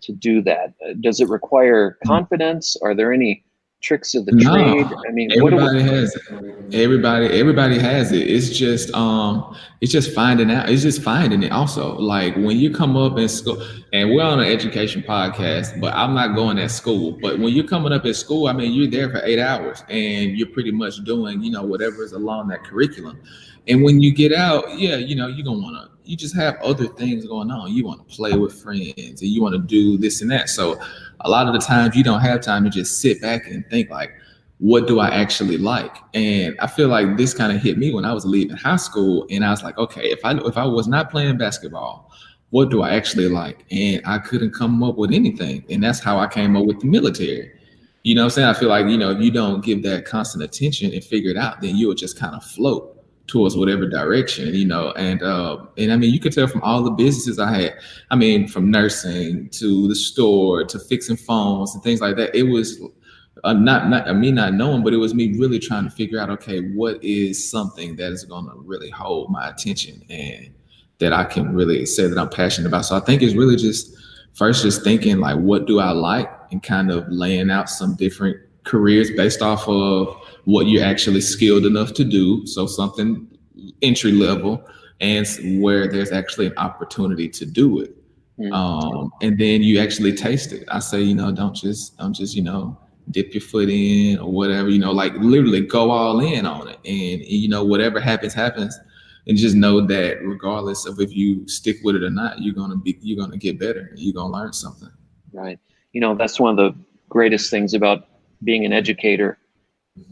to 0.02 0.12
do 0.12 0.42
that 0.44 0.74
uh, 0.88 0.94
does 1.02 1.20
it 1.20 1.30
require 1.30 1.92
mm-hmm. 1.92 2.08
confidence 2.08 2.78
are 2.84 2.94
there 2.94 3.12
any 3.12 3.44
tricks 3.82 4.16
of 4.16 4.26
the 4.26 4.32
no, 4.32 4.54
trade? 4.54 4.88
I 5.08 5.12
mean, 5.12 5.32
everybody 5.32 5.82
has 5.82 6.16
it. 6.16 6.74
Everybody, 6.74 7.28
everybody 7.28 7.80
has 7.80 8.12
it. 8.12 8.30
It's 8.30 8.50
just, 8.50 8.94
um, 8.94 9.56
it's 9.82 9.92
just 9.92 10.14
finding 10.14 10.52
out. 10.52 10.70
It's 10.70 10.82
just 10.82 11.02
finding 11.02 11.44
it. 11.44 11.52
Also, 11.52 11.98
like 11.98 12.36
when 12.36 12.58
you 12.58 12.74
come 12.74 12.98
up 12.98 13.18
in 13.18 13.30
school, 13.30 13.62
and 13.94 14.10
we're 14.10 14.24
on 14.24 14.40
an 14.40 14.48
education 14.48 15.02
podcast, 15.02 15.80
but 15.80 15.94
I'm 15.94 16.14
not 16.14 16.36
going 16.36 16.60
at 16.60 16.72
school. 16.72 17.18
But 17.22 17.40
when 17.40 17.54
you're 17.54 17.68
coming 17.68 17.94
up 17.94 18.06
at 18.06 18.16
school, 18.16 18.48
I 18.48 18.54
mean, 18.54 18.74
you're 18.74 18.90
there 18.90 19.10
for 19.10 19.22
eight 19.24 19.40
hours, 19.40 19.84
and 19.90 20.38
you're 20.38 20.50
pretty 20.50 20.72
much 20.72 21.04
doing, 21.04 21.42
you 21.42 21.52
know, 21.52 21.64
whatever 21.64 22.04
is 22.04 22.14
along 22.14 22.48
that 22.50 22.64
curriculum. 22.64 23.22
And 23.68 23.84
when 23.84 24.02
you 24.02 24.14
get 24.14 24.34
out, 24.34 24.78
yeah, 24.78 24.96
you 24.96 25.16
know, 25.16 25.28
you're 25.28 25.46
gonna 25.46 25.60
want 25.60 25.76
to. 25.76 25.97
You 26.08 26.16
just 26.16 26.36
have 26.36 26.56
other 26.62 26.88
things 26.88 27.26
going 27.26 27.52
on. 27.52 27.74
You 27.74 27.86
want 27.86 28.08
to 28.08 28.16
play 28.16 28.34
with 28.34 28.62
friends, 28.62 29.22
and 29.22 29.30
you 29.30 29.42
want 29.42 29.54
to 29.56 29.60
do 29.60 29.98
this 29.98 30.22
and 30.22 30.32
that. 30.32 30.50
So 30.50 30.80
a 31.22 31.30
lot 31.30 31.48
of 31.48 31.54
the 31.54 31.60
times 31.60 31.96
you 31.96 32.04
don't 32.04 32.22
have 32.22 32.42
time 32.42 32.64
to 32.64 32.70
just 32.70 33.02
sit 33.02 33.22
back 33.22 33.48
and 33.48 33.66
think 33.70 33.90
like 33.90 34.12
what 34.60 34.88
do 34.88 35.00
I 35.00 35.10
actually 35.10 35.58
like? 35.58 35.96
And 36.14 36.56
I 36.60 36.68
feel 36.68 36.88
like 36.88 37.16
this 37.16 37.34
kind 37.34 37.56
of 37.56 37.62
hit 37.62 37.78
me 37.78 37.94
when 37.94 38.06
I 38.06 38.14
was 38.14 38.26
leaving 38.26 38.58
high 38.58 38.78
school, 38.78 39.28
and 39.30 39.46
I 39.46 39.52
was 39.52 39.64
like, 39.64 39.78
okay, 39.78 40.10
if 40.10 40.20
I 40.24 40.38
if 40.38 40.58
I 40.58 40.66
was 40.66 40.88
not 40.88 41.12
playing 41.12 41.38
basketball, 41.38 42.12
what 42.50 42.70
do 42.70 42.82
I 42.82 42.96
actually 42.96 43.30
like? 43.30 43.66
And 43.72 44.02
I 44.06 44.18
couldn't 44.20 44.54
come 44.54 44.82
up 44.84 44.98
with 44.98 45.12
anything, 45.12 45.64
and 45.70 45.84
that's 45.84 46.00
how 46.00 46.18
I 46.18 46.28
came 46.28 46.56
up 46.56 46.66
with 46.66 46.80
the 46.80 46.88
military. 46.88 47.52
You 48.04 48.16
know 48.16 48.22
what 48.22 48.26
I'm 48.26 48.30
saying? 48.32 48.48
I 48.48 48.54
feel 48.54 48.70
like 48.70 48.88
you 48.88 48.98
know 48.98 49.12
if 49.12 49.22
you 49.22 49.32
don't 49.32 49.64
give 49.64 49.84
that 49.84 50.06
constant 50.06 50.44
attention 50.44 50.92
and 50.94 51.04
figure 51.04 51.30
it 51.30 51.38
out, 51.38 51.62
then 51.62 51.76
you'll 51.76 51.94
just 51.94 52.18
kind 52.18 52.36
of 52.36 52.44
float 52.44 52.97
towards 53.28 53.56
whatever 53.56 53.86
direction, 53.88 54.54
you 54.56 54.66
know. 54.66 54.92
And 54.94 55.22
uh, 55.22 55.58
and 55.78 55.92
I 55.92 55.98
mean, 55.98 56.14
you 56.14 56.20
could 56.20 56.34
tell 56.34 56.48
from 56.48 56.62
all 56.62 56.84
the 56.84 56.92
businesses 56.92 57.40
I 57.40 57.54
had. 57.54 57.78
I 58.10 58.16
mean, 58.16 58.48
from 58.48 58.72
nursing 58.72 59.50
to 59.50 59.88
the 59.88 59.96
store 59.96 60.64
to 60.66 60.80
fixing 60.80 61.18
phones 61.18 61.74
and 61.74 61.84
things 61.84 62.02
like 62.02 62.16
that. 62.16 62.36
It 62.36 62.44
was 62.44 62.82
uh, 63.44 63.54
not 63.54 63.90
not 63.90 64.16
me 64.16 64.32
not 64.32 64.54
knowing, 64.54 64.84
but 64.84 64.94
it 64.94 64.98
was 64.98 65.14
me 65.14 65.38
really 65.38 65.60
trying 65.60 65.84
to 65.84 65.92
figure 65.92 66.20
out, 66.20 66.30
okay, 66.30 66.62
what 66.70 67.04
is 67.04 67.50
something 67.50 67.96
that 67.98 68.12
is 68.12 68.24
going 68.24 68.46
to 68.46 68.56
really 68.56 68.90
hold 68.90 69.30
my 69.30 69.50
attention 69.50 70.04
and 70.10 70.50
that 71.00 71.14
I 71.14 71.24
can 71.26 71.54
really 71.54 71.86
say 71.86 72.08
that 72.08 72.18
I'm 72.18 72.30
passionate 72.30 72.68
about. 72.68 72.86
So 72.86 72.96
I 72.96 73.00
think 73.00 73.22
it's 73.22 73.36
really 73.36 73.56
just 73.56 73.96
first 74.34 74.64
just 74.64 74.84
thinking 74.84 75.20
like, 75.20 75.38
what 75.38 75.68
do 75.68 75.80
I 75.80 75.92
like, 75.92 76.30
and 76.52 76.64
kind 76.64 76.92
of 76.92 77.06
laying 77.10 77.52
out 77.52 77.70
some 77.70 77.96
different 77.96 78.38
careers 78.68 79.10
based 79.12 79.42
off 79.42 79.68
of 79.68 80.16
what 80.46 80.68
you're 80.68 80.84
actually 80.84 81.22
skilled 81.22 81.66
enough 81.66 81.94
to 81.94 82.04
do. 82.04 82.46
So 82.46 82.68
something 82.68 83.28
entry 83.82 84.12
level 84.12 84.64
and 85.00 85.26
where 85.62 85.88
there's 85.88 86.12
actually 86.12 86.48
an 86.48 86.58
opportunity 86.58 87.30
to 87.30 87.46
do 87.46 87.82
it. 87.82 87.96
Mm-hmm. 88.40 88.54
Um, 88.54 89.12
and 89.22 89.38
then 89.40 89.64
you 89.64 89.80
actually 89.80 90.14
taste 90.14 90.54
it. 90.54 90.68
I 90.70 90.80
say, 90.80 91.02
you 91.02 91.16
know, 91.16 91.32
don't 91.32 91.56
just 91.56 91.98
don't 91.98 92.14
just, 92.14 92.36
you 92.36 92.44
know, 92.44 92.78
dip 93.10 93.34
your 93.34 93.42
foot 93.42 93.70
in 93.70 94.20
or 94.20 94.32
whatever, 94.32 94.70
you 94.70 94.80
know, 94.80 94.92
like 94.92 95.14
literally 95.16 95.62
go 95.62 95.92
all 95.92 96.20
in 96.20 96.46
on 96.46 96.68
it. 96.68 96.78
And 96.86 97.24
you 97.26 97.50
know, 97.50 97.64
whatever 97.64 98.00
happens, 98.00 98.34
happens. 98.34 98.78
And 99.28 99.38
just 99.38 99.56
know 99.56 99.86
that 99.88 100.20
regardless 100.24 100.86
of 100.86 101.02
if 101.02 101.14
you 101.14 101.48
stick 101.48 101.78
with 101.84 101.96
it 101.96 102.04
or 102.04 102.10
not, 102.10 102.42
you're 102.42 102.54
gonna 102.54 102.78
be 102.78 102.98
you're 103.02 103.18
gonna 103.18 103.38
get 103.38 103.60
better. 103.60 103.92
You're 103.96 104.14
gonna 104.14 104.32
learn 104.32 104.54
something. 104.54 104.92
Right. 105.34 105.60
You 105.94 106.02
know, 106.02 106.16
that's 106.16 106.40
one 106.40 106.52
of 106.52 106.58
the 106.58 106.80
greatest 107.10 107.50
things 107.50 107.74
about 107.74 108.08
being 108.44 108.66
an 108.66 108.74
educator 108.74 109.38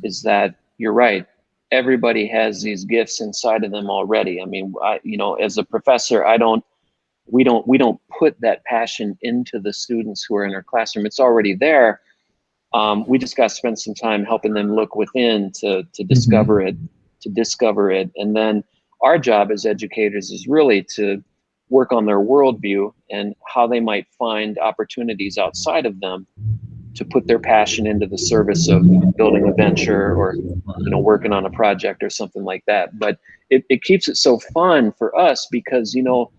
is 0.03 0.21
that 0.23 0.55
you're 0.77 0.93
right. 0.93 1.25
Everybody 1.71 2.27
has 2.27 2.61
these 2.61 2.85
gifts 2.85 3.21
inside 3.21 3.63
of 3.63 3.71
them 3.71 3.89
already. 3.89 4.41
I 4.41 4.45
mean, 4.45 4.73
I, 4.83 4.99
you 5.03 5.17
know, 5.17 5.35
as 5.35 5.57
a 5.57 5.63
professor, 5.63 6.25
I 6.25 6.37
don't, 6.37 6.63
we 7.27 7.43
don't, 7.43 7.67
we 7.67 7.77
don't 7.77 7.99
put 8.19 8.39
that 8.41 8.63
passion 8.65 9.17
into 9.21 9.59
the 9.59 9.73
students 9.73 10.23
who 10.23 10.35
are 10.35 10.45
in 10.45 10.53
our 10.53 10.63
classroom. 10.63 11.05
It's 11.05 11.19
already 11.19 11.55
there. 11.55 12.01
Um, 12.75 13.05
we 13.07 13.17
just 13.17 13.37
got 13.37 13.49
to 13.49 13.55
spend 13.55 13.79
some 13.79 13.93
time 13.93 14.25
helping 14.25 14.53
them 14.53 14.75
look 14.75 14.95
within 14.95 15.51
to 15.59 15.83
to 15.83 16.03
mm-hmm. 16.03 16.07
discover 16.07 16.59
mm-hmm. 16.59 16.83
it, 16.83 17.21
to 17.21 17.29
discover 17.29 17.89
it, 17.89 18.11
and 18.17 18.35
then 18.35 18.65
our 19.01 19.17
job 19.17 19.49
as 19.49 19.65
educators 19.65 20.29
is 20.29 20.45
really 20.45 20.83
to 20.95 21.23
work 21.69 21.93
on 21.93 22.05
their 22.05 22.19
worldview 22.19 22.93
and 23.09 23.33
how 23.47 23.65
they 23.65 23.79
might 23.79 24.07
find 24.19 24.57
opportunities 24.59 25.37
outside 25.37 25.85
of 25.85 25.99
them 26.01 26.27
to 26.95 27.05
put 27.05 27.27
their 27.27 27.39
passion 27.39 27.85
into 27.85 28.07
the 28.07 28.17
service 28.17 28.69
of 28.69 28.83
building 29.15 29.47
a 29.47 29.53
venture 29.53 30.15
or 30.15 30.35
you 30.35 30.89
know 30.89 30.99
working 30.99 31.33
on 31.33 31.45
a 31.45 31.49
project 31.49 32.03
or 32.03 32.09
something 32.09 32.43
like 32.43 32.63
that. 32.67 32.97
But 32.97 33.19
it, 33.49 33.65
it 33.69 33.83
keeps 33.83 34.07
it 34.07 34.17
so 34.17 34.39
fun 34.53 34.91
for 34.93 35.15
us 35.17 35.47
because 35.51 35.93
you 35.93 36.03
know 36.03 36.31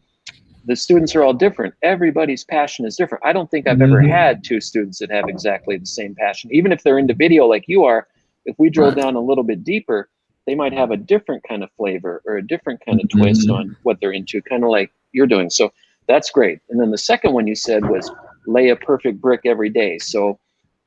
the 0.64 0.76
students 0.76 1.14
are 1.14 1.22
all 1.22 1.34
different. 1.34 1.74
Everybody's 1.82 2.44
passion 2.44 2.86
is 2.86 2.96
different. 2.96 3.24
I 3.24 3.32
don't 3.32 3.50
think 3.50 3.68
i've 3.68 3.80
ever 3.80 4.02
mm-hmm. 4.02 4.10
had 4.10 4.44
two 4.44 4.60
students 4.60 4.98
that 4.98 5.10
have 5.10 5.28
exactly 5.28 5.76
the 5.76 5.86
same 5.86 6.14
passion. 6.14 6.50
Even 6.52 6.72
if 6.72 6.82
they're 6.82 6.98
into 6.98 7.14
video 7.14 7.46
like 7.46 7.64
you 7.68 7.84
are 7.84 8.08
if 8.44 8.56
we 8.58 8.70
drill 8.70 8.92
down 8.92 9.16
a 9.16 9.20
little 9.20 9.44
bit 9.44 9.64
deeper 9.64 10.08
they 10.46 10.54
might 10.54 10.72
have 10.72 10.90
a 10.90 10.96
different 10.96 11.42
kind 11.46 11.62
of 11.62 11.70
flavor 11.76 12.22
or 12.24 12.36
a 12.36 12.46
different 12.46 12.80
kind 12.86 13.00
of 13.00 13.08
twist 13.08 13.42
mm-hmm. 13.42 13.56
on 13.56 13.76
what 13.82 13.98
they're 14.00 14.12
into 14.12 14.40
kind 14.40 14.62
of 14.62 14.70
like 14.70 14.92
you're 15.12 15.26
doing. 15.26 15.50
So 15.50 15.72
that's 16.08 16.30
great. 16.30 16.60
And 16.70 16.80
then 16.80 16.92
the 16.92 16.98
second 16.98 17.32
one 17.32 17.46
you 17.46 17.56
said 17.56 17.84
was 17.84 18.10
lay 18.46 18.68
a 18.68 18.76
perfect 18.76 19.20
brick 19.20 19.40
every 19.44 19.68
day. 19.68 19.98
So 19.98 20.38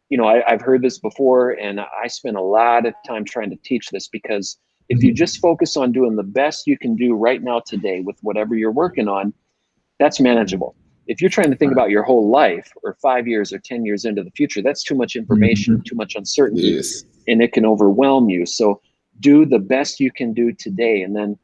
you 0.10 0.18
know, 0.18 0.28
I, 0.28 0.43
have 0.47 0.62
heard 0.62 0.82
this 0.82 0.97
before, 0.97 1.51
and 1.51 1.80
I 1.80 2.07
spend 2.07 2.36
a 2.36 2.41
lot 2.41 2.86
of 2.86 2.93
time 3.05 3.26
trying 3.26 3.51
to 3.51 3.55
teach 3.57 3.89
this 3.89 4.07
because 4.07 4.57
if 4.89 5.03
you 5.03 5.10
mm-hmm. 5.10 5.16
just 5.16 5.39
focus 5.39 5.78
on 5.78 5.91
doing 5.91 6.16
the 6.16 6.24
best 6.24 6.66
you 6.66 6.78
can 6.78 6.95
do 6.95 7.14
right 7.14 7.41
now 7.41 7.62
today 7.66 8.01
with 8.01 8.18
whatever 8.22 8.55
you're 8.55 8.72
working 8.72 9.07
on, 9.07 9.34
that's 9.99 10.20
manageable. 10.20 10.76
If 11.05 11.22
you're 11.22 11.30
trying 11.30 11.51
to 11.51 11.57
think 11.57 11.72
about 11.72 11.89
your 11.89 12.03
whole 12.03 12.30
life 12.30 12.72
or 12.84 12.95
five 13.01 13.28
years 13.28 13.53
or 13.53 13.60
10 13.60 13.86
years 13.86 14.05
into 14.05 14.24
the 14.24 14.32
future, 14.32 14.62
that's 14.62 14.84
too 14.84 14.95
much 14.95 15.16
information, 15.16 15.76
mm-hmm. 15.76 15.84
too 15.84 15.95
much 15.95 16.16
uncertainty, 16.16 16.64
yes. 16.64 17.03
and 17.28 17.41
it 17.41 17.53
can 17.53 17.66
overwhelm 17.66 18.30
you. 18.30 18.45
So 18.45 18.82
do 19.20 19.45
the 19.45 19.60
best 19.60 19.99
you 19.99 20.12
can 20.12 20.34
do 20.34 20.51
today 20.53 21.01
and 21.01 21.16
then 21.16 21.38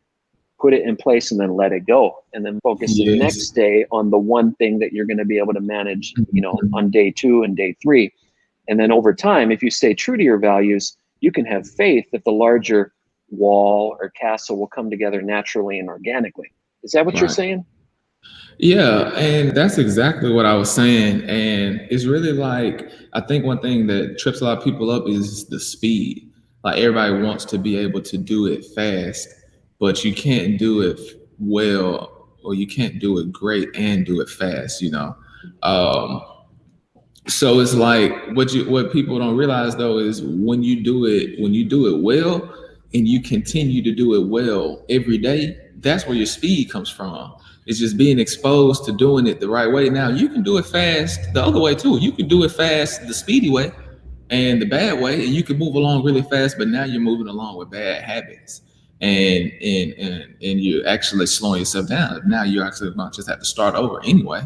put 0.59 0.73
it 0.73 0.83
in 0.83 0.95
place 0.95 1.31
and 1.31 1.39
then 1.39 1.55
let 1.55 1.71
it 1.71 1.85
go 1.85 2.23
and 2.33 2.45
then 2.45 2.59
focus 2.61 2.97
yes. 2.97 3.07
the 3.07 3.17
next 3.17 3.49
day 3.49 3.85
on 3.91 4.09
the 4.09 4.17
one 4.17 4.55
thing 4.55 4.79
that 4.79 4.93
you're 4.93 5.05
going 5.05 5.17
to 5.17 5.25
be 5.25 5.37
able 5.37 5.53
to 5.53 5.59
manage 5.59 6.13
you 6.31 6.41
know 6.41 6.53
mm-hmm. 6.53 6.73
on 6.73 6.89
day 6.89 7.11
two 7.11 7.43
and 7.43 7.57
day 7.57 7.75
three 7.81 8.11
and 8.67 8.79
then 8.79 8.91
over 8.91 9.13
time, 9.13 9.51
if 9.51 9.61
you 9.61 9.69
stay 9.69 9.93
true 9.93 10.17
to 10.17 10.23
your 10.23 10.37
values, 10.37 10.97
you 11.19 11.31
can 11.31 11.45
have 11.45 11.69
faith 11.69 12.05
that 12.11 12.23
the 12.23 12.31
larger 12.31 12.93
wall 13.29 13.97
or 13.99 14.09
castle 14.11 14.57
will 14.57 14.67
come 14.67 14.89
together 14.89 15.21
naturally 15.21 15.79
and 15.79 15.89
organically. 15.89 16.51
Is 16.83 16.91
that 16.91 17.05
what 17.05 17.15
right. 17.15 17.21
you're 17.21 17.29
saying? 17.29 17.65
Yeah, 18.57 19.09
and 19.15 19.55
that's 19.55 19.77
exactly 19.77 20.31
what 20.31 20.45
I 20.45 20.55
was 20.55 20.71
saying. 20.71 21.21
And 21.23 21.81
it's 21.89 22.05
really 22.05 22.31
like 22.31 22.89
I 23.13 23.21
think 23.21 23.45
one 23.45 23.59
thing 23.59 23.87
that 23.87 24.17
trips 24.17 24.41
a 24.41 24.45
lot 24.45 24.57
of 24.57 24.63
people 24.63 24.89
up 24.89 25.07
is 25.07 25.45
the 25.47 25.59
speed. 25.59 26.31
Like 26.63 26.77
everybody 26.77 27.21
wants 27.21 27.45
to 27.45 27.57
be 27.57 27.77
able 27.77 28.01
to 28.01 28.17
do 28.17 28.47
it 28.47 28.65
fast, 28.73 29.27
but 29.79 30.03
you 30.03 30.13
can't 30.13 30.57
do 30.57 30.81
it 30.81 30.99
well 31.37 32.37
or 32.43 32.53
you 32.53 32.65
can't 32.65 32.99
do 32.99 33.19
it 33.19 33.31
great 33.31 33.69
and 33.75 34.05
do 34.05 34.21
it 34.21 34.29
fast, 34.29 34.81
you 34.81 34.91
know. 34.91 35.15
Um, 35.63 36.21
so 37.27 37.59
it's 37.59 37.73
like 37.73 38.13
what 38.33 38.53
you 38.53 38.69
what 38.69 38.91
people 38.91 39.17
don't 39.17 39.35
realize 39.35 39.75
though 39.75 39.97
is 39.97 40.21
when 40.21 40.61
you 40.61 40.83
do 40.83 41.05
it 41.05 41.39
when 41.39 41.53
you 41.53 41.65
do 41.65 41.87
it 41.87 42.03
well 42.03 42.53
and 42.93 43.07
you 43.07 43.21
continue 43.21 43.81
to 43.83 43.91
do 43.91 44.13
it 44.13 44.27
well 44.27 44.85
every 44.89 45.17
day, 45.17 45.57
that's 45.79 46.05
where 46.05 46.15
your 46.15 46.25
speed 46.25 46.71
comes 46.71 46.89
from. 46.89 47.35
It's 47.65 47.79
just 47.79 47.97
being 47.97 48.19
exposed 48.19 48.85
to 48.85 48.91
doing 48.91 49.27
it 49.27 49.39
the 49.39 49.49
right 49.49 49.71
way. 49.71 49.89
Now 49.89 50.09
you 50.09 50.29
can 50.29 50.43
do 50.43 50.57
it 50.57 50.65
fast 50.65 51.33
the 51.33 51.43
other 51.43 51.59
way 51.59 51.75
too. 51.75 51.97
You 51.97 52.11
can 52.11 52.27
do 52.27 52.43
it 52.43 52.51
fast 52.51 53.05
the 53.07 53.13
speedy 53.13 53.49
way 53.49 53.71
and 54.29 54.61
the 54.61 54.65
bad 54.65 54.99
way, 55.01 55.25
and 55.25 55.33
you 55.33 55.43
can 55.43 55.57
move 55.57 55.75
along 55.75 56.03
really 56.03 56.21
fast, 56.23 56.57
but 56.57 56.67
now 56.67 56.83
you're 56.83 57.01
moving 57.01 57.27
along 57.27 57.57
with 57.57 57.69
bad 57.69 58.03
habits. 58.03 58.61
And 59.01 59.51
and 59.61 59.91
and 59.93 60.23
and 60.41 60.61
you're 60.61 60.87
actually 60.87 61.25
slowing 61.25 61.59
yourself 61.59 61.89
down. 61.89 62.21
Now 62.27 62.43
you're 62.43 62.65
actually 62.65 62.91
going 62.91 63.11
to 63.11 63.15
just 63.15 63.27
have 63.27 63.39
to 63.39 63.45
start 63.45 63.75
over 63.75 63.99
anyway. 64.05 64.43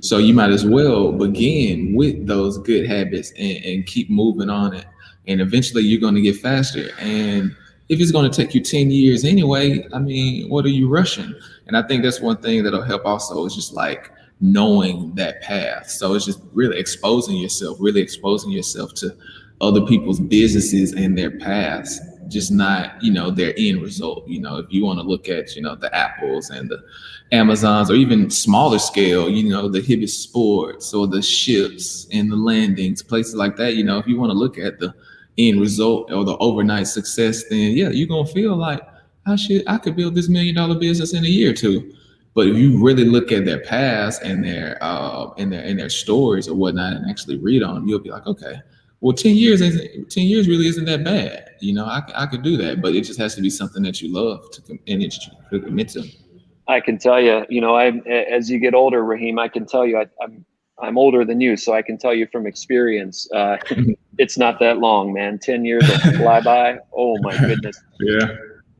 So 0.00 0.18
you 0.18 0.34
might 0.34 0.50
as 0.50 0.64
well 0.64 1.12
begin 1.12 1.94
with 1.94 2.26
those 2.26 2.58
good 2.58 2.86
habits 2.86 3.32
and, 3.38 3.64
and 3.64 3.86
keep 3.86 4.10
moving 4.10 4.50
on 4.50 4.74
it. 4.74 4.86
And 5.26 5.40
eventually 5.40 5.82
you're 5.82 6.00
going 6.00 6.14
to 6.14 6.20
get 6.20 6.36
faster. 6.36 6.90
And 7.00 7.54
if 7.88 8.00
it's 8.00 8.10
going 8.10 8.30
to 8.30 8.36
take 8.36 8.54
you 8.54 8.60
10 8.60 8.90
years 8.90 9.24
anyway, 9.24 9.86
I 9.92 9.98
mean, 9.98 10.48
what 10.48 10.64
are 10.64 10.70
you 10.70 10.88
rushing? 10.88 11.34
And 11.66 11.76
I 11.76 11.82
think 11.82 12.02
that's 12.02 12.20
one 12.20 12.36
thing 12.36 12.62
that'll 12.62 12.82
help 12.82 13.06
also 13.06 13.44
is 13.46 13.54
just 13.54 13.72
like 13.72 14.10
knowing 14.40 15.14
that 15.14 15.40
path. 15.42 15.90
So 15.90 16.14
it's 16.14 16.26
just 16.26 16.40
really 16.52 16.78
exposing 16.78 17.36
yourself, 17.36 17.78
really 17.80 18.02
exposing 18.02 18.50
yourself 18.50 18.92
to 18.94 19.16
other 19.60 19.80
people's 19.86 20.20
businesses 20.20 20.92
and 20.92 21.16
their 21.16 21.38
paths 21.38 21.98
just 22.28 22.52
not 22.52 23.02
you 23.02 23.12
know 23.12 23.30
their 23.30 23.54
end 23.56 23.82
result. 23.82 24.26
You 24.28 24.40
know 24.40 24.58
if 24.58 24.66
you 24.70 24.84
want 24.84 24.98
to 24.98 25.04
look 25.04 25.28
at 25.28 25.54
you 25.56 25.62
know 25.62 25.74
the 25.74 25.94
apples 25.94 26.50
and 26.50 26.68
the 26.68 26.82
amazons 27.32 27.90
or 27.90 27.94
even 27.94 28.30
smaller 28.30 28.78
scale 28.78 29.28
you 29.28 29.48
know 29.48 29.68
the 29.68 29.80
hibbett 29.80 30.08
sports 30.08 30.94
or 30.94 31.08
the 31.08 31.20
ships 31.20 32.06
and 32.12 32.30
the 32.30 32.36
landings 32.36 33.02
places 33.02 33.34
like 33.34 33.56
that 33.56 33.74
you 33.74 33.82
know 33.82 33.98
if 33.98 34.06
you 34.06 34.16
want 34.18 34.30
to 34.30 34.38
look 34.38 34.58
at 34.58 34.78
the 34.78 34.94
end 35.36 35.60
result 35.60 36.12
or 36.12 36.24
the 36.24 36.36
overnight 36.38 36.86
success 36.86 37.44
then 37.50 37.72
yeah 37.72 37.88
you're 37.88 38.06
gonna 38.06 38.26
feel 38.26 38.54
like 38.56 38.80
i 39.26 39.34
should 39.34 39.64
i 39.66 39.76
could 39.76 39.96
build 39.96 40.14
this 40.14 40.28
million 40.28 40.54
dollar 40.54 40.78
business 40.78 41.14
in 41.14 41.24
a 41.24 41.28
year 41.28 41.50
or 41.50 41.54
two. 41.54 41.92
But 42.34 42.48
if 42.48 42.56
you 42.58 42.84
really 42.84 43.06
look 43.06 43.32
at 43.32 43.46
their 43.46 43.60
past 43.60 44.22
and 44.22 44.44
their 44.44 44.76
uh 44.82 45.30
and 45.38 45.50
their 45.50 45.64
and 45.64 45.80
their 45.80 45.88
stories 45.88 46.48
or 46.48 46.54
whatnot 46.54 46.92
and 46.92 47.10
actually 47.10 47.38
read 47.38 47.62
on 47.62 47.88
you'll 47.88 47.98
be 47.98 48.10
like 48.10 48.26
okay 48.26 48.60
well, 49.06 49.14
10 49.14 49.36
years 49.36 49.60
isn't 49.60 50.10
10 50.10 50.24
years 50.24 50.48
really 50.48 50.66
isn't 50.66 50.84
that 50.86 51.04
bad. 51.04 51.50
You 51.60 51.74
know, 51.74 51.84
I, 51.84 52.02
I 52.16 52.26
could 52.26 52.42
do 52.42 52.56
that, 52.56 52.82
but 52.82 52.92
it 52.96 53.02
just 53.02 53.20
has 53.20 53.36
to 53.36 53.40
be 53.40 53.50
something 53.50 53.84
that 53.84 54.02
you 54.02 54.12
love 54.12 54.50
to 54.50 54.62
and 54.88 55.00
it's 55.00 55.16
to 55.52 55.60
commit 55.60 55.90
to. 55.90 56.02
I 56.66 56.80
can 56.80 56.98
tell 56.98 57.20
you, 57.20 57.46
you 57.48 57.60
know, 57.60 57.76
I 57.76 57.98
as 58.08 58.50
you 58.50 58.58
get 58.58 58.74
older, 58.74 59.04
Raheim, 59.04 59.38
I 59.38 59.46
can 59.46 59.64
tell 59.64 59.86
you, 59.86 59.98
I, 59.98 60.06
I'm 60.20 60.44
I'm 60.82 60.98
older 60.98 61.24
than 61.24 61.40
you, 61.40 61.56
so 61.56 61.72
I 61.72 61.82
can 61.82 61.96
tell 61.98 62.14
you 62.14 62.26
from 62.32 62.48
experience, 62.48 63.30
uh, 63.32 63.58
it's 64.18 64.36
not 64.36 64.58
that 64.58 64.78
long, 64.78 65.12
man. 65.12 65.38
Ten 65.38 65.64
years 65.64 65.88
will 65.88 66.12
fly 66.14 66.40
by. 66.40 66.78
Oh 66.92 67.16
my 67.20 67.38
goodness. 67.46 67.80
Yeah. 68.00 68.26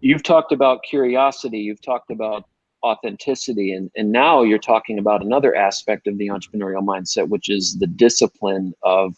You've 0.01 0.24
talked 0.24 0.51
about 0.51 0.83
curiosity. 0.83 1.61
You've 1.61 1.83
talked 1.83 2.11
about 2.11 2.49
authenticity, 2.85 3.72
and 3.72 3.91
and 3.97 4.12
now 4.12 4.43
you're 4.43 4.59
talking 4.59 4.99
about 4.99 5.22
another 5.22 5.55
aspect 5.55 6.07
of 6.07 6.18
the 6.18 6.29
entrepreneurial 6.29 6.85
mindset, 6.85 7.29
which 7.29 7.49
is 7.49 7.79
the 7.79 7.87
discipline 7.87 8.74
of, 8.83 9.16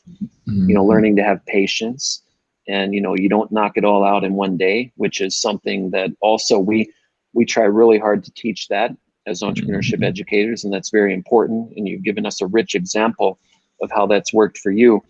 mm-hmm. 0.49 0.69
you 0.69 0.75
know, 0.75 0.81
mm-hmm. 0.81 0.91
learning 0.91 1.17
to 1.17 1.23
have 1.23 1.45
patience, 1.47 2.23
and 2.67 2.95
you 2.95 3.01
know, 3.01 3.15
you 3.15 3.29
don't 3.29 3.53
knock 3.53 3.77
it 3.77 3.85
all 3.85 4.05
out 4.05 4.25
in 4.25 4.35
one 4.35 4.57
day, 4.57 4.93
which 4.97 5.21
is 5.21 5.41
something 5.41 5.91
that 5.91 6.11
also 6.21 6.59
we 6.59 6.93
we 7.33 7.45
try 7.45 7.65
really 7.65 7.99
hard 7.99 8.25
to 8.25 8.33
teach 8.33 8.69
that 8.69 8.97
as 9.27 9.43
entrepreneurship 9.43 9.97
mm-hmm. 9.97 10.05
educators, 10.05 10.65
and 10.65 10.73
that's 10.73 10.91
very 10.91 11.13
important. 11.13 11.73
And 11.77 11.87
you've 11.87 12.03
given 12.03 12.27
us 12.27 12.41
a 12.41 12.47
rich 12.47 12.75
example 12.75 13.39
of 13.83 13.91
how 13.91 14.07
that's 14.07 14.33
worked 14.33 14.59
for 14.59 14.71
you. 14.71 15.03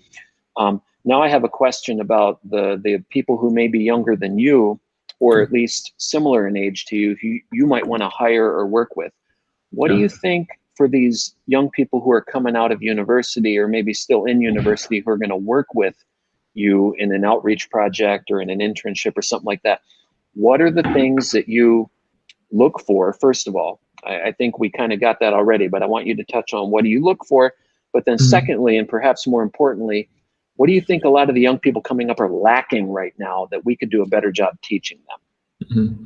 Um, 0.57 0.83
now 1.05 1.23
I 1.23 1.29
have 1.29 1.45
a 1.45 1.49
question 1.49 2.01
about 2.01 2.41
the 2.49 2.81
the 2.83 2.99
people 3.11 3.37
who 3.37 3.51
may 3.51 3.69
be 3.69 3.81
younger 3.81 4.17
than 4.17 4.39
you, 4.39 4.81
or 5.21 5.41
at 5.41 5.53
least 5.53 5.93
similar 5.97 6.47
in 6.47 6.57
age 6.57 6.85
to 6.87 6.97
you, 6.97 7.17
who 7.21 7.39
you 7.53 7.67
might 7.67 7.87
want 7.87 8.03
to 8.03 8.09
hire 8.09 8.47
or 8.47 8.67
work 8.67 8.97
with. 8.97 9.13
What 9.71 9.91
yeah. 9.91 9.97
do 9.97 10.03
you 10.03 10.09
think 10.09 10.49
for 10.77 10.89
these 10.89 11.35
young 11.47 11.71
people 11.71 12.01
who 12.01 12.13
are 12.13 12.23
coming 12.23 12.57
out 12.57 12.71
of 12.71 12.83
university 12.83 13.59
or 13.59 13.67
maybe 13.67 13.93
still 13.93 14.25
in 14.25 14.41
university 14.41 15.01
who 15.01 15.11
are 15.11 15.17
going 15.17 15.29
to 15.31 15.37
work 15.37 15.75
with 15.75 15.97
you 16.55 16.95
in 16.99 17.13
an 17.13 17.25
outreach 17.25 17.69
project 17.71 18.31
or 18.31 18.41
in 18.41 18.49
an 18.49 18.61
internship 18.61 19.17
or 19.17 19.23
something 19.23 19.47
like 19.47 19.63
that? 19.63 19.81
What 20.35 20.61
are 20.61 20.71
the 20.71 20.85
things 20.95 21.33
that 21.33 21.49
you 21.49 21.91
look 22.53 22.81
for, 22.81 23.13
first 23.13 23.49
of 23.49 23.57
all, 23.57 23.81
I, 24.05 24.21
I 24.21 24.33
think 24.33 24.59
we 24.59 24.71
kind 24.71 24.93
of 24.93 25.01
got 25.01 25.21
that 25.21 25.33
already, 25.33 25.69
but 25.69 25.83
I 25.83 25.87
want 25.87 26.07
you 26.07 26.15
to 26.17 26.25
touch 26.25 26.53
on 26.53 26.71
what 26.71 26.85
do 26.85 26.91
you 26.91 27.03
look 27.03 27.25
for? 27.27 27.55
But 27.93 28.05
then, 28.05 28.17
mm-hmm. 28.17 28.27
secondly, 28.27 28.77
and 28.77 28.89
perhaps 28.89 29.27
more 29.27 29.43
importantly, 29.43 30.09
what 30.59 30.67
do 30.67 30.73
you 30.73 30.81
think 30.81 31.05
a 31.05 31.09
lot 31.09 31.29
of 31.29 31.37
the 31.37 31.41
young 31.41 31.59
people 31.61 31.81
coming 31.81 32.11
up 32.11 32.19
are 32.19 32.29
lacking 32.29 32.91
right 32.91 33.15
now 33.17 33.47
that 33.53 33.65
we 33.65 33.77
could 33.77 33.91
do 33.91 34.03
a 34.03 34.07
better 34.07 34.33
job 34.33 34.61
teaching 34.61 34.99
them? 35.09 35.71
Mm-hmm. 35.71 36.05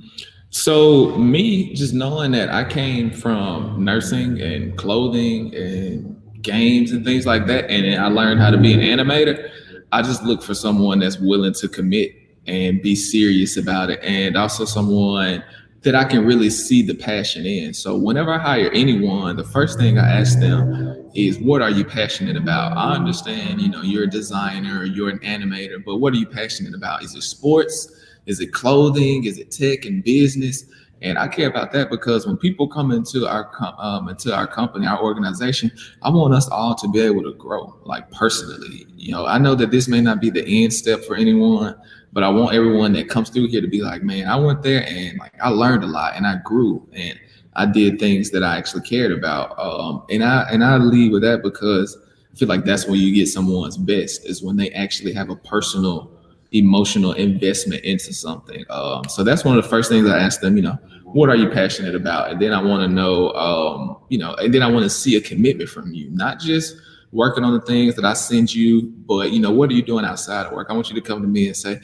So, 0.50 1.16
me 1.16 1.72
just 1.72 1.94
knowing 1.94 2.32
that 2.32 2.50
I 2.50 2.64
came 2.64 3.11
from 3.11 3.82
nursing 3.82 4.38
and 4.42 4.76
clothing 4.76 5.55
and 5.55 6.20
games 6.42 6.92
and 6.92 7.03
things 7.03 7.24
like 7.24 7.46
that, 7.46 7.70
and 7.70 7.98
I 7.98 8.09
learned 8.09 8.40
how 8.40 8.50
to 8.50 8.59
be 8.59 8.74
an 8.74 8.80
animator, 8.80 9.50
I 9.90 10.03
just 10.03 10.22
look 10.22 10.42
for 10.42 10.53
someone 10.53 10.98
that's 10.98 11.18
willing 11.18 11.55
to 11.55 11.68
commit 11.68 12.12
and 12.46 12.82
be 12.82 12.94
serious 12.94 13.57
about 13.57 13.88
it, 13.88 14.00
and 14.03 14.36
also 14.36 14.66
someone 14.66 15.42
that 15.83 15.95
I 15.97 16.05
can 16.05 16.24
really 16.24 16.51
see 16.51 16.83
the 16.83 16.95
passion 16.95 17.45
in. 17.45 17.74
So 17.74 17.97
whenever 17.97 18.33
I 18.33 18.39
hire 18.39 18.70
anyone, 18.72 19.37
the 19.37 19.45
first 19.45 19.78
thing 19.78 19.99
I 19.99 20.09
ask 20.09 20.39
them 20.39 21.11
is, 21.14 21.39
what 21.39 21.61
are 21.61 21.70
you 21.70 21.85
passionate 21.85 22.37
about? 22.37 22.76
I 22.76 22.95
understand, 22.95 23.61
you 23.61 23.68
know, 23.68 23.83
you're 23.83 24.05
a 24.05 24.11
designer, 24.11 24.85
you're 24.85 25.09
an 25.09 25.18
animator, 25.20 25.85
but 25.85 25.97
what 25.97 26.12
are 26.12 26.16
you 26.16 26.26
passionate 26.26 26.74
about? 26.74 27.03
Is 27.03 27.14
it 27.16 27.22
sports? 27.22 28.01
Is 28.26 28.41
it 28.41 28.53
clothing? 28.53 29.24
Is 29.24 29.39
it 29.39 29.51
tech 29.51 29.85
and 29.85 30.05
business? 30.05 30.64
And 31.03 31.18
I 31.18 31.26
care 31.26 31.49
about 31.49 31.72
that 31.72 31.91
because 31.91 32.28
when 32.28 32.37
people 32.37 32.68
come 32.68 32.93
into 32.93 33.26
our 33.26 33.51
um, 33.78 34.09
into 34.09 34.33
our 34.33 34.47
company, 34.47 34.87
our 34.87 35.03
organization, 35.03 35.72
I 36.03 36.11
want 36.11 36.33
us 36.33 36.49
all 36.49 36.76
to 36.76 36.89
be 36.89 37.01
able 37.01 37.24
to 37.24 37.35
grow, 37.35 37.76
like 37.85 38.09
personally. 38.12 38.87
You 38.97 39.11
know, 39.11 39.26
I 39.26 39.39
know 39.39 39.57
that 39.57 39.72
this 39.72 39.89
may 39.89 40.01
not 40.01 40.20
be 40.20 40.30
the 40.30 40.45
end 40.47 40.72
step 40.72 41.03
for 41.03 41.16
anyone, 41.16 41.74
but 42.12 42.22
I 42.22 42.28
want 42.28 42.54
everyone 42.54 42.92
that 42.92 43.08
comes 43.08 43.30
through 43.30 43.48
here 43.48 43.60
to 43.60 43.68
be 43.68 43.80
like, 43.80 44.02
man, 44.02 44.28
I 44.28 44.36
went 44.36 44.62
there 44.62 44.86
and 44.86 45.18
like 45.18 45.34
I 45.42 45.48
learned 45.48 45.82
a 45.82 45.86
lot 45.86 46.14
and 46.14 46.26
I 46.26 46.36
grew 46.44 46.86
and 46.92 47.18
I 47.54 47.66
did 47.66 47.98
things 47.98 48.30
that 48.30 48.42
I 48.42 48.56
actually 48.56 48.82
cared 48.82 49.12
about. 49.12 49.58
Um, 49.58 50.04
and 50.10 50.22
I 50.22 50.42
and 50.50 50.62
I 50.62 50.76
leave 50.76 51.12
with 51.12 51.22
that 51.22 51.42
because 51.42 51.96
I 52.32 52.36
feel 52.36 52.48
like 52.48 52.64
that's 52.64 52.86
when 52.86 53.00
you 53.00 53.14
get 53.14 53.28
someone's 53.28 53.76
best 53.76 54.26
is 54.26 54.42
when 54.42 54.56
they 54.56 54.70
actually 54.72 55.12
have 55.14 55.30
a 55.30 55.36
personal 55.36 56.10
emotional 56.52 57.12
investment 57.12 57.82
into 57.82 58.12
something. 58.12 58.64
Um, 58.68 59.04
so 59.08 59.24
that's 59.24 59.44
one 59.44 59.56
of 59.56 59.62
the 59.62 59.70
first 59.70 59.90
things 59.90 60.08
I 60.08 60.18
ask 60.18 60.40
them, 60.40 60.56
you 60.56 60.62
know, 60.62 60.78
what 61.04 61.30
are 61.30 61.36
you 61.36 61.48
passionate 61.48 61.94
about? 61.94 62.30
And 62.30 62.40
then 62.40 62.52
I 62.52 62.62
want 62.62 62.82
to 62.82 62.88
know, 62.88 63.32
um, 63.32 63.98
you 64.10 64.18
know, 64.18 64.34
and 64.34 64.52
then 64.52 64.62
I 64.62 64.70
want 64.70 64.84
to 64.84 64.90
see 64.90 65.16
a 65.16 65.20
commitment 65.20 65.70
from 65.70 65.94
you, 65.94 66.10
not 66.10 66.40
just 66.40 66.76
working 67.10 67.44
on 67.44 67.52
the 67.52 67.60
things 67.60 67.94
that 67.96 68.04
I 68.04 68.14
send 68.14 68.54
you, 68.54 68.82
but 69.06 69.32
you 69.32 69.40
know, 69.40 69.50
what 69.50 69.70
are 69.70 69.74
you 69.74 69.82
doing 69.82 70.04
outside 70.04 70.46
of 70.46 70.52
work? 70.52 70.68
I 70.70 70.74
want 70.74 70.88
you 70.88 70.94
to 70.94 71.00
come 71.00 71.20
to 71.22 71.28
me 71.28 71.46
and 71.46 71.56
say, 71.56 71.80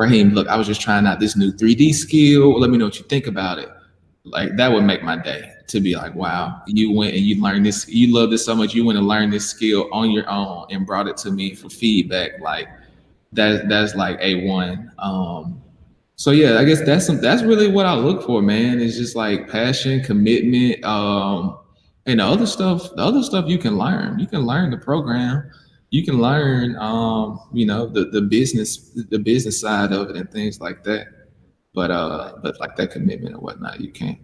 Raheim, 0.00 0.32
look, 0.32 0.48
I 0.48 0.56
was 0.56 0.66
just 0.66 0.80
trying 0.80 1.06
out 1.06 1.20
this 1.20 1.36
new 1.36 1.52
3D 1.52 1.92
skill. 1.94 2.58
Let 2.58 2.70
me 2.70 2.78
know 2.78 2.86
what 2.86 2.98
you 2.98 3.04
think 3.04 3.26
about 3.26 3.58
it. 3.58 3.68
Like 4.24 4.56
that 4.56 4.72
would 4.72 4.84
make 4.84 5.02
my 5.02 5.16
day 5.16 5.52
to 5.68 5.78
be 5.78 5.94
like, 5.94 6.14
wow, 6.14 6.62
you 6.66 6.90
went 6.90 7.14
and 7.14 7.22
you 7.22 7.40
learned 7.40 7.66
this, 7.66 7.86
you 7.86 8.12
love 8.14 8.30
this 8.30 8.46
so 8.46 8.54
much, 8.54 8.74
you 8.74 8.84
went 8.84 8.98
and 8.98 9.06
learned 9.06 9.32
this 9.32 9.48
skill 9.50 9.90
on 9.92 10.10
your 10.10 10.28
own 10.28 10.66
and 10.70 10.86
brought 10.86 11.06
it 11.06 11.18
to 11.18 11.30
me 11.30 11.54
for 11.54 11.68
feedback. 11.68 12.40
Like 12.40 12.68
that 13.32 13.68
that's 13.68 13.94
like 13.94 14.18
a 14.20 14.46
one. 14.46 14.90
Um, 14.98 15.62
so 16.16 16.30
yeah, 16.30 16.58
I 16.58 16.64
guess 16.64 16.80
that's 16.80 17.06
some, 17.06 17.20
that's 17.20 17.42
really 17.42 17.68
what 17.68 17.84
I 17.84 17.94
look 17.94 18.24
for, 18.24 18.40
man. 18.40 18.80
It's 18.80 18.96
just 18.96 19.16
like 19.16 19.50
passion, 19.50 20.02
commitment, 20.02 20.82
um, 20.82 21.58
and 22.06 22.20
the 22.20 22.24
other 22.24 22.46
stuff. 22.46 22.88
The 22.96 23.02
other 23.02 23.22
stuff 23.22 23.48
you 23.48 23.58
can 23.58 23.76
learn. 23.76 24.18
You 24.18 24.26
can 24.26 24.40
learn 24.40 24.70
the 24.70 24.78
program 24.78 25.50
you 25.90 26.04
can 26.04 26.20
learn 26.20 26.76
um, 26.76 27.40
you 27.52 27.66
know 27.66 27.86
the 27.86 28.06
the 28.06 28.22
business 28.22 28.90
the 29.10 29.18
business 29.18 29.60
side 29.60 29.92
of 29.92 30.10
it 30.10 30.16
and 30.16 30.30
things 30.30 30.60
like 30.60 30.84
that. 30.84 31.06
But 31.74 31.90
uh 31.90 32.34
but 32.42 32.58
like 32.58 32.76
that 32.76 32.90
commitment 32.90 33.34
and 33.34 33.42
whatnot 33.42 33.80
you 33.80 33.92
can't. 33.92 34.18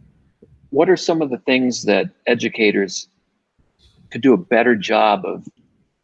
What 0.71 0.89
are 0.89 0.97
some 0.97 1.23
of 1.23 1.31
the 1.31 1.39
things 1.39 1.85
that 1.85 2.11
educators 2.27 3.09
could 4.11 4.21
do 4.21 4.33
a 4.33 4.37
better 4.37 4.75
job 4.75 5.25
of 5.25 5.47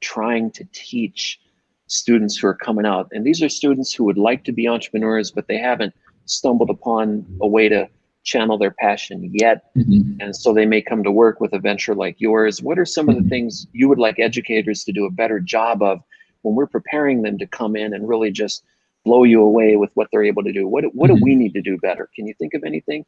trying 0.01 0.51
to 0.53 0.65
teach 0.73 1.41
students 1.87 2.37
who 2.37 2.47
are 2.47 2.55
coming 2.55 2.87
out? 2.87 3.09
And 3.13 3.25
these 3.25 3.43
are 3.43 3.49
students 3.49 3.93
who 3.93 4.05
would 4.05 4.19
like 4.19 4.45
to 4.45 4.53
be 4.53 4.69
entrepreneurs 4.69 5.31
but 5.31 5.49
they 5.49 5.59
haven't 5.59 5.95
stumbled 6.27 6.71
upon 6.71 7.27
a 7.41 7.47
way 7.47 7.69
to 7.69 7.89
channel 8.25 8.59
their 8.59 8.70
passion 8.70 9.31
yet. 9.33 9.75
Mm-hmm. 9.77 10.20
And 10.20 10.35
so 10.35 10.53
they 10.53 10.66
may 10.66 10.81
come 10.81 11.03
to 11.03 11.11
work 11.11 11.41
with 11.41 11.53
a 11.53 11.59
venture 11.59 11.95
like 11.95 12.20
yours. 12.20 12.62
What 12.62 12.79
are 12.79 12.85
some 12.85 13.09
of 13.09 13.16
the 13.16 13.20
mm-hmm. 13.20 13.31
things 13.31 13.66
you 13.73 13.89
would 13.89 13.99
like 13.99 14.18
educators 14.18 14.85
to 14.85 14.93
do 14.93 15.07
a 15.07 15.11
better 15.11 15.41
job 15.41 15.83
of 15.83 16.01
when 16.43 16.55
we're 16.55 16.66
preparing 16.66 17.23
them 17.23 17.39
to 17.39 17.47
come 17.47 17.77
in 17.77 17.95
and 17.95 18.09
really 18.09 18.31
just 18.31 18.64
blow 19.05 19.25
you 19.25 19.43
away 19.43 19.77
with 19.77 19.91
what 19.95 20.09
they're 20.12 20.25
able 20.25 20.45
to 20.45 20.53
do? 20.53 20.68
What, 20.68 20.85
what 20.95 21.11
mm-hmm. 21.11 21.18
do 21.18 21.25
we 21.25 21.35
need 21.35 21.55
to 21.55 21.62
do 21.62 21.77
better? 21.79 22.09
Can 22.14 22.27
you 22.27 22.35
think 22.39 22.55
of 22.55 22.62
anything? 22.64 23.05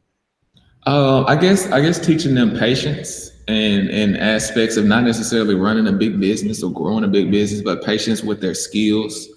Uh, 0.85 1.23
I 1.23 1.35
guess 1.35 1.65
I 1.71 1.81
guess 1.81 1.97
teaching 1.97 2.35
them 2.35 2.55
patience 2.59 3.31
and 3.47 3.89
and 3.89 4.15
aspects 4.17 4.77
of 4.77 4.85
not 4.85 5.03
necessarily 5.03 5.55
running 5.55 5.87
a 5.87 5.91
big 5.91 6.19
business 6.19 6.61
or 6.61 6.71
growing 6.71 7.03
a 7.03 7.07
big 7.07 7.31
business, 7.31 7.63
but 7.63 7.83
patience 7.83 8.21
with 8.21 8.39
their 8.39 8.53
skills. 8.53 9.27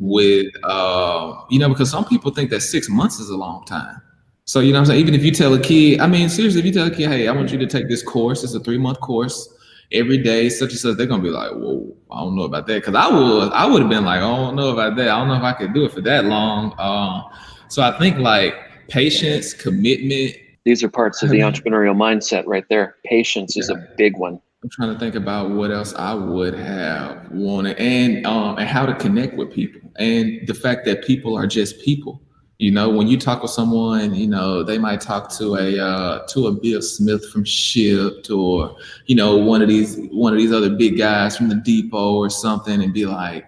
With 0.00 0.46
uh, 0.64 1.34
you 1.50 1.60
know, 1.60 1.68
because 1.68 1.90
some 1.90 2.04
people 2.04 2.32
think 2.32 2.50
that 2.50 2.62
six 2.62 2.88
months 2.88 3.20
is 3.20 3.30
a 3.30 3.36
long 3.36 3.64
time. 3.64 4.00
So 4.48 4.60
you 4.60 4.72
know 4.72 4.78
I'm 4.78 4.86
saying? 4.86 5.00
Even 5.00 5.12
if 5.12 5.22
you 5.22 5.30
tell 5.30 5.52
a 5.52 5.60
kid, 5.60 6.00
I 6.00 6.06
mean, 6.06 6.30
seriously, 6.30 6.60
if 6.60 6.64
you 6.64 6.72
tell 6.72 6.86
a 6.86 6.90
kid, 6.90 7.10
hey, 7.10 7.28
I 7.28 7.32
want 7.32 7.52
you 7.52 7.58
to 7.58 7.66
take 7.66 7.86
this 7.86 8.02
course, 8.02 8.42
it's 8.42 8.54
a 8.54 8.60
three-month 8.60 8.98
course 9.00 9.46
every 9.92 10.16
day, 10.16 10.48
such 10.48 10.70
and 10.70 10.78
such, 10.78 10.96
they're 10.96 11.06
gonna 11.06 11.22
be 11.22 11.28
like, 11.28 11.50
Whoa, 11.50 11.94
I 12.10 12.20
don't 12.20 12.34
know 12.34 12.44
about 12.44 12.66
that. 12.68 12.82
Cause 12.82 12.94
I 12.94 13.08
would 13.08 13.52
I 13.52 13.66
would 13.66 13.82
have 13.82 13.90
been 13.90 14.06
like, 14.06 14.16
I 14.16 14.20
don't 14.20 14.56
know 14.56 14.70
about 14.70 14.96
that. 14.96 15.08
I 15.10 15.18
don't 15.18 15.28
know 15.28 15.34
if 15.34 15.42
I 15.42 15.52
could 15.52 15.74
do 15.74 15.84
it 15.84 15.92
for 15.92 16.00
that 16.00 16.24
long. 16.24 16.74
Um, 16.78 17.24
so 17.68 17.82
I 17.82 17.98
think 17.98 18.16
like 18.16 18.54
patience, 18.88 19.52
commitment. 19.52 20.36
These 20.64 20.82
are 20.82 20.88
parts 20.88 21.22
of 21.22 21.28
the 21.28 21.40
entrepreneurial 21.48 21.94
mindset 21.94 22.44
right 22.46 22.64
there. 22.70 22.96
Patience 23.04 23.54
yeah. 23.54 23.64
is 23.64 23.68
a 23.68 23.86
big 23.98 24.16
one. 24.16 24.40
I'm 24.62 24.70
trying 24.70 24.94
to 24.94 24.98
think 24.98 25.14
about 25.14 25.50
what 25.50 25.70
else 25.70 25.92
I 25.94 26.14
would 26.14 26.54
have 26.54 27.30
wanted 27.30 27.76
and 27.76 28.26
um 28.26 28.56
and 28.56 28.66
how 28.66 28.86
to 28.86 28.94
connect 28.94 29.36
with 29.36 29.52
people 29.52 29.82
and 29.96 30.40
the 30.46 30.54
fact 30.54 30.86
that 30.86 31.04
people 31.04 31.36
are 31.36 31.46
just 31.46 31.80
people 31.82 32.22
you 32.58 32.72
know, 32.72 32.90
when 32.90 33.06
you 33.06 33.16
talk 33.16 33.42
with 33.42 33.52
someone, 33.52 34.16
you 34.16 34.26
know, 34.26 34.64
they 34.64 34.78
might 34.78 35.00
talk 35.00 35.30
to 35.38 35.54
a 35.54 35.78
uh, 35.78 36.26
to 36.26 36.48
a 36.48 36.52
Bill 36.52 36.82
Smith 36.82 37.30
from 37.30 37.44
Shipt 37.44 38.36
or 38.36 38.76
you 39.06 39.14
know 39.14 39.36
one 39.36 39.62
of 39.62 39.68
these 39.68 39.96
one 40.10 40.32
of 40.32 40.40
these 40.40 40.52
other 40.52 40.70
big 40.70 40.98
guys 40.98 41.36
from 41.36 41.48
the 41.48 41.54
Depot 41.54 42.16
or 42.16 42.28
something, 42.28 42.82
and 42.82 42.92
be 42.92 43.06
like, 43.06 43.46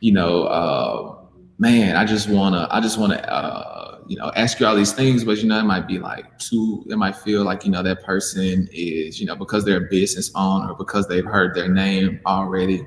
you 0.00 0.10
know, 0.10 0.44
uh, 0.44 1.14
man, 1.58 1.94
I 1.94 2.04
just 2.04 2.28
wanna 2.28 2.66
I 2.72 2.80
just 2.80 2.98
wanna 2.98 3.14
uh, 3.14 3.98
you 4.08 4.16
know 4.16 4.32
ask 4.34 4.58
you 4.58 4.66
all 4.66 4.74
these 4.74 4.92
things, 4.92 5.22
but 5.22 5.38
you 5.38 5.48
know, 5.48 5.60
it 5.60 5.64
might 5.64 5.86
be 5.86 6.00
like 6.00 6.36
too. 6.40 6.84
It 6.90 6.96
might 6.96 7.14
feel 7.14 7.44
like 7.44 7.64
you 7.64 7.70
know 7.70 7.84
that 7.84 8.02
person 8.02 8.68
is 8.72 9.20
you 9.20 9.26
know 9.26 9.36
because 9.36 9.64
they're 9.64 9.86
a 9.86 9.88
business 9.88 10.32
owner 10.34 10.74
because 10.74 11.06
they've 11.06 11.24
heard 11.24 11.54
their 11.54 11.68
name 11.68 12.20
already. 12.26 12.84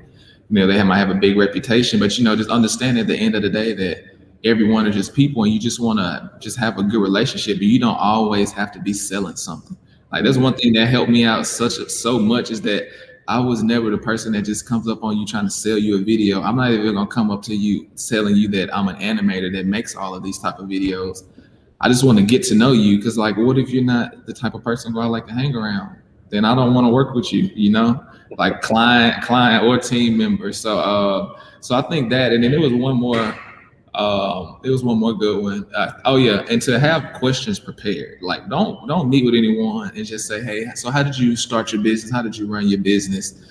You 0.50 0.60
know, 0.60 0.66
they 0.66 0.82
might 0.82 0.98
have 0.98 1.08
a 1.08 1.14
big 1.14 1.38
reputation, 1.38 1.98
but 1.98 2.18
you 2.18 2.24
know, 2.24 2.36
just 2.36 2.50
understand 2.50 2.98
at 2.98 3.06
the 3.06 3.16
end 3.16 3.34
of 3.34 3.40
the 3.40 3.48
day 3.48 3.72
that 3.72 4.15
everyone 4.46 4.86
are 4.86 4.92
just 4.92 5.14
people 5.14 5.44
and 5.44 5.52
you 5.52 5.60
just 5.60 5.80
want 5.80 5.98
to 5.98 6.30
just 6.38 6.56
have 6.56 6.78
a 6.78 6.82
good 6.82 7.00
relationship 7.00 7.58
you 7.60 7.78
don't 7.78 7.98
always 7.98 8.52
have 8.52 8.72
to 8.72 8.80
be 8.80 8.92
selling 8.92 9.36
something 9.36 9.76
like 10.12 10.24
that's 10.24 10.38
one 10.38 10.54
thing 10.54 10.72
that 10.72 10.86
helped 10.86 11.10
me 11.10 11.24
out 11.24 11.46
such 11.46 11.74
so 11.88 12.18
much 12.18 12.50
is 12.50 12.60
that 12.60 12.88
I 13.28 13.40
was 13.40 13.62
never 13.62 13.90
the 13.90 13.98
person 13.98 14.32
that 14.32 14.42
just 14.42 14.68
comes 14.68 14.88
up 14.88 15.02
on 15.02 15.16
you 15.18 15.26
trying 15.26 15.46
to 15.46 15.50
sell 15.50 15.76
you 15.76 15.96
a 15.96 15.98
video. 15.98 16.42
I'm 16.42 16.56
not 16.56 16.70
even 16.70 16.94
gonna 16.94 17.08
come 17.08 17.30
up 17.30 17.42
to 17.42 17.54
you 17.56 17.88
telling 17.96 18.36
you 18.36 18.46
that 18.48 18.74
I'm 18.76 18.86
an 18.86 18.96
animator 18.96 19.52
that 19.52 19.66
makes 19.66 19.96
all 19.96 20.14
of 20.14 20.22
these 20.22 20.38
type 20.38 20.60
of 20.60 20.66
videos. 20.66 21.24
I 21.80 21.88
just 21.88 22.04
want 22.04 22.18
to 22.18 22.24
get 22.24 22.42
to 22.44 22.54
know 22.54 22.72
you 22.72 22.96
because, 22.96 23.18
like, 23.18 23.36
what 23.36 23.58
if 23.58 23.68
you're 23.70 23.84
not 23.84 24.26
the 24.26 24.32
type 24.32 24.54
of 24.54 24.62
person 24.62 24.92
who 24.92 25.00
I 25.00 25.06
like 25.06 25.26
to 25.26 25.32
hang 25.32 25.54
around? 25.54 25.96
Then 26.30 26.44
I 26.44 26.54
don't 26.54 26.72
want 26.72 26.86
to 26.86 26.90
work 26.92 27.14
with 27.14 27.32
you. 27.32 27.50
You 27.54 27.70
know, 27.70 28.04
like 28.38 28.62
client, 28.62 29.22
client 29.24 29.64
or 29.64 29.76
team 29.76 30.16
member. 30.16 30.52
So, 30.52 30.78
uh, 30.78 31.40
so 31.60 31.74
I 31.74 31.82
think 31.82 32.10
that, 32.10 32.32
and 32.32 32.42
then 32.42 32.52
there 32.52 32.60
was 32.60 32.72
one 32.72 32.96
more 32.96 33.36
um, 33.96 34.60
it 34.62 34.68
was 34.68 34.84
one 34.84 34.98
more 34.98 35.14
good 35.14 35.42
one. 35.42 35.66
Uh, 35.74 35.92
oh 36.04 36.16
yeah, 36.16 36.44
and 36.50 36.60
to 36.62 36.78
have 36.78 37.14
questions 37.14 37.58
prepared. 37.58 38.18
Like 38.20 38.48
don't 38.50 38.86
don't 38.86 39.08
meet 39.08 39.24
with 39.24 39.34
anyone 39.34 39.90
and 39.96 40.04
just 40.04 40.28
say, 40.28 40.42
hey, 40.42 40.66
so 40.74 40.90
how 40.90 41.02
did 41.02 41.16
you 41.16 41.34
start 41.34 41.72
your 41.72 41.82
business? 41.82 42.12
How 42.12 42.20
did 42.20 42.36
you 42.36 42.46
run 42.46 42.68
your 42.68 42.80
business? 42.80 43.42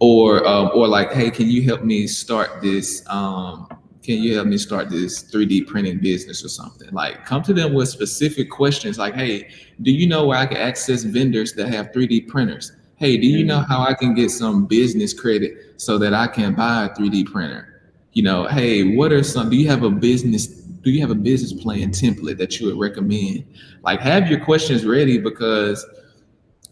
Or 0.00 0.46
um, 0.46 0.72
or 0.74 0.88
like, 0.88 1.12
hey, 1.12 1.30
can 1.30 1.48
you 1.48 1.62
help 1.62 1.82
me 1.82 2.08
start 2.08 2.60
this? 2.60 3.04
Um, 3.08 3.68
can 4.02 4.16
you 4.22 4.34
help 4.34 4.48
me 4.48 4.58
start 4.58 4.90
this 4.90 5.24
3D 5.32 5.68
printing 5.68 6.00
business 6.00 6.44
or 6.44 6.48
something? 6.48 6.90
Like 6.90 7.24
come 7.24 7.42
to 7.44 7.54
them 7.54 7.72
with 7.72 7.88
specific 7.88 8.50
questions 8.50 8.98
like, 8.98 9.14
hey, 9.14 9.48
do 9.82 9.92
you 9.92 10.08
know 10.08 10.26
where 10.26 10.38
I 10.38 10.46
can 10.46 10.56
access 10.56 11.04
vendors 11.04 11.52
that 11.54 11.68
have 11.68 11.92
3D 11.92 12.26
printers? 12.26 12.72
Hey, 12.96 13.18
do 13.18 13.26
you 13.26 13.44
know 13.44 13.60
how 13.60 13.82
I 13.82 13.94
can 13.94 14.14
get 14.14 14.30
some 14.30 14.66
business 14.66 15.14
credit 15.14 15.80
so 15.80 15.96
that 15.98 16.12
I 16.12 16.26
can 16.26 16.54
buy 16.54 16.86
a 16.86 16.88
3D 16.88 17.26
printer? 17.26 17.75
You 18.16 18.22
know, 18.22 18.46
hey, 18.46 18.96
what 18.96 19.12
are 19.12 19.22
some, 19.22 19.50
do 19.50 19.56
you 19.56 19.68
have 19.68 19.82
a 19.82 19.90
business, 19.90 20.46
do 20.46 20.90
you 20.90 21.02
have 21.02 21.10
a 21.10 21.14
business 21.14 21.52
plan 21.52 21.90
template 21.90 22.38
that 22.38 22.58
you 22.58 22.66
would 22.66 22.78
recommend? 22.78 23.44
Like 23.82 24.00
have 24.00 24.30
your 24.30 24.40
questions 24.40 24.86
ready 24.86 25.18
because, 25.18 25.84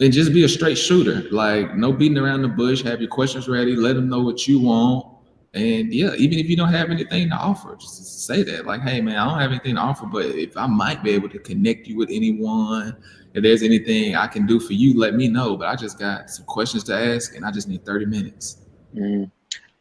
and 0.01 0.11
just 0.11 0.32
be 0.32 0.45
a 0.45 0.49
straight 0.49 0.78
shooter. 0.78 1.28
Like 1.30 1.76
no 1.76 1.92
beating 1.92 2.16
around 2.16 2.40
the 2.40 2.49
bush, 2.49 2.82
have 2.84 2.99
your 2.99 3.11
questions 3.11 3.47
ready, 3.47 3.76
let 3.76 3.95
them 3.95 4.09
know 4.09 4.22
what 4.22 4.49
you 4.49 4.59
want. 4.59 5.07
And 5.53 5.92
yeah, 5.92 6.14
even 6.14 6.38
if 6.38 6.49
you 6.49 6.57
don't 6.57 6.72
have 6.72 6.88
anything 6.88 7.28
to 7.28 7.36
offer, 7.36 7.76
just 7.78 8.24
say 8.26 8.42
that. 8.42 8.64
Like, 8.64 8.80
hey 8.80 9.03
man, 9.03 9.16
I 9.16 9.28
don't 9.28 9.38
have 9.38 9.51
anything 9.51 9.74
to 9.74 9.82
offer, 9.82 10.07
but 10.07 10.24
if 10.24 10.57
I 10.57 10.66
might 10.66 11.03
be 11.03 11.11
able 11.11 11.28
to 11.28 11.38
connect 11.38 11.86
you 11.86 11.99
with 11.99 12.09
anyone, 12.11 12.97
if 13.34 13.42
there's 13.42 13.62
anything 13.62 14.16
I 14.16 14.28
can 14.28 14.47
do 14.47 14.59
for 14.59 14.72
you, 14.72 14.99
let 14.99 15.14
me 15.14 15.28
know. 15.28 15.59
But 15.59 15.68
I 15.68 15.76
just 15.76 15.99
got 15.99 16.30
some 16.30 16.47
questions 16.47 16.84
to 16.84 16.97
ask 16.97 17.36
and 17.36 17.45
I 17.45 17.51
just 17.51 17.68
need 17.68 17.84
30 17.84 18.07
minutes. 18.07 18.62
Mm. 18.97 19.30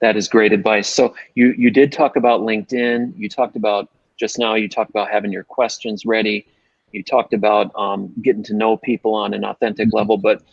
That 0.04 0.18
is 0.18 0.28
great 0.28 0.52
advice. 0.52 0.90
So 0.90 1.16
you 1.36 1.56
you 1.58 1.72
did 1.72 1.94
talk 1.94 2.18
about 2.18 2.42
LinkedIn. 2.42 3.14
You 3.16 3.30
talked 3.30 3.56
about 3.56 3.90
just 4.18 4.38
now. 4.38 4.54
You 4.54 4.68
talked 4.68 4.90
about 4.90 5.10
having 5.10 5.32
your 5.32 5.46
questions 5.46 6.06
ready. 6.06 6.46
You 6.92 7.02
talked 7.06 7.34
about 7.34 7.72
um, 7.78 8.12
getting 8.22 8.44
to 8.44 8.54
know 8.54 8.76
people 8.76 9.16
on 9.16 9.34
an 9.34 9.46
authentic 9.46 9.88
mm-hmm. 9.88 9.96
level. 9.96 10.18
But 10.18 10.44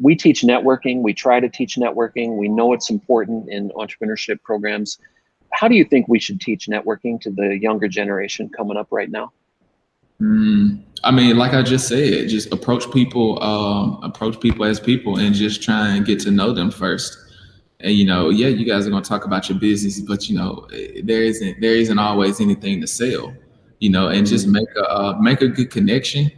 we 0.00 0.16
teach 0.16 0.40
networking. 0.40 1.02
We 1.02 1.12
try 1.12 1.38
to 1.38 1.50
teach 1.50 1.76
networking. 1.76 2.38
We 2.38 2.48
know 2.48 2.72
it's 2.72 2.88
important 2.88 3.50
in 3.50 3.68
entrepreneurship 3.72 4.42
programs. 4.42 4.96
How 5.50 5.68
do 5.68 5.74
you 5.74 5.84
think 5.84 6.08
we 6.08 6.18
should 6.18 6.40
teach 6.40 6.66
networking 6.66 7.20
to 7.20 7.30
the 7.30 7.58
younger 7.60 7.88
generation 7.88 8.48
coming 8.48 8.78
up 8.78 8.88
right 8.90 9.10
now? 9.10 9.32
Mm, 10.18 10.82
I 11.04 11.10
mean, 11.10 11.36
like 11.36 11.52
I 11.52 11.60
just 11.60 11.88
said, 11.88 12.26
just 12.30 12.50
approach 12.50 12.90
people, 12.90 13.42
um, 13.42 14.02
approach 14.02 14.40
people 14.40 14.64
as 14.64 14.80
people, 14.80 15.18
and 15.18 15.34
just 15.34 15.62
try 15.62 15.94
and 15.94 16.06
get 16.06 16.20
to 16.20 16.30
know 16.30 16.54
them 16.54 16.70
first 16.70 17.21
and 17.82 17.94
you 17.94 18.04
know, 18.04 18.30
yeah, 18.30 18.48
you 18.48 18.64
guys 18.64 18.86
are 18.86 18.90
going 18.90 19.02
to 19.02 19.08
talk 19.08 19.24
about 19.24 19.48
your 19.48 19.58
business, 19.58 20.00
but 20.00 20.28
you 20.28 20.36
know, 20.36 20.66
there 21.02 21.22
isn't 21.22 21.60
there 21.60 21.74
isn't 21.74 21.98
always 21.98 22.40
anything 22.40 22.80
to 22.80 22.86
sell, 22.86 23.34
you 23.80 23.90
know, 23.90 24.08
and 24.08 24.26
just 24.26 24.46
mm-hmm. 24.46 24.54
make 24.54 24.68
a 24.76 24.90
uh, 24.90 25.18
make 25.20 25.42
a 25.42 25.48
good 25.48 25.70
connection. 25.70 26.30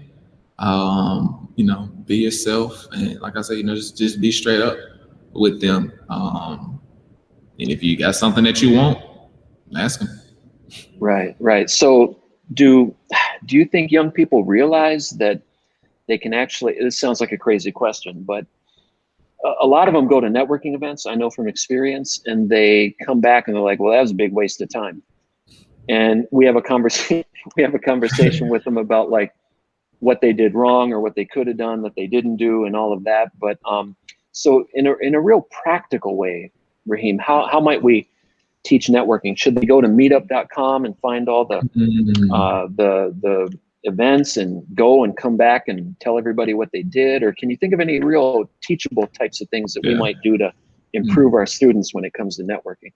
Um, 0.59 1.53
you 1.57 1.65
know, 1.65 1.91
be 2.07 2.17
yourself, 2.17 2.87
and 2.93 3.21
like 3.21 3.37
I 3.37 3.43
said, 3.43 3.59
you 3.59 3.65
know, 3.65 3.75
just 3.75 3.99
just 3.99 4.21
be 4.21 4.33
straight 4.33 4.63
up 4.63 4.77
with 5.33 5.61
them. 5.61 5.93
Um, 6.09 6.81
and 7.59 7.71
if 7.71 7.83
you 7.83 7.97
got 7.97 8.17
something 8.17 8.45
that 8.45 8.63
you 8.63 8.75
want, 8.75 8.99
ask 9.77 10.01
them. 10.01 10.21
Right, 10.99 11.37
right. 11.41 11.69
So, 11.69 12.19
do 12.55 12.95
do 13.45 13.57
you 13.57 13.67
think 13.67 13.91
young 13.91 14.11
people 14.11 14.45
realize 14.45 15.11
that 15.11 15.43
they 16.09 16.17
can 16.17 16.33
actually? 16.33 16.77
This 16.81 16.99
sounds 16.99 17.21
like 17.21 17.33
a 17.33 17.39
crazy 17.39 17.71
question, 17.71 18.23
but 18.23 18.47
a 19.61 19.67
lot 19.67 19.89
of 19.89 19.95
them 19.95 20.07
go 20.09 20.21
to 20.21 20.29
networking 20.29 20.75
events 20.75 21.07
i 21.07 21.15
know 21.15 21.31
from 21.31 21.49
experience 21.49 22.23
and 22.27 22.49
they 22.49 22.95
come 23.05 23.21
back 23.21 23.47
and 23.47 23.55
they're 23.55 23.63
like 23.63 23.79
well 23.79 23.93
that 23.93 24.01
was 24.01 24.11
a 24.11 24.15
big 24.15 24.33
waste 24.33 24.61
of 24.61 24.69
time. 24.69 25.03
And 25.89 26.27
we 26.31 26.47
have 26.47 26.57
a 26.57 26.63
conversation 26.63 27.25
we 27.57 27.63
have 27.63 27.75
a 27.75 27.79
conversation 27.79 28.49
with 28.49 28.65
them 28.65 28.79
about 28.79 29.11
like 29.11 29.35
what 30.01 30.21
they 30.21 30.33
did 30.33 30.55
wrong 30.55 30.93
or 30.93 31.01
what 31.01 31.15
they 31.15 31.25
could 31.25 31.47
have 31.47 31.57
done 31.57 31.83
that 31.83 31.95
they 31.95 32.07
didn't 32.07 32.37
do 32.37 32.65
and 32.65 32.75
all 32.75 32.93
of 32.93 33.05
that. 33.05 33.39
But 33.39 33.59
um 33.65 33.97
so 34.33 34.67
in 34.75 34.87
a, 34.87 34.97
in 34.97 35.15
a 35.15 35.21
real 35.21 35.43
practical 35.63 36.17
way 36.17 36.51
raheim 36.89 37.21
how, 37.21 37.47
how 37.47 37.61
might 37.61 37.83
we 37.83 38.09
teach 38.65 38.89
networking? 38.89 39.39
Should 39.39 39.57
they 39.57 39.67
go 39.67 39.81
to 39.81 39.89
meetup.com 39.89 40.85
and 40.87 40.99
find 40.99 41.29
all 41.29 41.45
the 41.45 41.61
mm-hmm. 41.61 42.33
uh, 42.33 42.67
the 42.69 43.15
the 43.21 43.59
events 43.85 44.37
and 44.37 44.65
go 44.75 45.05
and 45.05 45.17
come 45.17 45.37
back 45.37 45.69
and 45.69 45.99
tell 46.01 46.19
everybody 46.19 46.55
what 46.55 46.71
they 46.73 46.83
did? 46.83 47.23
Or 47.23 47.33
can 47.33 47.51
you 47.51 47.57
think 47.57 47.73
of 47.73 47.81
any 47.81 48.01
real 48.01 48.51
teachable 48.63 49.07
types 49.09 49.41
of 49.41 49.49
things 49.51 49.75
that 49.75 49.85
yeah. 49.85 49.93
we 49.93 49.99
might 49.99 50.17
do 50.23 50.37
to 50.39 50.53
improve 50.93 51.29
mm-hmm. 51.29 51.37
our 51.37 51.47
students 51.47 51.95
when 51.95 52.05
it 52.05 52.13
comes 52.13 52.37
to 52.37 52.43
networking? 52.43 52.93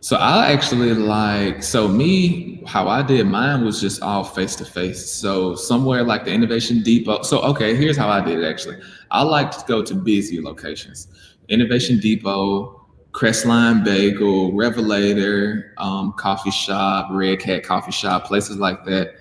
So 0.00 0.16
I 0.16 0.52
actually 0.52 0.94
like 0.94 1.60
so 1.60 1.88
me 1.88 2.62
how 2.66 2.86
I 2.86 3.02
did 3.02 3.26
mine 3.26 3.64
was 3.64 3.80
just 3.80 4.00
all 4.00 4.22
face 4.22 4.54
to 4.56 4.64
face. 4.64 5.10
So 5.10 5.56
somewhere 5.56 6.04
like 6.04 6.24
the 6.24 6.32
Innovation 6.32 6.82
Depot. 6.82 7.22
So 7.22 7.40
okay, 7.40 7.74
here's 7.74 7.96
how 7.96 8.08
I 8.08 8.24
did 8.24 8.38
it 8.38 8.44
actually. 8.44 8.78
I 9.10 9.22
like 9.22 9.50
to 9.50 9.64
go 9.66 9.82
to 9.82 9.94
busy 9.94 10.40
locations. 10.40 11.08
Innovation 11.48 11.98
Depot, 11.98 12.86
Crestline 13.10 13.84
Bagel, 13.84 14.52
Revelator, 14.52 15.74
um, 15.78 16.12
coffee 16.12 16.52
shop, 16.52 17.08
Red 17.10 17.40
Cat 17.40 17.64
coffee 17.64 17.90
shop, 17.90 18.26
places 18.26 18.58
like 18.58 18.84
that 18.84 19.16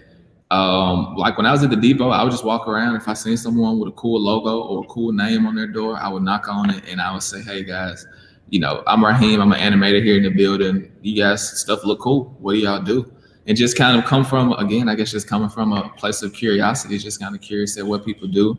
um, 0.50 1.16
like 1.16 1.36
when 1.38 1.46
I 1.46 1.52
was 1.52 1.64
at 1.64 1.70
the 1.70 1.76
depot, 1.76 2.10
I 2.10 2.24
would 2.24 2.32
just 2.32 2.46
walk 2.46 2.68
around. 2.68 2.96
If 2.96 3.08
I 3.08 3.14
seen 3.14 3.36
someone 3.36 3.80
with 3.80 3.90
a 3.90 3.92
cool 3.94 4.20
logo 4.20 4.62
or 4.62 4.84
a 4.86 4.88
cool 4.88 5.12
name 5.12 5.46
on 5.46 5.56
their 5.56 5.68
door, 5.68 5.98
I 5.98 6.08
would 6.08 6.24
knock 6.24 6.48
on 6.48 6.70
it 6.70 6.86
and 6.88 7.02
I 7.02 7.12
would 7.14 7.24
say, 7.24 7.42
"Hey 7.42 7.64
guys, 7.64 8.06
you 8.50 8.60
know, 8.60 8.82
I'm 8.88 9.02
Raheim. 9.02 9.42
I'm 9.42 9.52
an 9.52 9.60
animator 9.60 10.02
here 10.02 10.16
in 10.16 10.24
the 10.24 10.30
building. 10.30 10.90
You 11.02 11.22
guys 11.22 11.60
stuff 11.60 11.84
look 11.84 12.00
cool. 12.00 12.36
What 12.40 12.54
do 12.54 12.60
y'all 12.60 12.82
do?" 12.82 13.12
And 13.46 13.58
just 13.58 13.78
kind 13.78 14.00
of 14.00 14.06
come 14.06 14.24
from 14.24 14.54
again, 14.54 14.88
I 14.88 14.96
guess, 14.96 15.12
just 15.12 15.28
coming 15.28 15.50
from 15.50 15.74
a 15.74 15.90
place 15.90 16.22
of 16.22 16.34
curiosity, 16.34 16.98
just 16.98 17.20
kind 17.20 17.36
of 17.36 17.42
curious 17.42 17.78
at 17.78 17.86
what 17.86 18.06
people 18.06 18.30
do. 18.30 18.58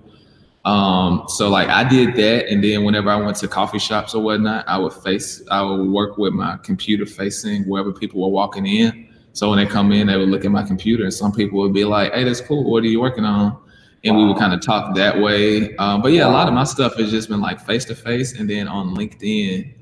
Um, 0.67 1.25
so 1.29 1.49
like 1.49 1.69
I 1.69 1.89
did 1.89 2.15
that, 2.17 2.51
and 2.51 2.63
then 2.63 2.85
whenever 2.85 3.09
I 3.09 3.17
went 3.17 3.39
to 3.39 3.49
coffee 3.49 3.79
shops 3.79 4.15
or 4.15 4.23
whatnot, 4.23 4.69
I 4.69 4.77
would 4.77 4.93
face, 4.93 5.43
I 5.51 5.63
would 5.63 5.89
work 5.89 6.19
with 6.19 6.35
my 6.35 6.59
computer 6.59 7.07
facing 7.07 7.65
wherever 7.65 7.93
people 7.93 8.21
were 8.21 8.29
walking 8.29 8.67
in 8.67 9.08
so 9.39 9.51
when 9.51 9.59
they 9.59 9.67
come 9.67 9.93
in, 9.93 10.09
they 10.09 10.17
would 10.17 10.31
look 10.31 10.45
at 10.45 10.51
my 10.51 10.65
computer, 10.65 11.05
and 11.05 11.15
some 11.15 11.31
people 11.31 11.61
would 11.61 11.73
be 11.73 11.85
like, 11.85 12.13
"Hey, 12.13 12.25
that's 12.25 12.41
cool. 12.41 12.69
What 12.69 12.83
are 12.83 12.89
you 12.89 13.01
working 13.01 13.25
on?" 13.25 13.57
And 14.03 14.17
we 14.17 14.25
would 14.27 14.37
kind 14.37 14.53
of 14.53 14.61
talk 14.61 14.97
that 14.97 15.21
way. 15.21 15.77
Um, 15.77 16.03
but 16.03 16.11
yeah, 16.11 16.27
a 16.27 16.33
lot 16.33 16.49
of 16.49 16.55
my 16.55 16.65
stuff 16.65 16.97
has 16.97 17.13
just 17.13 17.29
been 17.29 17.41
like 17.41 17.61
face 17.61 17.85
to 17.85 17.95
face, 17.95 18.37
and 18.37 18.51
then 18.51 18.67
on 18.67 18.97
LinkedIn. 18.97 19.73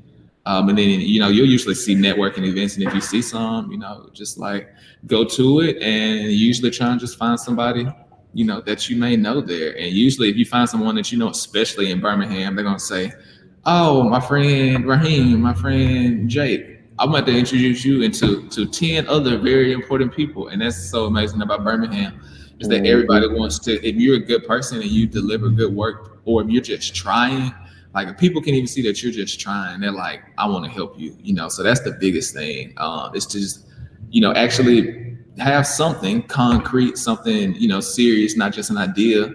Um, 0.45 0.69
and 0.69 0.77
then 0.77 1.01
you 1.01 1.21
know 1.21 1.29
you'll 1.29 1.49
usually 1.49 1.75
see 1.75 1.95
networking 1.95 2.45
events, 2.45 2.75
and 2.77 2.85
if 2.87 2.93
you 2.93 3.01
see 3.01 3.23
some, 3.23 3.73
you 3.73 3.79
know, 3.79 4.11
just 4.13 4.37
like 4.37 4.69
go 5.07 5.25
to 5.25 5.61
it, 5.61 5.79
and 5.81 6.31
usually 6.31 6.71
try 6.71 6.91
and 6.91 7.01
just 7.01 7.17
find 7.17 7.41
somebody 7.41 7.89
you 8.35 8.45
know 8.45 8.61
that 8.61 8.91
you 8.91 8.97
may 8.97 9.17
know 9.17 9.41
there. 9.41 9.75
And 9.79 9.91
usually, 9.91 10.29
if 10.29 10.37
you 10.37 10.45
find 10.45 10.69
someone 10.69 10.97
that 10.97 11.11
you 11.11 11.17
know, 11.17 11.31
especially 11.31 11.91
in 11.91 12.01
Birmingham, 12.01 12.57
they're 12.57 12.65
gonna 12.65 12.79
say, 12.79 13.11
"Oh, 13.65 14.03
my 14.03 14.21
friend 14.21 14.85
Raheim, 14.85 15.39
my 15.39 15.55
friend 15.55 16.29
Jake." 16.29 16.76
I'm 16.99 17.11
about 17.11 17.27
to 17.27 17.37
introduce 17.37 17.85
you 17.85 18.03
into 18.03 18.49
to 18.49 18.67
10 18.67 19.07
other 19.09 19.37
very 19.37 19.73
important 19.73 20.15
people. 20.15 20.49
And 20.49 20.63
that's 20.63 20.91
so 20.91 21.05
amazing 21.05 21.43
about 21.43 21.63
Birmingham 21.63 22.21
is 22.59 22.69
that 22.69 22.87
everybody 22.87 23.29
wants 23.29 23.59
to, 23.61 23.87
if 23.87 23.97
you're 23.97 24.17
a 24.17 24.25
good 24.25 24.47
person 24.47 24.81
and 24.81 24.91
you 24.91 25.07
deliver 25.07 25.51
good 25.51 25.75
work, 25.75 26.21
or 26.25 26.43
if 26.43 26.49
you're 26.49 26.63
just 26.63 26.95
trying, 26.95 27.55
like 27.95 28.17
people 28.19 28.41
can 28.41 28.55
even 28.55 28.67
see 28.67 28.81
that 28.83 29.03
you're 29.03 29.13
just 29.13 29.39
trying. 29.39 29.81
They're 29.81 29.93
like, 29.93 30.23
I 30.39 30.47
want 30.49 30.65
to 30.65 30.71
help 30.71 30.99
you, 30.99 31.15
you 31.21 31.35
know. 31.35 31.49
So 31.49 31.63
that's 31.63 31.81
the 31.81 31.93
biggest 31.93 32.33
thing. 32.33 32.73
Um, 32.79 33.11
it's 33.15 33.27
to 33.27 33.41
just, 33.41 33.67
you 34.11 34.23
know, 34.23 34.33
actually 34.33 35.19
have 35.39 35.67
something 35.67 36.23
concrete, 36.23 36.97
something, 36.97 37.55
you 37.57 37.69
know, 37.69 37.81
serious, 37.81 38.37
not 38.37 38.55
just 38.55 38.71
an 38.71 38.79
idea 38.79 39.31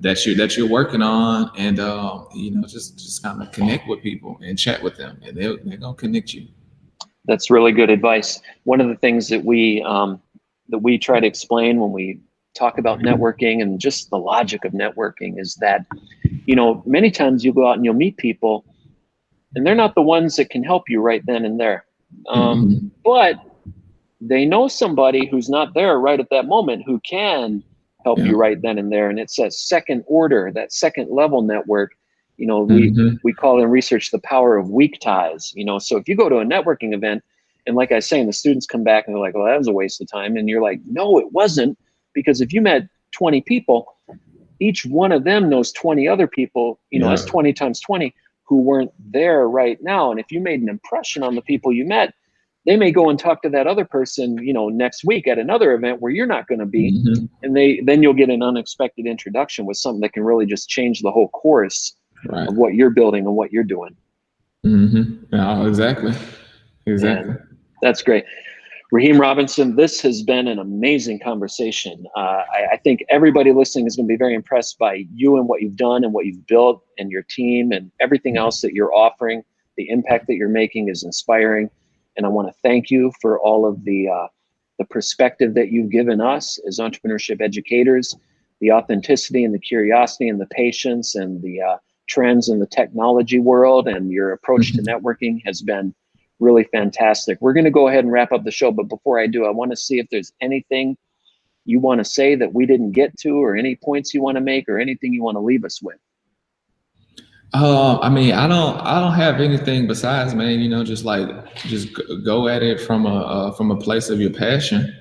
that 0.00 0.24
you're 0.24 0.36
that 0.36 0.56
you're 0.56 0.68
working 0.68 1.02
on 1.02 1.50
and 1.56 1.78
uh, 1.80 2.24
you 2.34 2.50
know, 2.50 2.66
just 2.66 2.98
just 2.98 3.22
kind 3.22 3.42
of 3.42 3.52
connect 3.52 3.86
with 3.88 4.02
people 4.02 4.38
and 4.42 4.58
chat 4.58 4.82
with 4.82 4.96
them 4.96 5.20
and 5.22 5.36
they're 5.36 5.56
they're 5.58 5.76
gonna 5.76 5.94
connect 5.94 6.32
you 6.32 6.48
that's 7.26 7.50
really 7.50 7.72
good 7.72 7.90
advice. 7.90 8.40
One 8.64 8.80
of 8.80 8.88
the 8.88 8.96
things 8.96 9.28
that 9.28 9.44
we 9.44 9.82
um, 9.82 10.20
that 10.68 10.78
we 10.78 10.98
try 10.98 11.20
to 11.20 11.26
explain 11.26 11.80
when 11.80 11.92
we 11.92 12.20
talk 12.54 12.78
about 12.78 13.00
networking 13.00 13.60
and 13.60 13.80
just 13.80 14.10
the 14.10 14.18
logic 14.18 14.64
of 14.64 14.72
networking 14.72 15.38
is 15.40 15.56
that 15.56 15.86
you 16.46 16.54
know 16.54 16.82
many 16.86 17.10
times 17.10 17.44
you'll 17.44 17.54
go 17.54 17.68
out 17.68 17.76
and 17.76 17.84
you'll 17.84 17.94
meet 17.94 18.16
people 18.16 18.64
and 19.54 19.66
they're 19.66 19.74
not 19.74 19.94
the 19.94 20.02
ones 20.02 20.36
that 20.36 20.50
can 20.50 20.62
help 20.62 20.88
you 20.88 21.00
right 21.00 21.26
then 21.26 21.44
and 21.44 21.58
there 21.58 21.84
um, 22.28 22.70
mm-hmm. 22.70 22.86
but 23.04 23.36
they 24.20 24.44
know 24.44 24.68
somebody 24.68 25.26
who's 25.26 25.48
not 25.50 25.74
there 25.74 25.98
right 25.98 26.20
at 26.20 26.30
that 26.30 26.46
moment 26.46 26.84
who 26.86 27.00
can 27.00 27.62
help 28.04 28.18
yeah. 28.18 28.26
you 28.26 28.36
right 28.36 28.62
then 28.62 28.78
and 28.78 28.92
there 28.92 29.10
and 29.10 29.18
it's 29.18 29.38
a 29.38 29.50
second 29.50 30.04
order 30.06 30.52
that 30.54 30.72
second 30.72 31.10
level 31.10 31.42
network 31.42 31.92
You 32.36 32.46
know, 32.46 32.62
we 32.62 32.90
mm-hmm. 32.90 33.16
we 33.22 33.32
call 33.32 33.62
in 33.62 33.70
research 33.70 34.10
the 34.10 34.18
power 34.18 34.56
of 34.56 34.70
weak 34.70 34.98
ties. 35.00 35.52
You 35.54 35.64
know, 35.64 35.78
so 35.78 35.96
if 35.96 36.08
you 36.08 36.16
go 36.16 36.28
to 36.28 36.38
a 36.38 36.44
networking 36.44 36.94
event 36.94 37.22
and 37.66 37.76
like 37.76 37.92
I 37.92 37.96
was 37.96 38.06
saying, 38.06 38.26
the 38.26 38.32
students 38.32 38.66
come 38.66 38.84
back 38.84 39.06
and 39.06 39.14
they're 39.14 39.20
like, 39.20 39.34
"Well, 39.34 39.46
that 39.46 39.58
was 39.58 39.68
a 39.68 39.72
waste 39.72 40.00
of 40.00 40.10
time," 40.10 40.36
and 40.36 40.48
you're 40.48 40.62
like, 40.62 40.80
"No, 40.86 41.18
it 41.18 41.32
wasn't," 41.32 41.78
because 42.12 42.40
if 42.40 42.52
you 42.52 42.60
met 42.60 42.88
20 43.12 43.40
people, 43.42 43.96
each 44.60 44.84
one 44.84 45.12
of 45.12 45.24
them 45.24 45.48
knows 45.48 45.72
20 45.72 46.06
other 46.06 46.26
people. 46.26 46.80
You 46.90 47.00
know, 47.00 47.06
yeah. 47.06 47.16
that's 47.16 47.24
20 47.24 47.52
times 47.52 47.80
20 47.80 48.14
who 48.44 48.60
weren't 48.60 48.92
there 48.98 49.48
right 49.48 49.78
now. 49.82 50.10
And 50.10 50.20
if 50.20 50.30
you 50.30 50.40
made 50.40 50.60
an 50.60 50.68
impression 50.68 51.22
on 51.22 51.34
the 51.34 51.42
people 51.42 51.72
you 51.72 51.86
met, 51.86 52.12
they 52.66 52.76
may 52.76 52.90
go 52.90 53.08
and 53.08 53.18
talk 53.18 53.42
to 53.42 53.48
that 53.50 53.66
other 53.66 53.84
person, 53.84 54.38
you 54.38 54.52
know, 54.52 54.68
next 54.68 55.04
week 55.04 55.26
at 55.26 55.38
another 55.38 55.72
event 55.74 56.00
where 56.00 56.12
you're 56.12 56.26
not 56.26 56.46
going 56.46 56.60
to 56.60 56.66
be, 56.66 56.92
mm-hmm. 56.92 57.24
and 57.42 57.56
they 57.56 57.80
then 57.84 58.02
you'll 58.02 58.14
get 58.14 58.30
an 58.30 58.42
unexpected 58.42 59.06
introduction 59.06 59.66
with 59.66 59.76
something 59.76 60.00
that 60.00 60.12
can 60.12 60.24
really 60.24 60.46
just 60.46 60.68
change 60.68 61.00
the 61.00 61.10
whole 61.10 61.28
course 61.28 61.94
right. 62.26 62.48
of 62.48 62.56
what 62.56 62.74
you're 62.74 62.90
building 62.90 63.26
and 63.26 63.34
what 63.34 63.52
you're 63.52 63.64
doing. 63.64 63.96
Mm-hmm. 64.64 65.34
Exactly, 65.66 66.14
exactly. 66.86 67.34
that's 67.82 68.02
great. 68.02 68.24
Raheim 68.92 69.18
Robinson, 69.18 69.74
this 69.74 70.00
has 70.02 70.22
been 70.22 70.46
an 70.46 70.58
amazing 70.60 71.18
conversation. 71.18 72.06
Uh, 72.16 72.44
I, 72.52 72.66
I, 72.72 72.76
think 72.76 73.04
everybody 73.08 73.50
listening 73.50 73.88
is 73.88 73.96
going 73.96 74.06
to 74.06 74.12
be 74.12 74.16
very 74.16 74.34
impressed 74.34 74.78
by 74.78 75.04
you 75.12 75.36
and 75.36 75.48
what 75.48 75.62
you've 75.62 75.74
done 75.74 76.04
and 76.04 76.12
what 76.12 76.26
you've 76.26 76.46
built 76.46 76.84
and 76.96 77.10
your 77.10 77.22
team 77.22 77.72
and 77.72 77.90
everything 78.00 78.36
else 78.36 78.60
that 78.60 78.72
you're 78.72 78.94
offering. 78.94 79.42
The 79.76 79.88
impact 79.88 80.28
that 80.28 80.36
you're 80.36 80.48
making 80.48 80.90
is 80.90 81.02
inspiring, 81.02 81.70
and 82.16 82.24
I 82.24 82.28
want 82.28 82.46
to 82.46 82.54
thank 82.62 82.88
you 82.88 83.10
for 83.20 83.40
all 83.40 83.66
of 83.66 83.84
the 83.84 84.08
uh, 84.08 84.28
the 84.78 84.84
perspective 84.84 85.54
that 85.54 85.72
you've 85.72 85.90
given 85.90 86.20
us 86.20 86.60
as 86.66 86.78
entrepreneurship 86.78 87.40
educators, 87.40 88.14
the 88.60 88.70
authenticity 88.70 89.44
and 89.44 89.52
the 89.52 89.58
curiosity 89.58 90.28
and 90.28 90.40
the 90.40 90.46
patience 90.46 91.16
and 91.16 91.42
the 91.42 91.60
uh, 91.60 91.76
trends 92.06 92.48
in 92.48 92.58
the 92.58 92.66
technology 92.66 93.40
world 93.40 93.88
and 93.88 94.10
your 94.10 94.32
approach 94.32 94.72
to 94.72 94.82
mm-hmm. 94.82 94.88
networking 94.88 95.42
has 95.44 95.62
been 95.62 95.94
really 96.40 96.64
fantastic. 96.64 97.38
We're 97.40 97.52
going 97.52 97.64
to 97.64 97.70
go 97.70 97.88
ahead 97.88 98.04
and 98.04 98.12
wrap 98.12 98.32
up 98.32 98.44
the 98.44 98.50
show, 98.50 98.70
but 98.70 98.88
before 98.88 99.18
I 99.18 99.26
do, 99.26 99.46
I 99.46 99.50
want 99.50 99.70
to 99.70 99.76
see 99.76 99.98
if 99.98 100.06
there's 100.10 100.32
anything 100.40 100.96
you 101.64 101.80
want 101.80 101.98
to 101.98 102.04
say 102.04 102.34
that 102.34 102.52
we 102.52 102.66
didn't 102.66 102.92
get 102.92 103.16
to, 103.20 103.42
or 103.42 103.56
any 103.56 103.76
points 103.76 104.12
you 104.12 104.20
want 104.20 104.36
to 104.36 104.40
make, 104.42 104.68
or 104.68 104.78
anything 104.78 105.14
you 105.14 105.22
want 105.22 105.36
to 105.36 105.40
leave 105.40 105.64
us 105.64 105.80
with. 105.80 105.96
Uh, 107.54 107.98
I 108.00 108.10
mean, 108.10 108.32
I 108.32 108.46
don't, 108.48 108.76
I 108.80 109.00
don't 109.00 109.14
have 109.14 109.40
anything 109.40 109.86
besides, 109.86 110.34
man. 110.34 110.60
You 110.60 110.68
know, 110.68 110.84
just 110.84 111.04
like, 111.04 111.54
just 111.56 111.88
go 112.24 112.48
at 112.48 112.62
it 112.62 112.80
from 112.80 113.06
a 113.06 113.16
uh, 113.16 113.52
from 113.52 113.70
a 113.70 113.76
place 113.76 114.10
of 114.10 114.20
your 114.20 114.30
passion, 114.30 114.94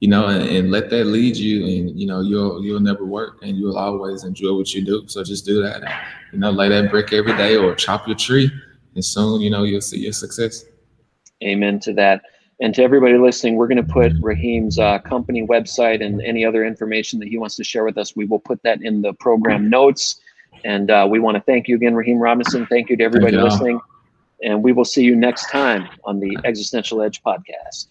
you 0.00 0.08
know, 0.08 0.26
and, 0.26 0.48
and, 0.48 0.70
let 0.70 0.90
that 0.90 1.06
lead 1.06 1.36
you, 1.36 1.64
and 1.64 1.98
you 1.98 2.06
know, 2.06 2.20
you'll 2.20 2.64
you'll 2.64 2.80
never 2.80 3.04
work, 3.04 3.38
and 3.42 3.56
you'll 3.56 3.76
always 3.76 4.24
enjoy 4.24 4.54
what 4.54 4.72
you 4.72 4.84
do. 4.84 5.04
So 5.08 5.24
just 5.24 5.44
do 5.44 5.62
that, 5.62 5.82
and, 5.82 5.94
you 6.32 6.38
know, 6.38 6.50
lay 6.50 6.68
that 6.68 6.90
brick 6.90 7.12
every 7.12 7.36
day, 7.36 7.56
or 7.56 7.74
chop 7.74 8.06
your 8.06 8.16
tree, 8.16 8.50
and 8.94 9.04
soon, 9.04 9.40
you 9.40 9.50
know, 9.50 9.64
you'll 9.64 9.80
see 9.80 9.98
your 9.98 10.12
success. 10.12 10.64
Amen 11.42 11.78
to 11.80 11.92
that. 11.94 12.22
And 12.60 12.74
to 12.74 12.82
everybody 12.82 13.16
listening, 13.16 13.54
we're 13.54 13.68
going 13.68 13.84
to 13.84 13.92
put 13.92 14.12
Raheim's 14.20 14.78
uh, 14.78 14.98
company 14.98 15.46
website 15.46 16.04
and 16.04 16.20
any 16.22 16.44
other 16.44 16.64
information 16.64 17.20
that 17.20 17.28
he 17.28 17.38
wants 17.38 17.54
to 17.56 17.64
share 17.64 17.84
with 17.84 17.96
us. 17.96 18.16
We 18.16 18.24
will 18.24 18.40
put 18.40 18.60
that 18.64 18.82
in 18.82 19.00
the 19.00 19.12
program 19.12 19.70
notes. 19.70 20.20
And 20.64 20.90
uh, 20.90 21.06
we 21.08 21.20
want 21.20 21.36
to 21.36 21.40
thank 21.42 21.68
you 21.68 21.76
again, 21.76 21.94
Raheim 21.94 22.18
Robinson. 22.18 22.66
Thank 22.66 22.90
you 22.90 22.96
to 22.96 23.04
everybody 23.04 23.36
listening. 23.36 23.80
And 24.42 24.62
we 24.62 24.72
will 24.72 24.84
see 24.84 25.04
you 25.04 25.14
next 25.14 25.50
time 25.50 25.88
on 26.04 26.18
the 26.18 26.36
Existential 26.44 27.00
Edge 27.00 27.22
podcast. 27.22 27.86